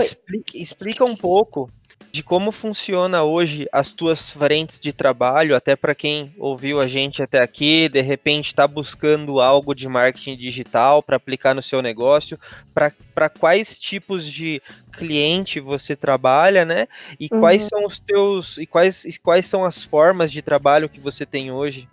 explica, 0.00 0.56
explica 0.56 1.04
um 1.04 1.16
pouco 1.16 1.70
de 2.10 2.22
como 2.22 2.50
funciona 2.50 3.22
hoje 3.22 3.68
as 3.72 3.92
tuas 3.92 4.30
frentes 4.30 4.80
de 4.80 4.92
trabalho, 4.92 5.54
até 5.54 5.76
para 5.76 5.94
quem 5.94 6.34
ouviu 6.38 6.80
a 6.80 6.86
gente 6.86 7.22
até 7.22 7.40
aqui, 7.40 7.88
de 7.88 8.00
repente 8.00 8.46
está 8.46 8.66
buscando 8.66 9.40
algo 9.40 9.74
de 9.74 9.88
marketing 9.88 10.36
digital 10.36 11.02
para 11.02 11.16
aplicar 11.16 11.54
no 11.54 11.62
seu 11.62 11.82
negócio, 11.82 12.38
para 12.74 13.28
quais 13.28 13.78
tipos 13.78 14.24
de 14.24 14.62
cliente 14.92 15.60
você 15.60 15.94
trabalha, 15.94 16.64
né? 16.64 16.88
E 17.20 17.28
uhum. 17.30 17.40
quais 17.40 17.64
são 17.64 17.86
os 17.86 18.00
teus 18.00 18.58
e 18.58 18.66
quais, 18.66 19.04
e 19.04 19.18
quais 19.18 19.46
são 19.46 19.64
as 19.64 19.84
formas 19.84 20.30
de 20.30 20.42
trabalho 20.42 20.88
que 20.88 21.00
você 21.00 21.24
tem 21.26 21.52
hoje? 21.52 21.88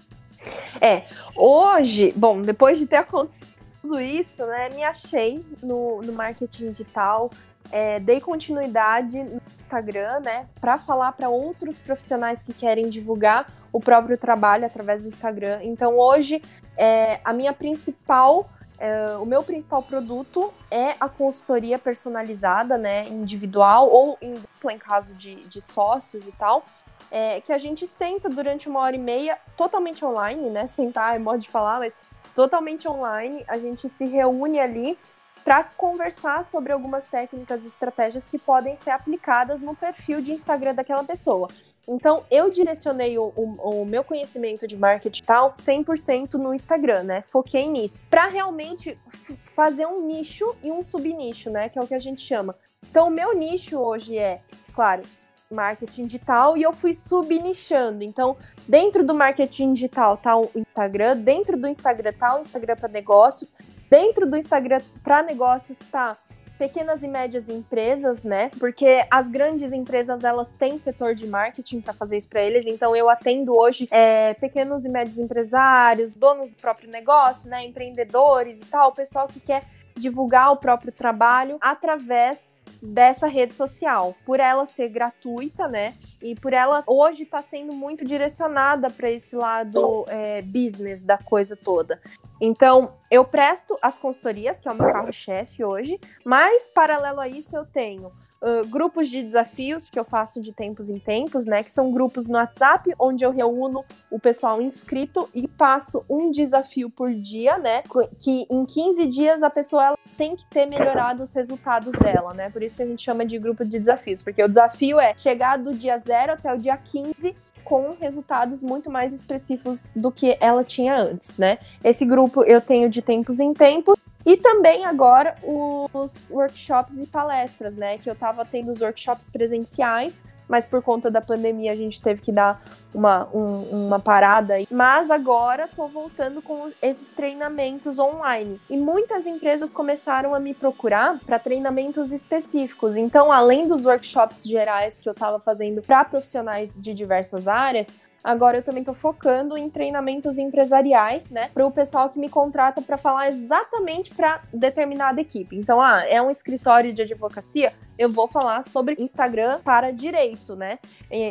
É, 0.80 1.04
hoje, 1.36 2.14
bom, 2.16 2.42
depois 2.42 2.80
de 2.80 2.86
ter 2.86 2.98
acontecido 2.98 3.56
tudo 3.82 4.00
isso, 4.00 4.44
né, 4.48 4.70
me 4.70 4.84
achei 4.84 5.46
no, 5.62 6.02
no 6.02 6.12
marketing 6.14 6.72
digital, 6.72 7.30
é, 7.72 8.00
dei 8.00 8.20
continuidade 8.22 9.24
no 9.24 9.42
Instagram, 9.62 10.20
né, 10.22 10.46
para 10.62 10.78
falar 10.78 11.12
para 11.12 11.30
outros 11.30 11.80
profissionais 11.80 12.44
que 12.44 12.54
querem 12.54 12.90
divulgar 12.90 13.48
o 13.72 13.80
próprio 13.80 14.18
trabalho 14.18 14.66
através 14.66 15.02
do 15.04 15.08
Instagram. 15.08 15.60
Então, 15.64 15.98
hoje, 15.98 16.42
é, 16.78 17.20
a 17.24 17.34
minha 17.34 17.52
principal, 17.52 18.50
é, 18.78 19.18
o 19.18 19.26
meu 19.26 19.44
principal 19.44 19.82
produto 19.82 20.54
é 20.70 20.96
a 21.00 21.10
consultoria 21.10 21.78
personalizada, 21.78 22.78
né, 22.78 23.08
individual 23.10 23.90
ou 23.90 24.18
em 24.22 24.36
dupla, 24.36 24.74
em 24.74 24.78
caso 24.78 25.14
de, 25.16 25.36
de 25.46 25.62
sócios 25.62 26.28
e 26.28 26.32
tal. 26.32 26.64
É, 27.12 27.40
que 27.40 27.54
a 27.54 27.58
gente 27.58 27.88
senta 27.88 28.28
durante 28.30 28.68
uma 28.68 28.80
hora 28.80 28.96
e 28.96 29.00
meia, 29.00 29.38
totalmente 29.56 30.04
online, 30.04 30.50
né? 30.50 30.66
Sentar 30.68 31.16
é 31.16 31.20
modo 31.20 31.38
de 31.38 31.48
falar, 31.48 31.80
mas 31.80 31.94
totalmente 32.34 32.88
online. 32.90 33.46
A 33.48 33.58
gente 33.58 33.88
se 33.88 34.06
reúne 34.06 34.60
ali 34.60 34.98
para 35.46 35.64
conversar 35.64 36.44
sobre 36.44 36.74
algumas 36.74 37.06
técnicas 37.06 37.64
e 37.64 37.68
estratégias 37.68 38.28
que 38.28 38.40
podem 38.40 38.76
ser 38.76 38.90
aplicadas 38.90 39.62
no 39.62 39.76
perfil 39.76 40.20
de 40.20 40.32
Instagram 40.32 40.74
daquela 40.74 41.04
pessoa. 41.04 41.50
Então, 41.88 42.26
eu 42.32 42.50
direcionei 42.50 43.16
o, 43.20 43.32
o, 43.36 43.82
o 43.82 43.86
meu 43.86 44.04
conhecimento 44.04 44.66
de 44.66 44.76
marketing 44.76 45.22
tal 45.24 45.54
100% 45.54 46.34
no 46.34 46.52
Instagram, 46.52 47.04
né? 47.04 47.22
Foquei 47.22 47.70
nisso. 47.70 48.04
Para 48.10 48.26
realmente 48.26 48.98
fazer 49.44 49.86
um 49.86 50.08
nicho 50.08 50.56
e 50.64 50.72
um 50.72 50.84
subnicho, 50.84 51.52
né? 51.52 51.70
Que 51.70 51.78
é 51.78 51.82
o 51.82 51.86
que 51.86 51.94
a 51.94 52.00
gente 52.00 52.22
chama. 52.22 52.56
Então, 52.90 53.10
o 53.10 53.12
meu 53.12 53.36
nicho 53.36 53.78
hoje 53.78 54.18
é, 54.18 54.42
claro, 54.74 55.04
marketing 55.52 56.08
digital 56.08 56.58
e 56.58 56.64
eu 56.64 56.74
fui 56.74 56.92
subnichando. 56.92 58.04
Então, 58.04 58.36
dentro 58.68 59.06
do 59.06 59.14
marketing 59.14 59.74
digital 59.74 60.18
tá 60.18 60.36
o 60.36 60.50
Instagram, 60.56 61.18
dentro 61.18 61.56
do 61.56 61.68
Instagram 61.68 62.14
tá 62.14 62.36
o 62.36 62.42
Instagram 62.42 62.76
para 62.76 62.90
negócios, 62.90 63.54
Dentro 63.90 64.30
do 64.30 64.36
Instagram 64.38 64.82
para 65.04 65.24
negócios 65.24 65.78
tá 65.92 66.18
pequenas 66.58 67.04
e 67.04 67.08
médias 67.08 67.50
empresas, 67.50 68.24
né? 68.24 68.50
Porque 68.60 69.06
as 69.12 69.30
grandes 69.30 69.74
empresas 69.74 70.24
elas 70.24 70.52
têm 70.52 70.78
setor 70.78 71.14
de 71.14 71.28
marketing 71.28 71.82
para 71.82 71.94
fazer 71.94 72.18
isso 72.18 72.30
para 72.30 72.42
eles. 72.42 72.66
Então 72.66 72.96
eu 72.96 73.10
atendo 73.10 73.56
hoje 73.56 73.88
é, 73.92 74.34
pequenos 74.36 74.86
e 74.86 74.90
médios 74.90 75.20
empresários, 75.20 76.16
donos 76.16 76.52
do 76.52 76.58
próprio 76.58 76.90
negócio, 76.90 77.50
né? 77.50 77.64
Empreendedores 77.66 78.58
e 78.58 78.66
tal, 78.66 78.92
pessoal 78.94 79.28
que 79.28 79.40
quer 79.40 79.64
divulgar 79.96 80.52
o 80.52 80.58
próprio 80.58 80.92
trabalho 80.92 81.58
através 81.62 82.54
dessa 82.82 83.28
rede 83.28 83.56
social, 83.56 84.16
por 84.26 84.40
ela 84.40 84.66
ser 84.66 84.90
gratuita, 84.90 85.68
né? 85.68 85.96
E 86.22 86.36
por 86.36 86.54
ela 86.54 86.84
hoje 86.86 87.24
estar 87.24 87.38
tá 87.38 87.44
sendo 87.44 87.74
muito 87.74 88.06
direcionada 88.06 88.90
para 88.90 89.10
esse 89.10 89.36
lado 89.36 90.06
é, 90.08 90.42
business 90.42 91.02
da 91.02 91.18
coisa 91.18 91.56
toda. 91.56 92.00
Então, 92.40 92.94
eu 93.10 93.24
presto 93.24 93.78
as 93.82 93.98
consultorias, 93.98 94.60
que 94.60 94.68
é 94.68 94.72
o 94.72 94.76
meu 94.76 94.92
carro-chefe 94.92 95.64
hoje, 95.64 96.00
mas, 96.24 96.68
paralelo 96.68 97.20
a 97.20 97.28
isso, 97.28 97.56
eu 97.56 97.66
tenho 97.66 98.08
uh, 98.42 98.66
grupos 98.68 99.10
de 99.10 99.22
desafios 99.24 99.90
que 99.90 99.98
eu 99.98 100.04
faço 100.04 100.42
de 100.42 100.52
tempos 100.52 100.90
em 100.90 101.00
tempos, 101.00 101.46
né? 101.46 101.64
Que 101.64 101.72
são 101.72 101.92
grupos 101.92 102.28
no 102.28 102.36
WhatsApp, 102.36 102.94
onde 103.00 103.24
eu 103.24 103.32
reúno 103.32 103.86
o 104.12 104.20
pessoal 104.20 104.62
inscrito 104.62 105.30
e 105.34 105.48
passo 105.48 106.04
um 106.10 106.30
desafio 106.30 106.90
por 106.90 107.14
dia, 107.14 107.58
né? 107.58 107.84
Que 108.20 108.46
em 108.50 108.66
15 108.66 109.06
dias 109.06 109.44
a 109.44 109.50
pessoa 109.50 109.98
tem 110.18 110.36
que 110.36 110.46
ter 110.48 110.66
melhorado 110.66 111.24
os 111.24 111.34
resultados 111.34 111.94
dela, 111.94 112.34
né? 112.34 112.50
Por 112.50 112.64
isso 112.64 112.76
que 112.76 112.84
a 112.84 112.88
gente 112.88 113.04
chama 113.04 113.26
de 113.26 113.38
grupo 113.38 113.64
de 113.64 113.80
desafios, 113.80 114.22
porque 114.22 114.44
o 114.44 114.48
desafio 114.48 115.00
é 115.00 115.16
chegar 115.18 115.58
do 115.58 115.74
dia 115.74 115.98
0 115.98 116.34
até 116.34 116.54
o 116.54 116.58
dia 116.58 116.76
15 116.76 117.36
com 117.66 117.98
resultados 118.00 118.64
muito 118.64 118.90
mais 118.90 119.12
expressivos 119.12 119.90
do 119.96 120.12
que 120.12 120.38
ela 120.40 120.64
tinha 120.64 120.96
antes, 120.96 121.36
né? 121.38 121.58
Esse 121.84 122.06
grupo 122.06 122.44
eu 122.44 122.62
tenho 122.62 122.90
de 122.90 123.02
tempos 123.02 123.40
em 123.40 123.54
tempos 123.54 123.98
e 124.26 124.38
também 124.38 124.86
agora 124.86 125.36
os 125.44 126.32
workshops 126.32 126.98
e 127.00 127.06
palestras, 127.06 127.76
né? 127.76 127.98
Que 127.98 128.10
eu 128.10 128.16
tava 128.16 128.46
tendo 128.46 128.72
os 128.72 128.82
workshops 128.82 129.30
presenciais 129.30 130.22
mas 130.48 130.66
por 130.66 130.82
conta 130.82 131.10
da 131.10 131.22
pandemia 131.22 131.72
a 131.72 131.76
gente 131.76 132.02
teve 132.02 132.22
que 132.22 132.32
dar 132.32 132.62
uma, 132.94 133.28
um, 133.34 133.86
uma 133.86 134.00
parada. 134.00 134.56
Mas 134.72 135.12
agora 135.12 135.68
tô 135.68 135.88
voltando 135.88 136.42
com 136.42 136.70
esses 136.82 137.10
treinamentos 137.10 138.00
online. 138.00 138.60
E 138.70 138.78
muitas 138.78 139.26
empresas 139.26 139.72
começaram 139.72 140.34
a 140.34 140.40
me 140.40 140.54
procurar 140.54 141.20
para 141.26 141.38
treinamentos 141.38 142.12
específicos. 142.12 142.96
Então, 142.96 143.32
além 143.32 143.68
dos 143.68 143.86
workshops 143.86 144.44
gerais 144.44 144.98
que 144.98 145.10
eu 145.10 145.14
estava 145.14 145.40
fazendo 145.40 145.82
para 145.82 146.06
profissionais 146.06 146.80
de 146.82 146.94
diversas 146.94 147.48
áreas, 147.48 147.94
Agora 148.26 148.58
eu 148.58 148.64
também 148.64 148.82
estou 148.82 148.96
focando 148.96 149.56
em 149.56 149.70
treinamentos 149.70 150.40
empresariais, 150.40 151.30
né, 151.30 151.52
para 151.54 151.64
o 151.64 151.70
pessoal 151.70 152.10
que 152.10 152.18
me 152.18 152.28
contrata 152.28 152.82
para 152.82 152.98
falar 152.98 153.30
exatamente 153.30 154.16
para 154.16 154.42
determinada 154.52 155.22
equipe. 155.22 155.56
Então, 155.56 155.80
ah, 155.80 156.04
é 156.08 156.20
um 156.20 156.32
escritório 156.32 156.92
de 156.92 157.04
advocacia, 157.04 157.72
eu 158.00 158.12
vou 158.12 158.28
falar 158.28 158.64
sobre 158.64 158.96
Instagram 159.00 159.60
para 159.64 159.92
direito, 159.92 160.56
né? 160.56 160.80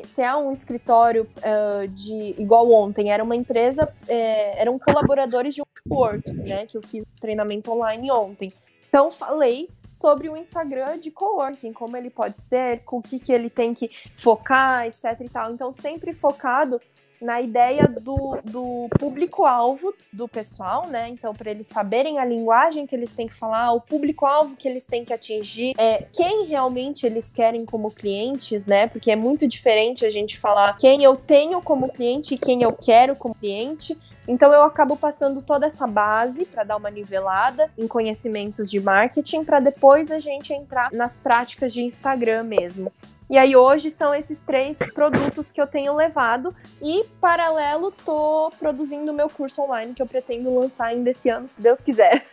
Se 0.05 0.23
é 0.23 0.35
um 0.35 0.51
escritório 0.53 1.29
uh, 1.39 1.89
de 1.89 2.35
igual 2.39 2.71
ontem, 2.73 3.11
era 3.11 3.23
uma 3.23 3.37
empresa, 3.37 3.93
é, 4.09 4.61
eram 4.61 4.79
colaboradores 4.79 5.55
de 5.55 5.63
um 5.63 5.65
work, 5.91 6.33
né? 6.33 6.65
Que 6.67 6.79
eu 6.79 6.83
fiz 6.83 7.05
treinamento 7.21 7.71
online 7.73 8.11
ontem. 8.11 8.53
Então 8.89 9.11
falei 9.11 9.69
sobre 9.95 10.29
o 10.29 10.37
Instagram 10.37 10.99
de 10.99 11.11
coworking, 11.11 11.73
como 11.73 11.97
ele 11.97 12.11
pode 12.11 12.41
ser, 12.41 12.81
com 12.81 12.99
o 12.99 13.03
que, 13.03 13.19
que 13.19 13.33
ele 13.33 13.49
tem 13.49 13.73
que 13.73 13.89
focar, 14.17 14.87
etc 14.87 15.21
e 15.21 15.29
tal. 15.29 15.53
Então, 15.53 15.71
sempre 15.71 16.13
focado 16.13 16.81
na 17.21 17.41
ideia 17.41 17.89
do, 17.89 18.39
do 18.45 18.89
público-alvo 18.99 19.95
do 20.13 20.29
pessoal, 20.29 20.87
né? 20.89 21.09
Então, 21.09 21.35
para 21.35 21.51
eles 21.51 21.67
saberem 21.67 22.19
a 22.19 22.25
linguagem 22.25 22.87
que 22.87 22.95
eles 22.95 23.13
têm 23.13 23.27
que 23.27 23.35
falar, 23.35 23.73
o 23.73 23.81
público-alvo 23.81 24.57
que 24.57 24.69
eles 24.69 24.87
têm 24.87 25.05
que 25.05 25.13
atingir, 25.13 25.75
é, 25.79 26.07
quem 26.13 26.47
realmente 26.47 27.07
eles 27.07 27.33
querem 27.33 27.65
como 27.65 27.91
clientes, 27.91 28.67
né? 28.67 28.87
Porque 28.87 29.11
é 29.11 29.17
muito 29.17 29.47
diferente 29.47 30.05
a 30.05 30.11
gente 30.11 30.39
falar 30.39 30.77
quem 30.77 31.03
eu 31.03 31.17
tenho 31.17 31.61
como 31.63 31.89
cliente 31.89 32.35
e 32.35 32.39
quem 32.39 32.63
eu 32.63 32.73
quero 32.73 33.17
como 33.17 33.35
cliente. 33.35 33.99
Então 34.27 34.53
eu 34.53 34.63
acabo 34.63 34.97
passando 34.97 35.43
toda 35.43 35.67
essa 35.67 35.87
base 35.87 36.47
para 36.47 36.65
dar 36.65 36.77
uma 36.77 36.91
nivelada 36.91 37.71
em 37.77 37.87
conhecimentos 37.87 38.71
de 38.71 38.81
marketing 38.81 39.45
para 39.45 39.61
depois 39.61 40.11
a 40.11 40.19
gente 40.19 40.53
entrar 40.53 40.91
nas 40.93 41.17
práticas 41.17 41.73
de 41.73 41.83
Instagram 41.83 42.45
mesmo. 42.45 42.91
E 43.35 43.37
aí 43.37 43.57
hoje 43.57 43.91
são 43.91 44.15
esses 44.15 44.39
três 44.39 44.79
produtos 44.95 45.51
que 45.51 45.61
eu 45.61 45.67
tenho 45.67 45.93
levado 45.93 46.55
e 46.81 47.05
paralelo 47.21 47.91
tô 47.91 48.53
produzindo 48.61 49.11
o 49.11 49.15
meu 49.15 49.29
curso 49.29 49.61
online 49.61 49.93
que 49.93 50.01
eu 50.01 50.07
pretendo 50.07 50.57
lançar 50.57 50.87
ainda 50.87 51.11
esse 51.11 51.29
ano, 51.29 51.49
se 51.49 51.61
Deus 51.61 51.83
quiser. 51.83 52.25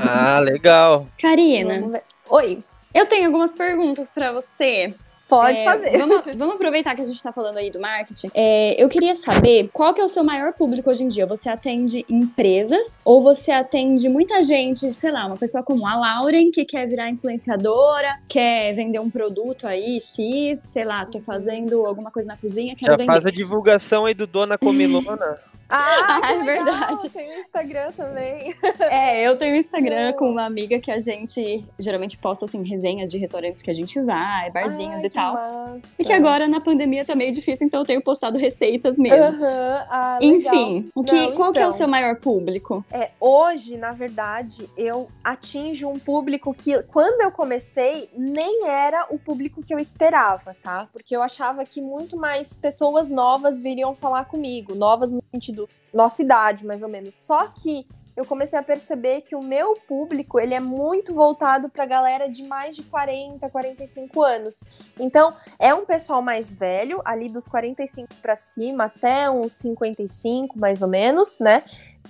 Ah, 0.00 0.40
legal. 0.40 1.06
Karina. 1.22 2.02
Oi. 2.28 2.64
Eu 2.92 3.06
tenho 3.06 3.26
algumas 3.26 3.54
perguntas 3.54 4.10
para 4.10 4.32
você. 4.32 4.92
Pode 5.30 5.58
é, 5.58 5.64
fazer. 5.64 5.96
Vamos, 5.96 6.22
vamos, 6.36 6.54
aproveitar 6.56 6.96
que 6.96 7.02
a 7.02 7.04
gente 7.04 7.14
está 7.14 7.30
falando 7.30 7.56
aí 7.56 7.70
do 7.70 7.80
marketing. 7.80 8.30
É, 8.34 8.82
eu 8.82 8.88
queria 8.88 9.14
saber 9.14 9.70
qual 9.72 9.94
que 9.94 10.00
é 10.00 10.04
o 10.04 10.08
seu 10.08 10.24
maior 10.24 10.52
público 10.52 10.90
hoje 10.90 11.04
em 11.04 11.08
dia. 11.08 11.24
Você 11.24 11.48
atende 11.48 12.04
empresas 12.08 12.98
ou 13.04 13.22
você 13.22 13.52
atende 13.52 14.08
muita 14.08 14.42
gente, 14.42 14.90
sei 14.90 15.12
lá, 15.12 15.26
uma 15.26 15.36
pessoa 15.36 15.62
como 15.62 15.86
a 15.86 15.96
Lauren 15.96 16.50
que 16.50 16.64
quer 16.64 16.88
virar 16.88 17.08
influenciadora, 17.08 18.18
quer 18.28 18.72
vender 18.72 18.98
um 18.98 19.08
produto 19.08 19.68
aí, 19.68 20.00
X, 20.00 20.58
sei 20.58 20.84
lá, 20.84 21.06
tô 21.06 21.20
fazendo 21.20 21.86
alguma 21.86 22.10
coisa 22.10 22.26
na 22.26 22.36
cozinha, 22.36 22.74
quero 22.74 22.92
Já 22.92 22.96
vender. 22.96 23.12
faz 23.12 23.24
a 23.24 23.30
divulgação 23.30 24.06
aí 24.06 24.14
do 24.14 24.26
Dona 24.26 24.58
Comilona. 24.58 25.38
Ah, 25.70 26.20
Ah, 26.22 26.32
é 26.32 26.44
verdade. 26.44 27.08
Tem 27.10 27.36
o 27.36 27.40
Instagram 27.40 27.92
também. 27.92 28.54
É, 28.90 29.26
eu 29.26 29.36
tenho 29.36 29.54
um 29.54 29.58
Instagram 29.58 30.12
com 30.14 30.30
uma 30.30 30.44
amiga 30.44 30.80
que 30.80 30.90
a 30.90 30.98
gente 30.98 31.64
geralmente 31.78 32.16
posta 32.18 32.44
assim 32.44 32.62
resenhas 32.62 33.10
de 33.10 33.18
restaurantes 33.18 33.62
que 33.62 33.70
a 33.70 33.74
gente 33.74 34.00
vai, 34.00 34.50
barzinhos 34.50 35.02
Ai, 35.02 35.06
e 35.06 35.10
tal. 35.10 35.34
massa. 35.34 35.94
E 35.98 36.04
que 36.04 36.12
agora 36.12 36.48
na 36.48 36.60
pandemia 36.60 37.04
tá 37.04 37.14
meio 37.14 37.30
difícil, 37.30 37.66
então 37.66 37.80
eu 37.80 37.86
tenho 37.86 38.02
postado 38.02 38.38
receitas 38.38 38.98
mesmo. 38.98 39.22
Aham, 39.24 39.86
ah. 39.88 40.18
Enfim, 40.20 40.90
o 40.94 41.04
que, 41.04 41.12
Não, 41.14 41.32
qual 41.32 41.52
que 41.52 41.58
é 41.58 41.62
o 41.62 41.68
então. 41.68 41.76
seu 41.76 41.86
maior 41.88 42.16
público? 42.16 42.84
É, 42.90 43.10
hoje, 43.20 43.76
na 43.76 43.92
verdade, 43.92 44.68
eu 44.76 45.08
atinjo 45.22 45.88
um 45.88 45.98
público 45.98 46.52
que, 46.54 46.82
quando 46.84 47.20
eu 47.22 47.30
comecei, 47.30 48.08
nem 48.16 48.66
era 48.66 49.06
o 49.10 49.18
público 49.18 49.62
que 49.62 49.72
eu 49.74 49.78
esperava, 49.78 50.56
tá? 50.62 50.88
Porque 50.92 51.14
eu 51.14 51.22
achava 51.22 51.64
que 51.64 51.80
muito 51.80 52.16
mais 52.16 52.56
pessoas 52.56 53.08
novas 53.08 53.60
viriam 53.60 53.94
falar 53.94 54.24
comigo, 54.24 54.74
novas 54.74 55.12
no 55.12 55.22
sentido 55.32 55.59
nossa 55.92 56.22
idade, 56.22 56.66
mais 56.66 56.82
ou 56.82 56.88
menos. 56.88 57.16
Só 57.20 57.46
que 57.48 57.86
eu 58.16 58.26
comecei 58.26 58.58
a 58.58 58.62
perceber 58.62 59.22
que 59.22 59.34
o 59.34 59.42
meu 59.42 59.74
público, 59.88 60.38
ele 60.38 60.52
é 60.52 60.60
muito 60.60 61.14
voltado 61.14 61.68
pra 61.68 61.86
galera 61.86 62.28
de 62.28 62.42
mais 62.44 62.76
de 62.76 62.82
40, 62.82 63.48
45 63.48 64.22
anos. 64.22 64.64
Então, 64.98 65.34
é 65.58 65.72
um 65.72 65.86
pessoal 65.86 66.20
mais 66.20 66.54
velho, 66.54 67.00
ali 67.04 67.28
dos 67.28 67.46
45 67.46 68.14
pra 68.20 68.36
cima 68.36 68.84
até 68.84 69.30
uns 69.30 69.52
55, 69.52 70.58
mais 70.58 70.82
ou 70.82 70.88
menos, 70.88 71.38
né? 71.38 71.62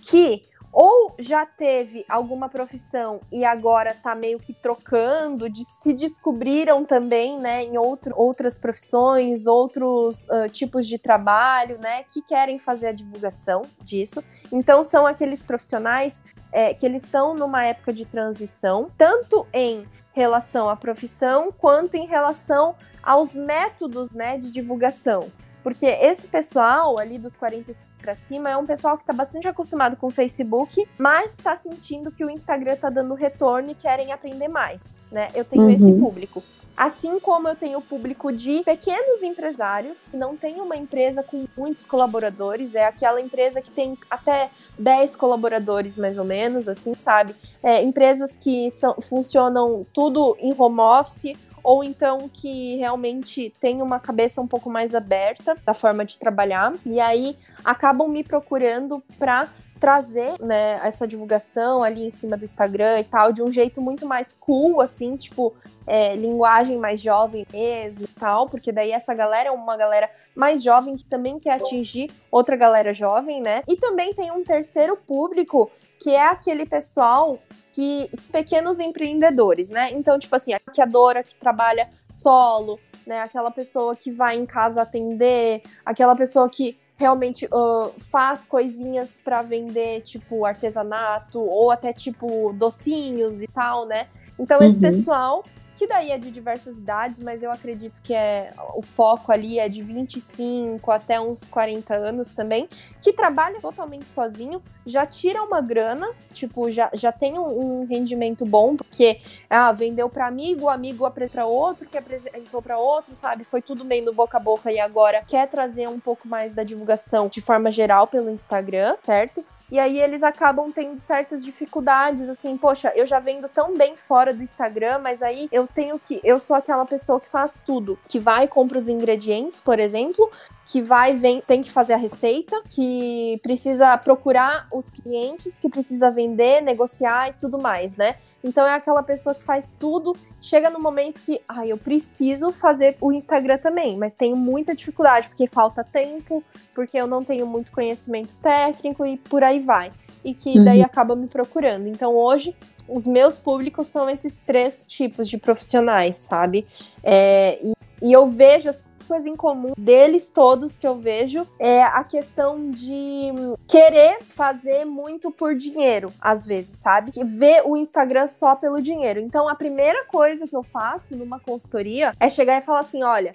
Que 0.02 0.43
ou 0.72 1.14
já 1.18 1.44
teve 1.44 2.05
alguma 2.09 2.48
profissão 2.48 3.20
e 3.30 3.44
agora 3.44 3.94
tá 3.94 4.14
meio 4.14 4.38
que 4.38 4.52
trocando, 4.52 5.48
de, 5.48 5.64
se 5.64 5.92
descobriram 5.92 6.84
também, 6.84 7.38
né, 7.38 7.64
em 7.64 7.76
outro, 7.76 8.14
outras 8.16 8.59
profissões, 8.59 9.47
outros 9.47 10.30
ah, 10.30 10.48
tipos 10.48 10.86
de 10.86 10.98
trabalho, 10.98 11.78
né, 11.78 12.05
que 12.05 12.22
querem 12.22 12.59
fazer 12.59 12.88
a 12.88 12.92
divulgação 12.92 13.62
disso. 13.82 14.22
Então 14.52 14.84
são 14.84 15.06
aqueles 15.06 15.42
profissionais 15.42 16.22
é, 16.52 16.72
que 16.74 16.86
eles 16.86 17.05
estão 17.05 17.34
numa 17.34 17.64
época 17.64 17.92
de 17.92 18.05
transição, 18.05 18.90
tanto 18.97 19.47
em 19.52 19.86
relação 20.12 20.68
à 20.68 20.76
profissão 20.76 21.52
quanto 21.56 21.97
em 21.97 22.06
relação 22.06 22.74
aos 23.02 23.34
métodos, 23.34 24.10
né, 24.10 24.36
de 24.36 24.51
divulgação. 24.51 25.30
Porque 25.62 25.86
esse 25.86 26.26
pessoal 26.28 26.98
ali 26.98 27.18
dos 27.18 27.32
45 27.32 27.90
para 28.01 28.14
cima 28.14 28.51
é 28.51 28.56
um 28.56 28.66
pessoal 28.66 28.97
que 28.97 29.02
está 29.02 29.12
bastante 29.12 29.47
acostumado 29.47 29.97
com 29.97 30.06
o 30.09 30.10
Facebook, 30.10 30.86
mas 30.98 31.32
está 31.32 31.55
sentindo 31.55 32.10
que 32.10 32.24
o 32.24 32.31
Instagram 32.31 32.72
está 32.72 32.90
dando 32.90 33.14
retorno 33.14 33.70
e 33.70 33.74
querem 33.74 34.12
aprender 34.12 34.48
mais, 34.48 34.97
né? 35.12 35.28
Eu 35.35 35.44
tenho 35.44 35.62
Uhum. 35.64 35.70
esse 35.70 35.93
público. 35.93 36.43
Assim 36.77 37.20
como 37.20 37.47
eu 37.47 37.55
tenho 37.55 37.78
o 37.78 37.82
público 37.82 38.32
de 38.32 38.62
pequenos 38.64 39.22
empresários 39.22 40.02
que 40.02 40.16
não 40.16 40.35
tem 40.35 40.62
uma 40.62 40.74
empresa 40.74 41.22
com 41.22 41.44
muitos 41.55 41.85
colaboradores, 41.85 42.74
é 42.74 42.86
aquela 42.86 43.20
empresa 43.20 43.60
que 43.60 43.70
tem 43.70 43.98
até 44.10 44.48
10 44.78 45.14
colaboradores 45.14 45.98
mais 45.98 46.16
ou 46.16 46.24
menos, 46.24 46.68
assim, 46.68 46.94
sabe? 46.97 47.35
É, 47.62 47.82
empresas 47.82 48.35
que 48.35 48.70
são, 48.70 48.94
funcionam 49.02 49.85
tudo 49.93 50.35
em 50.40 50.55
home 50.56 50.81
office 50.81 51.35
ou 51.62 51.85
então 51.85 52.28
que 52.28 52.77
realmente 52.77 53.53
tem 53.61 53.82
uma 53.82 53.99
cabeça 53.99 54.41
um 54.41 54.47
pouco 54.47 54.70
mais 54.70 54.95
aberta 54.95 55.57
da 55.65 55.74
forma 55.74 56.05
de 56.05 56.19
trabalhar 56.19 56.74
e 56.85 57.01
aí 57.01 57.37
acabam 57.65 58.09
me 58.09 58.23
procurando 58.23 59.03
para 59.19 59.49
trazer, 59.81 60.35
né, 60.39 60.78
essa 60.85 61.09
divulgação 61.09 61.82
ali 61.82 62.05
em 62.05 62.11
cima 62.11 62.37
do 62.37 62.45
Instagram 62.45 63.01
e 63.01 63.05
tal, 63.05 63.32
de 63.32 63.43
um 63.43 63.51
jeito 63.51 63.81
muito 63.81 64.05
mais 64.05 64.31
cool, 64.31 64.78
assim, 64.82 65.16
tipo, 65.16 65.55
é, 65.87 66.15
linguagem 66.15 66.77
mais 66.77 67.01
jovem 67.01 67.47
mesmo 67.51 68.05
e 68.05 68.09
tal, 68.09 68.47
porque 68.47 68.70
daí 68.70 68.93
essa 68.93 69.15
galera 69.15 69.49
é 69.49 69.53
uma 69.53 69.78
galera 69.78 70.11
mais 70.37 70.62
jovem 70.62 70.97
que 70.97 71.05
também 71.05 71.39
quer 71.39 71.55
atingir 71.55 72.11
outra 72.31 72.57
galera 72.57 72.93
jovem, 72.93 73.41
né? 73.41 73.62
E 73.66 73.77
também 73.77 74.12
tem 74.12 74.31
um 74.31 74.45
terceiro 74.45 74.97
público 74.97 75.70
que 75.99 76.11
é 76.11 76.27
aquele 76.27 76.66
pessoal 76.66 77.39
que 77.72 78.10
pequenos 78.32 78.78
empreendedores, 78.80 79.70
né? 79.70 79.90
Então, 79.92 80.18
tipo 80.18 80.34
assim, 80.34 80.52
a 80.52 80.60
maquiadora 80.66 81.22
que 81.22 81.34
trabalha 81.34 81.88
solo, 82.18 82.78
né? 83.06 83.20
Aquela 83.22 83.51
pessoa 83.51 83.94
que 83.97 84.10
vai 84.10 84.36
em 84.36 84.47
casa 84.47 84.82
atender, 84.82 85.62
aquela 85.84 86.14
pessoa 86.14 86.48
que 86.48 86.76
realmente 86.97 87.47
uh, 87.47 87.92
faz 88.10 88.44
coisinhas 88.44 89.18
para 89.24 89.40
vender, 89.40 90.02
tipo 90.02 90.44
artesanato 90.44 91.40
ou 91.40 91.70
até 91.70 91.94
tipo 91.94 92.52
docinhos 92.52 93.40
e 93.40 93.47
tal, 93.48 93.86
né? 93.86 94.06
Então 94.38 94.62
esse 94.62 94.76
Uhum. 94.76 94.82
pessoal 94.82 95.44
que 95.81 95.86
daí 95.86 96.11
é 96.11 96.19
de 96.19 96.31
diversas 96.31 96.77
idades, 96.77 97.20
mas 97.20 97.43
eu 97.43 97.51
acredito 97.51 98.02
que 98.02 98.12
é 98.12 98.52
o 98.74 98.82
foco 98.82 99.32
ali 99.32 99.59
é 99.59 99.66
de 99.66 99.82
25 99.82 100.90
até 100.90 101.19
uns 101.19 101.47
40 101.47 101.94
anos 101.94 102.32
também, 102.32 102.69
que 103.01 103.15
trabalha 103.15 103.59
totalmente 103.62 104.12
sozinho, 104.12 104.62
já 104.85 105.07
tira 105.07 105.43
uma 105.43 105.62
grana, 105.62 106.07
tipo, 106.35 106.70
já, 106.70 106.90
já 106.93 107.11
tem 107.11 107.39
um, 107.39 107.81
um 107.81 107.86
rendimento 107.86 108.44
bom, 108.44 108.77
porque 108.77 109.20
ah, 109.48 109.73
vendeu 109.73 110.11
para 110.11 110.27
amigo, 110.27 110.66
o 110.66 110.69
amigo 110.69 111.11
para 111.11 111.47
outro, 111.47 111.89
que 111.89 111.97
apresentou 111.97 112.61
para 112.61 112.77
outro, 112.77 113.16
sabe? 113.16 113.44
Foi 113.44 113.62
tudo 113.62 113.82
meio 113.82 114.05
no 114.05 114.12
boca 114.12 114.36
a 114.36 114.40
boca 114.40 114.70
e 114.70 114.78
agora 114.78 115.24
quer 115.27 115.48
trazer 115.48 115.89
um 115.89 115.98
pouco 115.98 116.28
mais 116.28 116.52
da 116.52 116.62
divulgação 116.62 117.27
de 117.28 117.40
forma 117.40 117.70
geral 117.70 118.07
pelo 118.07 118.28
Instagram, 118.28 118.98
certo? 119.02 119.43
E 119.70 119.78
aí 119.78 120.01
eles 120.01 120.22
acabam 120.22 120.70
tendo 120.72 120.97
certas 120.97 121.44
dificuldades, 121.44 122.28
assim, 122.28 122.56
poxa, 122.56 122.92
eu 122.97 123.06
já 123.06 123.20
vendo 123.20 123.48
tão 123.48 123.76
bem 123.76 123.97
fora 123.97 124.34
do 124.34 124.42
Instagram, 124.42 124.98
mas 124.98 125.22
aí 125.22 125.48
eu 125.52 125.66
tenho 125.66 125.98
que. 125.98 126.20
Eu 126.24 126.38
sou 126.38 126.56
aquela 126.56 126.84
pessoa 126.84 127.20
que 127.20 127.28
faz 127.28 127.62
tudo. 127.64 127.98
Que 128.09 128.18
vai 128.18 128.48
compra 128.48 128.78
os 128.78 128.88
ingredientes, 128.88 129.60
por 129.60 129.78
exemplo, 129.78 130.30
que 130.66 130.82
vai, 130.82 131.14
vem, 131.14 131.40
tem 131.40 131.62
que 131.62 131.70
fazer 131.70 131.94
a 131.94 131.97
receita, 131.97 132.60
que 132.68 133.38
precisa 133.42 133.97
procurar 133.98 134.66
os 134.72 134.90
clientes, 134.90 135.55
que 135.55 135.68
precisa 135.68 136.10
vender, 136.10 136.60
negociar 136.60 137.28
e 137.28 137.32
tudo 137.34 137.59
mais, 137.59 137.97
né? 137.97 138.16
Então 138.43 138.67
é 138.67 138.75
aquela 138.75 139.03
pessoa 139.03 139.35
que 139.35 139.43
faz 139.43 139.71
tudo, 139.71 140.17
chega 140.41 140.71
no 140.71 140.81
momento 140.81 141.23
que, 141.23 141.41
ai, 141.49 141.71
eu 141.71 141.77
preciso 141.77 142.53
fazer 142.53 142.97
o 143.01 143.12
Instagram 143.12 143.59
também, 143.59 143.97
mas 143.97 144.15
tenho 144.15 144.37
muita 144.37 144.75
dificuldade, 144.75 145.29
porque 145.29 145.47
falta 145.47 145.85
tempo, 145.85 146.43
porque 146.75 146.97
eu 146.97 147.07
não 147.07 147.23
tenho 147.23 147.47
muito 147.47 147.71
conhecimento 147.71 148.37
técnico 148.39 149.05
e 149.05 149.17
por 149.17 149.45
aí 149.45 149.61
vai. 149.61 149.93
E 150.25 150.35
que 150.35 150.59
Uhum. 150.59 150.65
daí 150.65 150.83
acaba 150.83 151.15
me 151.17 151.27
procurando. 151.29 151.87
Então 151.87 152.15
hoje, 152.15 152.55
os 152.89 153.07
meus 153.07 153.37
públicos 153.37 153.87
são 153.87 154.09
esses 154.11 154.37
três 154.37 154.85
tipos 154.85 155.29
de 155.29 155.39
profissionais, 155.39 156.17
sabe? 156.17 156.67
É, 157.03 157.59
e, 157.62 157.73
e 158.03 158.12
eu 158.12 158.27
vejo 158.27 158.69
assim, 158.69 158.85
coisa 159.11 159.28
em 159.28 159.35
comum 159.35 159.73
deles 159.77 160.28
todos 160.28 160.78
que 160.78 160.87
eu 160.87 160.97
vejo 160.97 161.45
é 161.59 161.82
a 161.82 162.05
questão 162.05 162.70
de 162.70 163.32
querer 163.66 164.23
fazer 164.23 164.85
muito 164.85 165.32
por 165.32 165.53
dinheiro, 165.53 166.12
às 166.20 166.47
vezes, 166.47 166.77
sabe? 166.77 167.11
Que 167.11 167.24
ver 167.24 167.62
o 167.66 167.77
Instagram 167.77 168.28
só 168.28 168.55
pelo 168.55 168.81
dinheiro. 168.81 169.19
Então, 169.19 169.49
a 169.49 169.57
primeira 169.57 170.05
coisa 170.05 170.47
que 170.47 170.55
eu 170.55 170.62
faço 170.62 171.16
numa 171.16 171.41
consultoria 171.41 172.12
é 172.20 172.28
chegar 172.28 172.57
e 172.57 172.65
falar 172.65 172.81
assim: 172.81 173.03
olha. 173.03 173.35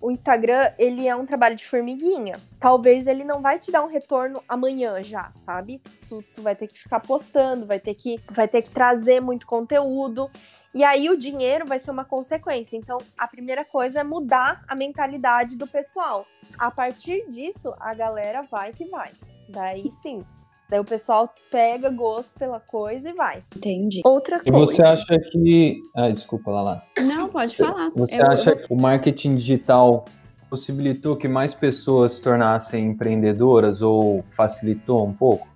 O 0.00 0.10
Instagram, 0.10 0.72
ele 0.78 1.08
é 1.08 1.16
um 1.16 1.24
trabalho 1.24 1.56
de 1.56 1.66
formiguinha. 1.66 2.36
Talvez 2.58 3.06
ele 3.06 3.24
não 3.24 3.40
vai 3.40 3.58
te 3.58 3.70
dar 3.72 3.82
um 3.82 3.88
retorno 3.88 4.42
amanhã 4.48 5.02
já, 5.02 5.32
sabe? 5.32 5.80
Tu, 6.06 6.22
tu 6.34 6.42
vai 6.42 6.54
ter 6.54 6.66
que 6.66 6.78
ficar 6.78 7.00
postando, 7.00 7.66
vai 7.66 7.80
ter 7.80 7.94
que, 7.94 8.20
vai 8.30 8.46
ter 8.46 8.62
que 8.62 8.70
trazer 8.70 9.20
muito 9.20 9.46
conteúdo. 9.46 10.28
E 10.74 10.84
aí 10.84 11.08
o 11.08 11.16
dinheiro 11.16 11.66
vai 11.66 11.78
ser 11.78 11.90
uma 11.90 12.04
consequência. 12.04 12.76
Então, 12.76 12.98
a 13.16 13.26
primeira 13.26 13.64
coisa 13.64 14.00
é 14.00 14.04
mudar 14.04 14.62
a 14.68 14.74
mentalidade 14.76 15.56
do 15.56 15.66
pessoal. 15.66 16.26
A 16.58 16.70
partir 16.70 17.28
disso, 17.28 17.74
a 17.80 17.94
galera 17.94 18.42
vai 18.42 18.72
que 18.72 18.84
vai. 18.84 19.12
Daí 19.48 19.90
sim. 19.90 20.24
Daí 20.68 20.80
o 20.80 20.84
pessoal 20.84 21.32
pega 21.50 21.88
gosto 21.90 22.36
pela 22.38 22.58
coisa 22.58 23.08
e 23.08 23.12
vai. 23.12 23.44
Entendi. 23.54 24.00
Outra 24.04 24.40
E 24.44 24.50
coisa. 24.50 24.66
você 24.66 24.82
acha 24.82 25.18
que. 25.30 25.80
Ah, 25.94 26.10
desculpa, 26.10 26.50
Lala. 26.50 26.82
Não, 26.98 27.28
pode 27.28 27.56
falar. 27.56 27.90
Você 27.90 28.14
Eu- 28.16 28.18
eu 28.18 28.30
acha 28.30 28.54
vou- 28.54 28.66
que 28.66 28.74
o 28.74 28.76
marketing 28.76 29.36
digital 29.36 30.06
possibilitou 30.50 31.16
que 31.16 31.28
mais 31.28 31.54
pessoas 31.54 32.14
se 32.14 32.22
tornassem 32.22 32.84
empreendedoras 32.86 33.80
ou 33.80 34.24
facilitou 34.32 35.06
um 35.06 35.12
pouco? 35.12 35.46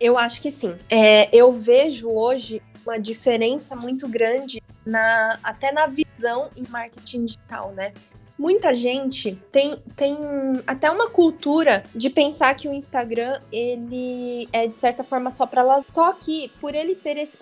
Eu 0.00 0.16
acho 0.18 0.40
que 0.42 0.50
sim. 0.50 0.74
É, 0.90 1.34
eu 1.36 1.52
vejo 1.52 2.08
hoje 2.10 2.62
uma 2.86 2.98
diferença 2.98 3.74
muito 3.76 4.08
grande 4.08 4.62
na 4.86 5.38
até 5.42 5.70
na 5.72 5.86
visão 5.86 6.48
em 6.56 6.64
marketing 6.68 7.24
digital, 7.26 7.72
né? 7.72 7.92
Muita 8.38 8.72
gente 8.72 9.36
tem, 9.50 9.76
tem 9.96 10.16
até 10.64 10.88
uma 10.90 11.10
cultura 11.10 11.84
de 11.92 12.08
pensar 12.08 12.54
que 12.54 12.68
o 12.68 12.72
Instagram 12.72 13.40
ele 13.50 14.48
é 14.52 14.68
de 14.68 14.78
certa 14.78 15.02
forma 15.02 15.30
só 15.30 15.44
para 15.44 15.62
lá. 15.62 15.84
Só 15.88 16.12
que 16.12 16.48
por 16.60 16.74
ele 16.74 16.94
ter 16.94 17.16
esse 17.16 17.36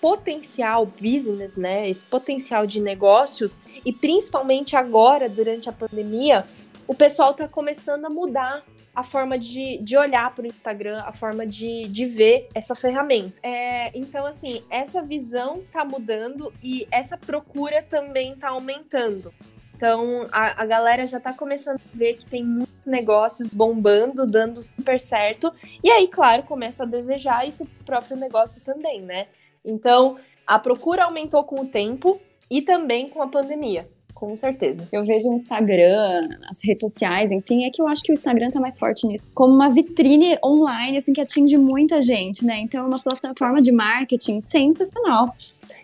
potencial 0.00 0.86
business, 0.86 1.56
né? 1.56 1.88
Esse 1.88 2.04
potencial 2.04 2.66
de 2.66 2.80
negócios 2.80 3.60
e 3.84 3.92
principalmente 3.92 4.74
agora 4.74 5.28
durante 5.28 5.68
a 5.68 5.72
pandemia, 5.72 6.44
o 6.86 6.94
pessoal 6.94 7.32
tá 7.32 7.46
começando 7.46 8.06
a 8.06 8.10
mudar 8.10 8.64
a 8.92 9.04
forma 9.04 9.38
de, 9.38 9.78
de 9.78 9.96
olhar 9.96 10.34
para 10.34 10.42
o 10.42 10.46
Instagram, 10.46 11.00
a 11.06 11.12
forma 11.12 11.46
de, 11.46 11.86
de 11.88 12.06
ver 12.06 12.48
essa 12.54 12.74
ferramenta. 12.74 13.40
É, 13.42 13.96
então, 13.96 14.26
assim, 14.26 14.62
essa 14.68 15.00
visão 15.00 15.62
tá 15.72 15.84
mudando 15.84 16.52
e 16.60 16.88
essa 16.90 17.16
procura 17.16 17.82
também 17.82 18.34
tá 18.34 18.48
aumentando. 18.48 19.32
Então 19.80 20.26
a, 20.30 20.62
a 20.62 20.66
galera 20.66 21.06
já 21.06 21.18
tá 21.18 21.32
começando 21.32 21.76
a 21.76 21.96
ver 21.96 22.12
que 22.12 22.26
tem 22.26 22.44
muitos 22.44 22.86
negócios 22.86 23.48
bombando, 23.48 24.26
dando 24.26 24.60
super 24.62 25.00
certo. 25.00 25.50
E 25.82 25.88
aí, 25.88 26.06
claro, 26.06 26.42
começa 26.42 26.82
a 26.82 26.86
desejar 26.86 27.48
isso 27.48 27.64
pro 27.64 27.84
próprio 27.86 28.18
negócio 28.18 28.60
também, 28.62 29.00
né? 29.00 29.26
Então 29.64 30.18
a 30.46 30.58
procura 30.58 31.04
aumentou 31.04 31.44
com 31.44 31.62
o 31.62 31.66
tempo 31.66 32.20
e 32.50 32.60
também 32.60 33.08
com 33.08 33.22
a 33.22 33.28
pandemia 33.28 33.88
com 34.12 34.36
certeza. 34.36 34.86
Eu 34.92 35.02
vejo 35.02 35.30
o 35.30 35.32
Instagram, 35.32 36.28
as 36.50 36.62
redes 36.62 36.80
sociais, 36.80 37.32
enfim, 37.32 37.64
é 37.64 37.70
que 37.70 37.80
eu 37.80 37.88
acho 37.88 38.02
que 38.02 38.12
o 38.12 38.14
Instagram 38.14 38.50
tá 38.50 38.60
mais 38.60 38.78
forte 38.78 39.06
nisso, 39.06 39.30
como 39.34 39.54
uma 39.54 39.70
vitrine 39.70 40.36
online, 40.44 40.98
assim, 40.98 41.14
que 41.14 41.22
atinge 41.22 41.56
muita 41.56 42.02
gente, 42.02 42.44
né? 42.44 42.58
Então 42.60 42.84
é 42.84 42.86
uma 42.86 42.98
plataforma 42.98 43.62
de 43.62 43.72
marketing 43.72 44.42
sensacional. 44.42 45.34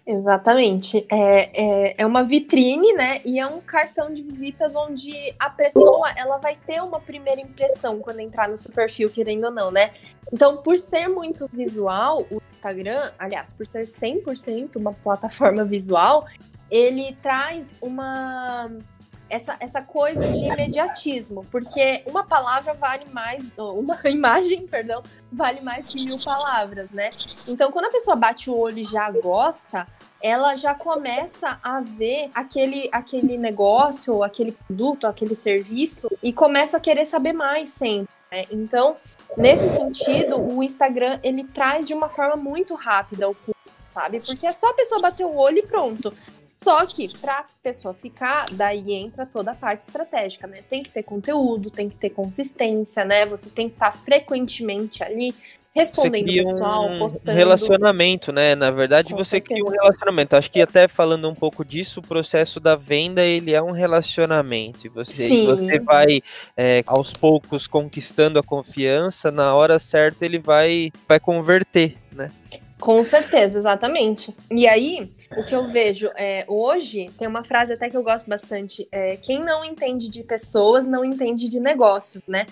Exatamente. 0.06 1.06
É, 1.10 1.50
é, 1.52 1.94
é, 1.98 2.06
uma 2.06 2.22
vitrine, 2.22 2.92
né? 2.92 3.20
E 3.24 3.38
é 3.38 3.46
um 3.46 3.60
cartão 3.60 4.12
de 4.12 4.22
visitas 4.22 4.74
onde 4.74 5.34
a 5.38 5.50
pessoa 5.50 6.10
ela 6.16 6.38
vai 6.38 6.56
ter 6.66 6.82
uma 6.82 7.00
primeira 7.00 7.40
impressão 7.40 7.98
quando 7.98 8.20
entrar 8.20 8.48
no 8.48 8.56
seu 8.56 8.72
perfil, 8.72 9.10
querendo 9.10 9.44
ou 9.44 9.50
não, 9.50 9.70
né? 9.70 9.90
Então, 10.32 10.58
por 10.58 10.78
ser 10.78 11.08
muito 11.08 11.48
visual, 11.52 12.26
o 12.30 12.40
Instagram, 12.52 13.12
aliás, 13.18 13.52
por 13.52 13.66
ser 13.66 13.86
100% 13.86 14.76
uma 14.76 14.92
plataforma 14.92 15.64
visual, 15.64 16.26
ele 16.70 17.16
traz 17.22 17.78
uma 17.80 18.70
essa, 19.28 19.56
essa 19.60 19.82
coisa 19.82 20.28
de 20.28 20.44
imediatismo, 20.44 21.44
porque 21.50 22.02
uma 22.06 22.24
palavra 22.24 22.74
vale 22.74 23.06
mais, 23.12 23.48
uma 23.56 23.98
imagem, 24.08 24.66
perdão, 24.66 25.02
vale 25.32 25.60
mais 25.60 25.88
que 25.88 26.04
mil 26.04 26.18
palavras, 26.18 26.90
né? 26.90 27.10
Então, 27.46 27.70
quando 27.70 27.86
a 27.86 27.90
pessoa 27.90 28.16
bate 28.16 28.48
o 28.48 28.56
olho 28.56 28.78
e 28.78 28.84
já 28.84 29.10
gosta, 29.10 29.86
ela 30.22 30.56
já 30.56 30.74
começa 30.74 31.58
a 31.62 31.80
ver 31.80 32.30
aquele, 32.34 32.88
aquele 32.92 33.36
negócio, 33.36 34.22
aquele 34.22 34.52
produto, 34.52 35.06
aquele 35.06 35.34
serviço 35.34 36.08
e 36.22 36.32
começa 36.32 36.76
a 36.76 36.80
querer 36.80 37.04
saber 37.04 37.32
mais 37.32 37.70
sempre. 37.70 38.08
Né? 38.30 38.44
Então, 38.50 38.96
nesse 39.36 39.68
sentido, 39.70 40.40
o 40.40 40.62
Instagram 40.62 41.18
ele 41.22 41.44
traz 41.44 41.86
de 41.86 41.94
uma 41.94 42.08
forma 42.08 42.36
muito 42.36 42.74
rápida 42.74 43.28
o 43.28 43.34
público, 43.34 43.70
sabe? 43.88 44.20
Porque 44.20 44.46
é 44.46 44.52
só 44.52 44.70
a 44.70 44.74
pessoa 44.74 45.00
bater 45.00 45.24
o 45.24 45.36
olho 45.36 45.58
e 45.58 45.62
pronto. 45.62 46.12
Só 46.58 46.84
que 46.86 47.06
para 47.18 47.40
a 47.40 47.44
pessoa 47.62 47.92
ficar, 47.92 48.46
daí 48.52 48.92
entra 48.92 49.26
toda 49.26 49.50
a 49.50 49.54
parte 49.54 49.80
estratégica, 49.80 50.46
né? 50.46 50.62
Tem 50.68 50.82
que 50.82 50.90
ter 50.90 51.02
conteúdo, 51.02 51.70
tem 51.70 51.88
que 51.88 51.96
ter 51.96 52.10
consistência, 52.10 53.04
né? 53.04 53.26
Você 53.26 53.50
tem 53.50 53.68
que 53.68 53.74
estar 53.74 53.92
tá 53.92 53.98
frequentemente 53.98 55.04
ali 55.04 55.34
respondendo 55.76 56.30
o 56.30 56.32
pessoal, 56.32 56.90
um 56.90 56.98
postando. 56.98 57.36
relacionamento, 57.36 58.32
né? 58.32 58.54
Na 58.54 58.70
verdade, 58.70 59.10
Com 59.12 59.18
você 59.18 59.32
certeza. 59.32 59.60
cria 59.60 59.70
um 59.70 59.70
relacionamento. 59.70 60.34
Acho 60.34 60.50
que 60.50 60.62
até 60.62 60.88
falando 60.88 61.28
um 61.28 61.34
pouco 61.34 61.62
disso, 61.62 62.00
o 62.00 62.02
processo 62.02 62.58
da 62.58 62.74
venda 62.74 63.22
ele 63.22 63.52
é 63.52 63.62
um 63.62 63.72
relacionamento. 63.72 64.90
Você, 64.94 65.28
Sim. 65.28 65.44
você 65.44 65.78
vai 65.78 66.22
é, 66.56 66.82
aos 66.86 67.12
poucos 67.12 67.66
conquistando 67.66 68.38
a 68.38 68.42
confiança, 68.42 69.30
na 69.30 69.54
hora 69.54 69.78
certa 69.78 70.24
ele 70.24 70.38
vai, 70.38 70.90
vai 71.06 71.20
converter, 71.20 71.98
né? 72.10 72.32
Com 72.80 73.02
certeza, 73.02 73.56
exatamente. 73.56 74.34
E 74.50 74.68
aí, 74.68 75.10
o 75.36 75.44
que 75.44 75.54
eu 75.54 75.68
vejo 75.68 76.10
é, 76.14 76.44
hoje, 76.46 77.10
tem 77.18 77.26
uma 77.26 77.42
frase 77.42 77.72
até 77.72 77.88
que 77.88 77.96
eu 77.96 78.02
gosto 78.02 78.28
bastante: 78.28 78.86
é, 78.92 79.16
quem 79.16 79.38
não 79.42 79.64
entende 79.64 80.10
de 80.10 80.22
pessoas 80.22 80.86
não 80.86 81.04
entende 81.04 81.48
de 81.48 81.58
negócios, 81.58 82.22
né? 82.28 82.44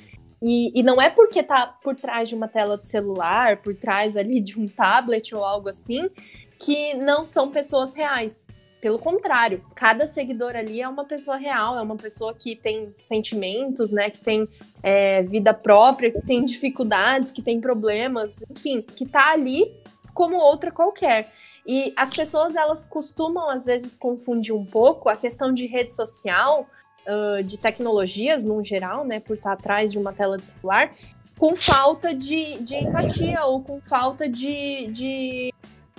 E, 0.42 0.78
e, 0.78 0.82
não 0.82 1.00
é 1.00 1.08
porque 1.08 1.42
tá 1.42 1.66
por 1.82 1.94
trás 1.94 2.28
de 2.28 2.34
uma 2.34 2.48
tela 2.48 2.76
de 2.76 2.86
celular, 2.86 3.58
por 3.58 3.74
trás 3.74 4.16
ali 4.16 4.40
de 4.40 4.58
um 4.58 4.66
tablet 4.66 5.34
ou 5.34 5.42
algo 5.42 5.70
assim, 5.70 6.10
que 6.58 6.94
não 6.94 7.24
são 7.24 7.50
pessoas 7.50 7.94
reais. 7.94 8.46
Pelo 8.78 8.98
contrário, 8.98 9.64
cada 9.74 10.06
seguidor 10.06 10.54
ali 10.54 10.82
é 10.82 10.88
uma 10.88 11.06
pessoa 11.06 11.38
real, 11.38 11.78
é 11.78 11.82
uma 11.82 11.96
pessoa 11.96 12.34
que 12.34 12.54
tem 12.54 12.94
sentimentos, 13.00 13.90
né? 13.90 14.10
Que 14.10 14.20
tem 14.20 14.46
é, 14.82 15.22
vida 15.22 15.54
própria, 15.54 16.10
que 16.10 16.20
tem 16.20 16.44
dificuldades, 16.44 17.32
que 17.32 17.40
tem 17.40 17.60
problemas, 17.60 18.44
enfim, 18.50 18.82
que 18.82 19.06
tá 19.06 19.32
ali 19.32 19.72
como 20.14 20.36
outra 20.36 20.70
qualquer. 20.70 21.32
E 21.66 21.92
as 21.96 22.14
pessoas, 22.14 22.56
elas 22.56 22.84
costumam, 22.84 23.50
às 23.50 23.64
vezes, 23.64 23.96
confundir 23.96 24.54
um 24.54 24.64
pouco 24.64 25.08
a 25.08 25.16
questão 25.16 25.52
de 25.52 25.66
rede 25.66 25.94
social, 25.94 26.66
uh, 27.06 27.42
de 27.42 27.58
tecnologias, 27.58 28.44
no 28.44 28.62
geral, 28.62 29.04
né, 29.04 29.18
por 29.18 29.36
estar 29.36 29.52
atrás 29.52 29.90
de 29.90 29.98
uma 29.98 30.12
tela 30.12 30.38
de 30.38 30.46
celular, 30.46 30.92
com 31.38 31.56
falta 31.56 32.14
de, 32.14 32.58
de 32.60 32.76
empatia 32.76 33.44
ou 33.44 33.60
com 33.60 33.80
falta 33.80 34.28
de, 34.28 34.86
de, 34.88 35.52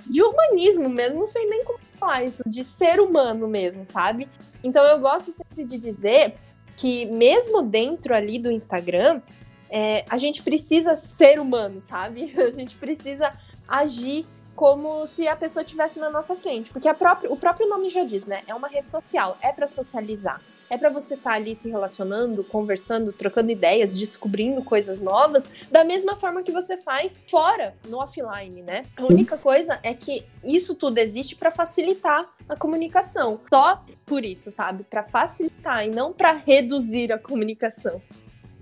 de 0.06 0.22
humanismo 0.22 0.88
mesmo, 0.88 1.20
não 1.20 1.26
sei 1.26 1.46
nem 1.46 1.64
como 1.64 1.78
falar 1.98 2.24
isso, 2.24 2.42
de 2.46 2.64
ser 2.64 3.00
humano 3.00 3.46
mesmo, 3.46 3.84
sabe? 3.84 4.28
Então 4.62 4.84
eu 4.84 4.98
gosto 4.98 5.32
sempre 5.32 5.64
de 5.64 5.78
dizer 5.78 6.34
que 6.76 7.06
mesmo 7.06 7.62
dentro 7.62 8.14
ali 8.14 8.38
do 8.38 8.50
Instagram, 8.50 9.20
é, 9.68 10.04
a 10.08 10.16
gente 10.16 10.42
precisa 10.42 10.94
ser 10.94 11.40
humano, 11.40 11.80
sabe? 11.80 12.32
A 12.38 12.50
gente 12.50 12.76
precisa 12.76 13.32
agir 13.68 14.26
como 14.56 15.06
se 15.06 15.28
a 15.28 15.36
pessoa 15.36 15.62
estivesse 15.62 15.98
na 15.98 16.10
nossa 16.10 16.34
frente. 16.34 16.70
Porque 16.70 16.92
própria, 16.94 17.30
o 17.30 17.36
próprio 17.36 17.68
nome 17.68 17.90
já 17.90 18.02
diz, 18.02 18.24
né? 18.24 18.42
É 18.46 18.54
uma 18.54 18.68
rede 18.68 18.90
social, 18.90 19.36
é 19.42 19.52
para 19.52 19.66
socializar. 19.66 20.40
É 20.68 20.76
para 20.76 20.88
você 20.88 21.14
estar 21.14 21.30
tá 21.30 21.36
ali 21.36 21.54
se 21.54 21.70
relacionando, 21.70 22.42
conversando, 22.42 23.12
trocando 23.12 23.52
ideias, 23.52 23.96
descobrindo 23.96 24.64
coisas 24.64 24.98
novas, 24.98 25.48
da 25.70 25.84
mesma 25.84 26.16
forma 26.16 26.42
que 26.42 26.50
você 26.50 26.76
faz 26.76 27.22
fora, 27.28 27.76
no 27.86 27.98
offline, 27.98 28.62
né? 28.62 28.84
A 28.96 29.04
única 29.04 29.38
coisa 29.38 29.78
é 29.82 29.94
que 29.94 30.24
isso 30.42 30.74
tudo 30.74 30.98
existe 30.98 31.36
para 31.36 31.52
facilitar 31.52 32.26
a 32.48 32.56
comunicação. 32.56 33.38
Só 33.52 33.84
por 34.04 34.24
isso, 34.24 34.50
sabe? 34.50 34.82
Para 34.84 35.04
facilitar 35.04 35.86
e 35.86 35.90
não 35.90 36.12
para 36.12 36.32
reduzir 36.32 37.12
a 37.12 37.18
comunicação. 37.18 38.02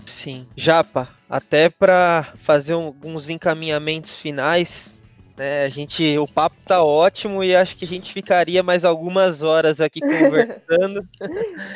Sim. 0.04 0.46
Japa, 0.56 1.08
até 1.28 1.68
para 1.68 2.32
fazer 2.42 2.74
um, 2.74 2.86
alguns 2.86 3.28
encaminhamentos 3.28 4.12
finais, 4.12 4.98
né, 5.36 5.64
a 5.64 5.68
gente, 5.68 6.16
o 6.18 6.26
papo 6.26 6.56
tá 6.64 6.82
ótimo 6.82 7.42
e 7.42 7.56
acho 7.56 7.76
que 7.76 7.84
a 7.84 7.88
gente 7.88 8.12
ficaria 8.12 8.62
mais 8.62 8.84
algumas 8.84 9.42
horas 9.42 9.80
aqui 9.80 10.00
conversando. 10.00 11.06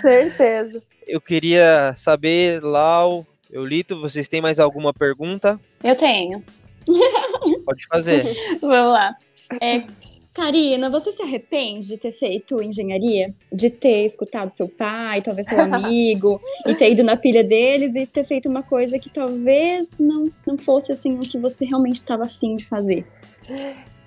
Certeza. 0.01 0.83
Eu 1.07 1.21
queria 1.21 1.95
saber, 1.97 2.63
Lau, 2.63 3.27
Eulito, 3.51 4.01
vocês 4.01 4.29
têm 4.29 4.41
mais 4.41 4.59
alguma 4.59 4.93
pergunta? 4.93 5.59
Eu 5.83 5.97
tenho. 5.97 6.45
Pode 7.65 7.87
fazer. 7.87 8.25
Vamos 8.61 8.93
lá. 8.93 9.15
É, 9.61 9.85
Karina, 10.39 10.89
você 10.89 11.11
se 11.11 11.21
arrepende 11.21 11.89
de 11.89 11.99
ter 11.99 12.13
feito 12.13 12.63
engenharia? 12.63 13.35
De 13.53 13.69
ter 13.69 14.07
escutado 14.07 14.51
seu 14.51 14.69
pai, 14.69 15.21
talvez 15.21 15.49
seu 15.49 15.61
amigo, 15.61 16.41
e 16.65 16.77
ter 16.77 16.93
ido 16.93 17.03
na 17.03 17.17
pilha 17.17 17.43
deles 17.43 17.97
e 17.97 18.07
ter 18.07 18.23
feito 18.23 18.49
uma 18.49 18.63
coisa 18.63 19.01
que 19.01 19.11
talvez 19.11 19.89
não, 19.99 20.29
não 20.47 20.57
fosse 20.57 20.93
assim 20.93 21.17
o 21.17 21.21
que 21.21 21.37
você 21.39 21.65
realmente 21.65 21.97
estava 21.97 22.23
afim 22.23 22.55
de 22.55 22.65
fazer? 22.65 23.05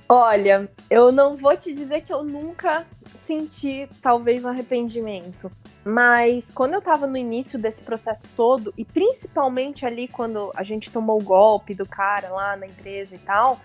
Olha, 0.08 0.70
eu 0.90 1.12
não 1.12 1.36
vou 1.36 1.56
te 1.56 1.74
dizer 1.74 2.02
que 2.02 2.14
eu 2.14 2.24
nunca 2.24 2.86
senti 3.18 3.90
talvez 4.02 4.46
um 4.46 4.50
arrependimento, 4.50 5.52
mas 5.84 6.52
quando 6.52 6.74
eu 6.74 6.82
tava 6.82 7.08
no 7.08 7.18
início 7.18 7.58
desse 7.58 7.82
processo 7.82 8.30
todo, 8.36 8.74
e 8.78 8.86
principalmente 8.86 9.86
ali 9.86 10.08
quando 10.08 10.52
a 10.56 10.64
gente 10.64 10.92
tomou 10.92 11.20
o 11.20 11.24
golpe 11.24 11.74
do 11.74 11.86
cara 11.86 12.30
lá 12.30 12.56
na 12.56 12.68
empresa 12.68 13.16
e 13.16 13.20
tal, 13.20 13.60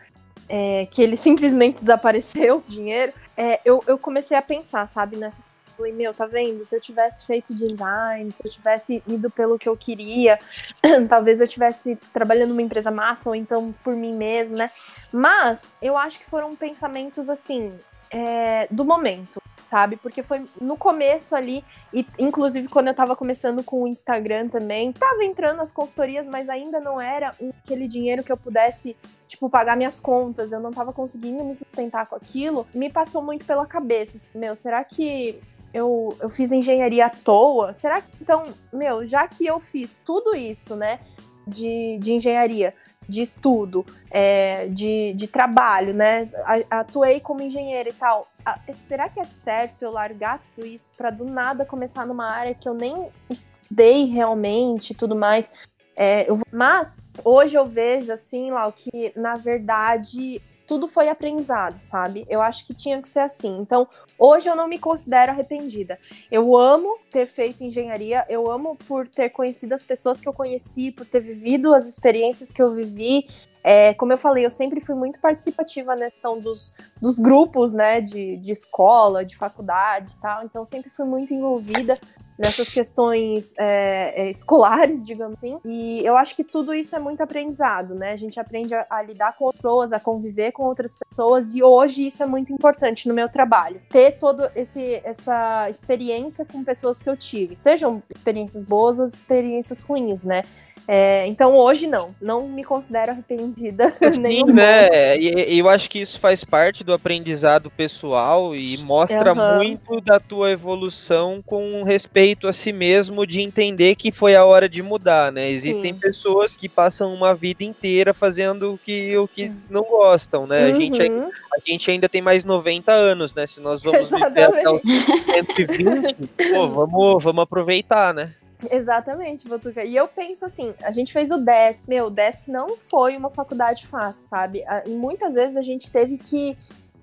é, 0.48 0.86
que 0.90 1.02
ele 1.02 1.16
simplesmente 1.16 1.80
desapareceu, 1.80 2.56
o 2.58 2.62
dinheiro, 2.62 3.12
é, 3.36 3.60
eu, 3.64 3.82
eu 3.86 3.98
comecei 3.98 4.36
a 4.36 4.42
pensar, 4.42 4.86
sabe, 4.86 5.16
nessas 5.16 5.48
Falei, 5.76 5.92
meu, 5.92 6.14
tá 6.14 6.24
vendo? 6.24 6.64
Se 6.64 6.74
eu 6.74 6.80
tivesse 6.80 7.26
feito 7.26 7.54
design, 7.54 8.32
se 8.32 8.42
eu 8.42 8.50
tivesse 8.50 9.02
ido 9.06 9.28
pelo 9.28 9.58
que 9.58 9.68
eu 9.68 9.76
queria, 9.76 10.38
talvez 11.06 11.38
eu 11.38 11.46
tivesse 11.46 11.96
trabalhando 12.14 12.50
numa 12.50 12.62
empresa 12.62 12.90
massa 12.90 13.28
ou 13.28 13.34
então 13.34 13.74
por 13.84 13.94
mim 13.94 14.14
mesmo, 14.14 14.56
né? 14.56 14.70
Mas 15.12 15.74
eu 15.82 15.94
acho 15.98 16.18
que 16.18 16.24
foram 16.24 16.56
pensamentos 16.56 17.28
assim, 17.28 17.74
é, 18.10 18.66
do 18.70 18.86
momento 18.86 19.38
sabe? 19.66 19.96
Porque 19.96 20.22
foi 20.22 20.46
no 20.60 20.76
começo 20.76 21.36
ali, 21.36 21.62
e 21.92 22.06
inclusive 22.18 22.68
quando 22.68 22.88
eu 22.88 22.94
tava 22.94 23.14
começando 23.14 23.62
com 23.62 23.82
o 23.82 23.88
Instagram 23.88 24.48
também, 24.48 24.92
tava 24.92 25.24
entrando 25.24 25.60
as 25.60 25.70
consultorias, 25.70 26.26
mas 26.26 26.48
ainda 26.48 26.80
não 26.80 27.00
era 27.00 27.34
aquele 27.62 27.86
dinheiro 27.86 28.22
que 28.22 28.32
eu 28.32 28.36
pudesse, 28.36 28.96
tipo, 29.26 29.50
pagar 29.50 29.76
minhas 29.76 30.00
contas, 30.00 30.52
eu 30.52 30.60
não 30.60 30.72
tava 30.72 30.92
conseguindo 30.92 31.44
me 31.44 31.54
sustentar 31.54 32.06
com 32.06 32.14
aquilo, 32.14 32.66
me 32.72 32.90
passou 32.90 33.20
muito 33.20 33.44
pela 33.44 33.66
cabeça, 33.66 34.16
assim, 34.16 34.38
meu, 34.38 34.54
será 34.54 34.82
que 34.84 35.40
eu, 35.74 36.16
eu 36.20 36.30
fiz 36.30 36.52
engenharia 36.52 37.06
à 37.06 37.10
toa? 37.10 37.74
Será 37.74 38.00
que, 38.00 38.10
então, 38.20 38.54
meu, 38.72 39.04
já 39.04 39.26
que 39.28 39.44
eu 39.44 39.60
fiz 39.60 40.00
tudo 40.04 40.34
isso, 40.34 40.76
né, 40.76 41.00
de, 41.46 41.98
de 41.98 42.12
engenharia, 42.12 42.72
de 43.08 43.22
estudo, 43.22 43.86
é, 44.10 44.66
de, 44.66 45.12
de 45.14 45.26
trabalho, 45.26 45.94
né? 45.94 46.28
Atuei 46.70 47.20
como 47.20 47.42
engenheiro 47.42 47.90
e 47.90 47.92
tal. 47.92 48.26
Será 48.72 49.08
que 49.08 49.20
é 49.20 49.24
certo 49.24 49.82
eu 49.82 49.90
largar 49.90 50.40
tudo 50.40 50.66
isso 50.66 50.90
para 50.96 51.10
do 51.10 51.24
nada 51.24 51.64
começar 51.64 52.06
numa 52.06 52.28
área 52.28 52.54
que 52.54 52.68
eu 52.68 52.74
nem 52.74 53.08
estudei 53.30 54.06
realmente 54.06 54.90
e 54.90 54.94
tudo 54.94 55.14
mais? 55.14 55.52
É, 55.96 56.30
eu, 56.30 56.38
mas 56.52 57.08
hoje 57.24 57.56
eu 57.56 57.66
vejo 57.66 58.12
assim, 58.12 58.50
lá, 58.50 58.70
que 58.70 59.12
na 59.16 59.34
verdade 59.34 60.42
tudo 60.66 60.88
foi 60.88 61.08
aprendizado, 61.08 61.78
sabe? 61.78 62.26
Eu 62.28 62.42
acho 62.42 62.66
que 62.66 62.74
tinha 62.74 63.00
que 63.00 63.08
ser 63.08 63.20
assim. 63.20 63.58
Então, 63.58 63.88
hoje 64.18 64.48
eu 64.48 64.56
não 64.56 64.66
me 64.66 64.78
considero 64.78 65.32
arrependida. 65.32 65.98
Eu 66.30 66.56
amo 66.56 66.98
ter 67.10 67.26
feito 67.26 67.64
engenharia, 67.64 68.26
eu 68.28 68.50
amo 68.50 68.76
por 68.88 69.08
ter 69.08 69.30
conhecido 69.30 69.74
as 69.74 69.84
pessoas 69.84 70.20
que 70.20 70.28
eu 70.28 70.32
conheci, 70.32 70.90
por 70.90 71.06
ter 71.06 71.20
vivido 71.20 71.74
as 71.74 71.88
experiências 71.88 72.50
que 72.50 72.60
eu 72.60 72.74
vivi. 72.74 73.28
É, 73.62 73.94
como 73.94 74.12
eu 74.12 74.18
falei, 74.18 74.46
eu 74.46 74.50
sempre 74.50 74.80
fui 74.80 74.94
muito 74.94 75.18
participativa 75.20 75.96
na 75.96 76.08
questão 76.08 76.38
dos, 76.38 76.72
dos 77.02 77.18
grupos, 77.18 77.72
né, 77.72 78.00
de, 78.00 78.36
de 78.36 78.52
escola, 78.52 79.24
de 79.24 79.36
faculdade 79.36 80.12
e 80.12 80.20
tal, 80.20 80.44
então 80.44 80.64
sempre 80.64 80.88
fui 80.88 81.04
muito 81.04 81.34
envolvida 81.34 81.98
nessas 82.38 82.70
questões 82.70 83.54
é, 83.58 84.24
é, 84.24 84.30
escolares, 84.30 85.04
digamos 85.04 85.36
assim. 85.38 85.58
E 85.64 86.04
eu 86.04 86.16
acho 86.16 86.34
que 86.36 86.44
tudo 86.44 86.74
isso 86.74 86.94
é 86.94 86.98
muito 86.98 87.22
aprendizado, 87.22 87.94
né? 87.94 88.12
A 88.12 88.16
gente 88.16 88.38
aprende 88.38 88.74
a, 88.74 88.86
a, 88.90 89.02
lidar 89.02 89.36
com 89.36 89.50
pessoas, 89.50 89.92
a 89.92 90.00
conviver 90.00 90.52
com 90.52 90.64
outras 90.64 90.96
pessoas, 90.96 91.54
e 91.54 91.62
hoje 91.62 92.06
isso 92.06 92.22
é 92.22 92.26
muito 92.26 92.52
importante 92.52 93.08
no 93.08 93.14
meu 93.14 93.28
trabalho. 93.28 93.80
Ter 93.90 94.12
toda 94.12 94.52
essa 94.54 95.68
experiência 95.70 96.44
com 96.44 96.62
pessoas 96.62 97.02
que 97.02 97.08
eu 97.08 97.16
tive, 97.16 97.54
sejam 97.58 98.02
experiências 98.14 98.62
boas 98.62 98.98
ou 98.98 99.04
experiências 99.04 99.80
ruins, 99.80 100.24
né? 100.24 100.44
É, 100.88 101.26
então 101.26 101.56
hoje 101.56 101.86
não, 101.86 102.14
não 102.20 102.48
me 102.48 102.62
considero 102.62 103.10
arrependida. 103.10 103.92
Sim, 104.12 104.44
né? 104.44 105.18
E, 105.18 105.58
eu 105.58 105.68
acho 105.68 105.90
que 105.90 105.98
isso 105.98 106.20
faz 106.20 106.44
parte 106.44 106.84
do 106.84 106.92
aprendizado 106.92 107.70
pessoal 107.70 108.54
e 108.54 108.78
mostra 108.78 109.32
uhum. 109.32 109.56
muito 109.56 110.00
da 110.00 110.20
tua 110.20 110.50
evolução 110.50 111.42
com 111.44 111.82
respeito 111.82 112.25
a 112.48 112.52
si 112.52 112.72
mesmo, 112.72 113.26
de 113.26 113.40
entender 113.40 113.94
que 113.94 114.10
foi 114.10 114.34
a 114.34 114.44
hora 114.44 114.68
de 114.68 114.82
mudar, 114.82 115.30
né? 115.30 115.50
Existem 115.50 115.92
Sim. 115.92 116.00
pessoas 116.00 116.56
que 116.56 116.68
passam 116.68 117.12
uma 117.12 117.34
vida 117.34 117.62
inteira 117.62 118.14
fazendo 118.14 118.74
o 118.74 118.78
que, 118.78 119.16
o 119.16 119.28
que 119.28 119.52
não 119.70 119.82
gostam, 119.82 120.46
né? 120.46 120.68
Uhum. 120.68 120.76
A, 120.76 120.80
gente, 120.80 121.02
uhum. 121.02 121.28
a 121.28 121.58
gente 121.64 121.90
ainda 121.90 122.08
tem 122.08 122.22
mais 122.22 122.44
90 122.44 122.90
anos, 122.92 123.34
né? 123.34 123.46
Se 123.46 123.60
nós 123.60 123.82
vamos 123.82 124.10
viver 124.10 124.44
até 124.44 124.70
os 124.70 124.82
120, 125.22 126.14
pô, 126.52 126.68
vamos, 126.86 127.22
vamos 127.22 127.42
aproveitar, 127.42 128.14
né? 128.14 128.32
Exatamente, 128.70 129.46
Botuca. 129.46 129.84
E 129.84 129.94
eu 129.94 130.08
penso 130.08 130.44
assim, 130.44 130.72
a 130.82 130.90
gente 130.90 131.12
fez 131.12 131.30
o 131.30 131.38
DESC. 131.38 131.84
Meu, 131.86 132.06
o 132.06 132.10
DESC 132.10 132.50
não 132.50 132.78
foi 132.78 133.16
uma 133.16 133.30
faculdade 133.30 133.86
fácil, 133.86 134.26
sabe? 134.26 134.64
E 134.86 134.90
muitas 134.90 135.34
vezes 135.34 135.56
a 135.56 135.62
gente 135.62 135.90
teve 135.90 136.16
que 136.16 136.56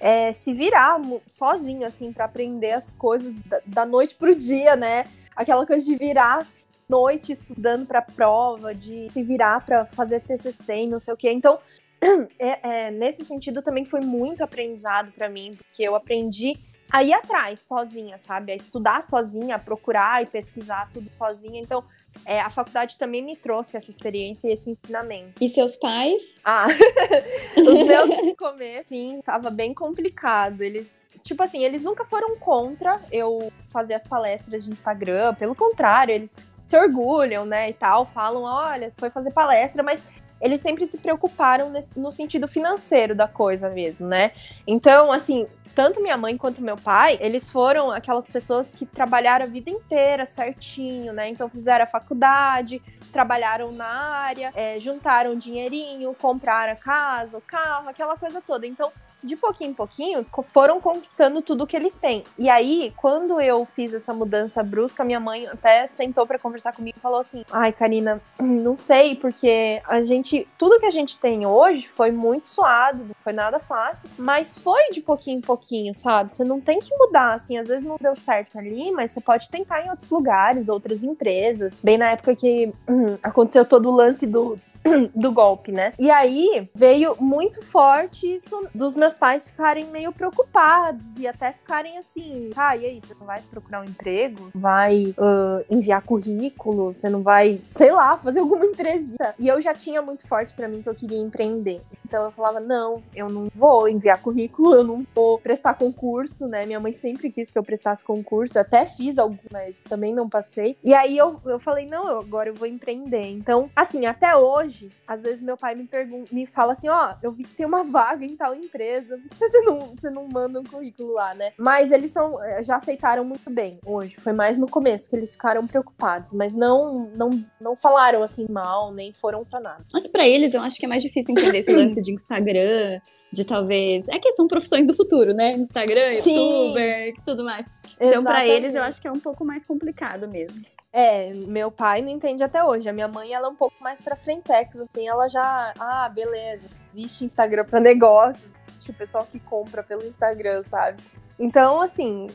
é, 0.04 0.34
se 0.34 0.52
virar 0.52 1.00
sozinho, 1.26 1.88
assim, 1.88 2.12
para 2.12 2.26
aprender 2.26 2.74
as 2.74 2.94
coisas 2.94 3.34
da, 3.46 3.62
da 3.66 3.86
noite 3.86 4.16
pro 4.16 4.36
dia, 4.36 4.76
né? 4.76 5.06
Aquela 5.34 5.66
coisa 5.66 5.86
de 5.86 5.96
virar 5.96 6.46
noite 6.90 7.32
estudando 7.32 7.86
para 7.86 8.02
prova, 8.02 8.76
de 8.76 9.08
se 9.14 9.24
virar 9.24 9.66
para 9.66 9.86
fazer 9.86 10.20
TCC 10.20 10.84
e 10.84 10.88
não 10.88 11.00
sei 11.00 11.14
o 11.14 11.18
quê. 11.18 11.32
Então, 11.32 11.58
é, 12.38 12.88
é, 12.88 12.92
nesse 12.92 13.24
sentido 13.24 13.62
também 13.62 13.86
foi 13.86 14.02
muito 14.02 14.44
aprendizado 14.44 15.10
para 15.14 15.30
mim, 15.30 15.52
porque 15.56 15.84
eu 15.84 15.96
aprendi 15.96 16.58
a 16.91 17.03
ir 17.03 17.14
atrás 17.14 17.61
sozinha, 17.61 18.18
sabe? 18.18 18.51
A 18.51 18.55
estudar 18.55 19.03
sozinha, 19.03 19.55
a 19.55 19.60
procurar 19.60 20.22
e 20.22 20.26
pesquisar 20.26 20.89
tudo 20.91 21.11
sozinha. 21.14 21.60
Então, 21.60 21.84
é, 22.26 22.39
a 22.39 22.49
faculdade 22.49 22.97
também 22.97 23.22
me 23.22 23.35
trouxe 23.35 23.77
essa 23.77 23.89
experiência 23.89 24.47
e 24.47 24.53
esse 24.53 24.69
ensinamento. 24.69 25.34
E 25.41 25.49
seus 25.49 25.76
pais? 25.76 26.39
Ah, 26.43 26.68
os 27.57 27.88
meus 27.88 28.10
no 28.10 28.35
começo, 28.35 28.89
sim, 28.89 29.22
tava 29.26 29.49
bem 29.49 29.73
complicado. 29.73 30.61
Eles, 30.61 31.01
tipo 31.23 31.41
assim, 31.41 31.64
eles 31.64 31.81
nunca 31.81 32.05
foram 32.05 32.38
contra 32.38 33.01
eu 33.11 33.51
fazer 33.72 33.95
as 33.95 34.07
palestras 34.07 34.64
de 34.64 34.72
Instagram. 34.72 35.34
Pelo 35.35 35.55
contrário, 35.55 36.14
eles 36.14 36.38
se 36.68 36.77
orgulham, 36.77 37.45
né, 37.45 37.69
e 37.69 37.73
tal, 37.73 38.05
falam, 38.05 38.43
olha, 38.43 38.91
foi 38.97 39.10
fazer 39.10 39.31
palestra, 39.31 39.84
mas 39.84 40.01
eles 40.43 40.60
sempre 40.60 40.85
se 40.85 40.97
preocuparam 40.97 41.69
nesse, 41.69 41.97
no 41.97 42.11
sentido 42.11 42.47
financeiro 42.47 43.15
da 43.15 43.27
coisa 43.27 43.69
mesmo, 43.69 44.07
né? 44.07 44.31
Então, 44.68 45.11
assim, 45.11 45.47
tanto 45.76 46.02
minha 46.02 46.18
mãe 46.18 46.38
quanto 46.38 46.62
meu 46.62 46.78
pai, 46.78 47.18
eles 47.20 47.50
foram 47.50 47.91
aquelas 47.91 48.28
pessoas 48.28 48.72
que 48.72 48.86
trabalharam 48.86 49.45
a 49.45 49.48
vida 49.48 49.70
inteira 49.70 50.26
certinho, 50.26 51.14
né? 51.14 51.30
Então 51.30 51.50
fizeram 51.50 51.84
a 51.84 51.88
faculdade, 51.88 52.82
trabalharam 53.12 53.72
na 53.72 53.86
área, 53.86 54.52
é, 54.56 54.80
juntaram 54.80 55.36
dinheirinho, 55.36 56.16
compraram 56.16 56.74
a 56.74 56.76
casa, 56.76 57.38
o 57.38 57.41
carro, 57.41 57.90
aquela 57.90 58.18
coisa 58.18 58.41
toda. 58.41 58.68
Então 58.68 58.91
de 59.24 59.36
pouquinho 59.36 59.72
em 59.72 59.74
pouquinho, 59.74 60.26
foram 60.52 60.82
conquistando 60.82 61.41
tudo 61.41 61.66
que 61.66 61.76
eles 61.76 61.95
têm. 61.95 62.24
E 62.38 62.50
aí, 62.50 62.94
quando 62.98 63.40
eu 63.40 63.66
fiz 63.66 63.94
essa 63.94 64.14
mudança 64.14 64.62
brusca, 64.62 65.04
minha 65.04 65.20
mãe 65.20 65.48
até 65.48 65.88
sentou 65.88 66.26
para 66.28 66.38
conversar 66.40 66.74
comigo 66.74 66.98
e 66.98 67.02
falou 67.02 67.20
assim: 67.20 67.44
"Ai, 67.52 67.72
Karina, 67.72 68.22
não 68.40 68.76
sei, 68.76 69.16
porque 69.16 69.82
a 69.88 70.02
gente, 70.04 70.48
tudo 70.58 70.80
que 70.80 70.86
a 70.86 70.91
gente 70.91 71.18
tem 71.18 71.45
hoje 71.45 71.88
foi 71.88 72.12
muito 72.12 72.48
suado, 72.48 73.06
não 73.06 73.16
foi 73.24 73.34
nada 73.34 73.60
fácil, 73.60 74.10
mas 74.18 74.58
foi 74.58 74.91
de 74.91 75.02
pouquinho 75.02 75.38
em 75.38 75.41
pouquinho, 75.41 75.94
sabe? 75.95 76.32
Você 76.32 76.44
não 76.44 76.60
tem 76.60 76.80
que 76.80 76.95
mudar, 76.98 77.34
assim, 77.34 77.58
às 77.58 77.68
vezes 77.68 77.86
não 77.86 77.98
deu 78.00 78.16
certo 78.16 78.58
ali, 78.58 78.91
mas 78.91 79.12
você 79.12 79.22
pode 79.22 79.50
tentar 79.50 79.86
em 79.86 79.90
outros 79.90 80.10
lugares, 80.10 80.70
outras 80.70 81.04
empresas. 81.04 81.80
Bem 81.82 81.98
na 81.98 82.12
época 82.12 82.36
que 82.36 82.74
hum, 82.88 83.18
aconteceu 83.24 83.66
todo 83.66 83.90
o 83.90 83.95
lance 83.95 84.26
do 84.26 84.58
do 85.15 85.31
golpe, 85.31 85.72
né? 85.72 85.93
E 85.97 86.10
aí 86.10 86.69
veio 86.73 87.15
muito 87.19 87.64
forte 87.65 88.34
isso 88.34 88.68
dos 88.73 88.95
meus 88.95 89.15
pais 89.15 89.49
ficarem 89.49 89.85
meio 89.85 90.11
preocupados 90.11 91.18
e 91.18 91.27
até 91.27 91.51
ficarem 91.51 91.97
assim, 91.97 92.51
ah, 92.55 92.76
e 92.76 92.85
aí, 92.85 93.01
você 93.01 93.14
não 93.19 93.26
vai 93.26 93.41
procurar 93.49 93.81
um 93.81 93.85
emprego? 93.85 94.49
Vai 94.53 95.15
uh, 95.18 95.65
enviar 95.69 96.01
currículo? 96.01 96.93
Você 96.93 97.10
não 97.10 97.22
vai, 97.22 97.61
sei 97.69 97.91
lá, 97.91 98.18
fazer 98.18 98.39
alguma 98.39 98.65
entrevista? 98.65 99.35
E 99.39 99.47
eu 99.47 99.60
já 99.61 99.73
tinha 99.73 100.01
muito 100.01 100.27
forte 100.27 100.53
para 100.53 100.68
mim 100.68 100.81
que 100.81 100.89
eu 100.89 100.95
queria 100.95 101.19
empreender. 101.19 101.81
Então 102.05 102.26
eu 102.26 102.31
falava, 102.31 102.60
não, 102.60 103.01
eu 103.15 103.27
não 103.27 103.47
vou 103.55 103.89
enviar 103.89 104.22
currículo, 104.22 104.76
eu 104.76 104.84
não 104.84 105.05
vou 105.15 105.39
prestar 105.39 105.73
concurso, 105.73 106.47
né? 106.47 106.65
Minha 106.65 106.80
mãe 106.80 106.93
sempre 106.93 107.30
quis 107.31 107.49
que 107.49 107.57
eu 107.57 107.64
prestasse 107.64 108.03
concurso, 108.03 108.60
até 108.60 108.85
fiz 108.85 109.18
algum, 109.18 109.38
mas 109.51 109.80
também 109.80 110.14
não 110.14 110.30
passei. 110.30 110.77
E 110.84 110.93
aí 110.93 111.18
eu, 111.18 111.41
eu 111.45 111.57
falei, 111.57 111.88
não, 111.88 112.19
agora 112.19 112.49
eu 112.49 112.53
vou 112.53 112.68
empreender. 112.68 113.31
Então, 113.31 113.69
assim, 113.76 114.05
até 114.05 114.35
hoje, 114.35 114.73
às 115.08 115.24
vezes 115.24 115.41
meu 115.41 115.58
pai 115.58 115.76
me 115.76 115.86
pergunta, 115.86 116.34
me 116.34 116.45
fala 116.45 116.74
assim, 116.74 116.90
ó, 116.90 117.12
oh, 117.12 117.16
eu 117.22 117.32
vi 117.32 117.44
que 117.44 117.56
tem 117.56 117.66
uma 117.66 117.84
vaga 117.84 118.26
em 118.26 118.36
tal 118.36 118.56
empresa, 118.56 119.18
por 119.18 119.30
que 119.30 119.36
você 119.36 119.62
não, 119.62 119.80
você 119.95 120.10
não 120.10 120.28
manda 120.28 120.60
um 120.60 120.64
currículo 120.64 121.14
lá, 121.14 121.34
né? 121.34 121.52
Mas 121.58 121.91
eles 121.91 122.12
são, 122.12 122.41
eh, 122.44 122.64
já 122.64 122.78
aceitaram 122.78 123.24
muito 123.24 123.50
bem 123.50 123.80
hoje. 123.86 124.16
Foi 124.20 124.34
mais 124.34 124.58
no 124.58 124.68
começo 124.68 125.10
que 125.10 125.16
eles 125.16 125.34
ficaram 125.34 125.66
preocupados, 125.68 126.34
mas 126.34 126.54
não, 126.54 127.10
não, 127.16 127.30
não 127.60 127.76
falaram 127.76 128.24
assim 128.24 128.45
mal, 128.50 128.94
nem 128.94 129.14
foram 129.14 129.44
pra 129.44 129.60
nada. 129.60 129.84
Aqui 129.94 130.10
pra 130.10 130.28
eles, 130.28 130.54
eu 130.54 130.62
acho 130.62 130.78
que 130.78 130.86
é 130.86 130.90
mais 130.90 131.02
difícil 131.02 131.32
entender 131.32 131.60
esse 131.60 131.72
lance 131.74 132.02
de 132.02 132.14
Instagram, 132.14 133.00
de 133.32 133.44
talvez. 133.44 134.08
É 134.10 134.20
que 134.20 134.32
são 134.34 134.48
profissões 134.48 134.88
do 134.88 134.94
futuro, 134.94 135.34
né? 135.34 135.54
Instagram, 135.54 136.12
Sim. 136.16 136.64
youtuber, 136.64 137.14
tudo 137.26 137.44
mais. 137.44 137.66
Então, 138.00 138.24
para 138.24 138.45
eles, 138.48 138.76
eu 138.76 138.84
acho 138.84 139.02
que 139.02 139.08
é 139.08 139.12
um 139.12 139.20
pouco 139.20 139.44
mais 139.44 139.66
complicado 139.66 140.28
mesmo. 140.28 140.64
É, 140.95 141.34
meu 141.34 141.72
pai 141.72 142.03
não 142.03 142.10
entende 142.10 142.44
até 142.44 142.64
hoje. 142.64 142.88
A 142.88 142.94
minha 142.94 143.07
mãe, 143.07 143.34
ela 143.34 143.48
é 143.48 143.49
um 143.49 143.56
pouco 143.56 143.76
mais 143.82 143.99
pra 143.99 144.15
frentex, 144.15 144.80
assim, 144.80 145.07
ela 145.07 145.28
já. 145.28 145.74
Ah, 145.80 146.07
beleza. 146.07 146.68
Existe 146.94 147.26
Instagram 147.26 147.65
para 147.65 147.80
negócios. 147.80 148.52
Existe 148.70 148.91
o 148.91 148.94
pessoal 148.94 149.26
que 149.26 149.40
compra 149.40 149.82
pelo 149.82 150.06
Instagram, 150.06 150.61
sabe? 150.61 151.02
Então, 151.40 151.82
assim, 151.82 152.28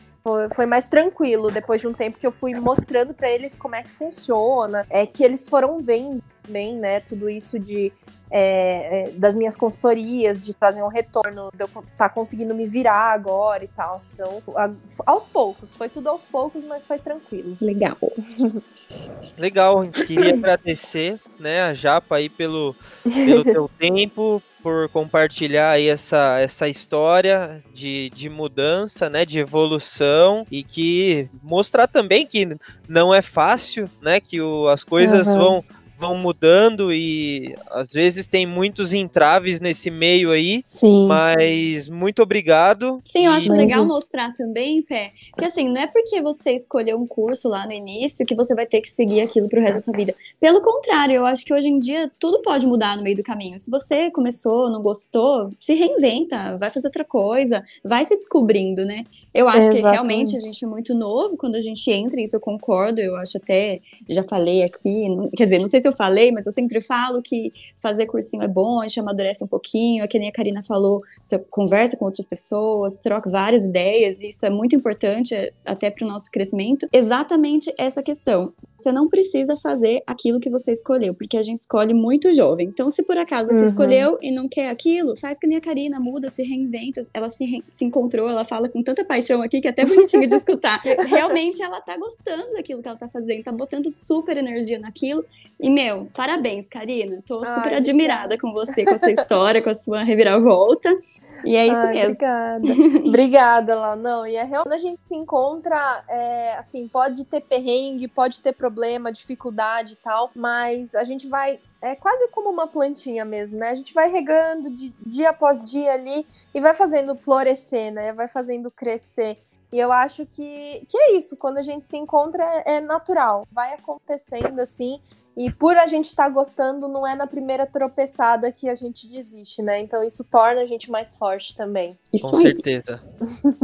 foi 0.54 0.66
mais 0.66 0.88
tranquilo 0.88 1.50
depois 1.50 1.80
de 1.80 1.86
um 1.86 1.94
tempo 1.94 2.18
que 2.18 2.26
eu 2.26 2.32
fui 2.32 2.52
mostrando 2.54 3.14
para 3.14 3.30
eles 3.30 3.56
como 3.56 3.76
é 3.76 3.82
que 3.82 3.90
funciona, 3.90 4.84
é 4.90 5.06
que 5.06 5.22
eles 5.22 5.48
foram 5.48 5.78
vendo 5.78 6.22
bem, 6.48 6.76
né, 6.76 7.00
tudo 7.00 7.28
isso 7.28 7.58
de 7.58 7.92
é, 8.30 9.08
é, 9.08 9.10
das 9.10 9.34
minhas 9.34 9.56
consultorias, 9.56 10.44
de 10.44 10.52
fazer 10.52 10.82
um 10.82 10.88
retorno, 10.88 11.50
de 11.54 11.62
eu 11.62 11.66
estar 11.66 11.82
tá 11.96 12.08
conseguindo 12.08 12.54
me 12.54 12.66
virar 12.66 13.12
agora 13.12 13.64
e 13.64 13.68
tal. 13.68 13.98
Então, 14.12 14.42
a, 14.56 14.70
aos 15.06 15.26
poucos, 15.26 15.74
foi 15.74 15.88
tudo 15.88 16.08
aos 16.08 16.26
poucos, 16.26 16.64
mas 16.64 16.86
foi 16.86 16.98
tranquilo. 16.98 17.56
Legal. 17.60 17.96
Legal, 19.36 19.82
queria 19.88 20.34
agradecer, 20.34 21.18
né, 21.38 21.62
a 21.62 21.74
Japa 21.74 22.16
aí 22.16 22.28
pelo, 22.28 22.74
pelo 23.04 23.44
teu 23.44 23.70
tempo, 23.78 24.42
por 24.62 24.88
compartilhar 24.90 25.70
aí 25.70 25.88
essa, 25.88 26.38
essa 26.40 26.68
história 26.68 27.62
de, 27.72 28.10
de 28.10 28.28
mudança, 28.28 29.08
né, 29.08 29.24
de 29.24 29.38
evolução 29.38 30.44
e 30.50 30.62
que 30.62 31.28
mostrar 31.42 31.86
também 31.86 32.26
que 32.26 32.56
não 32.88 33.14
é 33.14 33.22
fácil, 33.22 33.88
né, 34.02 34.20
que 34.20 34.40
o, 34.40 34.68
as 34.68 34.84
coisas 34.84 35.26
uhum. 35.28 35.38
vão 35.38 35.64
vão 35.98 36.16
mudando 36.16 36.92
e 36.92 37.56
às 37.70 37.92
vezes 37.92 38.26
tem 38.26 38.46
muitos 38.46 38.92
entraves 38.92 39.60
nesse 39.60 39.90
meio 39.90 40.30
aí. 40.30 40.64
Sim. 40.66 41.06
Mas 41.06 41.88
muito 41.88 42.22
obrigado. 42.22 43.00
Sim, 43.04 43.26
eu 43.26 43.32
acho 43.32 43.52
legal 43.52 43.84
mostrar 43.84 44.32
também, 44.32 44.82
Pé, 44.82 45.12
que 45.36 45.44
assim, 45.44 45.68
não 45.68 45.80
é 45.80 45.86
porque 45.86 46.20
você 46.22 46.52
escolheu 46.52 46.98
um 46.98 47.06
curso 47.06 47.48
lá 47.48 47.66
no 47.66 47.72
início 47.72 48.24
que 48.24 48.34
você 48.34 48.54
vai 48.54 48.66
ter 48.66 48.80
que 48.80 48.90
seguir 48.90 49.20
aquilo 49.20 49.48
pro 49.48 49.60
resto 49.60 49.74
da 49.74 49.80
sua 49.80 49.96
vida. 49.96 50.14
Pelo 50.40 50.60
contrário, 50.60 51.14
eu 51.14 51.26
acho 51.26 51.44
que 51.44 51.52
hoje 51.52 51.68
em 51.68 51.78
dia 51.78 52.10
tudo 52.18 52.40
pode 52.42 52.66
mudar 52.66 52.96
no 52.96 53.02
meio 53.02 53.16
do 53.16 53.22
caminho. 53.22 53.58
Se 53.58 53.70
você 53.70 54.10
começou, 54.10 54.70
não 54.70 54.80
gostou, 54.82 55.50
se 55.58 55.74
reinventa, 55.74 56.56
vai 56.56 56.70
fazer 56.70 56.88
outra 56.88 57.04
coisa, 57.04 57.64
vai 57.84 58.04
se 58.04 58.14
descobrindo, 58.14 58.84
né? 58.84 59.04
Eu 59.32 59.48
acho 59.48 59.58
Exatamente. 59.58 59.82
que 59.82 59.90
realmente 59.90 60.36
a 60.36 60.40
gente 60.40 60.64
é 60.64 60.68
muito 60.68 60.94
novo 60.94 61.36
quando 61.36 61.56
a 61.56 61.60
gente 61.60 61.90
entra, 61.90 62.20
isso 62.20 62.36
eu 62.36 62.40
concordo, 62.40 63.00
eu 63.00 63.16
acho 63.16 63.36
até, 63.36 63.80
já 64.08 64.22
falei 64.22 64.62
aqui, 64.62 65.06
quer 65.36 65.44
dizer, 65.44 65.58
não 65.58 65.68
sei 65.68 65.80
se 65.80 65.88
eu 65.88 65.92
falei, 65.92 66.32
mas 66.32 66.46
eu 66.46 66.52
sempre 66.52 66.80
falo 66.80 67.22
que 67.22 67.52
fazer 67.80 68.06
cursinho 68.06 68.42
é 68.42 68.48
bom, 68.48 68.80
a 68.80 68.86
gente 68.86 69.00
amadurece 69.00 69.44
um 69.44 69.46
pouquinho, 69.46 70.04
é 70.04 70.08
que 70.08 70.18
nem 70.18 70.28
a 70.28 70.32
Karina 70.32 70.62
falou, 70.62 71.02
você 71.22 71.38
conversa 71.38 71.96
com 71.96 72.04
outras 72.04 72.26
pessoas, 72.26 72.96
troca 72.96 73.30
várias 73.30 73.64
ideias, 73.64 74.20
e 74.20 74.30
isso 74.30 74.44
é 74.46 74.50
muito 74.50 74.74
importante 74.74 75.34
é, 75.34 75.52
até 75.64 75.90
para 75.90 76.04
o 76.04 76.08
nosso 76.08 76.30
crescimento. 76.30 76.88
Exatamente 76.92 77.72
essa 77.78 78.02
questão. 78.02 78.52
Você 78.78 78.92
não 78.92 79.08
precisa 79.08 79.56
fazer 79.56 80.02
aquilo 80.06 80.38
que 80.38 80.48
você 80.48 80.72
escolheu, 80.72 81.12
porque 81.12 81.36
a 81.36 81.42
gente 81.42 81.58
escolhe 81.58 81.92
muito 81.92 82.32
jovem. 82.32 82.68
Então, 82.68 82.88
se 82.90 83.02
por 83.02 83.18
acaso 83.18 83.48
você 83.48 83.58
uhum. 83.58 83.64
escolheu 83.64 84.18
e 84.22 84.30
não 84.30 84.48
quer 84.48 84.70
aquilo, 84.70 85.16
faz 85.16 85.38
que 85.38 85.48
nem 85.48 85.58
a 85.58 85.60
Karina, 85.60 85.98
muda, 85.98 86.30
se 86.30 86.44
reinventa. 86.44 87.04
Ela 87.12 87.28
se, 87.28 87.44
re 87.44 87.64
se 87.68 87.84
encontrou, 87.84 88.28
ela 88.28 88.44
fala 88.44 88.68
com 88.68 88.82
tanta 88.82 89.04
paixão 89.04 89.42
aqui 89.42 89.60
que 89.60 89.66
é 89.66 89.70
até 89.70 89.84
bonitinho 89.84 90.26
de 90.28 90.34
escutar. 90.34 90.80
Realmente 91.08 91.60
ela 91.60 91.80
tá 91.80 91.96
gostando 91.96 92.52
daquilo 92.52 92.80
que 92.80 92.88
ela 92.88 92.96
tá 92.96 93.08
fazendo, 93.08 93.42
tá 93.42 93.52
botando 93.52 93.90
super 93.90 94.36
energia 94.36 94.78
naquilo. 94.78 95.24
E, 95.60 95.68
meu, 95.68 96.08
parabéns, 96.14 96.68
Karina. 96.68 97.20
Tô 97.26 97.42
Ai, 97.44 97.54
super 97.54 97.74
admirada 97.74 98.38
com 98.38 98.52
você, 98.52 98.84
com 98.84 98.94
a 98.94 98.98
sua 98.98 99.10
história, 99.10 99.60
com 99.60 99.70
a 99.70 99.74
sua 99.74 100.04
reviravolta. 100.04 100.96
E 101.44 101.56
é 101.56 101.66
isso 101.66 101.86
Ai, 101.86 101.94
mesmo. 101.94 102.12
Obrigada. 102.12 102.68
obrigada, 103.08 103.74
lá. 103.74 103.96
Não, 103.96 104.26
e 104.26 104.36
é 104.36 104.44
realmente 104.44 104.74
a 104.74 104.78
gente 104.78 105.00
se 105.02 105.16
encontra, 105.16 106.04
é, 106.08 106.54
assim, 106.56 106.86
pode 106.86 107.24
ter 107.24 107.40
perrengue, 107.40 108.06
pode 108.06 108.40
ter 108.40 108.52
problema, 108.52 108.67
dificuldade 109.12 109.94
e 109.94 109.96
tal, 109.96 110.30
mas 110.34 110.94
a 110.94 111.04
gente 111.04 111.28
vai 111.28 111.60
é 111.80 111.94
quase 111.94 112.28
como 112.28 112.50
uma 112.50 112.66
plantinha 112.66 113.24
mesmo, 113.24 113.58
né? 113.58 113.70
A 113.70 113.74
gente 113.74 113.94
vai 113.94 114.10
regando 114.10 114.68
de, 114.70 114.92
dia 115.04 115.30
após 115.30 115.62
dia 115.62 115.92
ali 115.92 116.26
e 116.52 116.60
vai 116.60 116.74
fazendo 116.74 117.14
florescer, 117.14 117.92
né? 117.92 118.12
Vai 118.12 118.26
fazendo 118.26 118.70
crescer. 118.70 119.38
E 119.72 119.78
eu 119.78 119.92
acho 119.92 120.24
que, 120.26 120.86
que 120.88 120.96
é 120.96 121.16
isso, 121.16 121.36
quando 121.36 121.58
a 121.58 121.62
gente 121.62 121.86
se 121.86 121.96
encontra 121.96 122.42
é, 122.64 122.76
é 122.76 122.80
natural, 122.80 123.46
vai 123.52 123.74
acontecendo 123.74 124.58
assim. 124.60 125.00
E 125.38 125.52
por 125.52 125.76
a 125.76 125.86
gente 125.86 126.06
estar 126.06 126.24
tá 126.24 126.28
gostando, 126.28 126.88
não 126.88 127.06
é 127.06 127.14
na 127.14 127.24
primeira 127.24 127.64
tropeçada 127.64 128.50
que 128.50 128.68
a 128.68 128.74
gente 128.74 129.06
desiste, 129.06 129.62
né? 129.62 129.78
Então 129.78 130.02
isso 130.02 130.28
torna 130.28 130.62
a 130.62 130.66
gente 130.66 130.90
mais 130.90 131.16
forte 131.16 131.56
também. 131.56 131.96
Isso 132.12 132.28
Com 132.28 132.38
certeza. 132.38 133.00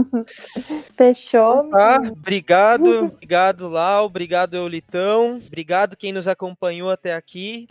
Fechou. 0.97 1.69
Tá, 1.71 1.99
obrigado, 2.13 3.07
obrigado, 3.07 3.69
Lau, 3.69 4.07
obrigado, 4.07 4.55
Eulitão, 4.55 5.43
obrigado 5.45 5.97
quem 5.97 6.13
nos 6.13 6.29
acompanhou 6.29 6.93
até 6.93 7.13
aqui. 7.13 7.67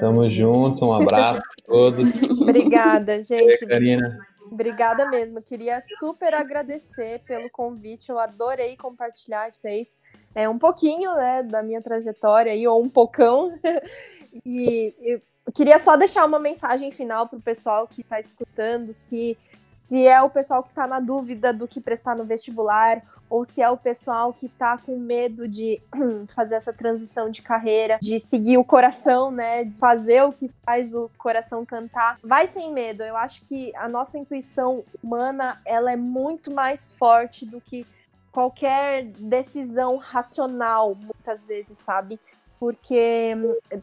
Tamo 0.00 0.28
junto, 0.28 0.84
um 0.84 0.92
abraço 0.94 1.40
a 1.40 1.62
todos. 1.64 2.10
Obrigada, 2.42 3.22
gente. 3.22 3.64
É, 3.64 3.66
Karina. 3.68 4.18
Obrigada 4.50 5.08
mesmo. 5.08 5.40
Queria 5.42 5.78
super 5.80 6.34
agradecer 6.34 7.20
pelo 7.20 7.48
convite. 7.50 8.10
Eu 8.10 8.18
adorei 8.18 8.76
compartilhar 8.76 9.50
com 9.52 9.58
vocês 9.58 9.96
é, 10.38 10.48
um 10.48 10.56
pouquinho 10.56 11.12
né, 11.16 11.42
da 11.42 11.64
minha 11.64 11.82
trajetória 11.82 12.52
aí, 12.52 12.64
ou 12.68 12.80
um 12.80 12.88
pocão. 12.88 13.58
e 14.46 14.94
eu 15.02 15.20
queria 15.52 15.80
só 15.80 15.96
deixar 15.96 16.24
uma 16.24 16.38
mensagem 16.38 16.92
final 16.92 17.26
para 17.26 17.38
o 17.38 17.42
pessoal 17.42 17.88
que 17.88 18.02
está 18.02 18.20
escutando, 18.20 18.92
se 18.92 19.36
se 19.82 20.06
é 20.06 20.20
o 20.20 20.28
pessoal 20.28 20.62
que 20.62 20.68
está 20.68 20.86
na 20.86 21.00
dúvida 21.00 21.50
do 21.50 21.66
que 21.66 21.80
prestar 21.80 22.14
no 22.14 22.22
vestibular, 22.22 23.02
ou 23.30 23.42
se 23.42 23.62
é 23.62 23.70
o 23.70 23.76
pessoal 23.76 24.34
que 24.34 24.44
está 24.44 24.76
com 24.76 24.98
medo 24.98 25.48
de 25.48 25.80
fazer 26.28 26.56
essa 26.56 26.74
transição 26.74 27.30
de 27.30 27.40
carreira, 27.40 27.98
de 27.98 28.20
seguir 28.20 28.58
o 28.58 28.64
coração, 28.64 29.30
né, 29.30 29.64
de 29.64 29.78
fazer 29.78 30.22
o 30.24 30.32
que 30.32 30.46
faz 30.62 30.94
o 30.94 31.10
coração 31.16 31.64
cantar. 31.64 32.18
Vai 32.22 32.46
sem 32.46 32.70
medo. 32.70 33.02
Eu 33.02 33.16
acho 33.16 33.46
que 33.46 33.74
a 33.76 33.88
nossa 33.88 34.18
intuição 34.18 34.84
humana, 35.02 35.58
ela 35.64 35.90
é 35.90 35.96
muito 35.96 36.50
mais 36.50 36.92
forte 36.92 37.46
do 37.46 37.58
que 37.58 37.86
qualquer 38.38 39.06
decisão 39.18 39.96
racional, 39.96 40.94
muitas 40.94 41.44
vezes, 41.44 41.76
sabe? 41.76 42.20
Porque 42.60 43.32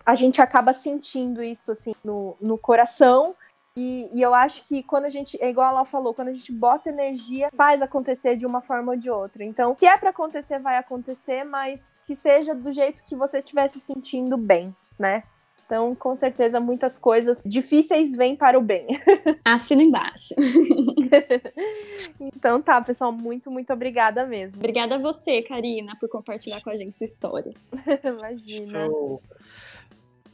a 0.05 0.15
gente 0.15 0.41
acaba 0.41 0.71
sentindo 0.71 1.43
isso 1.43 1.73
assim 1.73 1.93
no, 2.01 2.37
no 2.39 2.57
coração 2.57 3.35
e, 3.75 4.09
e, 4.13 4.21
eu 4.21 4.33
acho 4.33 4.65
que 4.65 4.81
quando 4.81 5.03
a 5.03 5.09
gente, 5.09 5.37
é 5.41 5.49
igual 5.49 5.69
ela 5.73 5.83
falou, 5.83 6.13
quando 6.13 6.29
a 6.29 6.33
gente 6.33 6.53
bota 6.53 6.87
energia, 6.87 7.49
faz 7.53 7.81
acontecer 7.81 8.37
de 8.37 8.45
uma 8.45 8.61
forma 8.61 8.93
ou 8.93 8.97
de 8.97 9.09
outra. 9.09 9.43
Então, 9.43 9.75
se 9.77 9.85
é 9.85 9.97
para 9.97 10.11
acontecer, 10.11 10.57
vai 10.59 10.77
acontecer, 10.77 11.43
mas 11.43 11.91
que 12.07 12.15
seja 12.15 12.55
do 12.55 12.71
jeito 12.71 13.03
que 13.03 13.13
você 13.13 13.39
estiver 13.39 13.67
se 13.67 13.81
sentindo 13.81 14.37
bem, 14.37 14.73
né? 14.97 15.23
Então, 15.65 15.95
com 15.95 16.13
certeza, 16.13 16.59
muitas 16.59 16.99
coisas 16.99 17.41
difíceis 17.43 18.15
vêm 18.15 18.35
para 18.35 18.57
o 18.57 18.61
bem. 18.61 18.85
Assino 19.43 19.81
embaixo. 19.81 20.35
então 22.21 22.61
tá, 22.61 22.79
pessoal, 22.81 23.11
muito, 23.11 23.49
muito 23.49 23.73
obrigada 23.73 24.27
mesmo. 24.27 24.57
Obrigada 24.57 24.95
a 24.95 24.99
você, 24.99 25.41
Karina, 25.41 25.95
por 25.99 26.07
compartilhar 26.07 26.61
com 26.61 26.69
a 26.69 26.77
gente 26.77 26.95
sua 26.95 27.05
história. 27.05 27.51
Imagina. 28.05 28.85
Show. 28.85 29.21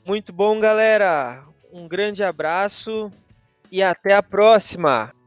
Muito 0.06 0.34
bom, 0.34 0.60
galera. 0.60 1.46
Um 1.72 1.88
grande 1.88 2.24
abraço 2.24 3.10
e 3.72 3.82
até 3.82 4.14
a 4.14 4.22
próxima! 4.22 5.21